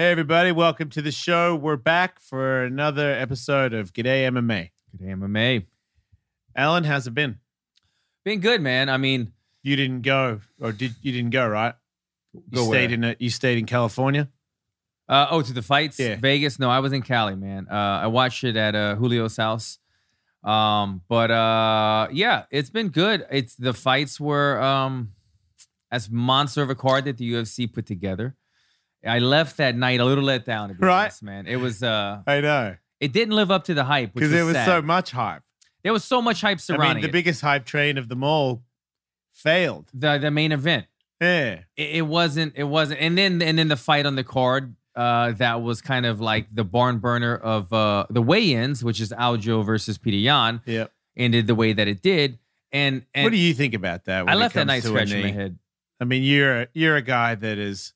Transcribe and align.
Hey, 0.00 0.12
everybody, 0.12 0.50
welcome 0.50 0.88
to 0.88 1.02
the 1.02 1.12
show. 1.12 1.54
We're 1.54 1.76
back 1.76 2.20
for 2.20 2.64
another 2.64 3.12
episode 3.12 3.74
of 3.74 3.92
G'day 3.92 4.26
MMA. 4.30 4.70
Good 4.96 5.06
MMA. 5.06 5.66
Alan, 6.56 6.84
how's 6.84 7.06
it 7.06 7.12
been? 7.12 7.38
Been 8.24 8.40
good, 8.40 8.62
man. 8.62 8.88
I 8.88 8.96
mean, 8.96 9.32
You 9.62 9.76
didn't 9.76 10.00
go, 10.00 10.40
or 10.58 10.72
did 10.72 10.94
you 11.02 11.12
didn't 11.12 11.32
go, 11.32 11.46
right? 11.46 11.74
You 12.32 12.62
stayed 12.64 12.68
where? 12.70 12.94
in 12.94 13.04
a, 13.04 13.16
you 13.18 13.28
stayed 13.28 13.58
in 13.58 13.66
California. 13.66 14.30
uh, 15.06 15.26
oh, 15.30 15.42
to 15.42 15.52
the 15.52 15.60
fights, 15.60 15.98
Yeah. 15.98 16.16
Vegas. 16.16 16.58
No, 16.58 16.70
I 16.70 16.78
was 16.78 16.94
in 16.94 17.02
Cali, 17.02 17.36
man. 17.36 17.66
Uh, 17.70 17.74
I 17.74 18.06
watched 18.06 18.42
it 18.42 18.56
at 18.56 18.74
uh, 18.74 18.94
Julio's 18.94 19.36
house. 19.36 19.80
Um, 20.42 21.02
but 21.10 21.30
uh, 21.30 22.08
yeah, 22.10 22.44
it's 22.50 22.70
been 22.70 22.88
good. 22.88 23.26
It's 23.30 23.54
the 23.54 23.74
fights 23.74 24.18
were 24.18 24.62
um, 24.62 25.12
as 25.92 26.08
monster 26.10 26.62
of 26.62 26.70
a 26.70 26.74
card 26.74 27.04
that 27.04 27.18
the 27.18 27.30
UFC 27.30 27.70
put 27.70 27.84
together. 27.84 28.34
I 29.06 29.18
left 29.18 29.56
that 29.58 29.76
night 29.76 30.00
a 30.00 30.04
little 30.04 30.24
let 30.24 30.44
down, 30.44 30.68
to 30.68 30.74
be 30.74 30.84
Right. 30.86 31.02
honest, 31.04 31.22
man. 31.22 31.46
It 31.46 31.56
was 31.56 31.82
uh, 31.82 32.22
I 32.26 32.40
know 32.40 32.76
it 33.00 33.12
didn't 33.12 33.34
live 33.34 33.50
up 33.50 33.64
to 33.64 33.74
the 33.74 33.84
hype 33.84 34.12
because 34.14 34.30
there 34.30 34.44
was 34.44 34.54
sad. 34.54 34.66
so 34.66 34.82
much 34.82 35.10
hype. 35.10 35.42
there 35.82 35.92
was 35.92 36.04
so 36.04 36.20
much 36.20 36.40
hype 36.42 36.58
I 36.58 36.60
surrounding 36.60 36.94
mean, 36.96 37.02
the 37.02 37.08
it. 37.08 37.12
biggest 37.12 37.40
hype 37.40 37.64
train 37.64 37.96
of 37.98 38.08
them 38.08 38.22
all 38.22 38.62
failed. 39.32 39.90
the 39.94 40.18
the 40.18 40.30
main 40.30 40.52
event. 40.52 40.86
Yeah, 41.20 41.60
it, 41.76 41.96
it 41.96 42.06
wasn't 42.06 42.54
it 42.56 42.64
wasn't 42.64 43.00
and 43.00 43.16
then 43.16 43.42
and 43.42 43.58
then 43.58 43.68
the 43.68 43.76
fight 43.76 44.06
on 44.06 44.16
the 44.16 44.24
card 44.24 44.74
uh 44.96 45.32
that 45.32 45.62
was 45.62 45.80
kind 45.82 46.04
of 46.06 46.20
like 46.20 46.46
the 46.52 46.64
barn 46.64 46.98
burner 46.98 47.36
of 47.36 47.72
uh 47.72 48.06
the 48.10 48.22
weigh-ins 48.22 48.82
which 48.82 49.00
is 49.00 49.12
Aljo 49.12 49.64
versus 49.64 49.98
Petr 49.98 50.20
Yan 50.20 50.62
yeah. 50.66 50.86
ended 51.16 51.46
the 51.46 51.54
way 51.54 51.72
that 51.74 51.86
it 51.88 52.02
did 52.02 52.38
and 52.72 53.04
and 53.14 53.24
what 53.24 53.30
do 53.32 53.36
you 53.36 53.52
think 53.54 53.74
about 53.74 54.04
that? 54.06 54.28
I 54.28 54.34
left 54.34 54.54
that 54.54 54.66
to 54.66 54.72
a 54.72 54.80
scratching 54.80 55.22
my 55.22 55.30
head 55.30 55.58
I 56.00 56.04
mean, 56.06 56.22
you're 56.22 56.66
you're 56.72 56.96
a 56.96 57.02
guy 57.02 57.34
that 57.34 57.58
is 57.58 57.92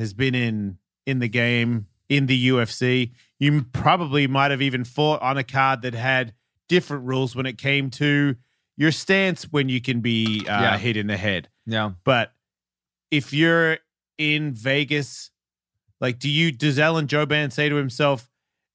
has 0.00 0.12
been 0.12 0.34
in 0.34 0.78
in 1.06 1.18
the 1.20 1.28
game 1.28 1.86
in 2.08 2.26
the 2.26 2.48
UFC. 2.48 3.12
You 3.38 3.62
probably 3.72 4.26
might 4.26 4.50
have 4.50 4.60
even 4.62 4.82
fought 4.84 5.22
on 5.22 5.38
a 5.38 5.44
card 5.44 5.82
that 5.82 5.94
had 5.94 6.34
different 6.68 7.04
rules 7.04 7.34
when 7.36 7.46
it 7.46 7.56
came 7.58 7.90
to 7.90 8.36
your 8.76 8.90
stance 8.92 9.44
when 9.44 9.68
you 9.68 9.80
can 9.80 10.00
be 10.00 10.44
uh, 10.48 10.60
Yeah. 10.62 10.78
hit 10.78 10.96
in 10.96 11.06
the 11.06 11.16
head. 11.16 11.48
yeah 11.66 11.92
But 12.04 12.32
if 13.10 13.32
you're 13.32 13.78
in 14.18 14.52
Vegas, 14.54 15.30
like, 16.00 16.18
do 16.18 16.28
you 16.28 16.52
does 16.52 16.78
Alan 16.78 17.06
Jouban 17.06 17.52
say 17.52 17.68
to 17.68 17.76
himself, 17.76 18.28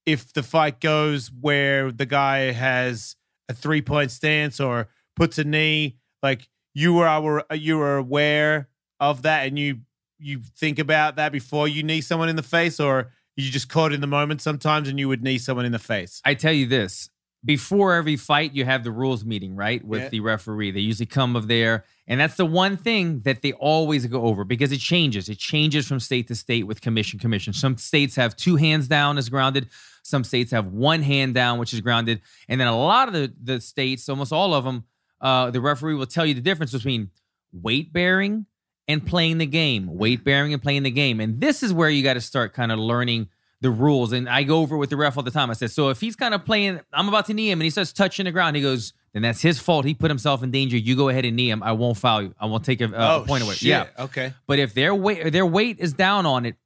if 0.04 0.32
the 0.32 0.42
fight 0.42 0.80
goes 0.80 1.30
where 1.40 1.90
the 1.90 2.06
guy 2.06 2.52
has 2.52 3.16
a 3.48 3.54
three 3.54 3.82
point 3.82 4.10
stance 4.10 4.60
or 4.60 4.88
puts 5.16 5.38
a 5.38 5.44
knee, 5.44 5.96
like 6.22 6.48
you 6.74 6.94
were 6.94 7.44
you 7.54 7.78
were 7.78 7.96
aware 7.96 8.68
of 9.00 9.22
that 9.22 9.46
and 9.46 9.58
you 9.58 9.80
you 10.18 10.40
think 10.56 10.78
about 10.78 11.16
that 11.16 11.32
before 11.32 11.68
you 11.68 11.82
knee 11.82 12.00
someone 12.00 12.28
in 12.28 12.36
the 12.36 12.42
face, 12.42 12.80
or 12.80 13.12
you 13.36 13.50
just 13.50 13.68
caught 13.68 13.92
in 13.92 14.00
the 14.00 14.06
moment 14.06 14.40
sometimes 14.40 14.88
and 14.88 14.98
you 14.98 15.08
would 15.08 15.22
knee 15.22 15.38
someone 15.38 15.66
in 15.66 15.72
the 15.72 15.78
face. 15.78 16.20
I 16.24 16.34
tell 16.34 16.52
you 16.52 16.66
this 16.66 17.10
before 17.44 17.94
every 17.94 18.16
fight 18.16 18.54
you 18.54 18.64
have 18.64 18.82
the 18.82 18.90
rules 18.90 19.24
meeting 19.24 19.54
right 19.54 19.84
with 19.84 20.02
Yeah. 20.02 20.08
the 20.08 20.20
referee. 20.20 20.70
They 20.72 20.80
usually 20.80 21.06
come 21.06 21.36
of 21.36 21.46
there 21.46 21.84
and 22.08 22.18
that's 22.18 22.36
the 22.36 22.46
one 22.46 22.76
thing 22.76 23.20
that 23.20 23.42
they 23.42 23.52
always 23.52 24.06
go 24.06 24.22
over 24.22 24.42
because 24.44 24.72
it 24.72 24.78
changes. 24.80 25.28
It 25.28 25.38
changes 25.38 25.86
from 25.86 26.00
state 26.00 26.28
to 26.28 26.34
state 26.34 26.66
with 26.66 26.80
commission 26.80 27.18
commission. 27.18 27.52
Some 27.52 27.76
states 27.76 28.16
have 28.16 28.36
two 28.36 28.56
hands 28.56 28.88
down 28.88 29.18
as 29.18 29.28
grounded. 29.28 29.68
Some 30.02 30.24
states 30.24 30.50
have 30.52 30.66
one 30.68 31.02
hand 31.02 31.34
down 31.34 31.58
which 31.58 31.74
is 31.74 31.80
grounded. 31.82 32.22
And 32.48 32.58
then 32.60 32.68
a 32.68 32.76
lot 32.76 33.06
of 33.08 33.14
the, 33.14 33.32
the 33.42 33.60
states 33.60 34.08
almost 34.08 34.32
all 34.32 34.54
of 34.54 34.64
them 34.64 34.84
uh, 35.20 35.50
the 35.50 35.60
referee 35.60 35.94
will 35.94 36.06
tell 36.06 36.24
you 36.26 36.34
the 36.34 36.40
difference 36.40 36.72
between 36.72 37.10
weight 37.52 37.92
bearing 37.92 38.46
and 38.88 39.04
playing 39.06 39.38
the 39.38 39.46
game 39.46 39.86
weight 39.86 40.22
bearing 40.24 40.52
and 40.52 40.62
playing 40.62 40.82
the 40.82 40.90
game 40.90 41.20
and 41.20 41.40
this 41.40 41.62
is 41.62 41.72
where 41.72 41.90
you 41.90 42.02
got 42.02 42.14
to 42.14 42.20
start 42.20 42.52
kind 42.52 42.70
of 42.70 42.78
learning 42.78 43.28
the 43.60 43.70
rules. 43.70 44.12
And 44.12 44.28
I 44.28 44.42
go 44.42 44.60
over 44.60 44.76
with 44.76 44.90
the 44.90 44.96
ref 44.96 45.16
all 45.16 45.22
the 45.22 45.30
time. 45.30 45.50
I 45.50 45.54
said, 45.54 45.70
so 45.70 45.88
if 45.88 46.00
he's 46.00 46.16
kind 46.16 46.34
of 46.34 46.44
playing, 46.44 46.80
I'm 46.92 47.08
about 47.08 47.26
to 47.26 47.34
knee 47.34 47.50
him 47.50 47.60
and 47.60 47.64
he 47.64 47.70
starts 47.70 47.92
touching 47.92 48.24
the 48.24 48.32
ground, 48.32 48.56
he 48.56 48.62
goes, 48.62 48.92
then 49.12 49.22
that's 49.22 49.40
his 49.40 49.58
fault. 49.58 49.84
He 49.86 49.94
put 49.94 50.10
himself 50.10 50.42
in 50.42 50.50
danger. 50.50 50.76
You 50.76 50.94
go 50.94 51.08
ahead 51.08 51.24
and 51.24 51.36
knee 51.36 51.50
him. 51.50 51.62
I 51.62 51.72
won't 51.72 51.96
foul 51.96 52.22
you. 52.22 52.34
I 52.38 52.46
won't 52.46 52.64
take 52.64 52.80
a, 52.80 52.86
a 52.86 53.16
oh, 53.16 53.24
point 53.26 53.42
away. 53.42 53.54
Yeah. 53.60 53.86
Okay. 53.98 54.34
But 54.46 54.58
if 54.58 54.74
their 54.74 54.94
weight 54.94 55.32
their 55.32 55.46
weight 55.46 55.78
is 55.80 55.94
down 55.94 56.26
on 56.26 56.44
it, 56.44 56.56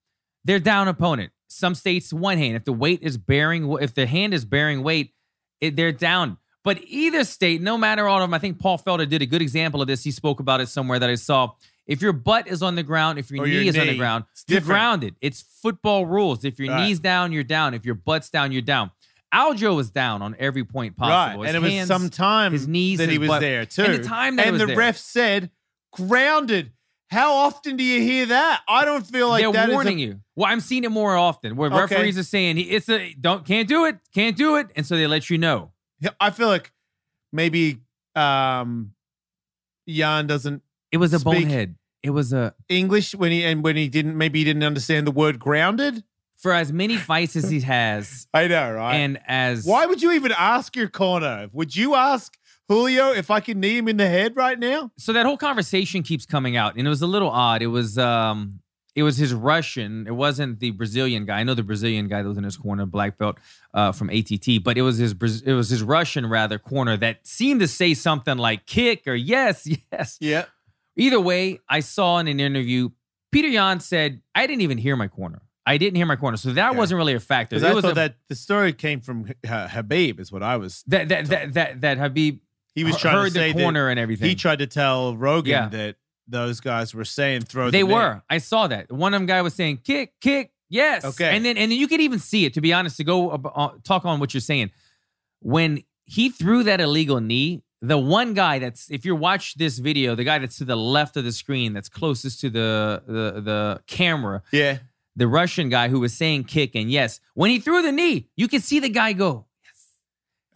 they're 0.45 0.59
down 0.59 0.89
opponent. 0.89 1.33
Some 1.47 1.75
states 1.75 2.13
one 2.13 2.39
hand. 2.39 2.57
If 2.57 2.65
the 2.65 2.73
weight 2.73 3.01
is 3.03 3.17
bearing, 3.17 3.71
if 3.81 3.95
the 3.95 4.07
hand 4.07 4.35
is 4.35 4.45
bearing 4.45 4.83
weight, 4.83 5.15
it, 5.61 5.77
they're 5.77 5.93
down. 5.93 6.39
But 6.65 6.81
either 6.83 7.25
state, 7.25 7.63
no 7.63 7.79
matter 7.79 8.07
all 8.09 8.19
of 8.19 8.23
them, 8.23 8.35
I 8.35 8.39
think 8.39 8.59
Paul 8.59 8.79
Felder 8.79 9.09
did 9.09 9.23
a 9.23 9.27
good 9.27 9.43
example 9.43 9.81
of 9.81 9.87
this. 9.87 10.03
He 10.03 10.11
spoke 10.11 10.41
about 10.41 10.61
it 10.61 10.69
somewhere 10.69 10.99
that 10.99 11.09
I 11.09 11.15
saw. 11.15 11.53
If 11.91 12.01
your 12.01 12.13
butt 12.13 12.47
is 12.47 12.63
on 12.63 12.77
the 12.77 12.83
ground, 12.83 13.19
if 13.19 13.31
your 13.31 13.45
knee 13.47 13.53
your 13.55 13.65
is 13.65 13.77
on 13.79 13.87
the 13.89 13.97
ground, 13.97 14.25
you're 14.47 14.61
grounded. 14.61 15.17
It's 15.21 15.43
football 15.43 16.07
rules. 16.07 16.45
If 16.45 16.59
your 16.59 16.69
Right. 16.73 16.87
knee's 16.87 17.01
down, 17.01 17.33
you're 17.33 17.43
down. 17.45 17.75
If 17.75 17.85
your 17.85 17.97
butt's 17.97 18.31
down, 18.31 18.53
you're 18.53 18.63
down. 18.63 18.93
Aljo 19.35 19.75
was 19.77 19.91
down 19.91 20.23
on 20.23 20.35
every 20.39 20.65
point 20.65 20.97
possible. 20.97 21.41
Right. 21.43 21.49
His 21.49 21.55
And 21.55 21.57
it 21.65 21.67
was 21.67 21.73
hands- 21.73 21.89
some 21.89 22.09
time 22.09 22.53
his 22.53 22.67
knees, 22.69 22.99
that 22.99 23.09
he 23.09 23.19
was 23.19 23.29
butt. 23.29 23.41
there 23.41 23.67
too. 23.67 23.83
And 23.83 23.95
the 23.95 24.05
time 24.05 24.37
that 24.37 24.47
and 24.47 24.53
was 24.53 24.61
the 24.61 24.67
there. 24.67 24.77
ref 24.77 24.97
said 24.97 25.51
grounded. 25.93 26.73
How 27.11 27.33
often 27.35 27.77
do 27.77 27.83
you 27.83 28.01
hear 28.03 28.27
that? 28.27 28.63
I 28.69 28.85
don't 28.85 29.05
feel 29.05 29.29
like 29.29 29.43
they're 29.43 29.53
that 29.53 29.69
is 29.69 29.73
a- 29.73 29.75
warning 29.75 29.99
you. 29.99 30.21
Well, 30.37 30.49
I'm 30.51 30.61
seeing 30.61 30.85
it 30.85 30.91
more 30.91 31.17
often 31.17 31.57
where 31.57 31.69
Okay. 31.73 31.97
referees 31.97 32.17
are 32.19 32.23
saying 32.23 32.57
it's 32.59 32.89
a 32.89 33.15
don't 33.21 33.45
can't 33.45 33.69
do 33.69 33.85
it, 33.87 33.99
can't 34.15 34.37
do 34.37 34.55
it, 34.57 34.69
and 34.77 34.87
so 34.87 34.97
they 34.97 35.09
let 35.09 35.29
you 35.29 35.37
know. 35.39 35.73
I 36.21 36.31
feel 36.31 36.47
like 36.47 36.73
maybe 37.33 37.79
um 38.15 38.93
Yan 39.87 40.27
doesn't 40.29 40.63
It 40.93 40.97
was 40.99 41.13
a 41.13 41.21
Speak. 41.21 41.35
bonehead. 41.45 41.77
It 42.03 42.11
was 42.11 42.33
a 42.33 42.55
English 42.69 43.15
when 43.15 43.31
he 43.33 43.45
and 43.45 43.63
when 43.63 43.77
he 43.77 43.89
didn't 43.89 44.17
maybe 44.17 44.39
he 44.41 44.45
didn't 44.45 44.65
understand 44.65 45.07
the 45.07 45.11
word 45.13 45.39
grounded. 45.39 46.05
for 46.37 46.53
as 46.53 46.73
many 46.73 46.97
fights 46.97 47.37
as 47.37 47.51
he 47.51 47.61
has, 47.61 48.27
I 48.35 48.49
know, 48.49 48.73
right? 48.73 48.95
and 48.95 49.21
as 49.27 49.67
Why 49.67 49.85
would 49.87 50.01
you 50.01 50.13
even 50.13 50.33
ask 50.33 50.75
your 50.75 50.89
corner? 50.89 51.49
Would 51.53 51.77
you 51.77 51.95
ask 51.95 52.39
Julio 52.67 53.13
if 53.13 53.31
I 53.31 53.41
could 53.41 53.59
knee 53.59 53.77
him 53.77 53.89
in 53.89 53.99
the 53.99 54.09
head 54.09 54.37
right 54.37 54.59
now? 54.59 54.91
so 54.97 55.13
that 55.13 55.27
whole 55.27 55.37
conversation 55.37 56.03
keeps 56.03 56.25
coming 56.25 56.57
out, 56.57 56.77
and 56.77 56.87
it 56.87 56.91
was 56.91 57.03
a 57.03 57.07
little 57.07 57.29
odd. 57.29 57.61
It 57.61 57.67
was 57.67 57.99
um, 57.99 58.61
it 58.95 59.03
was 59.03 59.19
his 59.19 59.33
Russian. 59.35 60.07
It 60.07 60.15
wasn't 60.15 60.61
the 60.61 60.71
Brazilian 60.71 61.25
guy. 61.27 61.41
I 61.41 61.45
know 61.45 61.55
the 61.55 61.63
Brazilian 61.63 62.09
guy 62.09 62.23
that 62.23 62.29
was 62.29 62.39
in 62.39 62.45
his 62.45 62.57
corner, 62.57 62.87
black 62.87 63.19
belt 63.19 63.39
uh, 63.75 63.93
from 63.93 64.09
ATT, 64.11 64.65
but 64.65 64.79
it 64.79 64.83
was 64.83 64.97
his 64.99 65.13
it 65.45 65.53
was 65.53 65.69
his 65.69 65.83
Russian 65.83 66.27
rather 66.27 66.59
corner 66.59 66.97
that 66.97 67.27
seemed 67.27 67.61
to 67.61 67.69
say 67.69 67.93
something 67.95 68.39
like 68.39 68.67
kick 68.67 69.07
or 69.07 69.15
yes, 69.15 69.69
yes. 69.93 70.17
Yeah. 70.21 70.47
Either 70.97 71.21
way, 71.21 71.61
I 71.69 71.81
saw 71.81 72.19
in 72.19 72.29
an 72.29 72.41
interview, 72.41 72.91
Petr 73.35 73.51
Yan 73.51 73.81
said, 73.81 74.23
I 74.35 74.47
didn't 74.47 74.63
even 74.63 74.79
hear 74.79 74.97
my 74.97 75.09
corner. 75.09 75.43
I 75.67 75.77
didn't 75.77 75.97
hear 75.97 76.07
my 76.07 76.17
corner. 76.17 76.37
So 76.37 76.53
that 76.55 76.75
wasn't 76.75 76.99
really 76.99 77.15
a 77.15 77.21
factor. 77.21 77.57
Because 77.57 77.71
I 77.71 77.75
was 77.75 77.83
thought 77.83 77.93
a- 77.93 77.95
that 77.95 78.17
the 78.29 78.35
story 78.35 78.73
came 78.73 79.01
from 79.01 79.27
uh, 79.45 79.69
Khabib, 79.69 80.19
is 80.19 80.33
what 80.33 80.43
I 80.43 80.57
was. 80.57 80.83
that, 80.89 81.09
that, 81.09 81.27
that, 81.27 81.53
that, 81.55 81.81
that 81.83 81.99
Khabib 81.99 82.41
He 82.75 82.83
was 82.85 82.97
trying 82.97 83.15
heard 83.15 83.27
to 83.27 83.31
say 83.33 83.53
the 83.53 83.63
corner 83.63 83.89
and 83.89 84.01
everything. 84.01 84.29
he 84.29 84.35
tried 84.35 84.59
to 84.61 84.67
tell 84.67 85.17
Rogan 85.17 85.51
Yeah. 85.51 85.69
that 85.69 85.97
those 86.27 86.61
guys 86.61 86.95
were 86.95 87.05
saying 87.05 87.43
throw. 87.43 87.71
they 87.71 87.85
were. 87.85 88.23
I 88.31 88.39
saw 88.39 88.67
that. 88.69 88.91
One 88.91 89.15
of 89.15 89.21
them 89.21 89.27
guy 89.27 89.43
was 89.43 89.55
saying 89.55 89.79
kick, 89.85 90.15
kick, 90.21 90.53
yes. 90.69 91.05
Okay. 91.05 91.37
And 91.37 91.45
then 91.45 91.57
and 91.57 91.71
then 91.73 91.79
you 91.79 91.89
could 91.89 92.01
even 92.01 92.19
see 92.21 92.45
it. 92.47 92.55
To 92.55 92.61
be 92.61 92.73
honest, 92.73 92.97
to 92.99 93.05
go 93.05 93.31
uh, 93.31 93.71
talk 93.85 94.05
on 94.05 94.19
what 94.21 94.33
you're 94.33 94.41
saying, 94.41 94.71
when 95.41 95.83
he 96.05 96.31
threw 96.31 96.63
that 96.65 96.81
illegal 96.81 97.21
knee, 97.21 97.63
the 97.83 97.99
one 97.99 98.35
guy 98.35 98.59
that's 98.59 98.91
if 98.91 99.05
you 99.05 99.15
watch 99.17 99.55
this 99.55 99.79
video, 99.79 100.15
the 100.15 100.25
guy 100.25 100.39
that's 100.39 100.59
to 100.59 100.65
the 100.65 100.77
left 100.77 101.17
of 101.17 101.25
the 101.25 101.33
screen, 101.33 101.73
that's 101.73 101.89
closest 101.89 102.41
to 102.41 102.51
the 102.51 103.03
the 103.07 103.41
the 103.41 103.81
camera, 103.87 104.43
Yeah. 104.53 104.79
the 105.17 105.27
Russian 105.27 105.69
guy 105.71 105.89
who 105.89 106.01
was 106.01 106.13
saying 106.15 106.45
kick 106.45 106.75
and 106.75 106.91
yes, 106.91 107.21
when 107.35 107.51
he 107.51 107.59
threw 107.59 107.83
the 107.83 107.93
knee, 107.93 108.29
you 108.37 108.49
could 108.49 108.63
see 108.63 108.81
the 108.81 108.89
guy 108.91 109.13
go. 109.15 109.47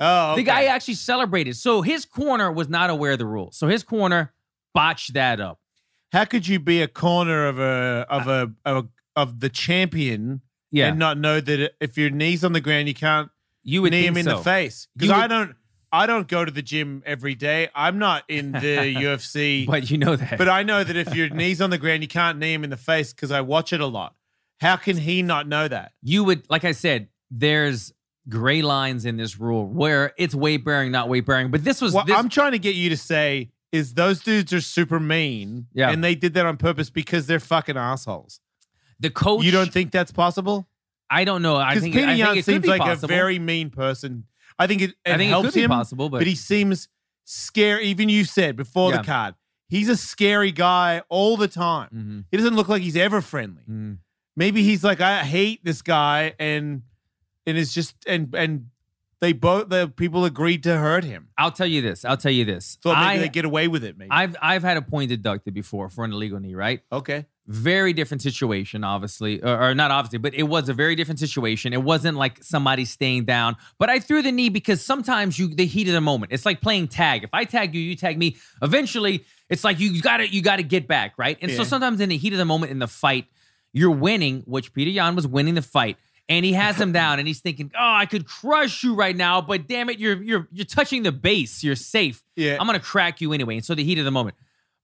Oh, 0.00 0.32
okay. 0.32 0.40
The 0.40 0.44
guy 0.44 0.64
actually 0.64 0.94
celebrated. 0.94 1.56
So 1.56 1.80
his 1.82 2.04
corner 2.04 2.50
was 2.50 2.68
not 2.68 2.90
aware 2.90 3.12
of 3.12 3.18
the 3.18 3.26
rules. 3.26 3.56
So 3.56 3.68
his 3.68 3.82
corner 3.84 4.32
botched 4.74 5.14
that 5.14 5.40
up. 5.40 5.60
how 6.12 6.24
could 6.24 6.46
you 6.48 6.58
be 6.58 6.82
a 6.82 6.88
corner 6.88 7.46
of 7.46 7.58
a 7.60 8.04
of 8.10 8.26
a 8.28 8.52
of, 8.64 8.84
a, 8.84 8.88
of 9.20 9.40
the 9.40 9.48
champion 9.48 10.40
Yeah, 10.72 10.88
and 10.88 10.98
not 10.98 11.16
know 11.18 11.40
that 11.40 11.72
if 11.80 11.96
your 11.96 12.10
knees 12.10 12.42
on 12.44 12.52
the 12.52 12.60
ground, 12.60 12.88
you 12.88 12.94
can't 12.94 13.30
you 13.62 13.82
would 13.82 13.92
knee 13.92 14.04
him 14.06 14.16
in 14.16 14.24
so. 14.24 14.36
the 14.38 14.42
face? 14.42 14.88
Because 14.96 15.10
I 15.12 15.26
don't, 15.28 15.54
I 15.94 16.06
don't 16.06 16.26
go 16.26 16.44
to 16.44 16.50
the 16.50 16.60
gym 16.62 17.02
every 17.06 17.34
day. 17.34 17.68
I'm 17.74 17.98
not 17.98 18.24
in 18.28 18.52
the 18.52 18.58
UFC, 18.96 19.66
but 19.66 19.90
you 19.90 19.96
know 19.98 20.16
that. 20.16 20.38
but 20.38 20.48
I 20.48 20.62
know 20.64 20.82
that 20.82 20.96
if 20.96 21.14
your 21.14 21.28
knees 21.28 21.60
on 21.60 21.70
the 21.70 21.78
ground, 21.78 22.02
you 22.02 22.08
can't 22.08 22.38
knee 22.38 22.52
him 22.52 22.64
in 22.64 22.70
the 22.70 22.76
face 22.76 23.12
because 23.12 23.30
I 23.30 23.40
watch 23.42 23.72
it 23.72 23.80
a 23.80 23.86
lot. 23.86 24.14
How 24.60 24.76
can 24.76 24.96
he 24.96 25.22
not 25.22 25.46
know 25.46 25.68
that? 25.68 25.92
you 26.02 26.24
would 26.24 26.48
like 26.50 26.64
I 26.64 26.72
said, 26.72 27.08
there's 27.30 27.92
gray 28.28 28.62
lines 28.62 29.04
in 29.04 29.16
this 29.16 29.38
rule 29.38 29.66
where 29.66 30.12
it's 30.18 30.34
weight 30.34 30.64
bearing, 30.64 30.90
not 30.90 31.08
weight 31.08 31.26
bearing. 31.26 31.50
But 31.50 31.62
this 31.64 31.80
was 31.80 31.92
What 31.92 32.06
this, 32.06 32.16
I'm 32.16 32.28
trying 32.28 32.52
to 32.52 32.58
get 32.58 32.74
you 32.74 32.88
to 32.90 32.96
say 32.96 33.50
is 33.70 33.94
those 33.94 34.20
dudes 34.20 34.52
are 34.52 34.60
super 34.60 34.98
mean, 35.00 35.66
Yeah. 35.74 35.90
and 35.90 36.02
they 36.02 36.14
did 36.14 36.34
that 36.34 36.46
on 36.46 36.56
purpose 36.56 36.90
because 36.90 37.26
they're 37.26 37.40
fucking 37.40 37.76
assholes. 37.76 38.40
the 39.00 39.10
coach. 39.10 39.44
You 39.44 39.50
don't 39.50 39.72
think 39.72 39.90
that's 39.90 40.12
possible? 40.12 40.66
I 41.10 41.24
don't 41.24 41.42
know. 41.42 41.56
I 41.56 41.78
think, 41.78 41.94
Peter 41.94 42.06
I 42.06 42.10
think 42.16 42.18
Young 42.18 42.42
seems 42.42 42.62
be 42.62 42.68
like 42.68 42.80
possible. 42.80 43.06
a 43.06 43.08
very 43.08 43.38
mean 43.38 43.70
person. 43.70 44.24
I 44.58 44.66
think 44.66 44.82
it, 44.82 44.90
it 45.04 45.12
I 45.12 45.16
think 45.16 45.28
it 45.28 45.30
helps 45.30 45.48
could 45.52 45.60
be 45.60 45.66
possible, 45.66 46.08
but, 46.08 46.18
but 46.18 46.26
he 46.26 46.34
seems 46.34 46.88
scary. 47.24 47.86
Even 47.86 48.08
you 48.08 48.24
said 48.24 48.56
before 48.56 48.90
Yeah. 48.90 48.98
the 48.98 49.04
card, 49.04 49.34
he's 49.68 49.88
a 49.88 49.96
scary 49.96 50.52
guy 50.52 51.02
all 51.08 51.36
the 51.36 51.48
time. 51.48 51.88
Mhm, 51.94 52.24
He 52.30 52.36
doesn't 52.36 52.54
look 52.54 52.68
like 52.68 52.82
he's 52.82 52.96
ever 52.96 53.20
friendly. 53.20 53.62
mhm. 53.68 53.98
Maybe 54.36 54.62
he's 54.64 54.82
like, 54.82 55.00
I 55.00 55.22
hate 55.24 55.64
this 55.64 55.80
guy, 55.82 56.34
and 56.38 56.82
and 57.46 57.56
it's 57.58 57.72
just 57.74 57.94
and 58.06 58.34
and 58.34 58.66
they 59.20 59.32
both 59.32 59.68
the 59.68 59.86
people 59.88 60.24
agreed 60.24 60.62
to 60.64 60.76
hurt 60.76 61.04
him. 61.04 61.28
I'll 61.38 61.52
tell 61.52 61.66
you 61.68 61.80
this. 61.82 62.04
I'll 62.04 62.16
tell 62.16 62.32
you 62.32 62.44
this. 62.44 62.76
So 62.82 62.90
maybe 62.92 63.00
I, 63.04 63.18
they 63.18 63.28
get 63.28 63.44
away 63.44 63.68
with 63.68 63.84
it. 63.84 63.96
Maybe 63.96 64.10
I've 64.10 64.36
I've 64.42 64.62
had 64.64 64.76
a 64.76 64.82
point 64.82 65.08
deducted 65.10 65.54
before 65.54 65.88
for 65.88 66.04
an 66.04 66.12
illegal 66.12 66.40
knee, 66.40 66.54
right? 66.54 66.82
okay. 66.92 67.26
Very 67.46 67.92
different 67.92 68.22
situation, 68.22 68.84
obviously, 68.84 69.42
or, 69.42 69.70
or 69.70 69.74
not 69.74 69.90
obviously, 69.90 70.18
but 70.18 70.32
it 70.34 70.44
was 70.44 70.70
a 70.70 70.72
very 70.72 70.94
different 70.94 71.18
situation. 71.18 71.74
It 71.74 71.82
wasn't 71.82 72.16
like 72.16 72.42
somebody 72.42 72.86
staying 72.86 73.26
down, 73.26 73.56
but 73.78 73.90
I 73.90 74.00
threw 74.00 74.22
the 74.22 74.32
knee 74.32 74.48
because 74.48 74.82
sometimes 74.82 75.38
you 75.38 75.54
the 75.54 75.66
heat 75.66 75.86
of 75.86 75.92
the 75.92 76.00
moment. 76.00 76.32
It's 76.32 76.46
like 76.46 76.62
playing 76.62 76.88
tag. 76.88 77.22
If 77.22 77.30
I 77.34 77.44
tag 77.44 77.74
you, 77.74 77.82
you 77.82 77.96
tag 77.96 78.16
me. 78.16 78.36
Eventually, 78.62 79.24
it's 79.50 79.62
like 79.62 79.78
you 79.78 80.00
got 80.00 80.18
to 80.18 80.26
you 80.28 80.40
got 80.40 80.56
to 80.56 80.62
get 80.62 80.88
back, 80.88 81.14
right? 81.18 81.36
And 81.42 81.50
so 81.52 81.64
sometimes 81.64 82.00
in 82.00 82.08
the 82.08 82.16
heat 82.16 82.32
of 82.32 82.38
the 82.38 82.46
moment 82.46 82.72
in 82.72 82.78
the 82.78 82.88
fight, 82.88 83.26
you're 83.74 83.90
winning, 83.90 84.42
which 84.46 84.72
Petr 84.72 84.92
Yan 84.94 85.14
was 85.14 85.26
winning 85.26 85.54
the 85.54 85.62
fight. 85.62 85.98
And 86.26 86.46
he 86.46 86.54
has 86.54 86.80
him 86.80 86.92
down, 87.00 87.18
and 87.18 87.28
he's 87.28 87.40
thinking, 87.40 87.70
"Oh, 87.74 87.78
I 87.78 88.06
could 88.06 88.26
crush 88.26 88.82
you 88.82 88.94
right 88.94 89.14
now, 89.14 89.42
but 89.42 89.66
damn 89.68 89.90
it, 89.90 89.98
you're 89.98 90.22
you're 90.22 90.48
you're 90.50 90.64
touching 90.64 91.02
the 91.02 91.12
base. 91.12 91.62
You're 91.62 91.76
safe. 91.76 92.24
Yeah. 92.36 92.56
I'm 92.58 92.66
gonna 92.66 92.80
crack 92.80 93.20
you 93.20 93.34
anyway." 93.34 93.56
And 93.56 93.64
so 93.64 93.74
the 93.74 93.84
heat 93.84 93.98
of 93.98 94.06
the 94.06 94.10
moment. 94.10 94.36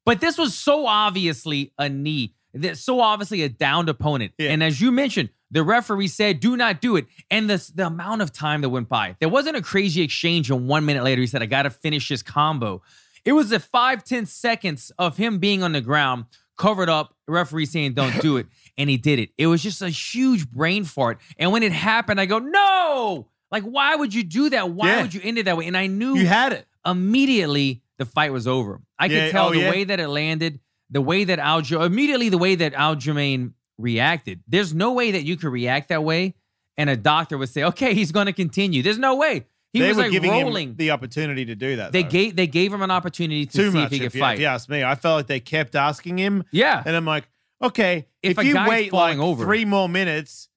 But 0.05 0.21
this 0.21 0.37
was 0.37 0.55
so 0.55 0.87
obviously 0.87 1.73
a 1.79 1.89
knee, 1.89 2.35
that 2.55 2.79
so 2.79 3.01
obviously 3.01 3.43
a 3.43 3.49
downed 3.49 3.89
opponent. 3.89 4.33
Yeah. 4.39 4.51
And 4.51 4.63
as 4.63 4.81
you 4.81 4.91
mentioned, 4.93 5.31
the 5.51 5.63
referee 5.63 6.09
said, 6.09 6.41
"Do 6.41 6.57
not 6.57 6.81
do 6.81 6.97
it." 6.97 7.07
And 7.31 7.49
the 7.51 7.71
the 7.75 7.87
amount 7.87 8.23
of 8.23 8.33
time 8.33 8.61
that 8.63 8.69
went 8.71 8.89
by, 8.89 9.17
there 9.21 9.29
wasn't 9.29 9.57
a 9.57 9.63
crazy 9.63 10.03
exchange. 10.03 10.51
And 10.51 10.69
one 10.69 10.85
minute 10.85 11.03
later, 11.05 11.21
he 11.21 11.27
said, 11.27 11.43
"I 11.43 11.47
got 11.47 11.63
to 11.63 11.71
finish 11.71 12.09
this 12.09 12.23
combo." 12.23 12.83
It 13.25 13.33
was 13.33 13.53
a 13.53 13.61
five 13.61 14.05
ten 14.05 14.27
seconds 14.27 14.91
of 14.99 15.17
him 15.17 15.39
being 15.39 15.63
on 15.63 15.73
the 15.73 15.81
ground, 15.81 16.25
covered 16.57 16.89
up. 16.89 17.15
Referee 17.29 17.67
saying, 17.67 17.95
"Don't 17.95 18.21
do 18.23 18.37
it," 18.37 18.47
and 18.79 18.89
he 18.89 18.97
did 18.97 19.19
it. 19.19 19.31
It 19.39 19.47
was 19.49 19.63
just 19.63 19.83
a 19.83 19.89
huge 19.91 20.51
brain 20.51 20.85
fart. 20.85 21.21
And 21.39 21.53
when 21.53 21.63
it 21.63 21.73
happened, 21.73 22.21
I 22.21 22.27
go, 22.27 22.39
"No!" 22.39 23.29
Like, 23.53 23.65
why 23.65 23.97
would 23.97 24.15
you 24.15 24.23
do 24.23 24.51
that? 24.51 24.71
Why 24.71 24.87
Yeah. 24.89 25.03
would 25.03 25.13
you 25.15 25.21
end 25.25 25.37
it 25.39 25.47
that 25.47 25.57
way? 25.57 25.67
And 25.67 25.77
I 25.77 25.89
knew 25.89 26.15
You 26.17 26.27
had 26.29 26.53
it. 26.53 26.67
immediately 26.87 27.83
the 27.99 28.05
fight 28.07 28.33
was 28.33 28.47
over. 28.47 28.81
I 28.99 29.07
Yeah, 29.07 29.25
could 29.27 29.33
tell 29.33 29.49
oh, 29.49 29.53
the 29.53 29.59
yeah. 29.61 29.71
way 29.71 29.85
that 29.85 29.99
it 30.01 30.09
landed, 30.09 30.61
the 30.91 31.01
way 31.01 31.25
that 31.25 31.39
Aljo 31.39 31.85
immediately 31.87 32.29
the 32.29 32.39
way 32.39 32.55
that 32.57 32.73
Aljamain 32.75 33.53
reacted. 33.79 34.41
There's 34.49 34.75
no 34.75 34.93
way 34.93 35.13
that 35.13 35.23
you 35.25 35.37
could 35.37 35.51
react 35.51 35.89
that 35.89 36.05
way, 36.05 36.35
and 36.77 36.91
a 36.91 36.97
doctor 36.97 37.39
would 37.39 37.49
say, 37.49 37.63
"Okay, 37.65 37.95
he's 37.95 38.13
going 38.13 38.27
to 38.27 38.33
continue." 38.33 38.83
There's 38.83 38.99
no 38.99 39.15
way. 39.17 39.47
He 39.73 39.79
they 39.79 39.89
was 39.89 39.97
were 39.99 40.03
like 40.05 40.13
giving 40.13 40.31
rolling. 40.33 40.71
him 40.71 40.77
the 40.77 40.91
opportunity 40.91 41.45
to 41.45 41.55
do 41.55 41.77
that. 41.77 41.93
they 41.93 42.03
though. 42.03 42.09
gave 42.09 42.37
they 42.37 42.47
gave 42.49 42.73
him 42.73 42.83
an 42.83 42.91
opportunity 42.91 43.47
to 43.47 43.57
too 43.57 43.71
see 43.71 43.79
much. 43.79 43.87
if 43.87 43.93
he 43.93 43.99
could 43.99 44.07
if, 44.07 44.15
you, 44.17 44.21
fight. 44.21 44.35
if 44.35 44.41
you 44.41 44.47
ask 44.47 44.69
me, 44.69 44.83
I 44.83 44.95
felt 44.97 45.17
like 45.19 45.27
they 45.29 45.41
kept 45.41 45.75
asking 45.77 46.19
him, 46.19 46.45
yeah, 46.51 46.83
and 46.85 46.97
I'm 46.97 47.05
like, 47.07 47.29
okay, 47.63 48.07
If 48.23 48.39
if, 48.39 48.45
you 48.45 48.57
wait 48.67 48.93
like 48.93 49.19
over- 49.19 49.45
three 49.45 49.65
more 49.65 49.89
minutes, 49.89 50.49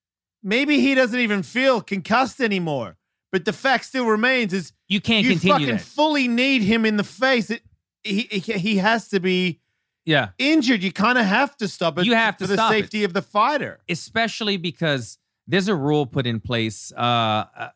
maybe 0.42 0.80
he 0.80 0.96
doesn't 0.96 1.20
even 1.20 1.44
feel 1.44 1.80
concussed 1.82 2.42
anymore. 2.42 2.98
But 3.32 3.46
the 3.46 3.54
fact 3.54 3.86
still 3.86 4.06
remains 4.06 4.54
is 4.54 4.74
you 4.88 5.00
can't 5.02 5.24
you 5.26 5.32
continue 5.34 5.54
fucking 5.54 5.76
that. 5.78 5.82
fully 5.82 6.28
need 6.28 6.62
him 6.64 6.86
in 6.86 6.98
the 6.98 7.04
face. 7.04 7.50
It, 7.52 7.62
he, 8.04 8.22
he 8.32 8.40
he 8.40 8.78
has 8.78 9.08
to 9.10 9.20
be 9.20 9.60
yeah, 10.06 10.30
injured. 10.38 10.84
You 10.84 10.92
kind 10.92 11.18
of 11.18 11.26
have 11.26 11.56
to 11.58 11.68
stop 11.68 11.98
it. 11.98 12.06
You 12.06 12.14
have 12.16 12.38
to 12.38 12.44
for 12.46 12.48
the 12.48 12.54
stop 12.56 12.72
it. 12.74 12.82
safety 12.82 13.04
of 13.04 13.14
the 13.14 13.22
fighter. 13.22 13.80
especially 13.90 14.58
because 14.58 15.18
there's 15.48 15.68
a 15.68 15.76
rule 15.76 16.06
put 16.06 16.26
in 16.28 16.40
place. 16.40 16.92
Uh, 16.96 17.46
uh, 17.58 17.70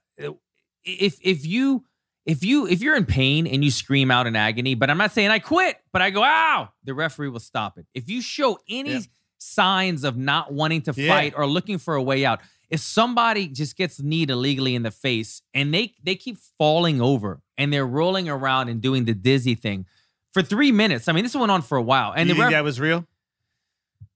if 0.83 1.17
if 1.21 1.45
you 1.45 1.83
if 2.25 2.43
you 2.43 2.67
if 2.67 2.81
you're 2.81 2.95
in 2.95 3.05
pain 3.05 3.47
and 3.47 3.63
you 3.63 3.71
scream 3.71 4.11
out 4.11 4.27
in 4.27 4.35
agony, 4.35 4.75
but 4.75 4.89
I'm 4.89 4.97
not 4.97 5.11
saying 5.11 5.29
I 5.29 5.39
quit, 5.39 5.77
but 5.91 6.01
I 6.01 6.09
go 6.09 6.23
ow, 6.23 6.69
the 6.83 6.93
referee 6.93 7.29
will 7.29 7.39
stop 7.39 7.77
it. 7.77 7.85
If 7.93 8.09
you 8.09 8.21
show 8.21 8.59
any 8.69 8.91
Yeah. 8.93 8.99
signs 9.37 10.03
of 10.03 10.17
not 10.17 10.53
wanting 10.53 10.81
to 10.83 10.93
Yeah. 10.95 11.13
fight 11.13 11.33
or 11.35 11.45
looking 11.45 11.77
for 11.77 11.95
a 11.95 12.01
way 12.03 12.25
out, 12.25 12.39
if 12.69 12.79
somebody 12.79 13.47
just 13.47 13.77
gets 13.77 14.01
kneed 14.01 14.29
illegally 14.29 14.75
in 14.75 14.83
the 14.83 14.91
face 14.91 15.41
and 15.53 15.73
they 15.73 15.93
they 16.03 16.15
keep 16.15 16.37
falling 16.57 17.01
over 17.01 17.41
and 17.57 17.71
they're 17.71 17.87
rolling 17.87 18.27
around 18.29 18.69
and 18.69 18.81
doing 18.81 19.05
the 19.05 19.13
dizzy 19.13 19.55
thing 19.55 19.85
for 20.33 20.41
three 20.41 20.71
minutes. 20.71 21.07
I 21.07 21.13
mean, 21.13 21.23
this 21.23 21.35
went 21.35 21.51
on 21.51 21.61
for 21.61 21.77
a 21.77 21.81
while, 21.81 22.11
and 22.15 22.27
you 22.27 22.33
the 22.35 22.39
think 22.39 22.43
ref- 22.45 22.51
that 22.51 22.63
was 22.63 22.79
real? 22.79 23.05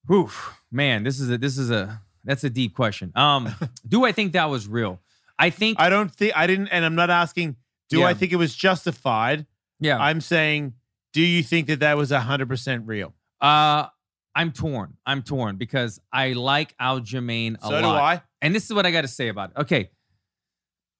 Whew, 0.07 0.29
man, 0.71 1.03
this 1.03 1.19
is 1.19 1.29
a 1.29 1.37
this 1.37 1.57
is 1.57 1.69
a 1.71 2.01
that's 2.23 2.43
a 2.43 2.49
deep 2.49 2.75
question. 2.75 3.11
Um, 3.15 3.53
do 3.87 4.05
I 4.05 4.11
think 4.11 4.33
that 4.33 4.45
was 4.49 4.67
real? 4.67 4.99
I 5.39 5.49
think 5.49 5.79
I 5.79 5.89
don't 5.89 6.13
think 6.13 6.33
I 6.35 6.47
didn't, 6.47 6.67
and 6.69 6.83
I'm 6.85 6.95
not 6.95 7.09
asking. 7.09 7.55
Do 7.89 7.99
Yeah. 7.99 8.07
I 8.07 8.13
think 8.13 8.31
it 8.31 8.37
was 8.37 8.55
justified? 8.55 9.45
yeah. 9.79 9.97
I'm 9.99 10.21
saying, 10.21 10.73
do 11.13 11.21
you 11.21 11.43
think 11.43 11.67
that 11.67 11.81
that 11.81 11.97
was 11.97 12.11
hundred 12.11 12.47
percent 12.49 12.87
real? 12.87 13.13
uh, 13.41 13.87
I'm 14.33 14.53
torn. 14.53 14.95
I'm 15.05 15.23
torn 15.23 15.57
because 15.57 15.99
I 16.13 16.31
like 16.33 16.73
Aljamain 16.77 17.57
a 17.57 17.61
So 17.63 17.69
lot. 17.69 17.75
So 17.75 17.81
do 17.81 17.87
I. 17.89 18.21
And 18.41 18.55
this 18.55 18.63
is 18.65 18.73
what 18.73 18.85
I 18.85 18.91
got 18.91 19.01
to 19.01 19.09
say 19.09 19.27
about 19.27 19.51
it. 19.51 19.57
Okay, 19.61 19.89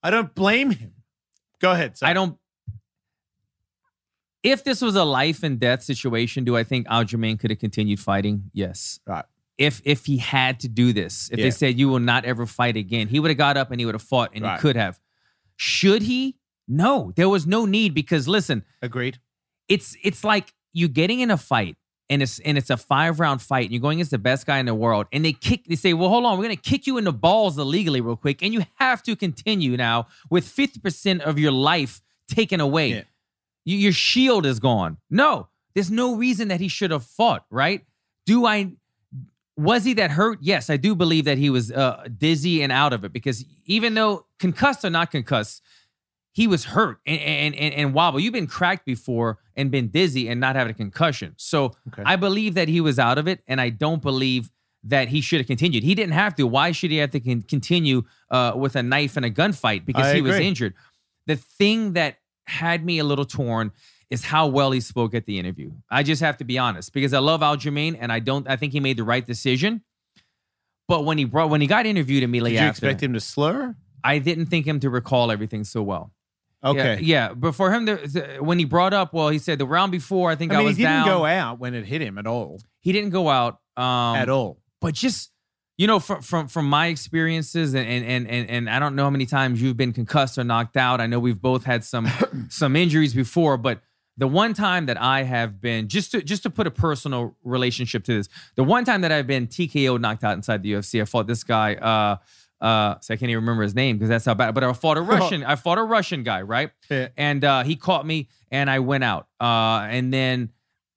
I 0.03 0.09
don't 0.11 0.33
blame 0.35 0.71
him. 0.71 0.93
Go 1.61 1.71
ahead. 1.71 1.93
I 2.01 2.11
don't. 2.13 2.37
If 4.43 4.63
this 4.63 4.81
was 4.81 4.95
a 4.95 5.03
life 5.03 5.43
and 5.43 5.59
death 5.59 5.83
situation, 5.83 6.43
do 6.43 6.57
I 6.57 6.63
think 6.63 6.87
Aljamain 6.87 7.39
could 7.39 7.51
have 7.51 7.59
continued 7.59 7.99
fighting? 7.99 8.49
Yes. 8.53 8.99
Right. 9.05 9.25
If 9.57 9.81
if 9.85 10.05
he 10.05 10.17
had 10.17 10.59
to 10.61 10.67
do 10.67 10.91
this, 10.93 11.29
if 11.31 11.37
Yeah. 11.37 11.45
they 11.45 11.51
said 11.51 11.77
you 11.77 11.89
will 11.89 11.99
not 11.99 12.25
ever 12.25 12.45
fight 12.47 12.75
again, 12.77 13.07
he 13.07 13.19
would 13.19 13.29
have 13.29 13.37
got 13.37 13.57
up 13.57 13.69
and 13.71 13.79
he 13.79 13.85
would 13.85 13.93
have 13.95 14.01
fought, 14.01 14.31
and 14.33 14.43
Right. 14.43 14.55
he 14.55 14.61
could 14.61 14.75
have. 14.75 14.99
Should 15.57 16.01
he? 16.03 16.37
No, 16.67 17.11
there 17.15 17.29
was 17.29 17.45
no 17.45 17.65
need 17.65 17.93
because 17.93 18.27
listen, 18.27 18.63
Agreed. 18.81 19.19
it's 19.67 19.95
it's 20.03 20.23
like 20.23 20.53
you 20.73 20.87
getting 20.87 21.19
in 21.19 21.29
a 21.29 21.37
fight 21.37 21.75
and 22.09 22.23
it's 22.23 22.39
and 22.39 22.57
it's 22.57 22.69
a 22.69 22.77
five 22.77 23.19
round 23.19 23.41
fight 23.41 23.65
and 23.65 23.73
you're 23.73 23.81
going 23.81 23.97
against 23.97 24.11
the 24.11 24.17
best 24.17 24.45
guy 24.47 24.57
in 24.57 24.65
the 24.65 24.73
world 24.73 25.05
and 25.11 25.23
they 25.25 25.33
kick 25.33 25.65
they 25.67 25.75
say 25.75 25.93
well 25.93 26.07
hold 26.09 26.25
on 26.25 26.37
we're 26.37 26.45
gonna 26.45 26.55
kick 26.55 26.87
you 26.87 26.97
in 26.97 27.03
the 27.03 27.11
balls 27.11 27.57
illegally 27.57 27.99
real 27.99 28.15
quick 28.15 28.41
and 28.41 28.53
you 28.53 28.63
have 28.75 29.03
to 29.03 29.15
continue 29.17 29.75
now 29.75 30.07
with 30.29 30.45
50% 30.45 31.19
of 31.21 31.37
your 31.37 31.51
life 31.51 32.01
taken 32.29 32.61
away 32.61 32.89
Yeah. 32.89 33.01
You- 33.65 33.77
your 33.77 33.91
shield 33.93 34.45
is 34.45 34.59
gone 34.59 34.97
no 35.09 35.47
there's 35.73 35.91
no 35.91 36.15
reason 36.15 36.47
that 36.49 36.59
he 36.59 36.67
should 36.67 36.91
have 36.91 37.05
fought 37.05 37.45
right 37.49 37.85
do 38.25 38.45
i 38.45 38.71
was 39.57 39.83
he 39.83 39.93
that 39.93 40.11
hurt 40.11 40.39
yes 40.41 40.69
i 40.69 40.77
do 40.77 40.95
believe 40.95 41.25
that 41.25 41.37
he 41.37 41.49
was 41.49 41.71
uh, 41.71 42.07
dizzy 42.17 42.61
and 42.63 42.71
out 42.71 42.93
of 42.93 43.03
it 43.03 43.13
because 43.13 43.45
even 43.65 43.93
though 43.93 44.25
concussed 44.39 44.83
or 44.85 44.89
not 44.89 45.11
concussed 45.11 45.61
he 46.33 46.47
was 46.47 46.63
hurt 46.63 46.97
and 47.05 47.19
and 47.19 47.55
and, 47.55 47.73
and 47.73 47.93
wobble. 47.93 48.17
You've 48.17 48.31
been 48.31 48.47
cracked 48.47 48.85
before 48.85 49.39
and 49.57 49.69
been 49.69 49.89
dizzy 49.89 50.29
and 50.29 50.39
not 50.39 50.55
having 50.55 50.71
a 50.71 50.73
concussion. 50.73 51.33
So 51.35 51.73
Okay. 51.89 52.03
I 52.05 52.15
believe 52.15 52.53
that 52.53 52.69
he 52.69 52.79
was 52.79 52.97
out 52.99 53.17
of 53.17 53.27
it, 53.27 53.43
and 53.49 53.59
I 53.59 53.67
don't 53.69 54.01
believe 54.01 54.49
that 54.85 55.09
he 55.09 55.19
should 55.19 55.41
have 55.41 55.47
continued. 55.47 55.83
He 55.83 55.93
didn't 55.93 56.13
have 56.13 56.33
to. 56.35 56.47
Why 56.47 56.71
should 56.71 56.89
he 56.89 56.97
have 56.97 57.11
to 57.11 57.19
con- 57.19 57.41
continue 57.41 58.03
uh, 58.29 58.53
with 58.55 58.77
a 58.77 58.81
knife 58.81 59.17
and 59.17 59.25
a 59.25 59.29
gunfight 59.29 59.85
because 59.85 60.05
I 60.05 60.15
he 60.15 60.21
was 60.21 60.37
injured? 60.37 60.73
The 61.27 61.35
thing 61.35 61.93
that 61.93 62.15
had 62.47 62.85
me 62.85 62.99
a 62.99 63.03
little 63.03 63.25
torn 63.25 63.71
is 64.09 64.23
how 64.23 64.47
well 64.47 64.71
he 64.71 64.81
spoke 64.81 65.13
at 65.13 65.25
the 65.25 65.39
interview. 65.39 65.71
I 65.89 66.03
just 66.03 66.21
have 66.21 66.37
to 66.37 66.43
be 66.43 66.57
honest 66.57 66.93
because 66.93 67.13
I 67.13 67.19
love 67.19 67.41
Aljamain 67.41 67.97
and 67.99 68.11
I 68.11 68.19
don't. 68.19 68.47
I 68.49 68.57
think 68.57 68.73
he 68.73 68.79
made 68.79 68.97
the 68.97 69.03
right 69.03 69.25
decision. 69.25 69.83
But 70.87 71.05
when 71.05 71.17
he 71.17 71.25
brought 71.25 71.49
when 71.49 71.61
he 71.61 71.67
got 71.67 71.85
interviewed 71.85 72.23
immediately 72.23 72.51
Did 72.51 72.61
you 72.61 72.67
after, 72.67 72.85
expect 72.85 73.03
him 73.03 73.13
to 73.13 73.21
slur? 73.21 73.75
I 74.03 74.19
didn't 74.19 74.47
think 74.47 74.67
him 74.67 74.79
to 74.81 74.89
recall 74.89 75.31
everything 75.31 75.63
so 75.63 75.81
well. 75.81 76.11
Okay. 76.63 76.99
Yeah, 77.01 77.27
yeah. 77.29 77.33
But 77.33 77.53
for 77.55 77.71
him, 77.73 77.85
to, 77.87 78.37
when 78.39 78.59
he 78.59 78.65
brought 78.65 78.93
up, 78.93 79.13
well, 79.13 79.29
he 79.29 79.39
said 79.39 79.57
the 79.57 79.65
round 79.65 79.91
before, 79.91 80.29
I 80.29 80.35
think 80.35 80.51
I, 80.51 80.55
I 80.55 80.57
mean, 80.59 80.67
was 80.67 80.77
he 80.77 80.83
didn't 80.83 81.05
down. 81.05 81.07
go 81.07 81.25
out 81.25 81.59
when 81.59 81.73
it 81.73 81.85
hit 81.85 82.01
him 82.01 82.17
at 82.17 82.27
all. 82.27 82.59
He 82.81 82.91
didn't 82.91 83.09
go 83.09 83.29
out 83.29 83.59
um, 83.77 84.15
at 84.15 84.29
all. 84.29 84.59
But 84.79 84.93
just 84.93 85.30
you 85.81 85.87
know, 85.87 85.99
from 85.99 86.21
from 86.21 86.47
from 86.47 86.69
my 86.69 86.87
experiences, 86.87 87.73
and 87.73 87.87
and 87.87 88.05
and 88.05 88.27
and, 88.27 88.49
and 88.51 88.69
I 88.69 88.77
don't 88.77 88.95
know 88.95 89.05
how 89.05 89.09
many 89.09 89.25
times 89.25 89.59
you've 89.59 89.77
been 89.77 89.93
concussed 89.93 90.37
or 90.37 90.43
knocked 90.43 90.77
out. 90.77 91.01
I 91.01 91.07
know 91.07 91.19
we've 91.19 91.41
both 91.41 91.63
had 91.63 91.83
some 91.83 92.07
some 92.49 92.75
injuries 92.75 93.15
before, 93.15 93.57
but 93.57 93.81
the 94.15 94.27
one 94.27 94.53
time 94.53 94.85
that 94.85 95.01
I 95.01 95.23
have 95.23 95.59
been 95.59 95.87
just 95.87 96.11
to 96.11 96.21
just 96.21 96.43
to 96.43 96.51
put 96.51 96.67
a 96.67 96.71
personal 96.71 97.35
relationship 97.43 98.03
to 98.03 98.13
this, 98.13 98.29
the 98.53 98.63
one 98.63 98.85
time 98.85 99.01
that 99.01 99.11
I've 99.11 99.25
been 99.25 99.47
TKO 99.47 99.99
knocked 99.99 100.23
out 100.23 100.35
inside 100.37 100.61
the 100.61 100.73
UFC, 100.73 101.01
I 101.01 101.05
fought 101.05 101.25
this 101.25 101.43
guy. 101.43 101.73
Uh, 101.73 102.17
uh, 102.63 102.99
so 102.99 103.15
I 103.15 103.17
can't 103.17 103.31
even 103.31 103.43
remember 103.43 103.63
his 103.63 103.73
name 103.73 103.97
because 103.97 104.09
that's 104.09 104.25
how 104.25 104.35
bad. 104.35 104.53
But 104.53 104.63
I 104.63 104.73
fought 104.73 104.99
a 104.99 105.01
Russian. 105.15 105.43
I 105.43 105.55
fought 105.55 105.79
a 105.79 105.83
Russian 105.83 106.21
guy, 106.21 106.43
right? 106.43 106.69
Yeah. 106.91 107.07
And 107.17 107.43
uh, 107.43 107.63
he 107.63 107.75
caught 107.75 108.05
me, 108.05 108.29
and 108.51 108.69
I 108.69 108.77
went 108.77 109.03
out. 109.03 109.29
Uh, 109.39 109.87
and 109.89 110.13
then 110.13 110.49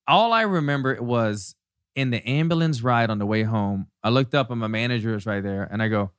all 0.06 0.34
I 0.34 0.42
remember 0.42 1.02
was 1.02 1.56
in 1.94 2.10
the 2.10 2.26
ambulance 2.28 2.82
ride 2.82 3.10
on 3.10 3.18
the 3.18 3.26
way 3.26 3.42
home. 3.42 3.86
I 4.02 4.10
looked 4.10 4.34
up, 4.34 4.50
and 4.50 4.60
my 4.60 4.66
manager 4.66 5.14
is 5.14 5.26
right 5.26 5.42
there, 5.42 5.68
and 5.70 5.82
I 5.82 5.88
go, 5.88 6.10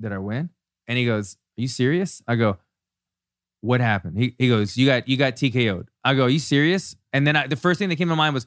"Did 0.00 0.12
I 0.12 0.18
win?" 0.18 0.50
And 0.86 0.98
he 0.98 1.06
goes, 1.06 1.36
"Are 1.58 1.62
you 1.62 1.68
serious?" 1.68 2.22
I 2.28 2.36
go, 2.36 2.58
"What 3.60 3.80
happened?" 3.80 4.18
He, 4.18 4.34
he 4.38 4.48
goes, 4.48 4.76
"You 4.76 4.86
got 4.86 5.08
you 5.08 5.16
got 5.16 5.34
TKO'd." 5.34 5.88
I 6.04 6.14
go, 6.14 6.24
"Are 6.24 6.30
you 6.30 6.38
serious?" 6.38 6.96
And 7.12 7.26
then 7.26 7.36
I, 7.36 7.46
the 7.46 7.56
first 7.56 7.78
thing 7.78 7.88
that 7.88 7.96
came 7.96 8.08
to 8.08 8.16
mind 8.16 8.34
was, 8.34 8.46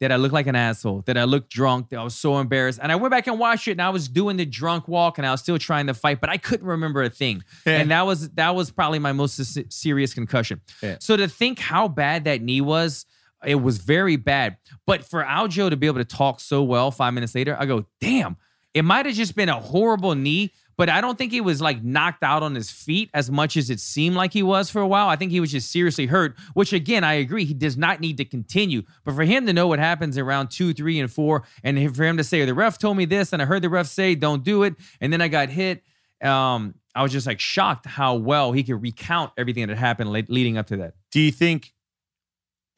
"Did 0.00 0.10
I 0.12 0.16
look 0.16 0.32
like 0.32 0.46
an 0.46 0.56
asshole? 0.56 1.02
Did 1.02 1.16
I 1.16 1.24
look 1.24 1.48
drunk? 1.50 1.90
That 1.90 1.98
I 2.00 2.04
was 2.04 2.14
so 2.14 2.38
embarrassed?" 2.38 2.80
And 2.82 2.90
I 2.90 2.96
went 2.96 3.10
back 3.12 3.26
and 3.26 3.38
watched 3.38 3.68
it, 3.68 3.72
and 3.72 3.82
I 3.82 3.90
was 3.90 4.08
doing 4.08 4.36
the 4.36 4.46
drunk 4.46 4.88
walk, 4.88 5.18
and 5.18 5.26
I 5.26 5.30
was 5.30 5.40
still 5.40 5.58
trying 5.58 5.86
to 5.86 5.94
fight, 5.94 6.20
but 6.20 6.30
I 6.30 6.36
couldn't 6.36 6.66
remember 6.66 7.02
a 7.02 7.10
thing. 7.10 7.44
Yeah. 7.64 7.78
And 7.78 7.90
that 7.90 8.06
was 8.06 8.30
that 8.30 8.54
was 8.54 8.70
probably 8.70 8.98
my 8.98 9.12
most 9.12 9.40
serious 9.72 10.14
concussion. 10.14 10.60
Yeah. 10.82 10.96
So 11.00 11.16
to 11.16 11.28
think 11.28 11.58
how 11.60 11.86
bad 11.86 12.24
that 12.24 12.42
knee 12.42 12.60
was. 12.60 13.06
It 13.44 13.56
was 13.56 13.78
very 13.78 14.16
bad. 14.16 14.56
But 14.86 15.04
for 15.04 15.22
Aljo 15.22 15.70
to 15.70 15.76
be 15.76 15.86
able 15.86 15.98
to 15.98 16.04
talk 16.04 16.40
so 16.40 16.62
well 16.62 16.90
five 16.90 17.14
minutes 17.14 17.34
later, 17.34 17.56
I 17.58 17.66
go, 17.66 17.86
damn, 18.00 18.36
it 18.74 18.82
might 18.82 19.06
have 19.06 19.14
just 19.14 19.34
been 19.34 19.48
a 19.48 19.60
horrible 19.60 20.14
knee, 20.14 20.52
but 20.76 20.88
I 20.88 21.00
don't 21.00 21.18
think 21.18 21.32
he 21.32 21.40
was 21.40 21.60
like 21.60 21.82
knocked 21.82 22.22
out 22.22 22.42
on 22.42 22.54
his 22.54 22.70
feet 22.70 23.10
as 23.12 23.30
much 23.30 23.56
as 23.56 23.70
it 23.70 23.80
seemed 23.80 24.14
like 24.14 24.32
he 24.32 24.42
was 24.42 24.70
for 24.70 24.80
a 24.80 24.86
while. 24.86 25.08
I 25.08 25.16
think 25.16 25.32
he 25.32 25.40
was 25.40 25.50
just 25.50 25.72
seriously 25.72 26.06
hurt, 26.06 26.36
which 26.54 26.72
again, 26.72 27.02
I 27.02 27.14
agree, 27.14 27.44
he 27.44 27.54
does 27.54 27.76
not 27.76 28.00
need 28.00 28.16
to 28.18 28.24
continue. 28.24 28.82
But 29.04 29.14
for 29.14 29.24
him 29.24 29.46
to 29.46 29.52
know 29.52 29.66
what 29.66 29.78
happens 29.78 30.16
in 30.16 30.24
round 30.24 30.50
two, 30.50 30.72
three, 30.72 31.00
and 31.00 31.10
four, 31.10 31.44
and 31.64 31.96
for 31.96 32.04
him 32.04 32.16
to 32.16 32.24
say, 32.24 32.44
the 32.44 32.54
ref 32.54 32.78
told 32.78 32.96
me 32.96 33.04
this, 33.04 33.32
and 33.32 33.42
I 33.42 33.44
heard 33.44 33.62
the 33.62 33.68
ref 33.68 33.86
say, 33.86 34.14
don't 34.14 34.44
do 34.44 34.62
it, 34.62 34.74
and 35.00 35.12
then 35.12 35.20
I 35.20 35.28
got 35.28 35.48
hit. 35.48 35.82
Um, 36.22 36.74
I 36.94 37.02
was 37.02 37.12
just 37.12 37.26
like 37.26 37.38
shocked 37.40 37.86
how 37.86 38.16
well 38.16 38.52
he 38.52 38.64
could 38.64 38.82
recount 38.82 39.32
everything 39.36 39.66
that 39.68 39.76
happened 39.76 40.10
le- 40.10 40.24
leading 40.28 40.58
up 40.58 40.66
to 40.68 40.78
that. 40.78 40.94
Do 41.12 41.20
you 41.20 41.30
think 41.30 41.72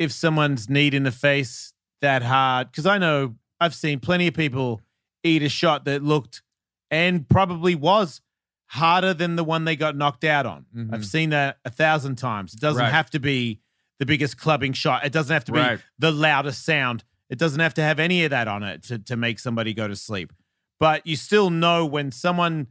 if 0.01 0.11
someone's 0.11 0.69
kneed 0.69 0.95
in 0.95 1.05
the 1.05 1.13
face 1.13 1.73
that 2.01 2.23
hard? 2.25 2.73
Because 2.73 2.87
I 2.87 2.99
know 2.99 3.37
I've 3.61 3.75
seen 3.75 4.01
plenty 4.01 4.27
of 4.27 4.35
people 4.35 4.81
eat 5.23 5.43
a 5.45 5.49
shot 5.49 5.85
that 5.85 6.03
looked 6.03 6.43
and 6.91 7.29
probably 7.29 7.75
was 7.77 8.21
harder 8.67 9.13
than 9.15 9.37
the 9.37 9.45
one 9.45 9.65
they 9.65 9.77
got 9.77 9.95
knocked 9.97 10.25
out 10.25 10.47
on. 10.47 10.65
Mhm. 10.75 10.95
I've 10.95 11.05
seen 11.07 11.31
that 11.31 11.59
a 11.65 11.71
thousand 11.71 12.17
times. 12.17 12.55
It 12.55 12.61
doesn't 12.61 12.81
Right. 12.83 12.91
have 12.93 13.11
to 13.11 13.21
be 13.21 13.61
the 13.99 14.07
biggest 14.07 14.39
clubbing 14.39 14.73
shot. 14.73 15.05
It 15.05 15.13
doesn't 15.13 15.33
have 15.35 15.45
to 15.45 15.53
be 15.53 15.59
Right. 15.59 15.81
the 15.99 16.11
loudest 16.11 16.65
sound. 16.65 17.05
It 17.29 17.39
doesn't 17.39 17.61
have 17.61 17.75
to 17.75 17.83
have 17.83 17.99
any 18.01 18.25
of 18.25 18.31
that 18.31 18.49
on 18.49 18.63
it 18.63 18.83
to, 18.85 18.99
to 18.99 19.17
make 19.17 19.39
somebody 19.39 19.75
go 19.75 19.87
to 19.87 19.95
sleep. 19.95 20.33
But 20.79 21.07
you 21.07 21.17
still 21.17 21.51
know 21.51 21.85
when 21.85 22.11
someone 22.11 22.69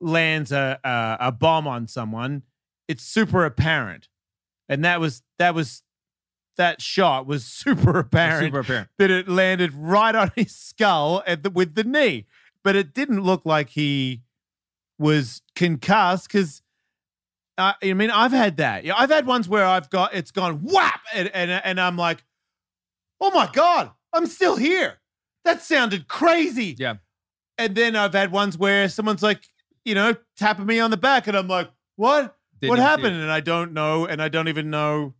lands 0.00 0.52
a, 0.52 0.78
a 0.84 1.16
a 1.28 1.32
bomb 1.32 1.66
on 1.66 1.86
someone, 1.88 2.42
it's 2.88 3.02
super 3.02 3.44
apparent. 3.46 4.08
And 4.68 4.84
that 4.84 5.00
was 5.00 5.22
that 5.38 5.54
was 5.54 5.82
that 6.56 6.80
shot 6.82 7.26
was 7.26 7.44
super 7.44 7.98
apparent 7.98 8.46
Super 8.46 8.60
apparent. 8.60 8.88
that 8.98 9.10
it 9.10 9.28
landed 9.28 9.72
right 9.74 10.14
on 10.14 10.32
his 10.34 10.54
skull 10.54 11.22
the, 11.26 11.50
with 11.50 11.74
the 11.74 11.84
knee. 11.84 12.26
But 12.64 12.76
it 12.76 12.94
didn't 12.94 13.22
look 13.22 13.46
like 13.46 13.70
he 13.70 14.22
was 14.98 15.42
concussed 15.54 16.28
because 16.28 16.62
uh, 17.58 17.72
I 17.82 17.92
mean 17.92 18.10
I've 18.10 18.32
had 18.32 18.56
that. 18.56 18.84
Yeah, 18.84 18.94
I've 18.96 19.10
had 19.10 19.26
ones 19.26 19.48
where 19.48 19.64
I've 19.64 19.88
got 19.90 20.14
it's 20.14 20.30
gone 20.30 20.60
whap 20.62 21.00
and 21.14 21.28
and, 21.28 21.50
and 21.50 21.80
I'm 21.80 21.96
like, 21.96 22.24
oh 23.20 23.30
my 23.30 23.48
god, 23.52 23.92
I'm 24.12 24.26
still 24.26 24.56
here. 24.56 24.98
That 25.44 25.62
sounded 25.62 26.08
crazy. 26.08 26.74
Yeah. 26.78 26.94
And 27.58 27.74
then 27.74 27.96
I've 27.96 28.12
had 28.12 28.32
ones 28.32 28.58
where 28.58 28.88
someone's 28.88 29.22
like, 29.22 29.46
you 29.84 29.94
know, 29.94 30.16
tapping 30.36 30.66
me 30.66 30.80
on 30.80 30.90
the 30.90 30.96
back, 30.96 31.26
and 31.26 31.36
I'm 31.36 31.48
like, 31.48 31.70
what? 31.94 32.36
Didn't 32.60 32.70
what 32.70 32.78
happened? 32.78 33.16
And 33.16 33.30
I 33.30 33.40
don't 33.40 33.72
know, 33.72 34.06
and 34.06 34.20
I 34.20 34.28
don't 34.28 34.48
even 34.48 34.70
know. 34.70 35.14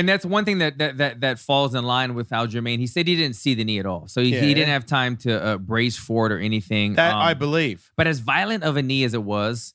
And 0.00 0.08
that's 0.08 0.24
one 0.24 0.46
thing 0.46 0.58
that 0.58 0.78
that 0.78 0.96
that, 0.96 1.20
that 1.20 1.38
falls 1.38 1.74
in 1.74 1.84
line 1.84 2.14
with 2.14 2.30
Aljamain. 2.30 2.78
He 2.78 2.86
said 2.86 3.06
he 3.06 3.16
didn't 3.16 3.36
see 3.36 3.52
the 3.52 3.64
knee 3.64 3.78
at 3.78 3.84
all, 3.84 4.08
so 4.08 4.22
he, 4.22 4.30
Yeah. 4.34 4.40
he 4.40 4.54
didn't 4.54 4.70
have 4.70 4.86
time 4.86 5.18
to 5.18 5.30
uh, 5.44 5.58
brace 5.58 5.98
for 5.98 6.24
it 6.24 6.32
or 6.32 6.38
anything. 6.38 6.94
That 6.94 7.14
Um, 7.14 7.20
I 7.20 7.34
believe. 7.34 7.92
But 7.98 8.06
as 8.06 8.20
violent 8.20 8.64
of 8.64 8.78
a 8.78 8.82
knee 8.82 9.04
as 9.04 9.12
it 9.12 9.22
was, 9.22 9.74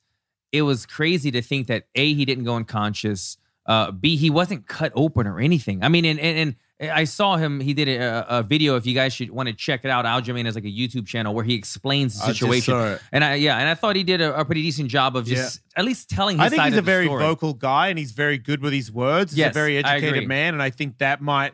it 0.52 0.64
was 0.64 0.88
crazy 0.88 1.30
to 1.30 1.44
think 1.44 1.68
that 1.68 1.84
a 1.94 2.12
he 2.16 2.26
didn't 2.26 2.44
go 2.46 2.56
unconscious. 2.56 3.38
Uh, 3.68 3.92
B 3.92 4.16
he 4.16 4.32
wasn't 4.32 4.66
cut 4.68 4.92
open 4.96 5.28
or 5.28 5.40
anything. 5.40 5.84
I 5.84 5.90
mean, 5.90 6.06
and 6.06 6.20
and, 6.20 6.38
and 6.40 6.56
I 6.82 7.06
saw 7.06 7.38
him. 7.38 7.62
He 7.62 7.74
did 7.74 7.88
a, 7.88 8.26
a 8.40 8.44
video. 8.44 8.76
If 8.76 8.86
you 8.86 8.94
guys 8.94 9.14
should 9.14 9.30
want 9.32 9.48
to 9.48 9.54
check 9.56 9.86
it 9.86 9.90
out, 9.90 10.04
Aljamain 10.04 10.44
has 10.44 10.56
like 10.56 10.66
a 10.66 10.68
YouTube 10.68 11.08
channel 11.08 11.34
where 11.34 11.46
he 11.46 11.54
explains 11.54 12.20
the 12.20 12.26
I 12.26 12.32
situation. 12.34 12.76
it. 12.78 13.02
And 13.14 13.24
I 13.24 13.36
yeah, 13.36 13.58
and 13.58 13.70
I 13.70 13.76
thought 13.76 13.96
he 13.96 14.04
did 14.04 14.20
a, 14.20 14.38
a 14.38 14.44
pretty 14.44 14.62
decent 14.62 14.90
job 14.90 15.16
of 15.16 15.26
just 15.26 15.62
at 15.78 15.86
least 15.86 16.10
telling. 16.10 16.38
His 16.38 16.46
I 16.48 16.50
think 16.50 16.64
he's 16.64 16.74
a 16.74 16.76
the 16.78 16.82
very 16.82 17.06
story. 17.06 17.24
vocal 17.24 17.54
guy 17.54 17.88
and 17.88 17.98
he's 17.98 18.12
very 18.12 18.38
good 18.38 18.62
with 18.62 18.74
his 18.74 18.92
words. 18.92 19.32
He's 19.32 19.40
Yes, 19.40 19.52
a 19.52 19.54
very 19.54 19.78
educated 19.78 20.28
man. 20.28 20.54
And 20.54 20.62
I 20.62 20.70
think 20.70 20.98
that 20.98 21.22
might 21.22 21.54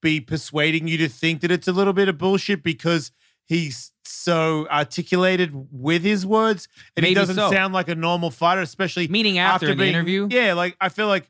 be 0.00 0.20
persuading 0.20 0.86
you 0.86 0.96
to 0.98 1.08
think 1.08 1.40
that 1.40 1.50
it's 1.50 1.66
a 1.68 1.72
little 1.72 1.92
bit 1.92 2.08
of 2.08 2.16
bullshit 2.16 2.62
because 2.62 3.10
he's 3.46 3.90
so 4.04 4.66
articulated 4.70 5.50
with 5.72 6.02
his 6.02 6.24
words 6.24 6.68
and 6.96 7.04
he 7.04 7.14
doesn't 7.14 7.34
so. 7.36 7.50
sound 7.50 7.74
like 7.74 7.88
a 7.88 7.94
normal 7.96 8.30
fighter, 8.30 8.60
especially 8.60 9.08
Meaning 9.08 9.38
after, 9.38 9.66
the 9.66 9.74
being- 9.74 9.88
interview. 9.90 10.28
Yeah, 10.30 10.54
like 10.54 10.76
I 10.80 10.88
feel 10.88 11.08
like 11.08 11.28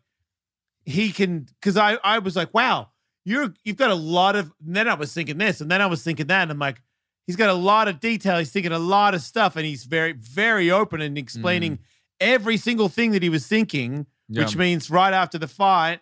he 0.84 1.12
can 1.12 1.46
because 1.60 1.76
I 1.76 1.94
I 2.04 2.18
was 2.20 2.36
like, 2.36 2.54
wow, 2.54 2.89
you're 3.24 3.54
you've 3.64 3.76
got 3.76 3.90
a 3.90 3.94
lot 3.94 4.36
of. 4.36 4.52
And 4.64 4.76
then 4.76 4.88
I 4.88 4.94
was 4.94 5.12
thinking 5.12 5.38
this, 5.38 5.60
and 5.60 5.70
then 5.70 5.80
I 5.80 5.86
was 5.86 6.02
thinking 6.02 6.26
that, 6.26 6.42
and 6.42 6.50
I'm 6.50 6.58
like, 6.58 6.80
he's 7.26 7.36
got 7.36 7.50
a 7.50 7.54
lot 7.54 7.88
of 7.88 8.00
detail. 8.00 8.38
He's 8.38 8.50
thinking 8.50 8.72
a 8.72 8.78
lot 8.78 9.14
of 9.14 9.22
stuff, 9.22 9.56
and 9.56 9.64
he's 9.66 9.84
very 9.84 10.12
very 10.12 10.70
open 10.70 11.00
and 11.00 11.16
explaining 11.18 11.76
mm. 11.76 11.80
every 12.20 12.56
single 12.56 12.88
thing 12.88 13.12
that 13.12 13.22
he 13.22 13.28
was 13.28 13.46
thinking. 13.46 14.06
Yeah. 14.28 14.44
Which 14.44 14.56
means 14.56 14.90
right 14.90 15.12
after 15.12 15.38
the 15.38 15.48
fight, 15.48 16.00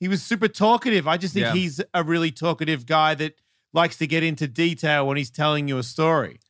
he 0.00 0.08
was 0.08 0.22
super 0.22 0.48
talkative. 0.48 1.06
I 1.06 1.16
just 1.16 1.34
think 1.34 1.46
Yeah. 1.46 1.52
he's 1.54 1.80
a 1.94 2.02
really 2.02 2.32
talkative 2.32 2.84
guy 2.84 3.14
that 3.14 3.36
likes 3.72 3.96
to 3.98 4.06
get 4.06 4.24
into 4.24 4.48
detail 4.48 5.06
when 5.06 5.16
he's 5.16 5.30
telling 5.30 5.68
you 5.68 5.78
a 5.78 5.82
story. 5.84 6.40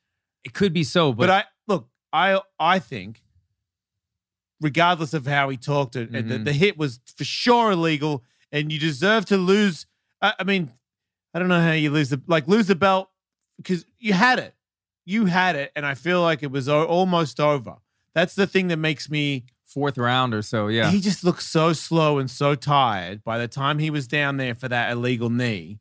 It 0.45 0.55
could 0.55 0.73
be 0.73 0.83
so, 0.83 1.13
but, 1.13 1.27
But, 1.27 1.31
I 1.31 1.45
look, 1.67 1.89
I 2.13 2.41
I 2.59 2.79
think, 2.79 3.23
regardless 4.61 5.13
of 5.15 5.27
how 5.27 5.51
he 5.51 5.57
talked, 5.57 5.95
it 5.97 6.11
the, 6.13 6.23
mm-hmm. 6.23 6.45
the 6.45 6.53
hit 6.53 6.79
was 6.79 7.01
for 7.17 7.25
sure 7.25 7.73
illegal, 7.73 8.25
and 8.53 8.73
you 8.73 8.79
deserve 8.79 9.25
to 9.27 9.37
lose. 9.37 9.87
I, 10.23 10.35
I 10.41 10.45
mean, 10.45 10.73
I 11.33 11.39
don't 11.39 11.49
know 11.49 11.61
how 11.61 11.73
you 11.73 11.91
lose 11.91 12.11
the 12.11 12.21
like 12.27 12.47
lose 12.49 12.67
the 12.67 12.75
belt 12.75 13.11
because 13.57 13.85
you 13.99 14.13
had 14.13 14.39
it, 14.39 14.55
you 15.05 15.27
had 15.27 15.57
it, 15.57 15.73
and 15.77 15.85
I 15.87 15.95
feel 15.95 16.23
like 16.23 16.43
it 16.43 16.51
was 16.51 16.69
o- 16.69 16.85
almost 16.87 17.41
over. 17.41 17.77
That's 18.15 18.35
the 18.35 18.47
thing 18.47 18.69
that 18.69 18.79
makes 18.79 19.11
me. 19.11 19.45
fourth 19.65 19.99
round 19.99 20.33
or 20.33 20.41
so. 20.43 20.69
Yeah. 20.69 20.89
He 20.93 21.01
just 21.01 21.25
looked 21.25 21.43
so 21.43 21.73
slow 21.73 22.19
and 22.19 22.31
so 22.31 22.55
tired 22.55 23.25
by 23.25 23.39
the 23.39 23.49
time 23.49 23.81
he 23.81 23.91
was 23.91 24.07
down 24.07 24.37
there 24.37 24.55
for 24.55 24.69
that 24.69 24.93
illegal 24.93 25.31
knee. 25.31 25.81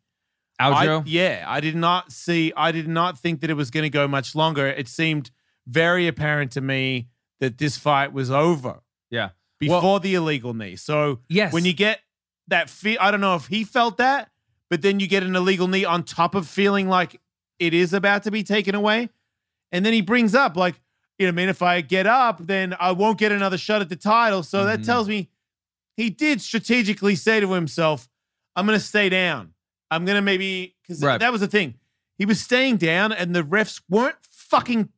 I- 0.59 1.03
yeah, 1.05 1.43
I 1.47 1.59
did 1.59 1.75
not 1.75 2.11
see. 2.11 2.51
I 2.57 2.71
did 2.71 2.87
not 2.87 3.19
think 3.19 3.41
that 3.41 3.49
it 3.51 3.55
was 3.55 3.69
going 3.69 3.83
to 3.83 3.89
go 3.91 4.07
much 4.07 4.33
longer. 4.33 4.65
It 4.67 4.87
seemed 4.87 5.29
very 5.67 6.07
apparent 6.07 6.51
to 6.53 6.61
me 6.61 7.09
that 7.39 7.57
this 7.59 7.77
fight 7.77 8.13
was 8.13 8.31
over 8.31 8.79
yeah. 9.11 9.29
before 9.59 9.81
Well- 9.81 9.99
the 9.99 10.15
illegal 10.15 10.53
knee. 10.55 10.75
So 10.75 11.19
Yes. 11.27 11.53
when 11.53 11.65
you 11.65 11.73
get 11.73 11.99
that 12.47 12.69
feel, 12.69 12.97
I 12.99 13.11
don't 13.11 13.21
know 13.21 13.35
if 13.35 13.47
he 13.47 13.63
felt 13.63 13.97
that, 13.97 14.29
but 14.69 14.81
then 14.81 14.99
you 14.99 15.07
get 15.07 15.23
an 15.23 15.35
illegal 15.35 15.67
knee 15.67 15.85
on 15.85 16.03
top 16.03 16.35
of 16.35 16.47
feeling 16.47 16.87
like 16.89 17.19
it 17.59 17.73
is 17.73 17.93
about 17.93 18.23
to 18.23 18.31
be 18.31 18.43
taken 18.43 18.75
away, 18.75 19.09
and 19.71 19.85
then 19.85 19.93
he 19.93 20.01
brings 20.01 20.35
up 20.35 20.55
like, 20.55 20.79
you 21.19 21.25
know, 21.27 21.29
I 21.29 21.31
mean, 21.33 21.49
if 21.49 21.61
I 21.61 21.81
get 21.81 22.07
up, 22.07 22.39
then 22.45 22.75
I 22.79 22.91
won't 22.91 23.17
get 23.19 23.31
another 23.31 23.57
shot 23.57 23.81
at 23.81 23.89
the 23.89 23.95
title. 23.95 24.41
So 24.43 24.65
that 24.65 24.79
Mhm. 24.81 24.85
tells 24.85 25.07
me 25.07 25.29
he 25.95 26.09
did 26.09 26.41
strategically 26.41 27.15
say 27.15 27.39
to 27.39 27.53
himself, 27.53 28.09
"I'm 28.55 28.65
going 28.65 28.77
to 28.79 28.83
stay 28.83 29.09
down. 29.09 29.53
I'm 29.91 30.05
going 30.05 30.15
to 30.15 30.21
maybe 30.21 30.75
because 30.81 31.01
Right. 31.03 31.19
that 31.19 31.31
was 31.31 31.41
the 31.41 31.47
thing. 31.47 31.75
He 32.17 32.25
was 32.25 32.41
staying 32.41 32.77
down, 32.77 33.11
and 33.13 33.35
the 33.35 33.43
refs 33.43 33.81
weren't 33.87 34.17
fucking 34.25 34.89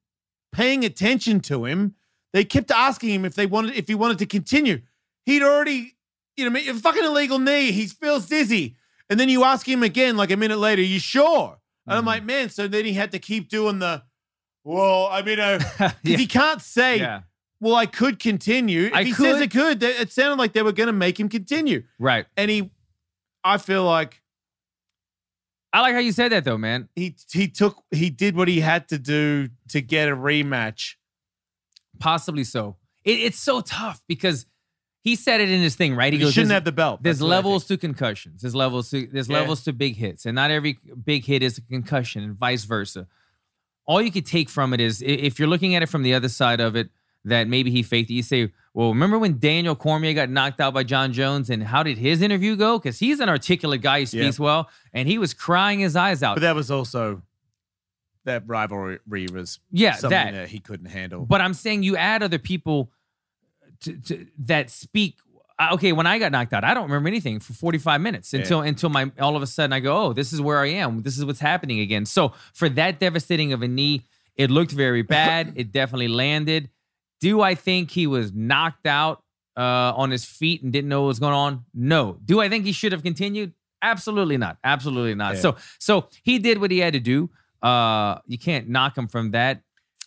paying 0.53 0.85
attention 0.85 1.41
to 1.41 1.65
him. 1.65 1.95
They 2.31 2.45
kept 2.45 2.71
asking 2.71 3.09
him 3.09 3.25
if 3.25 3.35
they 3.35 3.45
wanted 3.45 3.75
if 3.75 3.87
he 3.89 3.95
wanted 3.95 4.17
to 4.19 4.25
continue. 4.25 4.81
He'd 5.25 5.43
already, 5.43 5.94
you 6.37 6.49
know, 6.49 6.59
a 6.59 6.73
fucking 6.73 7.03
illegal 7.03 7.39
knee. 7.39 7.71
He 7.71 7.87
feels 7.87 8.27
dizzy, 8.27 8.75
and 9.09 9.19
then 9.19 9.29
you 9.29 9.43
ask 9.43 9.67
him 9.67 9.83
again, 9.83 10.17
like 10.17 10.31
a 10.31 10.37
minute 10.37 10.57
later, 10.59 10.81
"You 10.81 10.99
sure?" 10.99 11.59
And 11.87 11.97
I'm 11.97 12.03
Mhm. 12.03 12.07
like, 12.07 12.23
man. 12.25 12.49
So 12.49 12.67
then 12.67 12.85
he 12.85 12.93
had 12.93 13.11
to 13.11 13.19
keep 13.19 13.47
doing 13.49 13.79
the. 13.79 14.03
Well, 14.63 15.07
I 15.07 15.21
mean, 15.21 15.39
uh, 15.39 15.59
yeah. 16.03 16.17
he 16.17 16.25
can't 16.27 16.61
say, 16.61 16.97
yeah. 16.99 17.21
"Well, 17.59 17.75
I 17.75 17.85
could 17.85 18.19
continue." 18.19 18.85
If 18.87 18.93
I 18.93 19.03
he 19.03 19.13
says 19.13 19.35
could. 19.35 19.41
it 19.43 19.51
could, 19.51 19.83
it 19.83 20.11
sounded 20.11 20.37
like 20.39 20.53
they 20.53 20.63
were 20.63 20.71
going 20.71 20.87
to 20.87 20.93
make 20.93 21.19
him 21.19 21.29
continue, 21.29 21.83
Right. 21.99 22.25
and 22.35 22.49
he. 22.49 22.71
I 23.43 23.57
feel 23.59 23.83
like 23.83 24.21
I 25.71 25.81
like 25.81 25.93
how 25.93 25.99
you 25.99 26.11
said 26.13 26.31
that 26.31 26.45
though, 26.45 26.57
man. 26.57 26.89
he 26.95 27.15
he 27.31 27.47
took 27.47 27.83
he 27.91 28.09
did 28.09 28.35
what 28.35 28.47
he 28.47 28.61
had 28.61 28.87
to 28.89 28.97
do 28.97 29.49
to 29.69 29.81
get 29.81 30.09
a 30.09 30.15
rematch. 30.15 30.95
Possibly 31.99 32.43
so. 32.43 32.77
It, 33.03 33.19
it's 33.19 33.37
so 33.39 33.61
tough 33.61 34.01
because 34.07 34.45
he 35.05 35.15
said 35.15 35.39
it 35.39 35.49
in 35.51 35.61
his 35.61 35.75
thing, 35.75 35.95
right? 35.95 36.11
He 36.11 36.17
goes, 36.19 36.33
shouldn't 36.33 36.51
have 36.51 36.65
the 36.65 36.71
belt. 36.71 37.01
There's 37.03 37.21
levels 37.21 37.63
to 37.67 37.77
concussions. 37.77 38.41
There's 38.41 38.55
levels 38.55 38.89
to 38.89 39.07
there's 39.07 39.29
Yeah. 39.29 39.39
levels 39.39 39.63
to 39.65 39.71
big 39.71 39.95
hits, 39.95 40.25
and 40.25 40.35
not 40.35 40.49
every 40.51 40.79
big 41.05 41.23
hit 41.25 41.43
is 41.43 41.57
a 41.59 41.61
concussion, 41.61 42.23
and 42.23 42.35
vice 42.35 42.65
versa. 42.65 43.07
All 43.85 44.01
you 44.01 44.11
could 44.11 44.25
take 44.25 44.49
from 44.49 44.73
it 44.73 44.81
is 44.81 45.01
if 45.05 45.37
you're 45.39 45.47
looking 45.47 45.75
at 45.75 45.83
it 45.83 45.89
from 45.89 46.01
the 46.01 46.15
other 46.15 46.27
side 46.27 46.59
of 46.59 46.75
it, 46.75 46.89
that 47.23 47.47
maybe 47.47 47.69
he 47.71 47.83
faked 47.83 48.09
it. 48.09 48.13
You 48.15 48.23
say, 48.23 48.51
well, 48.73 48.89
remember 48.89 49.17
when 49.19 49.37
Daniel 49.39 49.75
Cormier 49.75 50.13
got 50.13 50.29
knocked 50.29 50.59
out 50.59 50.73
by 50.73 50.83
John 50.83 51.13
Jones, 51.13 51.49
and 51.51 51.61
how 51.63 51.83
did 51.83 51.97
his 51.99 52.21
interview 52.23 52.55
go? 52.55 52.79
Because 52.79 52.97
he's 52.99 53.19
an 53.19 53.29
articulate 53.29 53.81
guy, 53.81 53.99
he 54.01 54.05
speaks 54.07 54.39
well, 54.39 54.69
and 54.91 55.07
he 55.07 55.17
was 55.19 55.33
crying 55.35 55.79
his 55.79 55.95
eyes 55.95 56.23
out. 56.23 56.35
But 56.35 56.41
that 56.41 56.55
was 56.55 56.71
also 56.71 57.21
that 58.25 58.41
rivalry 58.47 58.97
was 59.31 59.59
Yeah, 59.71 59.93
something 59.93 60.09
that. 60.17 60.31
that. 60.33 60.47
he 60.49 60.59
couldn't 60.59 60.87
handle. 60.87 61.25
But 61.27 61.41
I'm 61.41 61.53
saying 61.53 61.83
you 61.83 61.95
add 61.95 62.23
other 62.23 62.39
people 62.39 62.91
to, 63.81 63.93
to 63.93 64.27
that 64.39 64.69
speak. 64.69 65.15
uh, 65.59 65.69
Okay, 65.73 65.91
when 65.93 66.05
I 66.07 66.19
got 66.19 66.31
knocked 66.31 66.53
out, 66.53 66.63
I 66.63 66.73
don't 66.73 66.83
remember 66.83 67.07
anything 67.07 67.39
for 67.39 67.53
45 67.53 68.01
minutes 68.01 68.33
until 68.33 68.61
until 68.61 68.89
my 68.89 69.11
all 69.19 69.35
of 69.35 69.41
a 69.41 69.47
sudden 69.47 69.73
I 69.73 69.79
go, 69.79 69.95
oh, 70.07 70.13
this 70.13 70.33
is 70.33 70.41
where 70.41 70.59
I 70.59 70.67
am. 70.67 71.01
This 71.03 71.17
is 71.17 71.25
what's 71.25 71.39
happening 71.39 71.79
again. 71.79 72.05
So 72.05 72.33
for 72.53 72.69
that 72.69 72.99
devastating 72.99 73.53
of 73.53 73.61
a 73.61 73.67
knee, 73.67 74.03
it 74.35 74.49
looked 74.51 74.71
very 74.71 75.01
bad. 75.17 75.53
it 75.55 75.71
definitely 75.71 76.07
landed. 76.09 76.69
Do 77.21 77.41
I 77.41 77.55
think 77.55 77.91
he 77.91 78.07
was 78.07 78.33
knocked 78.33 78.85
out 78.85 79.23
uh, 79.57 79.61
on 79.95 80.11
his 80.11 80.25
feet 80.25 80.61
and 80.63 80.73
didn't 80.73 80.89
know 80.89 81.01
what 81.03 81.07
was 81.07 81.19
going 81.19 81.33
on? 81.33 81.63
No. 81.73 82.17
Do 82.25 82.41
I 82.41 82.49
think 82.49 82.65
he 82.65 82.73
should 82.73 82.91
have 82.91 83.03
continued? 83.03 83.53
Absolutely 83.81 84.37
not. 84.37 84.57
Absolutely 84.63 85.15
not. 85.15 85.35
Yeah. 85.35 85.41
So 85.41 85.55
so 85.79 86.07
he 86.23 86.39
did 86.39 86.59
what 86.59 86.71
he 86.71 86.79
had 86.79 86.93
to 86.93 86.99
do. 86.99 87.29
Uh, 87.61 88.19
you 88.27 88.37
can't 88.37 88.67
knock 88.67 88.97
him 88.97 89.07
from 89.07 89.31
that. 89.31 89.61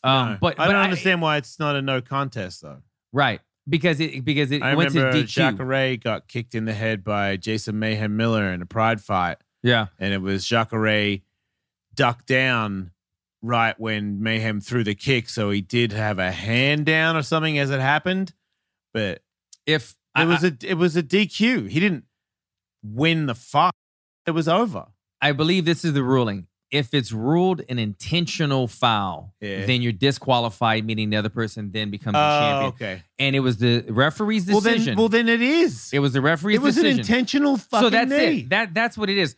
Um, 0.05 0.33
No. 0.33 0.39
but 0.41 0.61
I 0.61 0.67
don't 0.67 0.77
understand 0.77 1.23
why 1.23 1.39
it's 1.39 1.59
not 1.59 1.75
a 1.77 1.83
no 1.83 2.01
contest 2.03 2.63
though. 2.63 2.83
Right. 3.13 3.41
Because 3.69 4.01
it 4.01 4.25
because 4.25 4.51
it 4.51 4.63
I 4.63 4.75
went 4.75 4.93
to 4.93 4.99
remember 4.99 5.23
DQ. 5.23 5.29
Jacare 5.29 5.97
got 5.97 6.27
kicked 6.27 6.55
in 6.55 6.65
the 6.65 6.73
head 6.73 7.05
by 7.05 7.37
Jason 7.37 7.79
Mayhem 7.79 8.17
Miller 8.17 8.51
in 8.53 8.63
a 8.63 8.67
pride 8.67 9.01
fight, 9.01 9.37
yeah. 9.63 9.89
and 9.99 10.15
it 10.15 10.23
was 10.23 10.47
Jacare 10.47 11.19
ducked 11.95 12.27
down 12.27 12.93
right 13.43 13.79
when 13.79 14.23
Mayhem 14.23 14.61
threw 14.61 14.85
the 14.85 14.95
kick, 14.95 15.29
so 15.29 15.51
he 15.51 15.61
did 15.61 15.93
have 15.93 16.19
a 16.19 16.31
hand 16.31 16.87
down 16.87 17.17
or 17.17 17.23
something 17.23 17.59
as 17.59 17.71
it 17.71 17.81
happened, 17.81 18.33
but 18.93 19.23
If 19.67 19.91
it 20.17 20.23
I, 20.23 20.25
was 20.25 20.43
a 20.43 20.57
it 20.63 20.75
was 20.75 20.97
a 20.97 21.03
DQ. 21.03 21.69
He 21.69 21.79
didn't 21.79 22.05
win 22.83 23.27
the 23.27 23.35
fight. 23.35 23.75
It 24.27 24.33
was 24.33 24.49
over. 24.49 24.87
I 25.21 25.33
believe 25.33 25.65
this 25.65 25.85
is 25.85 25.93
the 25.93 26.03
ruling. 26.03 26.48
If 26.71 26.93
it's 26.93 27.13
ruled 27.13 27.63
an 27.71 27.79
intentional 27.79 28.69
foul, 28.69 29.35
Yeah. 29.41 29.65
then 29.65 29.81
you're 29.81 29.93
disqualified, 29.93 30.85
meaning 30.85 31.09
the 31.11 31.17
other 31.17 31.31
person 31.31 31.71
then 31.73 31.91
becomes 31.91 32.13
the 32.15 32.19
Oh, 32.19 32.41
champion. 32.41 32.69
okay. 32.75 33.03
And 33.19 33.35
it 33.35 33.41
was 33.41 33.57
the 33.57 33.85
referee's 33.89 34.47
Well 34.47 34.61
decision. 34.61 34.85
then, 34.87 34.97
well 34.99 35.09
then 35.09 35.29
it 35.31 35.41
is. 35.41 35.91
it 35.95 36.01
was 36.01 36.13
the 36.13 36.21
referee's 36.21 36.57
It 36.57 36.63
was 36.63 36.75
decision. 36.75 36.93
an 36.95 37.01
intentional 37.01 37.57
fucking 37.57 37.87
so 37.87 37.91
that's 37.91 38.11
knee. 38.11 38.41
it. 38.41 38.51
That 38.51 38.75
that's 38.75 38.99
what 38.99 39.09
it 39.09 39.17
is. 39.17 39.35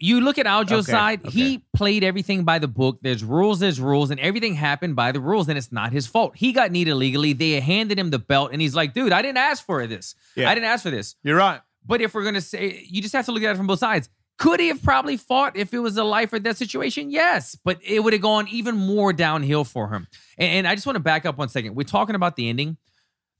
You 0.00 0.20
look 0.20 0.38
at 0.38 0.46
Aljo's 0.46 0.84
Okay, 0.88 0.92
side, 0.92 1.20
okay. 1.26 1.30
he 1.30 1.64
played 1.74 2.04
everything 2.04 2.44
by 2.44 2.60
the 2.60 2.68
book. 2.68 2.98
There's 3.02 3.24
rules, 3.24 3.58
there's 3.58 3.80
rules, 3.80 4.10
and 4.12 4.20
everything 4.20 4.54
happened 4.54 4.94
by 4.94 5.10
the 5.10 5.20
rules, 5.20 5.48
and 5.48 5.58
it's 5.58 5.72
not 5.72 5.90
his 5.92 6.06
fault. 6.06 6.36
He 6.36 6.52
got 6.52 6.70
kneed 6.70 6.86
illegally. 6.86 7.32
They 7.32 7.58
handed 7.60 7.98
him 7.98 8.10
the 8.10 8.18
belt, 8.20 8.52
and 8.52 8.60
he's 8.62 8.76
like, 8.76 8.94
dude, 8.94 9.10
I 9.10 9.22
didn't 9.22 9.38
ask 9.38 9.64
for 9.66 9.84
this. 9.88 10.14
Yeah. 10.36 10.48
I 10.50 10.54
didn't 10.54 10.68
ask 10.68 10.84
for 10.84 10.90
this. 10.90 11.16
You're 11.24 11.36
right. 11.36 11.60
But 11.84 12.00
if 12.02 12.14
we're 12.14 12.22
gonna 12.24 12.40
say, 12.42 12.84
you 12.88 13.00
just 13.02 13.14
have 13.14 13.24
to 13.24 13.32
look 13.32 13.42
at 13.42 13.52
it 13.54 13.56
from 13.56 13.66
both 13.66 13.78
sides. 13.80 14.08
Could 14.38 14.60
he 14.60 14.68
have 14.68 14.82
probably 14.82 15.16
fought 15.16 15.56
if 15.56 15.74
it 15.74 15.80
was 15.80 15.96
a 15.96 16.04
life 16.04 16.32
or 16.32 16.38
death 16.38 16.56
situation? 16.56 17.10
Yes, 17.10 17.56
but 17.64 17.78
it 17.82 18.02
would 18.02 18.12
have 18.12 18.22
gone 18.22 18.46
even 18.48 18.76
more 18.76 19.12
downhill 19.12 19.64
for 19.64 19.88
him. 19.88 20.06
And, 20.38 20.48
and 20.50 20.68
I 20.68 20.74
just 20.74 20.86
want 20.86 20.94
to 20.96 21.00
back 21.00 21.26
up 21.26 21.36
one 21.36 21.48
second. 21.48 21.74
We're 21.74 21.82
talking 21.82 22.14
about 22.14 22.36
the 22.36 22.48
ending, 22.48 22.76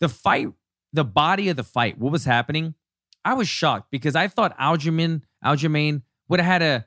the 0.01 0.09
fight, 0.09 0.49
the 0.93 1.05
body 1.05 1.49
of 1.51 1.57
the 1.57 1.63
fight. 1.63 1.99
What 1.99 2.11
was 2.11 2.25
happening? 2.25 2.75
I 3.25 3.35
was 3.35 3.49
shocked 3.49 3.91
because 3.91 4.17
I 4.17 4.27
thought 4.27 4.59
Aljamain, 4.59 5.23
Aljamain 5.45 6.03
would 6.29 6.41
have 6.41 6.47
had 6.47 6.63
a 6.63 6.87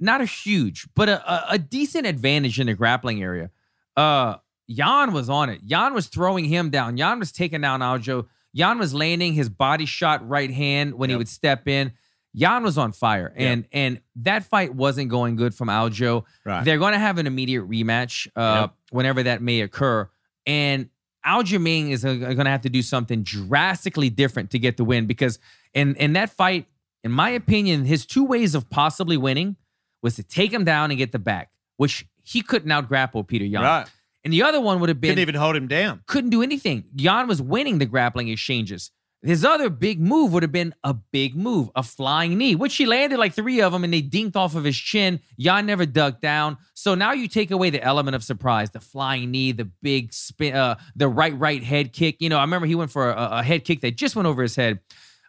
not 0.00 0.20
a 0.20 0.24
huge, 0.24 0.88
but 0.94 1.08
a, 1.08 1.32
a, 1.32 1.46
a 1.50 1.58
decent 1.58 2.06
advantage 2.06 2.60
in 2.60 2.66
the 2.66 2.74
grappling 2.74 3.22
area. 3.22 3.50
Uh, 3.96 4.36
Yan 4.66 5.12
was 5.12 5.28
on 5.28 5.48
it. 5.48 5.60
Yan 5.64 5.94
was 5.94 6.06
throwing 6.06 6.44
him 6.44 6.70
down. 6.70 6.96
Yan 6.96 7.18
was 7.18 7.32
taking 7.32 7.60
down 7.60 7.80
Aljo. 7.80 8.26
Yan 8.52 8.78
was 8.78 8.94
landing 8.94 9.34
his 9.34 9.48
body 9.48 9.86
shot 9.86 10.26
right 10.28 10.50
hand 10.50 10.94
when 10.94 11.10
he 11.10 11.16
would 11.16 11.28
step 11.28 11.66
in. 11.66 11.92
Yan 12.34 12.62
was 12.62 12.76
on 12.78 12.92
fire, 12.92 13.32
Yep. 13.36 13.48
and 13.52 13.64
and 13.72 14.00
that 14.16 14.44
fight 14.44 14.74
wasn't 14.74 15.08
going 15.10 15.36
good 15.36 15.54
from 15.54 15.68
Aljo. 15.68 16.24
Right. 16.44 16.64
They're 16.64 16.78
going 16.78 16.92
to 16.92 16.98
have 16.98 17.18
an 17.18 17.26
immediate 17.26 17.68
rematch 17.68 18.28
uh, 18.36 18.60
Yep. 18.62 18.74
whenever 18.90 19.22
that 19.24 19.42
may 19.42 19.60
occur, 19.62 20.08
and 20.46 20.88
Aljamain 21.26 21.90
is 21.90 22.04
going 22.04 22.36
to 22.36 22.50
have 22.50 22.62
to 22.62 22.68
do 22.70 22.80
something 22.82 23.22
drastically 23.22 24.08
different 24.10 24.50
to 24.52 24.58
get 24.58 24.76
the 24.76 24.84
win 24.84 25.06
because 25.06 25.38
in 25.74 25.94
in 25.96 26.12
that 26.14 26.30
fight, 26.30 26.66
in 27.02 27.10
my 27.10 27.30
opinion, 27.30 27.84
his 27.84 28.06
two 28.06 28.24
ways 28.24 28.54
of 28.54 28.68
possibly 28.70 29.16
winning 29.16 29.56
was 30.02 30.14
to 30.16 30.22
take 30.22 30.52
him 30.52 30.64
down 30.64 30.90
and 30.90 30.98
get 30.98 31.12
the 31.12 31.18
back, 31.18 31.50
which 31.76 32.06
he 32.22 32.40
couldn't 32.42 32.70
out 32.70 32.88
grapple 32.88 33.24
Petr 33.24 33.50
Yan. 33.50 33.62
Right. 33.62 33.86
And 34.24 34.32
the 34.32 34.42
other 34.42 34.60
one 34.60 34.80
would 34.80 34.88
have 34.90 35.00
been 35.00 35.10
Couldn't 35.12 35.22
even 35.22 35.34
hold 35.34 35.56
him 35.56 35.66
down. 35.68 36.02
couldn't 36.06 36.30
do 36.30 36.42
anything. 36.42 36.84
Yan 36.96 37.26
was 37.26 37.40
winning 37.40 37.78
the 37.78 37.86
grappling 37.86 38.28
exchanges. 38.28 38.90
His 39.22 39.44
other 39.44 39.68
big 39.68 40.00
move 40.00 40.32
would 40.32 40.44
have 40.44 40.52
been 40.52 40.74
a 40.84 40.94
big 40.94 41.34
move, 41.34 41.70
a 41.74 41.82
flying 41.82 42.38
knee, 42.38 42.54
which 42.54 42.76
he 42.76 42.86
landed 42.86 43.18
like 43.18 43.34
three 43.34 43.60
of 43.60 43.72
them 43.72 43.82
and 43.82 43.92
they 43.92 44.00
dinked 44.00 44.36
off 44.36 44.54
of 44.54 44.62
his 44.62 44.76
chin. 44.76 45.20
Yan 45.36 45.66
never 45.66 45.86
ducked 45.86 46.22
down. 46.22 46.56
So 46.74 46.94
now 46.94 47.12
you 47.12 47.26
take 47.26 47.50
away 47.50 47.70
the 47.70 47.82
element 47.82 48.14
of 48.14 48.22
surprise, 48.22 48.70
the 48.70 48.80
flying 48.80 49.32
knee, 49.32 49.50
the 49.50 49.64
big 49.82 50.12
spin, 50.12 50.54
uh, 50.54 50.76
the 50.94 51.08
right, 51.08 51.36
right 51.36 51.62
head 51.62 51.92
kick. 51.92 52.16
You 52.20 52.28
know, 52.28 52.38
I 52.38 52.42
remember 52.42 52.68
he 52.68 52.76
went 52.76 52.92
for 52.92 53.10
a, 53.10 53.28
a 53.38 53.42
head 53.42 53.64
kick 53.64 53.80
that 53.80 53.96
just 53.96 54.14
went 54.14 54.28
over 54.28 54.40
his 54.40 54.54
head. 54.54 54.78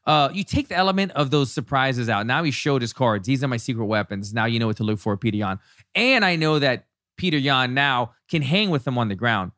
Uh, 0.06 0.30
you 0.34 0.44
take 0.44 0.68
the 0.68 0.76
element 0.76 1.12
of 1.14 1.32
those 1.32 1.52
surprises 1.52 2.10
out. 2.10 2.28
Now 2.28 2.44
he 2.44 2.52
showed 2.52 2.84
his 2.84 2.94
cards. 2.94 3.26
These 3.26 3.44
are 3.44 3.48
my 3.48 3.58
secret 3.58 3.86
weapons. 3.86 4.34
Now 4.34 4.46
you 4.46 4.60
know 4.60 4.68
what 4.68 4.78
to 4.78 4.84
look 4.84 5.00
for, 5.00 5.18
Petr 5.18 5.36
Yan. 5.36 5.60
And 5.96 6.24
I 6.24 6.36
know 6.36 6.60
that 6.60 6.86
Petr 7.20 7.42
Yan 7.42 7.74
now 7.74 8.14
can 8.30 8.44
hang 8.44 8.70
with 8.70 8.86
him 8.86 8.98
on 9.00 9.10
the 9.10 9.16
ground. 9.16 9.52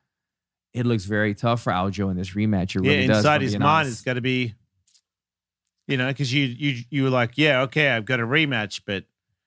It 0.73 0.85
looks 0.85 1.05
very 1.05 1.33
tough 1.35 1.61
for 1.63 1.71
Aljo 1.73 2.09
in 2.11 2.17
this 2.17 2.29
rematch. 2.31 2.75
It 2.75 2.83
Yeah, 2.85 2.91
really 2.91 3.07
does. 3.07 3.17
if 3.17 3.19
inside 3.19 3.41
his 3.41 3.53
mind, 3.53 3.63
honest. 3.65 3.91
it's 3.93 4.01
got 4.01 4.13
to 4.13 4.21
be, 4.21 4.55
you 5.87 5.97
know, 5.97 6.07
because 6.07 6.33
you 6.33 6.45
you 6.45 6.83
you 6.89 7.03
were 7.03 7.09
like, 7.09 7.31
yeah, 7.35 7.61
okay, 7.63 7.89
I've 7.89 8.05
got 8.05 8.19
a 8.19 8.23
rematch, 8.23 8.81
but 8.85 9.03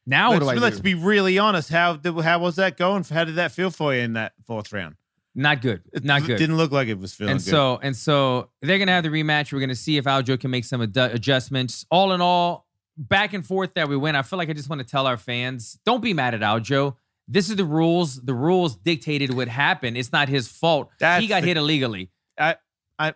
now 0.06 0.32
let's, 0.32 0.44
do 0.44 0.50
I 0.50 0.54
let's 0.56 0.76
do? 0.76 0.82
be 0.82 0.94
really 0.94 1.38
honest. 1.38 1.70
How 1.70 1.96
did- 1.96 2.18
how 2.20 2.38
was 2.40 2.56
that 2.56 2.76
going? 2.76 3.04
How 3.04 3.24
did 3.24 3.36
that 3.36 3.52
feel 3.52 3.70
for 3.70 3.94
you 3.94 4.00
in 4.02 4.12
that 4.14 4.34
fourth 4.46 4.72
round? 4.72 4.96
Not 5.34 5.62
good. 5.62 5.82
It 5.92 6.04
Not 6.04 6.24
good. 6.26 6.36
Didn't 6.38 6.56
look 6.56 6.70
like 6.70 6.86
it 6.88 6.98
was 6.98 7.12
feeling 7.14 7.32
and 7.32 7.40
good. 7.44 7.50
so 7.50 7.78
and 7.82 7.96
so 7.96 8.50
they're 8.62 8.78
gonna 8.78 8.92
have 8.92 9.02
the 9.04 9.08
rematch. 9.08 9.52
We're 9.52 9.60
gonna 9.60 9.74
see 9.74 9.96
if 9.96 10.04
Aljo 10.04 10.38
can 10.38 10.50
make 10.50 10.64
some 10.64 10.82
ad- 10.82 10.96
adjustments. 10.96 11.86
All 11.90 12.12
in 12.12 12.20
all, 12.20 12.66
back 12.96 13.32
and 13.32 13.44
forth 13.44 13.74
that 13.74 13.88
we 13.88 13.96
win. 13.96 14.14
I 14.14 14.22
feel 14.22 14.36
like 14.38 14.50
I 14.50 14.52
just 14.52 14.68
want 14.68 14.80
to 14.80 14.86
tell 14.86 15.06
our 15.06 15.16
fans: 15.16 15.78
don't 15.86 16.02
be 16.02 16.12
mad 16.12 16.34
at 16.34 16.40
Aljo. 16.42 16.96
This 17.26 17.48
is 17.50 17.56
the 17.56 17.64
rules. 17.64 18.20
The 18.22 18.34
rules 18.34 18.76
dictated 18.76 19.32
what 19.34 19.48
happened. 19.48 19.96
It's 19.96 20.12
not 20.12 20.28
his 20.28 20.48
fault. 20.48 20.90
That's 21.00 21.22
he 21.22 21.28
got 21.28 21.40
the- 21.42 21.48
hit 21.48 21.56
illegally. 21.56 22.10
I, 22.38 22.56
I, 22.98 23.14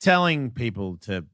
telling 0.00 0.50
people 0.50 0.96
to, 1.02 1.24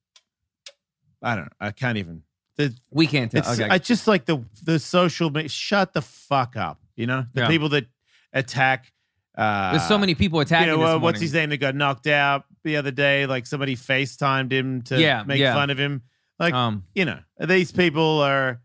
I 1.22 1.34
don't 1.34 1.44
know, 1.44 1.50
I 1.60 1.70
can't 1.70 1.98
even. 1.98 2.22
The, 2.56 2.74
We 2.90 3.06
can't 3.06 3.30
tell. 3.30 3.40
it's 3.40 3.58
Okay. 3.60 3.68
I 3.68 3.78
just 3.78 4.06
like 4.06 4.26
the 4.26 4.44
the 4.64 4.78
social. 4.78 5.30
Shut 5.48 5.92
the 5.92 6.02
fuck 6.02 6.56
up. 6.56 6.80
You 6.96 7.06
know 7.06 7.26
the 7.32 7.42
Yeah. 7.42 7.48
people 7.48 7.68
that 7.70 7.86
attack. 8.32 8.92
Uh, 9.38 9.70
There's 9.72 9.86
so 9.88 9.96
many 9.96 10.14
people 10.14 10.40
attacking. 10.40 10.70
you 10.72 10.76
know, 10.76 10.96
uh, 10.96 10.98
what's 10.98 11.20
his 11.20 11.32
name 11.32 11.50
that 11.50 11.58
got 11.58 11.74
knocked 11.74 12.06
out 12.08 12.44
the 12.64 12.76
other 12.76 12.90
day? 12.90 13.24
Like 13.26 13.46
somebody 13.46 13.76
FaceTimed 13.76 14.52
him 14.52 14.82
to 14.82 15.00
Yeah, 15.00 15.22
make 15.22 15.38
yeah. 15.38 15.54
fun 15.54 15.70
of 15.70 15.78
him. 15.78 16.02
Like 16.38 16.52
Um, 16.52 16.84
you 16.94 17.04
know, 17.06 17.20
these 17.38 17.70
people 17.72 18.20
are, 18.20 18.60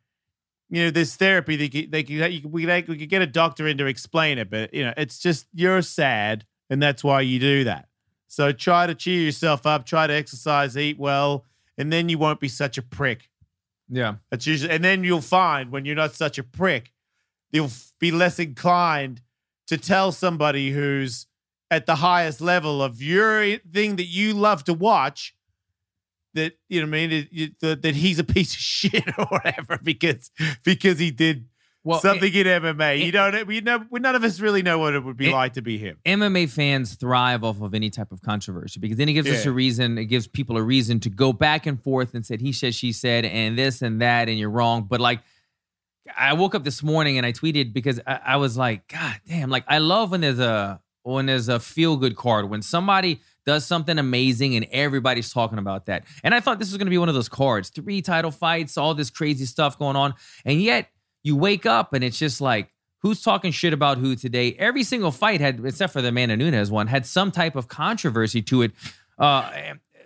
you 0.70 0.84
know, 0.84 0.90
there's 0.92 1.16
therapy. 1.16 1.56
They 1.56 1.70
could, 1.70 1.92
they 1.92 2.04
could, 2.04 2.46
we 2.52 2.66
we 2.66 2.82
could 2.98 3.10
get 3.10 3.22
a 3.22 3.28
doctor 3.28 3.68
in 3.68 3.78
to 3.78 3.86
explain 3.86 4.38
it, 4.38 4.50
but 4.50 4.74
you 4.74 4.84
know, 4.84 4.94
it's 4.98 5.20
just 5.20 5.48
you're 5.54 5.82
sad, 5.82 6.46
and 6.70 6.82
that's 6.82 7.04
why 7.04 7.22
you 7.22 7.40
do 7.40 7.64
that. 7.66 7.88
So 8.28 8.52
try 8.52 8.88
to 8.88 8.96
cheer 8.96 9.22
yourself 9.22 9.66
up, 9.66 9.86
try 9.86 10.08
to 10.08 10.14
exercise, 10.14 10.76
eat 10.76 10.98
well, 10.98 11.46
and 11.78 11.94
then 11.94 12.10
you 12.10 12.18
won't 12.18 12.40
be 12.40 12.48
such 12.48 12.78
a 12.78 12.82
prick. 12.82 13.30
yeah. 13.90 14.16
That's 14.32 14.48
usually, 14.48 14.74
and 14.74 14.84
then 14.84 15.04
you'll 15.04 15.22
find 15.22 15.72
when 15.72 15.86
you're 15.86 15.96
not 15.96 16.16
such 16.16 16.38
a 16.38 16.44
prick, 16.44 16.92
you'll 17.52 17.72
be 18.00 18.12
less 18.12 18.40
inclined 18.40 19.22
to 19.68 19.78
tell 19.78 20.12
somebody 20.12 20.72
who's 20.72 21.28
at 21.72 21.86
the 21.86 21.96
highest 21.96 22.42
level 22.42 22.82
of 22.84 23.02
your 23.02 23.58
thing 23.60 23.96
that 23.96 24.06
you 24.06 24.34
love 24.34 24.64
to 24.66 24.74
watch 24.74 25.36
that 26.36 26.54
you 26.70 26.80
know 26.82 26.86
what 26.88 26.96
I 26.96 27.08
mean 27.08 27.12
it- 27.12 27.30
it- 27.32 27.60
that, 27.62 27.82
that 27.82 27.96
he's 27.96 28.20
a 28.20 28.24
piece 28.24 28.54
of 28.54 28.60
shit 28.74 29.08
or 29.18 29.26
whatever 29.26 29.80
because 29.82 30.30
because 30.64 31.00
he 31.00 31.12
did 31.12 31.48
Well, 31.84 32.00
something 32.00 32.32
in 32.34 32.46
MMA. 32.46 33.00
it- 33.02 33.06
you 33.06 33.12
don't 33.12 33.48
we 33.48 33.62
know 33.62 33.84
we 33.90 34.00
none 34.00 34.16
of 34.16 34.24
us 34.24 34.40
really 34.40 34.62
know 34.62 34.78
what 34.80 34.94
it 34.96 35.04
would 35.04 35.18
be 35.18 35.30
It- 35.30 35.34
like 35.34 35.54
to 35.54 35.62
be 35.62 35.78
him. 35.78 35.98
MMA 36.06 36.48
fans 36.50 36.96
thrive 36.96 37.44
off 37.44 37.62
of 37.62 37.74
any 37.74 37.90
type 37.90 38.12
of 38.12 38.22
controversy 38.22 38.80
because 38.80 38.98
then 38.98 39.10
it 39.10 39.14
gives 39.14 39.30
us 39.30 39.46
a 39.46 39.52
reason, 39.52 39.98
it 39.98 40.06
gives 40.06 40.28
people 40.28 40.58
a 40.58 40.64
reason 40.64 41.00
to 41.02 41.10
go 41.10 41.34
back 41.34 41.66
and 41.66 41.82
forth 41.82 42.14
and 42.14 42.26
said 42.26 42.42
he 42.42 42.52
said 42.52 42.74
she 42.76 42.92
said 42.92 43.26
and 43.26 43.58
this 43.58 43.82
and 43.82 44.02
that 44.02 44.30
and 44.30 44.38
you're 44.40 44.50
wrong. 44.50 44.84
But 44.90 45.00
like 45.02 45.22
I 46.16 46.34
woke 46.34 46.54
up 46.54 46.64
this 46.64 46.84
morning 46.84 47.18
and 47.18 47.26
I 47.26 47.32
tweeted 47.32 47.74
because 47.74 48.00
I, 48.06 48.20
I 48.26 48.38
was 48.38 48.58
like, 48.58 48.88
God 48.88 49.16
damn, 49.28 49.50
like 49.50 49.64
I 49.68 49.80
love 49.80 50.12
when 50.12 50.22
there's 50.22 50.40
a 50.40 50.80
when 51.04 51.26
there's 51.28 51.50
a 51.50 51.60
feel 51.60 51.98
good 51.98 52.16
card 52.16 52.50
when 52.50 52.62
somebody 52.62 53.22
does 53.46 53.66
something 53.66 53.98
amazing, 53.98 54.56
and 54.56 54.66
everybody's 54.72 55.32
talking 55.32 55.58
about 55.58 55.86
that. 55.86 56.06
And 56.24 56.34
I 56.34 56.40
thought 56.40 56.60
this 56.60 56.70
was 56.70 56.78
going 56.78 56.88
to 56.88 56.92
be 56.92 56.98
one 56.98 57.10
of 57.10 57.16
those 57.16 57.30
cards: 57.30 57.70
three 57.70 58.02
title 58.02 58.32
fights, 58.32 58.78
all 58.78 58.94
this 58.94 59.10
crazy 59.10 59.46
stuff 59.46 59.78
going 59.78 59.96
on, 59.96 60.14
and 60.46 60.62
yet 60.62 60.90
you 61.24 61.36
wake 61.36 61.66
up 61.66 61.94
and 61.94 62.04
it's 62.04 62.20
just 62.20 62.42
like. 62.42 62.72
Who's 63.00 63.22
talking 63.22 63.52
shit 63.52 63.72
about 63.72 64.00
who 64.00 64.16
today? 64.16 64.56
Every 64.58 64.82
single 64.82 65.12
fight 65.12 65.40
had, 65.40 65.64
except 65.64 65.94
for 65.94 66.02
the 66.02 66.08
Amanda 66.08 66.36
Nunes 66.38 66.72
one, 66.72 66.88
had 66.88 67.06
some 67.06 67.30
type 67.30 67.56
of 67.56 67.68
controversy 67.68 68.42
to 68.44 68.64
it. 68.64 68.72
Uh, 69.20 69.48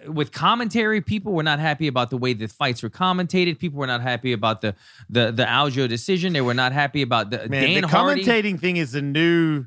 with 0.08 0.34
commentary, 0.34 1.00
people 1.00 1.32
were 1.32 1.44
not 1.44 1.60
happy 1.60 1.88
about 1.88 2.10
the 2.10 2.18
way 2.18 2.34
the 2.34 2.50
fights 2.50 2.84
were 2.84 2.90
commentated. 2.90 3.58
People 3.58 3.80
were 3.80 3.88
not 3.88 4.02
happy 4.02 4.34
about 4.34 4.60
the 4.60 4.76
the 5.10 5.32
the 5.32 5.46
Aljo 5.46 5.88
decision. 5.88 6.34
They 6.34 6.42
were 6.42 6.54
not 6.54 6.74
happy 6.74 7.02
about 7.02 7.30
the 7.30 7.48
Man, 7.48 7.64
Dan 7.64 7.82
the 7.84 7.88
Hardy. 7.88 8.26
commentating 8.26 8.60
thing 8.60 8.76
is 8.76 8.94
a 8.96 9.02
new. 9.02 9.66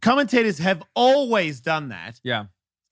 Commentators 0.00 0.58
have 0.58 0.84
always 0.94 1.60
done 1.60 1.88
that. 1.88 2.20
Yeah, 2.22 2.44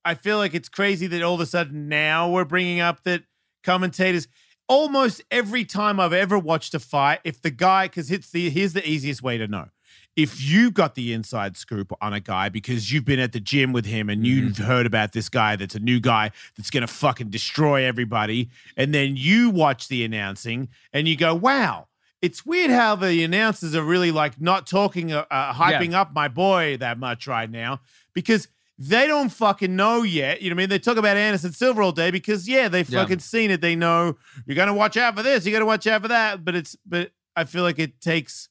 I 0.05 0.13
feel 0.13 0.37
like 0.37 0.53
it's 0.53 0.69
crazy 0.69 1.07
that 1.07 1.23
all 1.23 1.33
of 1.33 1.41
a 1.41 1.45
sudden 1.47 1.89
now 1.89 2.29
we're 2.29 2.45
bringing 2.45 2.79
up 2.79 3.03
that 3.03 3.23
commentators. 3.63 4.27
Almost 4.67 5.21
every 5.29 5.65
time 5.65 5.99
I've 5.99 6.13
ever 6.13 6.39
watched 6.39 6.73
a 6.73 6.79
fight, 6.79 7.19
if 7.23 7.41
the 7.41 7.51
guy, 7.51 7.87
because 7.87 8.11
it's 8.11 8.29
the 8.29 8.49
here's 8.49 8.73
the 8.73 8.87
easiest 8.87 9.21
way 9.21 9.37
to 9.37 9.47
know. 9.47 9.69
If 10.15 10.41
you 10.41 10.71
got 10.71 10.95
the 10.95 11.11
inside 11.11 11.57
scoop 11.57 11.91
on 12.01 12.13
a 12.13 12.19
guy 12.19 12.49
because 12.49 12.91
you've 12.91 13.05
been 13.05 13.19
at 13.19 13.33
the 13.33 13.39
gym 13.39 13.73
with 13.73 13.85
him 13.85 14.09
and 14.09 14.25
you've 14.25 14.57
heard 14.57 14.85
about 14.85 15.11
this 15.11 15.27
guy 15.27 15.55
that's 15.55 15.75
a 15.75 15.79
new 15.79 15.99
guy 15.99 16.31
that's 16.55 16.69
gonna 16.69 16.87
fucking 16.87 17.29
destroy 17.29 17.83
everybody, 17.83 18.49
and 18.77 18.93
then 18.93 19.15
you 19.17 19.49
watch 19.49 19.87
the 19.87 20.03
announcing 20.05 20.69
and 20.93 21.07
you 21.07 21.15
go, 21.15 21.35
"Wow, 21.35 21.87
it's 22.21 22.45
weird 22.45 22.71
how 22.71 22.95
the 22.95 23.23
announcers 23.23 23.75
are 23.75 23.83
really 23.83 24.11
like 24.11 24.39
not 24.41 24.65
talking, 24.67 25.11
uh, 25.11 25.25
uh, 25.29 25.53
hyping 25.53 25.93
up 25.93 26.13
my 26.13 26.27
boy 26.27 26.77
that 26.77 26.97
much 26.97 27.27
right 27.27 27.49
now 27.49 27.81
because 28.13 28.47
they 28.77 29.07
don't 29.07 29.29
fucking 29.29 29.75
know 29.75 30.03
yet. 30.03 30.41
You 30.41 30.49
know 30.49 30.55
what 30.55 30.59
I 30.59 30.63
mean? 30.63 30.69
They 30.69 30.79
talk 30.79 30.97
about 30.97 31.15
Anderson 31.17 31.53
Silva 31.53 31.81
all 31.81 31.91
day 31.91 32.11
because 32.11 32.47
yeah, 32.47 32.67
they've 32.67 32.89
Yeah. 32.89 33.01
fucking 33.01 33.19
seen 33.19 33.51
it. 33.51 33.61
They 33.61 33.75
know 33.75 34.17
you're 34.45 34.55
gonna 34.55 34.73
watch 34.73 34.97
out 34.97 35.15
for 35.15 35.23
this, 35.23 35.45
you 35.45 35.51
gotta 35.51 35.65
watch 35.65 35.87
out 35.87 36.01
for 36.01 36.07
that. 36.09 36.43
But 36.43 36.55
it's 36.55 36.75
but 36.85 37.11
I 37.35 37.43
feel 37.45 37.63
like 37.63 37.79
it 37.79 38.01
takes 38.01 38.49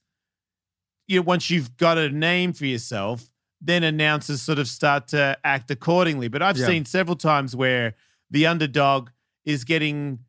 you 1.06 1.16
know, 1.18 1.22
once 1.22 1.50
you've 1.50 1.76
got 1.76 1.98
a 1.98 2.08
name 2.08 2.54
for 2.54 2.64
yourself, 2.64 3.30
then 3.60 3.82
announcers 3.84 4.40
sort 4.40 4.58
of 4.58 4.66
start 4.66 5.06
to 5.08 5.37
act 5.44 5.70
accordingly. 5.70 6.28
But 6.28 6.40
I've 6.40 6.56
Yeah. 6.56 6.66
seen 6.66 6.87
several 6.87 7.16
times 7.16 7.54
where 7.54 7.94
the 8.30 8.46
underdog 8.46 9.10
is 9.44 9.64
getting 9.64 10.20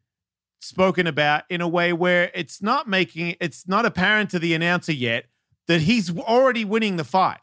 spoken 0.59 1.07
about 1.07 1.43
in 1.49 1.61
a 1.61 1.67
way 1.67 1.93
where 1.93 2.29
it's 2.33 2.61
not 2.61 2.89
making 2.89 3.35
it's 3.39 3.67
not 3.67 3.85
apparent 3.85 4.29
to 4.31 4.39
the 4.39 4.53
announcer 4.53 4.91
yet 4.91 5.27
that 5.67 5.81
he's 5.81 6.15
already 6.17 6.65
winning 6.65 6.97
the 6.97 7.03
fight 7.05 7.39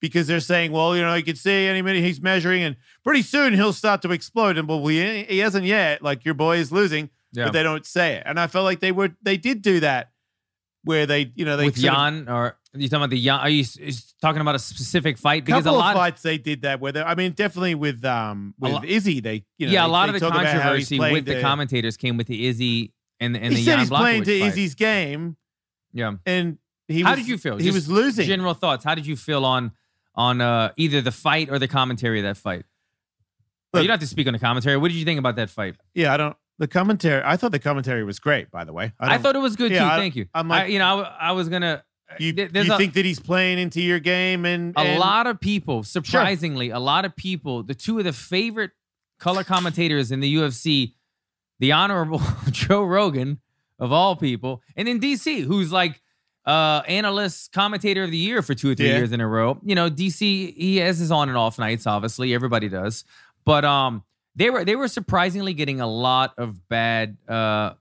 because 0.00 0.26
they're 0.26 0.40
saying, 0.40 0.72
well, 0.72 0.96
you 0.96 1.02
know, 1.02 1.14
you 1.14 1.24
can 1.24 1.36
see 1.36 1.66
any 1.66 1.82
minute 1.82 2.02
he's 2.02 2.20
measuring, 2.20 2.62
and 2.62 2.76
pretty 3.04 3.22
soon 3.22 3.54
he'll 3.54 3.72
start 3.72 4.02
to 4.02 4.12
explode. 4.12 4.58
And 4.58 4.68
well, 4.68 4.84
he, 4.86 5.24
he 5.24 5.38
hasn't 5.38 5.64
yet. 5.64 6.02
Like 6.02 6.24
your 6.24 6.34
boy 6.34 6.58
is 6.58 6.70
losing, 6.72 7.10
yeah. 7.32 7.44
but 7.44 7.52
they 7.52 7.62
don't 7.62 7.84
say 7.86 8.14
it. 8.16 8.22
And 8.26 8.38
I 8.38 8.46
felt 8.46 8.64
like 8.64 8.80
they 8.80 8.92
were 8.92 9.10
they 9.22 9.36
did 9.36 9.62
do 9.62 9.80
that 9.80 10.10
where 10.84 11.06
they, 11.06 11.32
you 11.34 11.44
know, 11.44 11.56
they 11.56 11.66
With 11.66 11.78
sort 11.78 11.92
of- 11.92 11.98
Jan, 11.98 12.28
or 12.28 12.34
are 12.44 12.56
you 12.74 12.88
talking 12.88 13.02
about 13.02 13.10
the 13.10 13.22
Jan? 13.22 13.40
Are 13.40 13.48
you 13.48 13.60
is 13.80 14.14
talking 14.22 14.40
about 14.40 14.54
a 14.54 14.58
specific 14.60 15.18
fight? 15.18 15.44
Because 15.44 15.66
a 15.66 15.72
lot, 15.72 15.96
of 15.96 16.00
fights 16.00 16.22
they 16.22 16.38
did 16.38 16.62
that 16.62 16.80
where 16.80 16.92
they, 16.92 17.02
I 17.02 17.14
mean, 17.14 17.32
definitely 17.32 17.74
with 17.74 18.04
um 18.04 18.54
with 18.58 18.72
lot- 18.72 18.84
Izzy, 18.84 19.20
they 19.20 19.44
you 19.58 19.66
know 19.66 19.72
yeah, 19.72 19.86
a 19.86 19.88
lot 19.88 20.08
of 20.08 20.14
the 20.14 20.20
talk 20.20 20.30
about 20.30 20.46
how 20.46 20.74
he's 20.74 20.88
controversy 20.88 20.98
with 21.14 21.24
the 21.26 21.34
to- 21.34 21.40
commentators 21.40 21.96
came 21.96 22.16
with 22.16 22.26
the 22.28 22.46
Izzy 22.46 22.92
and 23.20 23.36
and 23.36 23.46
He 23.46 23.56
the 23.56 23.56
said 23.64 23.70
Jan 23.72 23.78
he's 23.80 23.88
playing 23.88 24.24
to 24.24 24.40
fight. 24.40 24.48
Izzy's 24.48 24.74
game, 24.76 25.36
Yeah. 25.92 26.12
and 26.24 26.58
he 26.86 27.02
How 27.02 27.10
was, 27.10 27.18
did 27.20 27.28
you 27.28 27.36
feel? 27.36 27.56
He 27.58 27.64
Just 27.64 27.74
was 27.74 27.88
losing. 27.90 28.26
General 28.26 28.54
thoughts. 28.54 28.84
How 28.84 28.94
did 28.94 29.06
you 29.06 29.16
feel 29.16 29.44
on 29.44 29.72
on 30.18 30.40
uh, 30.42 30.72
either 30.76 31.00
the 31.00 31.12
fight 31.12 31.48
or 31.48 31.58
the 31.58 31.68
commentary 31.68 32.18
of 32.18 32.24
that 32.24 32.36
fight? 32.36 32.64
Look- 33.72 33.82
you 33.82 33.88
don't 33.88 33.94
have 33.94 34.00
to 34.00 34.06
speak 34.06 34.26
on 34.26 34.34
the 34.34 34.38
commentary. 34.38 34.76
What 34.76 34.88
did 34.88 34.98
you 34.98 35.04
think 35.06 35.18
about 35.18 35.36
that 35.36 35.48
fight? 35.48 35.76
yeah, 35.94 36.12
I 36.12 36.18
don't. 36.18 36.36
The 36.58 36.66
commentary. 36.66 37.22
I 37.24 37.36
thought 37.36 37.52
the 37.52 37.60
commentary 37.60 38.02
was 38.02 38.18
great. 38.18 38.50
By 38.50 38.64
the 38.64 38.72
way, 38.72 38.92
I, 38.98 39.10
don't- 39.10 39.22
thought 39.22 39.36
it 39.36 39.38
was 39.38 39.54
good 39.54 39.70
yeah, 39.70 39.78
too. 39.78 39.84
I- 39.86 39.96
Thank 39.96 40.16
you. 40.16 40.26
I'm 40.34 40.50
I, 40.50 40.66
you 40.66 40.80
know, 40.80 41.02
I, 41.02 41.28
I 41.28 41.32
was 41.32 41.48
gonna. 41.48 41.84
you, 42.18 42.32
there- 42.32 42.64
you 42.64 42.72
a, 42.74 42.76
think 42.76 42.94
that 42.94 43.04
he's 43.04 43.20
playing 43.20 43.58
into 43.60 43.80
your 43.80 44.00
game, 44.00 44.44
and, 44.44 44.74
a 44.76 44.98
lot 44.98 45.28
of 45.28 45.40
people, 45.40 45.84
surprisingly, 45.84 46.70
a 46.70 46.80
lot 46.80 47.04
of 47.04 47.14
people, 47.14 47.62
the 47.62 47.74
two 47.74 47.98
of 47.98 48.04
the 48.04 48.12
favorite 48.12 48.72
color 49.20 49.44
commentators 49.44 50.10
in 50.10 50.18
the 50.18 50.34
UFC, 50.34 50.94
the 51.60 51.70
honorable 51.72 52.20
Joe 52.50 52.82
Rogan 52.82 53.38
of 53.78 53.92
all 53.92 54.16
people, 54.16 54.60
and 54.76 54.88
then 54.88 55.00
DC, 55.00 55.44
who's 55.44 55.70
like 55.70 56.02
uh 56.48 56.82
analyst 56.88 57.52
commentator 57.52 58.02
of 58.04 58.10
the 58.10 58.16
year 58.16 58.40
for 58.42 58.54
two 58.54 58.70
or 58.70 58.74
three 58.74 58.88
Yeah. 58.88 58.96
years 58.96 59.12
in 59.12 59.20
a 59.20 59.28
row. 59.28 59.58
You 59.62 59.74
know, 59.74 59.88
DC 59.90 60.54
he 60.56 60.78
has 60.78 60.98
his 60.98 61.10
on 61.12 61.28
and 61.28 61.36
off 61.38 61.58
nights, 61.58 61.86
obviously. 61.86 62.34
Everybody 62.34 62.68
does. 62.68 63.04
But 63.44 63.64
um 63.64 64.02
they 64.34 64.50
were 64.50 64.64
they 64.64 64.74
were 64.76 64.88
surprisingly 64.88 65.52
getting 65.52 65.80
a 65.80 65.86
lot 65.86 66.32
of 66.38 66.68
bad 66.68 67.16
uh 67.28 67.74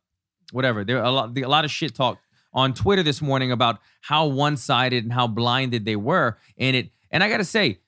whatever. 0.52 0.84
There 0.84 1.02
a 1.02 1.10
lot 1.12 1.38
a 1.38 1.48
lot 1.48 1.66
of 1.66 1.72
shit 1.72 1.96
talk 1.96 2.20
on 2.54 2.74
Twitter 2.74 3.04
this 3.04 3.22
morning 3.22 3.52
about 3.52 3.80
how 4.02 4.26
one-sided 4.28 5.04
and 5.04 5.14
how 5.14 5.28
blinded 5.28 5.86
they 5.86 5.96
were. 5.96 6.38
And 6.58 6.76
it 6.76 6.90
and 7.12 7.24
I 7.24 7.30
gotta 7.30 7.46
say, 7.46 7.80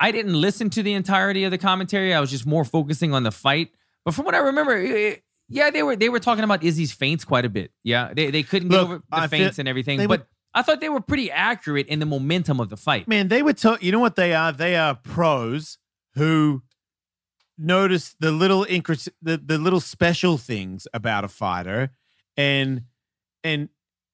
I 0.00 0.10
didn't 0.12 0.40
listen 0.40 0.70
to 0.70 0.82
the 0.82 0.92
entirety 0.94 1.44
of 1.44 1.50
the 1.50 1.58
commentary. 1.58 2.14
I 2.14 2.20
was 2.20 2.30
just 2.30 2.46
more 2.46 2.64
focusing 2.64 3.12
on 3.12 3.24
the 3.24 3.32
fight. 3.32 3.72
But 4.04 4.14
from 4.14 4.24
what 4.26 4.34
I 4.34 4.38
remember, 4.38 4.76
it- 4.76 5.23
yeah, 5.48 5.70
they 5.70 5.82
were 5.82 5.96
they 5.96 6.08
were 6.08 6.20
talking 6.20 6.44
about 6.44 6.62
Izzy's 6.62 6.92
feints 6.92 7.24
quite 7.24 7.44
a 7.44 7.48
bit. 7.48 7.70
Yeah, 7.82 8.12
they 8.14 8.30
they 8.30 8.42
couldn't 8.42 8.68
get 8.70 8.80
over 8.80 8.96
the 8.98 9.02
I 9.10 9.26
feel- 9.28 9.40
feints 9.40 9.58
and 9.58 9.68
everything. 9.68 9.98
But 10.06 10.20
were- 10.20 10.26
I 10.56 10.62
thought 10.62 10.80
they 10.80 10.88
were 10.88 11.00
pretty 11.00 11.30
accurate 11.32 11.88
in 11.88 11.98
the 11.98 12.06
momentum 12.06 12.60
of 12.60 12.68
the 12.70 12.76
fight. 12.76 13.08
man, 13.08 13.28
they 13.28 13.42
would 13.42 13.58
tell 13.58 13.76
you 13.80 13.90
know 13.92 13.98
what 13.98 14.14
they 14.16 14.34
are. 14.34 14.52
They 14.52 14.76
are 14.76 14.94
pros 14.94 15.78
who 16.14 16.62
notice 17.58 18.14
the 18.20 18.30
little 18.32 18.64
incre- 18.64 19.08
the, 19.22 19.36
the 19.36 19.58
little 19.58 19.80
special 19.80 20.38
things 20.38 20.86
about 20.92 21.24
a 21.24 21.28
fighter, 21.28 21.90
and 22.36 22.82
and 23.42 23.68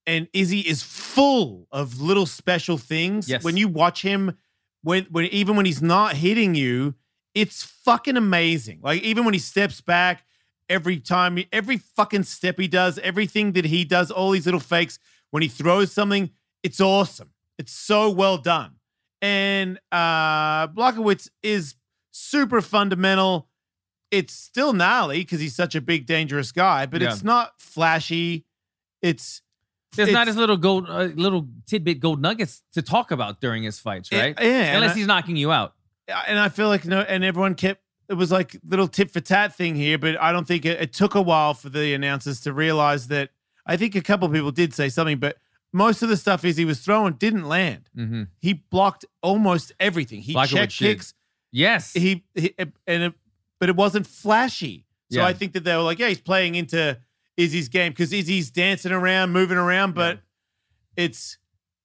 and 0.07 0.29
Izzy 0.33 0.61
is 0.61 0.83
full 0.83 1.69
of 1.71 2.01
little 2.01 2.27
special 2.27 2.79
things. 2.79 3.29
Yes. 3.29 3.45
When 3.45 3.57
you 3.57 3.69
watch 3.69 4.03
him, 4.03 4.37
when 4.83 5.05
when 5.11 5.27
even 5.27 5.57
when 5.57 5.67
he's 5.67 5.83
not 5.83 6.17
hitting 6.17 6.55
you, 6.55 6.95
it's 7.35 7.63
fucking 7.63 8.17
amazing. 8.17 8.81
Like 8.83 9.03
even 9.03 9.25
when 9.25 9.35
he 9.35 9.41
steps 9.41 9.81
back, 9.81 10.25
every 10.71 10.99
time, 10.99 11.39
every 11.53 11.77
fucking 11.77 12.23
step 12.23 12.59
he 12.59 12.69
does, 12.69 12.99
everything 13.01 13.53
that 13.53 13.67
he 13.67 13.85
does, 13.85 14.11
all 14.11 14.31
these 14.31 14.47
little 14.47 14.61
fakes. 14.61 14.99
When 15.33 15.43
he 15.43 15.49
throws 15.49 15.93
something, 15.93 16.31
it's 16.63 16.81
awesome. 16.81 17.31
It's 17.59 17.73
so 17.73 18.09
well 18.11 18.39
done. 18.39 18.77
And 19.21 19.79
uh 19.93 20.69
Blachowicz 20.69 21.29
is 21.43 21.75
super 22.13 22.63
fundamental. 22.63 23.49
It's 24.11 24.33
still 24.33 24.73
gnarly 24.73 25.19
because 25.19 25.41
he's 25.41 25.55
such 25.55 25.75
a 25.75 25.81
big, 25.81 26.07
dangerous 26.07 26.51
guy, 26.53 26.87
but 26.87 27.01
Yeah. 27.03 27.13
it's 27.13 27.23
not 27.23 27.61
flashy. 27.61 28.45
It's 29.03 29.43
There's 29.97 30.11
not 30.13 30.27
his 30.27 30.37
little 30.37 30.57
gold, 30.57 30.87
uh, 30.89 31.09
little 31.15 31.49
tidbit 31.67 32.01
gold 32.01 32.21
nuggets 32.23 32.63
to 32.75 32.83
talk 32.83 33.11
about 33.11 33.41
during 33.41 33.63
his 33.63 33.79
fights, 33.79 34.11
right? 34.13 34.35
Yeah, 34.41 34.47
and 34.47 34.77
Unless 34.77 34.93
I- 34.93 34.99
he's 34.99 35.07
knocking 35.07 35.37
you 35.37 35.53
out. 35.53 35.75
and 36.27 36.39
I 36.39 36.49
feel 36.49 36.69
like 36.69 36.85
no, 36.87 37.01
and 37.01 37.23
everyone 37.25 37.55
kept 37.55 37.83
it 38.11 38.15
was 38.15 38.31
like 38.33 38.57
little 38.69 38.89
tit 38.89 39.11
for 39.11 39.21
tat 39.21 39.55
thing 39.55 39.75
here, 39.77 39.97
but 39.97 40.21
I 40.21 40.33
don't 40.33 40.47
think 40.47 40.67
it, 40.67 40.81
it 40.81 40.93
took 40.93 41.15
a 41.15 41.23
while 41.23 41.55
for 41.55 41.69
the 41.71 41.95
announcers 41.95 42.41
to 42.43 42.53
realize 42.53 43.09
that. 43.09 43.31
I 43.67 43.77
think 43.77 43.95
a 43.95 44.01
couple 44.01 44.29
people 44.29 44.51
did 44.51 44.75
say 44.75 44.89
something, 44.89 45.19
but 45.19 45.37
most 45.73 46.03
of 46.03 46.09
the 46.09 46.17
stuff 46.17 46.45
is 46.45 46.57
he 46.57 46.65
was 46.65 46.81
throwing 46.81 47.13
didn't 47.15 47.47
land. 47.49 47.89
hmm 47.95 48.25
He 48.41 48.55
blocked 48.55 49.05
almost 49.23 49.73
everything. 49.79 50.21
He 50.23 50.35
checked 50.35 50.79
did. 50.79 50.97
kicks. 50.97 51.15
Yes. 51.53 51.93
He, 51.93 52.25
he 52.35 52.53
and 52.59 53.03
it, 53.05 53.15
but 53.61 53.69
it 53.69 53.77
wasn't 53.77 54.07
flashy. 54.07 54.87
So 55.13 55.21
Yeah. 55.21 55.27
I 55.27 55.33
think 55.33 55.53
that 55.53 55.63
they 55.65 55.77
were 55.77 55.83
like, 55.83 55.99
yeah, 55.99 56.09
he's 56.09 56.21
playing 56.21 56.55
into 56.57 56.99
Izzy's 57.37 57.69
game 57.69 57.93
because 57.93 58.13
Izzy's 58.13 58.51
dancing 58.51 58.93
around, 58.93 59.31
moving 59.31 59.59
around, 59.59 59.95
but 59.95 60.19
it's. 60.97 61.39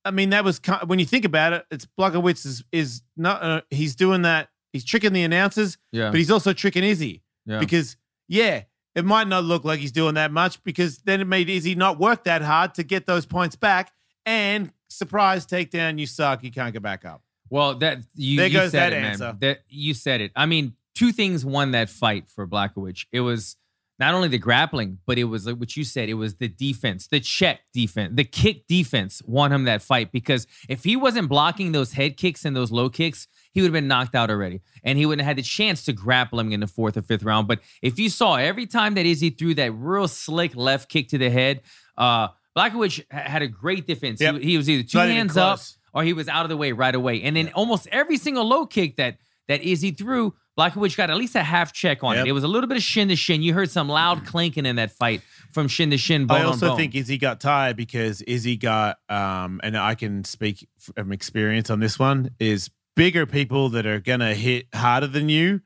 I 0.04 0.12
mean, 0.12 0.30
that 0.30 0.44
was 0.44 0.62
when 0.86 1.00
you 1.00 1.06
think 1.06 1.26
about 1.26 1.54
it. 1.54 1.66
It's 1.72 1.88
Blachowicz 1.98 2.46
is 2.46 2.64
is 2.72 3.02
not. 3.18 3.42
Uh, 3.42 3.62
he's 3.70 3.96
doing 3.96 4.22
that. 4.24 4.50
He's 4.76 4.84
tricking 4.84 5.14
the 5.14 5.24
announcers, 5.24 5.78
yeah. 5.94 6.10
but 6.10 6.18
he's 6.18 6.30
also 6.30 6.52
tricking 6.52 6.84
Izzy 6.84 7.24
yeah. 7.46 7.60
because 7.60 7.96
yeah, 8.28 8.64
it 8.94 9.06
might 9.06 9.30
not 9.30 9.46
look 9.46 9.64
like 9.64 9.80
he's 9.80 9.94
doing 9.94 10.16
that 10.16 10.34
much 10.34 10.62
because 10.66 10.98
then 10.98 11.22
it 11.22 11.28
made 11.28 11.50
Izzy 11.50 11.76
not 11.76 11.98
work 11.98 12.26
that 12.26 12.42
hard 12.42 12.74
to 12.74 12.84
get 12.84 13.06
those 13.06 13.26
points 13.26 13.56
back. 13.56 13.94
And 14.26 14.74
surprise 14.90 15.46
takedown, 15.48 15.98
you 15.98 16.08
suck. 16.08 16.44
You 16.44 16.52
can't 16.52 16.74
get 16.74 16.82
back 16.82 17.06
up. 17.06 17.22
Well, 17.50 17.76
that 17.76 18.00
you, 18.16 18.36
There 18.36 18.48
you 18.48 18.54
goes 18.54 18.72
said 18.72 18.92
that 18.92 18.98
it, 18.98 19.02
man. 19.02 19.12
answer. 19.12 19.38
That 19.40 19.60
you 19.70 19.94
said 19.94 20.20
it. 20.20 20.34
I 20.36 20.46
mean, 20.46 20.74
two 20.94 21.14
things 21.14 21.46
won 21.46 21.72
that 21.72 21.90
fight 21.90 22.28
for 22.28 22.46
Blachowicz. 22.46 23.06
It 23.14 23.22
was 23.22 23.56
not 23.98 24.14
only 24.14 24.28
the 24.28 24.38
grappling, 24.38 25.00
but 25.06 25.18
it 25.18 25.26
was 25.26 25.48
like 25.48 25.58
what 25.58 25.78
you 25.78 25.84
said. 25.84 26.10
It 26.10 26.16
was 26.16 26.36
the 26.36 26.48
defense, 26.48 27.08
the 27.08 27.20
check 27.20 27.62
defense, 27.74 28.14
the 28.16 28.24
kick 28.24 28.68
defense 28.68 29.22
won 29.26 29.54
him 29.54 29.64
that 29.66 29.82
fight 29.82 30.12
because 30.12 30.48
if 30.68 30.84
he 30.84 30.96
wasn't 30.96 31.30
blocking 31.30 31.72
those 31.72 31.94
head 31.94 32.18
kicks 32.18 32.44
and 32.44 32.56
those 32.56 32.72
low 32.72 32.90
kicks, 32.90 33.28
he 33.56 33.62
would 33.62 33.68
have 33.70 33.74
been 33.74 33.88
knocked 33.88 34.14
out 34.14 34.30
already, 34.30 34.62
and 34.84 34.98
he 35.00 35.06
wouldn't 35.08 35.24
have 35.26 35.30
had 35.30 35.38
the 35.38 35.48
chance 35.48 35.86
to 35.86 35.94
grapple 35.94 36.40
him 36.40 36.52
in 36.52 36.60
the 36.60 36.68
fourth 36.68 36.96
or 36.98 37.02
fifth 37.02 37.24
round. 37.24 37.48
But 37.48 37.62
if 37.82 37.98
you 37.98 38.10
saw 38.10 38.36
every 38.36 38.68
time 38.68 38.94
that 38.96 39.06
Izzy 39.08 39.32
threw 39.32 39.56
that 39.56 39.72
real 39.72 40.08
slick 40.08 40.56
left 40.56 40.90
kick 40.90 41.08
to 41.10 41.18
the 41.18 41.30
head, 41.32 41.62
uh, 41.98 42.28
Blachowicz 42.56 43.02
had 43.12 43.42
a 43.42 43.48
great 43.48 43.88
defense. 43.88 44.20
He- 44.20 44.26
Yep. 44.26 44.36
He, 44.42 44.58
was 44.58 44.70
either 44.70 44.84
two 44.84 44.98
Not 44.98 45.08
hands 45.08 45.36
up 45.38 45.60
or 45.94 46.04
he 46.04 46.14
was 46.14 46.28
out 46.28 46.44
of 46.46 46.50
the 46.50 46.58
way 46.58 46.74
right 46.74 46.94
away. 46.94 47.22
And 47.24 47.36
then 47.36 47.50
almost 47.54 47.88
every 47.92 48.18
single 48.18 48.46
low 48.48 48.66
kick 48.66 48.98
that 48.98 49.18
that 49.48 49.62
Izzy 49.62 49.92
threw, 49.92 50.34
Blachowicz 50.58 50.98
got 50.98 51.12
at 51.12 51.18
least 51.18 51.36
a 51.36 51.44
half 51.44 51.72
check 51.72 52.04
on 52.04 52.16
Yep. 52.16 52.26
it. 52.26 52.30
It 52.30 52.32
was 52.32 52.44
a 52.44 52.48
little 52.48 52.68
bit 52.68 52.78
of 52.78 52.84
shin 52.84 53.10
to 53.10 53.16
shin. 53.16 53.42
You 53.44 53.54
heard 53.54 53.70
some 53.70 53.88
loud 53.88 54.26
clinking 54.32 54.66
in 54.66 54.78
that 54.78 54.92
fight 54.92 55.22
from 55.52 55.68
shin 55.68 55.92
to 55.92 55.98
shin. 55.98 56.26
I 56.32 56.42
also 56.44 56.76
think 56.76 56.96
Izzy 56.96 57.18
got 57.20 57.40
tired 57.40 57.78
because 57.78 58.22
Izzy 58.24 58.58
got, 58.58 58.98
um, 59.08 59.62
and 59.64 59.78
I 59.78 59.94
can 59.96 60.24
speak 60.24 60.68
from 60.80 61.12
experience 61.12 61.70
on 61.70 61.80
this 61.80 62.00
one, 62.00 62.32
is 62.40 62.70
bigger 62.96 63.26
people 63.26 63.70
that 63.70 63.86
are 63.86 64.00
going 64.00 64.20
to 64.22 64.34
hit 64.34 64.68
harder 64.74 65.08
than 65.08 65.30
you 65.30 65.62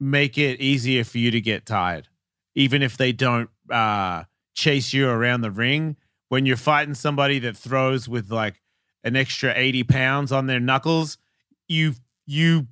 make 0.00 0.36
it 0.38 0.60
easier 0.60 1.04
for 1.04 1.18
you 1.18 1.30
to 1.30 1.40
get 1.40 1.66
tired. 1.66 2.08
Even 2.54 2.82
if 2.82 2.96
they 2.96 3.12
don't 3.12 3.50
uh, 3.70 4.24
chase 4.54 4.92
you 4.92 5.08
around 5.08 5.40
the 5.40 5.50
ring, 5.50 5.96
when 6.28 6.46
you're 6.46 6.56
fighting 6.56 6.94
somebody 6.94 7.38
that 7.40 7.56
throws 7.56 8.08
with 8.08 8.30
like 8.30 8.60
an 9.02 9.16
extra 9.16 9.52
80 9.54 9.84
pounds 9.84 10.32
on 10.32 10.46
their 10.46 10.60
knuckles, 10.60 11.18
you, 11.68 11.94
you 12.26 12.66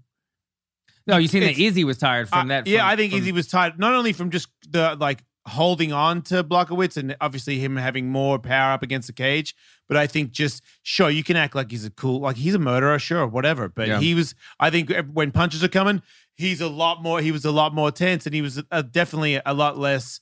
no, 1.07 1.17
you 1.17 1.27
seen 1.27 1.43
that 1.43 1.59
Izzy 1.59 1.83
was 1.85 1.99
tired 1.99 2.29
from 2.29 2.51
uh, 2.51 2.55
that. 2.55 2.67
yeah, 2.67 2.81
from- 2.81 2.89
I 2.89 2.97
think 2.97 3.13
from- 3.13 3.21
Izzy 3.21 3.33
was 3.33 3.49
tired 3.49 3.79
not 3.79 3.95
only 3.95 4.13
from 4.13 4.31
just 4.31 4.49
the 4.69 4.97
like 5.01 5.25
holding 5.47 5.93
on 5.93 6.23
to 6.23 6.45
Blachowicz 6.45 6.97
and 6.97 7.17
obviously 7.21 7.59
him 7.59 7.77
having 7.77 8.09
more 8.09 8.39
power 8.39 8.73
up 8.73 8.83
against 8.83 9.09
the 9.09 9.13
cage, 9.13 9.55
but 9.89 9.97
I 9.97 10.07
think 10.07 10.31
just 10.31 10.63
sure 10.83 11.11
you 11.11 11.25
can 11.25 11.37
act 11.37 11.55
like 11.57 11.71
he's 11.71 11.85
a 11.85 11.91
cool 11.91 12.21
like 12.21 12.37
he's 12.37 12.55
a 12.55 12.59
murderer, 12.61 12.99
sure, 12.99 13.27
whatever. 13.27 13.69
But 13.69 13.89
Yeah. 13.89 13.99
he 14.01 14.15
was, 14.15 14.35
I 14.61 14.71
think, 14.71 14.93
when 15.13 15.33
punches 15.33 15.65
are 15.65 15.69
coming, 15.69 16.01
he's 16.37 16.61
a 16.61 16.69
lot 16.69 17.03
more. 17.03 17.21
He 17.21 17.33
was 17.33 17.45
a 17.45 17.51
lot 17.51 17.75
more 17.75 17.91
tense, 17.91 18.25
and 18.25 18.35
he 18.35 18.43
was 18.43 18.63
uh, 18.71 18.83
definitely 18.83 19.41
a 19.45 19.53
lot 19.55 19.77
less 19.79 20.21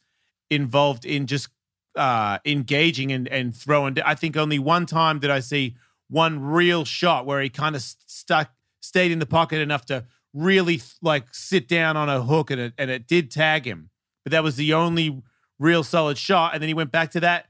involved 0.49 1.05
in 1.05 1.27
just 1.27 1.49
uh 1.97 2.39
engaging 2.45 3.13
and 3.13 3.29
and 3.29 3.55
throwing. 3.55 3.99
I 4.05 4.15
think 4.15 4.37
only 4.37 4.59
one 4.59 4.87
time 4.87 5.19
did 5.19 5.31
I 5.31 5.41
see 5.41 5.77
one 6.09 6.41
real 6.41 6.85
shot 6.85 7.27
where 7.27 7.41
he 7.41 7.49
kind 7.51 7.77
of 7.77 7.83
stuck, 7.83 8.51
stayed 8.81 9.13
in 9.13 9.19
the 9.19 9.27
pocket 9.27 9.61
enough 9.61 9.85
to 9.87 10.05
really 10.33 10.81
like 11.03 11.27
sit 11.35 11.69
down 11.69 11.97
on 11.97 12.09
a 12.09 12.23
hook, 12.23 12.51
and 12.51 12.61
it 12.61 12.73
and 12.79 12.91
it 12.91 13.07
did 13.07 13.31
tag 13.31 13.67
him. 13.67 13.90
But 14.31 14.37
that 14.37 14.45
was 14.45 14.55
the 14.55 14.75
only 14.75 15.21
real 15.59 15.83
solid 15.83 16.17
shot, 16.17 16.55
and 16.55 16.63
then 16.63 16.69
he 16.69 16.75
went 16.75 16.93
back 16.93 17.11
to 17.13 17.21
that. 17.21 17.47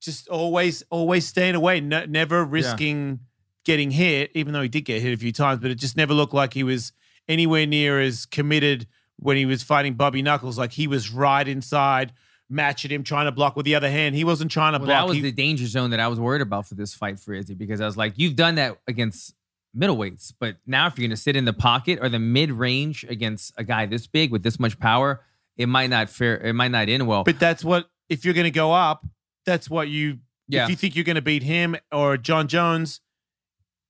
Just 0.00 0.26
always, 0.28 0.82
always 0.90 1.24
staying 1.28 1.54
away, 1.54 1.80
no, 1.80 2.04
never 2.06 2.44
risking 2.44 3.20
getting 3.64 3.92
hit, 3.92 4.32
even 4.34 4.52
though 4.52 4.62
he 4.62 4.68
did 4.68 4.80
get 4.82 5.00
hit 5.00 5.14
a 5.14 5.16
few 5.16 5.30
times. 5.30 5.60
But 5.60 5.70
it 5.70 5.76
just 5.76 5.96
never 5.96 6.12
looked 6.14 6.34
like 6.34 6.54
he 6.54 6.64
was 6.64 6.92
anywhere 7.28 7.66
near 7.66 8.00
as 8.00 8.26
committed 8.26 8.88
when 9.16 9.36
he 9.36 9.46
was 9.46 9.62
fighting 9.62 9.94
Bobby 9.94 10.20
Knuckles. 10.22 10.58
Like 10.58 10.72
he 10.72 10.88
was 10.88 11.10
right 11.12 11.46
inside, 11.46 12.12
matching 12.50 12.90
him, 12.90 13.04
trying 13.04 13.26
to 13.26 13.32
block 13.32 13.54
with 13.54 13.64
the 13.64 13.76
other 13.76 13.90
hand. 13.90 14.16
He 14.16 14.24
wasn't 14.24 14.50
trying 14.50 14.72
to 14.72 14.78
Well, 14.80 14.86
block. 14.86 15.02
that 15.02 15.08
was 15.08 15.16
He- 15.16 15.22
the 15.22 15.30
danger 15.32 15.66
zone 15.68 15.90
that 15.90 16.00
I 16.00 16.08
was 16.08 16.18
worried 16.18 16.42
about 16.42 16.66
for 16.66 16.74
this 16.74 16.94
fight 16.94 17.20
for 17.20 17.32
Izzy 17.32 17.54
because 17.54 17.80
I 17.80 17.86
was 17.86 17.96
like, 17.96 18.14
you've 18.16 18.34
done 18.36 18.56
that 18.56 18.78
against 18.88 19.34
middleweights, 19.76 20.32
but 20.40 20.56
now 20.66 20.86
if 20.88 20.96
you're 20.98 21.06
going 21.06 21.14
to 21.16 21.20
sit 21.22 21.36
in 21.36 21.44
the 21.44 21.52
pocket 21.52 21.98
or 22.02 22.08
the 22.08 22.18
mid 22.18 22.50
range 22.50 23.04
against 23.08 23.52
a 23.56 23.62
guy 23.64 23.86
this 23.86 24.06
big 24.08 24.32
with 24.32 24.42
this 24.42 24.58
much 24.58 24.78
power, 24.80 25.20
it 25.58 25.66
might 25.66 25.90
not 25.90 26.08
fair. 26.08 26.38
It 26.38 26.54
might 26.54 26.70
not 26.70 26.88
end 26.88 27.06
well. 27.06 27.24
But 27.24 27.38
that's 27.38 27.64
what 27.64 27.90
if 28.08 28.24
you're 28.24 28.34
going 28.34 28.44
to 28.44 28.50
go 28.50 28.72
up, 28.72 29.04
that's 29.44 29.68
what 29.68 29.88
you. 29.88 30.20
Yeah. 30.50 30.64
If 30.64 30.70
you 30.70 30.76
think 30.76 30.96
you're 30.96 31.04
going 31.04 31.16
to 31.16 31.22
beat 31.22 31.42
him 31.42 31.76
or 31.92 32.16
John 32.16 32.48
Jones, 32.48 33.00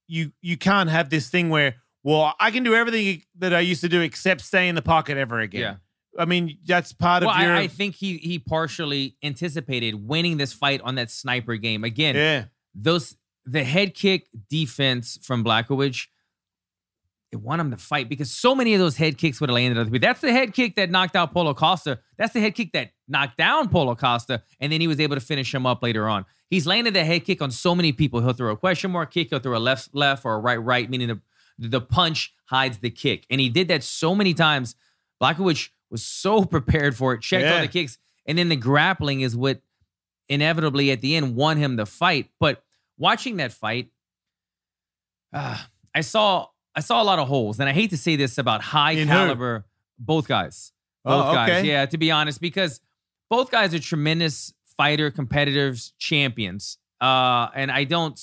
you 0.07 0.33
you 0.41 0.57
can't 0.57 0.89
have 0.89 1.09
this 1.09 1.29
thing 1.29 1.49
where 1.49 1.75
well 2.03 2.33
I 2.39 2.51
can 2.51 2.63
do 2.63 2.75
everything 2.75 3.21
that 3.37 3.53
I 3.53 3.61
used 3.61 3.81
to 3.81 3.89
do 3.89 4.01
except 4.01 4.41
stay 4.41 4.67
in 4.67 4.75
the 4.75 4.81
pocket 4.81 5.17
ever 5.17 5.39
again. 5.39 5.61
Yeah. 5.61 5.75
I 6.21 6.25
mean 6.25 6.57
that's 6.65 6.91
part 6.91 7.23
well, 7.23 7.33
of 7.33 7.41
your 7.41 7.53
I, 7.53 7.61
I 7.61 7.67
think 7.67 7.95
he 7.95 8.17
he 8.17 8.39
partially 8.39 9.15
anticipated 9.23 10.07
winning 10.07 10.35
this 10.35 10.51
fight 10.51 10.81
on 10.81 10.95
that 10.95 11.11
sniper 11.11 11.55
game. 11.55 11.85
Again, 11.85 12.15
yeah. 12.15 12.45
those 12.75 13.15
the 13.45 13.63
head 13.63 13.93
kick 13.93 14.27
defense 14.49 15.17
from 15.21 15.45
Blachowicz, 15.45 16.07
it 17.31 17.37
won 17.37 17.59
him 17.59 17.69
the 17.69 17.77
fight 17.77 18.09
because 18.09 18.31
so 18.31 18.55
many 18.55 18.73
of 18.73 18.79
those 18.79 18.97
head 18.97 19.17
kicks 19.17 19.39
would 19.39 19.49
have 19.49 19.55
landed 19.55 19.79
other 19.79 19.89
people. 19.89 20.07
That's 20.07 20.21
the 20.21 20.31
head 20.31 20.53
kick 20.53 20.75
that 20.75 20.89
knocked 20.89 21.15
out 21.15 21.31
Paulo 21.31 21.53
Costa. 21.53 21.99
That's 22.17 22.33
the 22.33 22.39
head 22.39 22.55
kick 22.55 22.71
that 22.73 22.91
knocked 23.07 23.37
down 23.37 23.69
Paulo 23.69 23.95
Costa, 23.95 24.41
and 24.59 24.71
then 24.71 24.81
he 24.81 24.87
was 24.87 24.99
able 24.99 25.15
to 25.15 25.21
finish 25.21 25.53
him 25.53 25.65
up 25.65 25.83
later 25.83 26.07
on. 26.07 26.25
He's 26.49 26.65
landed 26.65 26.95
that 26.95 27.05
head 27.05 27.25
kick 27.25 27.41
on 27.41 27.51
so 27.51 27.75
many 27.75 27.91
people. 27.91 28.21
He'll 28.21 28.33
throw 28.33 28.51
a 28.51 28.57
question 28.57 28.91
mark 28.91 29.11
kick, 29.11 29.29
he'll 29.29 29.39
throw 29.39 29.57
a 29.57 29.59
left 29.59 29.93
left 29.93 30.25
or 30.25 30.35
a 30.35 30.39
right 30.39 30.57
right, 30.57 30.89
meaning 30.89 31.07
the 31.07 31.21
the 31.59 31.81
punch 31.81 32.33
hides 32.45 32.79
the 32.79 32.89
kick, 32.89 33.25
and 33.29 33.39
he 33.39 33.49
did 33.49 33.67
that 33.67 33.83
so 33.83 34.15
many 34.15 34.33
times. 34.33 34.75
Blachowicz 35.21 35.69
was 35.91 36.03
so 36.03 36.45
prepared 36.55 36.95
for 36.95 37.13
it, 37.13 37.21
checked 37.21 37.47
all 37.47 37.61
the 37.61 37.67
kicks, 37.67 37.97
and 38.25 38.37
then 38.37 38.49
the 38.49 38.55
grappling 38.55 39.21
is 39.21 39.35
what 39.35 39.61
inevitably 40.29 40.91
at 40.91 41.01
the 41.01 41.15
end 41.15 41.35
won 41.35 41.57
him 41.57 41.75
the 41.75 41.85
fight. 41.85 42.29
But 42.39 42.63
watching 42.97 43.37
that 43.37 43.51
fight, 43.51 43.89
uh, 45.33 45.57
I 45.93 46.01
saw 46.01 46.47
I 46.75 46.81
saw 46.81 47.01
a 47.01 47.05
lot 47.05 47.19
of 47.19 47.27
holes, 47.27 47.59
and 47.59 47.67
I 47.67 47.73
hate 47.73 47.89
to 47.89 47.97
say 47.97 48.15
this 48.15 48.37
about 48.37 48.61
high 48.61 48.91
In 48.91 49.07
who? 49.07 49.13
caliber 49.13 49.65
both 49.97 50.27
guys, 50.27 50.71
both 51.03 51.25
Oh, 51.27 51.33
guys. 51.33 51.63
Yeah, 51.63 51.85
to 51.85 51.97
be 51.97 52.11
honest, 52.11 52.39
because 52.39 52.79
both 53.29 53.51
guys 53.51 53.73
are 53.73 53.79
tremendous 53.79 54.53
fighter, 54.77 55.11
competitors, 55.11 55.93
champions. 55.97 56.77
Uh, 57.01 57.47
and 57.55 57.71
I 57.71 57.83
don't 57.85 58.19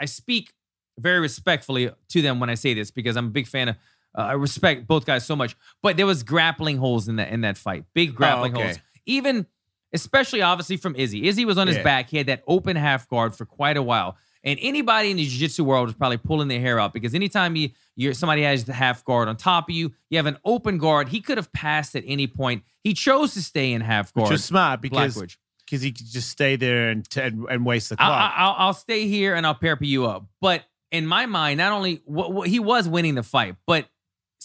I 0.00 0.04
speak 0.04 0.52
very 0.98 1.20
respectfully 1.20 1.90
to 2.10 2.22
them 2.22 2.38
when 2.40 2.50
I 2.50 2.54
say 2.54 2.74
this 2.74 2.90
because 2.90 3.16
I'm 3.16 3.26
a 3.26 3.30
big 3.30 3.46
fan 3.46 3.68
of. 3.70 3.76
Uh, 4.16 4.22
I 4.22 4.32
respect 4.32 4.86
both 4.86 5.04
guys 5.04 5.26
so 5.26 5.36
much, 5.36 5.56
but 5.82 5.96
there 5.98 6.06
was 6.06 6.22
grappling 6.22 6.78
holes 6.78 7.06
in 7.08 7.16
that 7.16 7.30
in 7.30 7.42
that 7.42 7.58
fight, 7.58 7.84
big 7.94 8.14
grappling 8.14 8.54
Oh, 8.54 8.58
okay. 8.60 8.66
holes. 8.68 8.78
Even, 9.04 9.46
especially 9.92 10.40
obviously 10.42 10.76
from 10.78 10.96
Izzy. 10.96 11.28
Izzy 11.28 11.44
was 11.44 11.58
on 11.58 11.66
his 11.66 11.76
Yeah. 11.76 11.82
back. 11.82 12.08
He 12.10 12.16
had 12.16 12.26
that 12.26 12.42
open 12.46 12.76
half 12.76 13.08
guard 13.08 13.34
for 13.34 13.44
quite 13.44 13.76
a 13.76 13.82
while, 13.82 14.16
and 14.46 14.58
anybody 14.62 15.10
in 15.10 15.18
the 15.18 15.26
jiu-jitsu 15.26 15.64
world 15.64 15.88
is 15.88 15.94
probably 15.94 16.16
pulling 16.16 16.48
their 16.48 16.60
hair 16.60 16.80
out 16.80 16.94
because 16.94 17.14
anytime 17.14 17.56
you 17.56 17.70
you're 17.96 18.14
somebody 18.14 18.42
has 18.42 18.64
the 18.64 18.72
half 18.72 19.04
guard 19.04 19.28
on 19.28 19.36
top 19.36 19.68
of 19.68 19.74
you, 19.74 19.92
you 20.08 20.16
have 20.16 20.26
an 20.26 20.38
open 20.44 20.78
guard. 20.78 21.08
He 21.08 21.20
could 21.20 21.36
have 21.36 21.52
passed 21.52 21.96
at 21.96 22.04
any 22.06 22.26
point. 22.26 22.62
He 22.84 22.94
chose 22.94 23.34
to 23.34 23.42
stay 23.42 23.72
in 23.72 23.80
half 23.80 24.14
guard. 24.14 24.30
Which 24.30 24.36
is 24.36 24.44
smart 24.44 24.80
because 24.80 25.20
because 25.66 25.82
he 25.82 25.92
could 25.92 26.06
just 26.06 26.30
stay 26.30 26.56
there 26.56 26.88
and 26.88 27.06
and, 27.16 27.44
and 27.50 27.66
waste 27.66 27.90
the 27.90 27.96
clock. 27.96 28.08
I, 28.08 28.34
I'll, 28.36 28.54
I'll 28.56 28.74
stay 28.74 29.08
here 29.08 29.34
and 29.34 29.46
I'll 29.46 29.54
pair 29.54 29.76
you 29.80 30.06
up. 30.06 30.26
But 30.40 30.62
in 30.92 31.06
my 31.06 31.26
mind, 31.26 31.58
not 31.58 31.72
only 31.72 32.00
what, 32.04 32.48
he 32.48 32.60
was 32.60 32.88
winning 32.88 33.16
the 33.16 33.22
fight, 33.22 33.56
but 33.66 33.86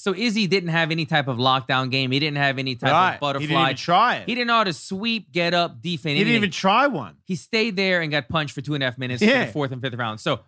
so 0.02 0.16
Izzy 0.16 0.48
didn't 0.48 0.70
have 0.70 0.90
any 0.90 1.06
type 1.06 1.28
of 1.28 1.38
lockdown 1.38 1.92
game. 1.92 2.12
He 2.12 2.20
didn't 2.20 2.38
have 2.38 2.58
any 2.58 2.76
type 2.76 2.92
right. 2.92 3.14
of 3.14 3.20
butterfly. 3.20 3.42
He 3.46 3.48
didn't 3.54 3.64
even 3.66 3.76
try 3.78 4.16
it. 4.18 4.26
He 4.28 4.34
didn't 4.34 4.48
know 4.48 4.56
how 4.56 4.64
to 4.64 4.74
sweep, 4.74 5.32
get 5.32 5.54
up, 5.54 5.82
defend. 5.82 6.18
He 6.18 6.24
didn't 6.24 6.30
anything. 6.34 6.36
even 6.38 6.52
try 6.52 6.88
one. 6.88 7.18
He 7.26 7.36
stayed 7.36 7.76
there 7.76 8.02
and 8.02 8.10
got 8.12 8.28
punched 8.28 8.56
for 8.56 8.62
two 8.62 8.74
and 8.74 8.82
a 8.82 8.88
half 8.88 8.98
minutes 8.98 9.22
Yeah. 9.22 9.46
the 9.46 9.52
fourth 9.52 9.72
and 9.72 9.82
fifth 9.82 9.94
round. 9.94 10.20
So 10.20 10.40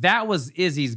that 0.00 0.26
was 0.26 0.50
Izzy's 0.50 0.96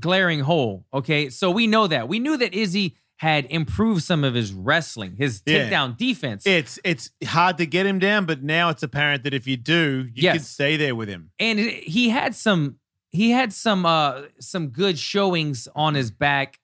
glaring 0.00 0.40
hole. 0.40 0.84
Okay. 0.92 1.28
So 1.30 1.50
we 1.50 1.66
know 1.66 1.86
that. 1.86 2.08
We 2.08 2.18
knew 2.18 2.36
that 2.36 2.54
Izzy 2.54 2.96
had 3.18 3.46
improved 3.46 4.02
some 4.02 4.24
of 4.24 4.34
his 4.34 4.52
wrestling, 4.52 5.16
his 5.16 5.42
Yeah. 5.46 5.70
takedown 5.70 5.96
defense. 5.96 6.46
It's 6.46 6.78
it's 6.84 7.10
hard 7.24 7.58
to 7.58 7.66
get 7.66 7.86
him 7.86 7.98
down, 7.98 8.26
but 8.26 8.42
now 8.42 8.68
it's 8.68 8.82
apparent 8.82 9.24
that 9.24 9.32
if 9.32 9.46
you 9.46 9.56
do, 9.56 10.06
you 10.14 10.22
Yes. 10.22 10.36
can 10.36 10.44
stay 10.44 10.76
there 10.76 10.94
with 10.94 11.08
him. 11.08 11.30
and 11.38 11.58
he 11.58 12.10
had 12.10 12.34
some 12.34 12.76
he 13.16 13.30
had 13.30 13.52
some 13.52 13.84
uh 13.84 14.22
some 14.38 14.68
good 14.68 14.98
showings 14.98 15.68
on 15.74 15.94
his 15.94 16.10
back 16.10 16.60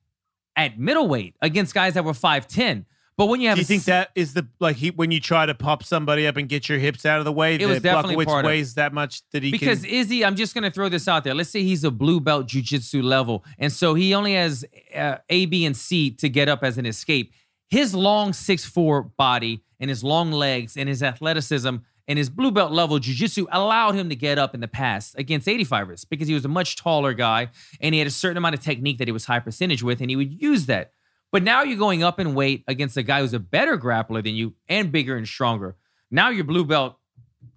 at 0.55 0.79
middleweight 0.79 1.35
against 1.41 1.75
guys 1.75 1.95
that 1.95 2.05
were 2.05 2.13
5'10 2.13 2.85
but 3.17 3.27
when 3.27 3.41
you 3.41 3.49
have 3.49 3.57
Do 3.57 3.61
you 3.61 3.67
think 3.67 3.85
that 3.85 4.11
is 4.15 4.33
the 4.35 4.47
like 4.59 4.77
he 4.77 4.91
when 4.91 5.11
you 5.11 5.21
try 5.21 5.45
to 5.45 5.55
pop 5.55 5.85
somebody 5.85 6.27
up 6.27 6.37
and 6.37 6.49
get 6.49 6.69
your 6.69 6.79
hips 6.79 7.05
out 7.05 7.19
of 7.19 7.25
the 7.25 7.33
way, 7.33 7.57
It 7.57 7.67
was 7.67 7.83
that 7.83 7.95
definitely 7.95 8.25
part 8.25 8.45
of 8.45 8.49
weighs 8.49 8.75
that 8.75 8.93
much 8.95 9.23
that 9.33 9.43
he 9.43 9.51
because 9.51 9.83
can, 9.83 9.91
Izzy, 9.91 10.25
I'm 10.25 10.35
just 10.35 10.55
gonna 10.55 10.71
throw 10.71 10.89
this 10.89 11.07
out 11.07 11.23
there. 11.23 11.35
Let's 11.35 11.51
say 11.51 11.63
he's 11.63 11.85
a 11.85 11.91
blue 11.91 12.21
belt 12.21 12.47
jujitsu 12.47 13.03
level, 13.03 13.45
and 13.59 13.71
so 13.71 13.95
he 13.95 14.15
only 14.15 14.35
has 14.35 14.65
uh, 14.95 15.19
A, 15.29 15.47
B, 15.47 15.67
and 15.67 15.77
C 15.77 16.11
to 16.13 16.29
get 16.29 16.49
up 16.49 16.65
as 16.65 16.79
an 16.79 16.87
escape. 16.87 17.33
His 17.69 17.95
long 17.95 18.33
six 18.33 18.65
four 18.65 19.03
body 19.03 19.63
and 19.79 19.91
his 19.91 20.03
long 20.03 20.33
legs 20.33 20.77
and 20.77 20.89
his 20.89 21.03
athleticism 21.03 21.77
and 22.09 22.19
his 22.19 22.29
blue 22.29 22.51
belt 22.51 22.73
level 22.73 22.99
jujitsu 22.99 23.47
allowed 23.53 23.95
him 23.95 24.09
to 24.09 24.17
get 24.17 24.39
up 24.39 24.55
in 24.55 24.61
the 24.61 24.69
past 24.69 25.15
against 25.19 25.47
85ers 25.47 26.05
because 26.09 26.27
he 26.29 26.35
was 26.35 26.45
a 26.45 26.49
much 26.49 26.77
taller 26.77 27.15
guy 27.15 27.49
and 27.81 27.95
he 27.95 27.99
had 28.01 28.09
a 28.09 28.11
certain 28.11 28.37
amount 28.37 28.55
of 28.57 28.61
technique 28.61 28.99
that 28.99 29.07
he 29.09 29.13
was 29.13 29.25
high 29.25 29.39
percentage 29.39 29.83
with, 29.83 30.01
and 30.01 30.11
he 30.11 30.17
would 30.17 30.43
use 30.43 30.67
that. 30.67 30.93
But 31.31 31.43
now 31.43 31.63
you're 31.63 31.79
going 31.79 32.03
up 32.03 32.21
in 32.21 32.35
weight 32.35 32.65
against 32.69 32.97
a 32.97 33.03
guy 33.03 33.21
who's 33.21 33.33
a 33.33 33.39
better 33.41 33.79
grappler 33.79 34.23
than 34.23 34.35
you 34.35 34.55
and 34.69 34.93
bigger 34.93 35.17
and 35.17 35.27
stronger. 35.27 35.77
Now 36.11 36.29
your 36.29 36.45
blue 36.45 36.65
belt 36.65 36.97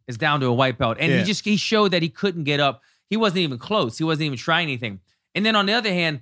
is 0.07 0.17
down 0.17 0.39
to 0.41 0.45
a 0.45 0.53
white 0.53 0.77
belt. 0.77 0.97
And 0.99 1.11
Yeah. 1.11 1.17
he 1.19 1.23
just 1.25 1.43
he 1.43 1.57
showed 1.57 1.89
that 1.91 2.01
he 2.01 2.09
couldn't 2.09 2.43
get 2.45 2.59
up. 2.59 2.81
He 3.09 3.17
wasn't 3.17 3.39
even 3.39 3.57
close. 3.57 3.97
He 3.97 4.03
wasn't 4.03 4.27
even 4.27 4.37
trying 4.37 4.67
anything. 4.67 4.99
And 5.33 5.45
then 5.45 5.55
on 5.55 5.65
the 5.65 5.73
other 5.73 5.89
hand, 5.91 6.21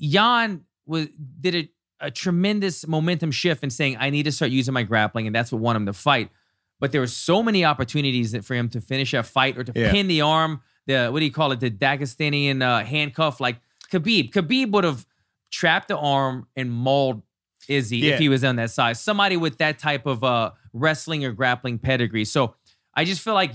Jan 0.00 0.62
was 0.86 1.08
did 1.40 1.54
a, 1.54 1.68
a 2.06 2.10
tremendous 2.10 2.86
momentum 2.86 3.30
shift 3.30 3.62
in 3.62 3.70
saying, 3.70 3.96
I 3.98 4.10
need 4.10 4.24
to 4.24 4.32
start 4.32 4.50
using 4.50 4.74
my 4.74 4.82
grappling, 4.82 5.26
and 5.26 5.34
that's 5.34 5.52
what 5.52 5.60
won 5.60 5.76
him 5.76 5.84
the 5.84 5.92
fight. 5.92 6.30
But 6.82 6.90
there 6.90 7.00
were 7.00 7.06
so 7.06 7.44
many 7.44 7.64
opportunities 7.64 8.32
that 8.32 8.44
for 8.44 8.54
him 8.56 8.68
to 8.70 8.80
finish 8.80 9.14
a 9.14 9.22
fight 9.22 9.56
or 9.56 9.62
to 9.62 9.72
Yeah. 9.74 9.92
pin 9.92 10.08
the 10.08 10.20
arm, 10.22 10.60
the 10.88 11.08
what 11.10 11.20
do 11.20 11.24
you 11.24 11.30
call 11.30 11.52
it, 11.52 11.60
the 11.60 11.70
Dagestanian 11.70 12.60
uh, 12.60 12.84
handcuff, 12.84 13.40
like 13.40 13.60
Khabib. 13.92 14.32
Khabib 14.32 14.72
would 14.72 14.82
have 14.82 15.06
trapped 15.52 15.86
the 15.86 15.96
arm 15.96 16.48
and 16.56 16.72
mauled 16.72 17.22
Izzy 17.68 17.98
Yeah. 17.98 18.14
if 18.14 18.18
he 18.18 18.28
was 18.28 18.42
on 18.42 18.56
that 18.56 18.72
side. 18.72 18.96
Somebody 18.96 19.36
with 19.36 19.58
that 19.58 19.78
type 19.78 20.06
of 20.06 20.24
uh, 20.24 20.50
wrestling 20.72 21.24
or 21.24 21.30
grappling 21.30 21.78
pedigree. 21.78 22.24
So 22.24 22.56
I 22.94 23.04
just 23.04 23.20
feel 23.22 23.34
like 23.34 23.52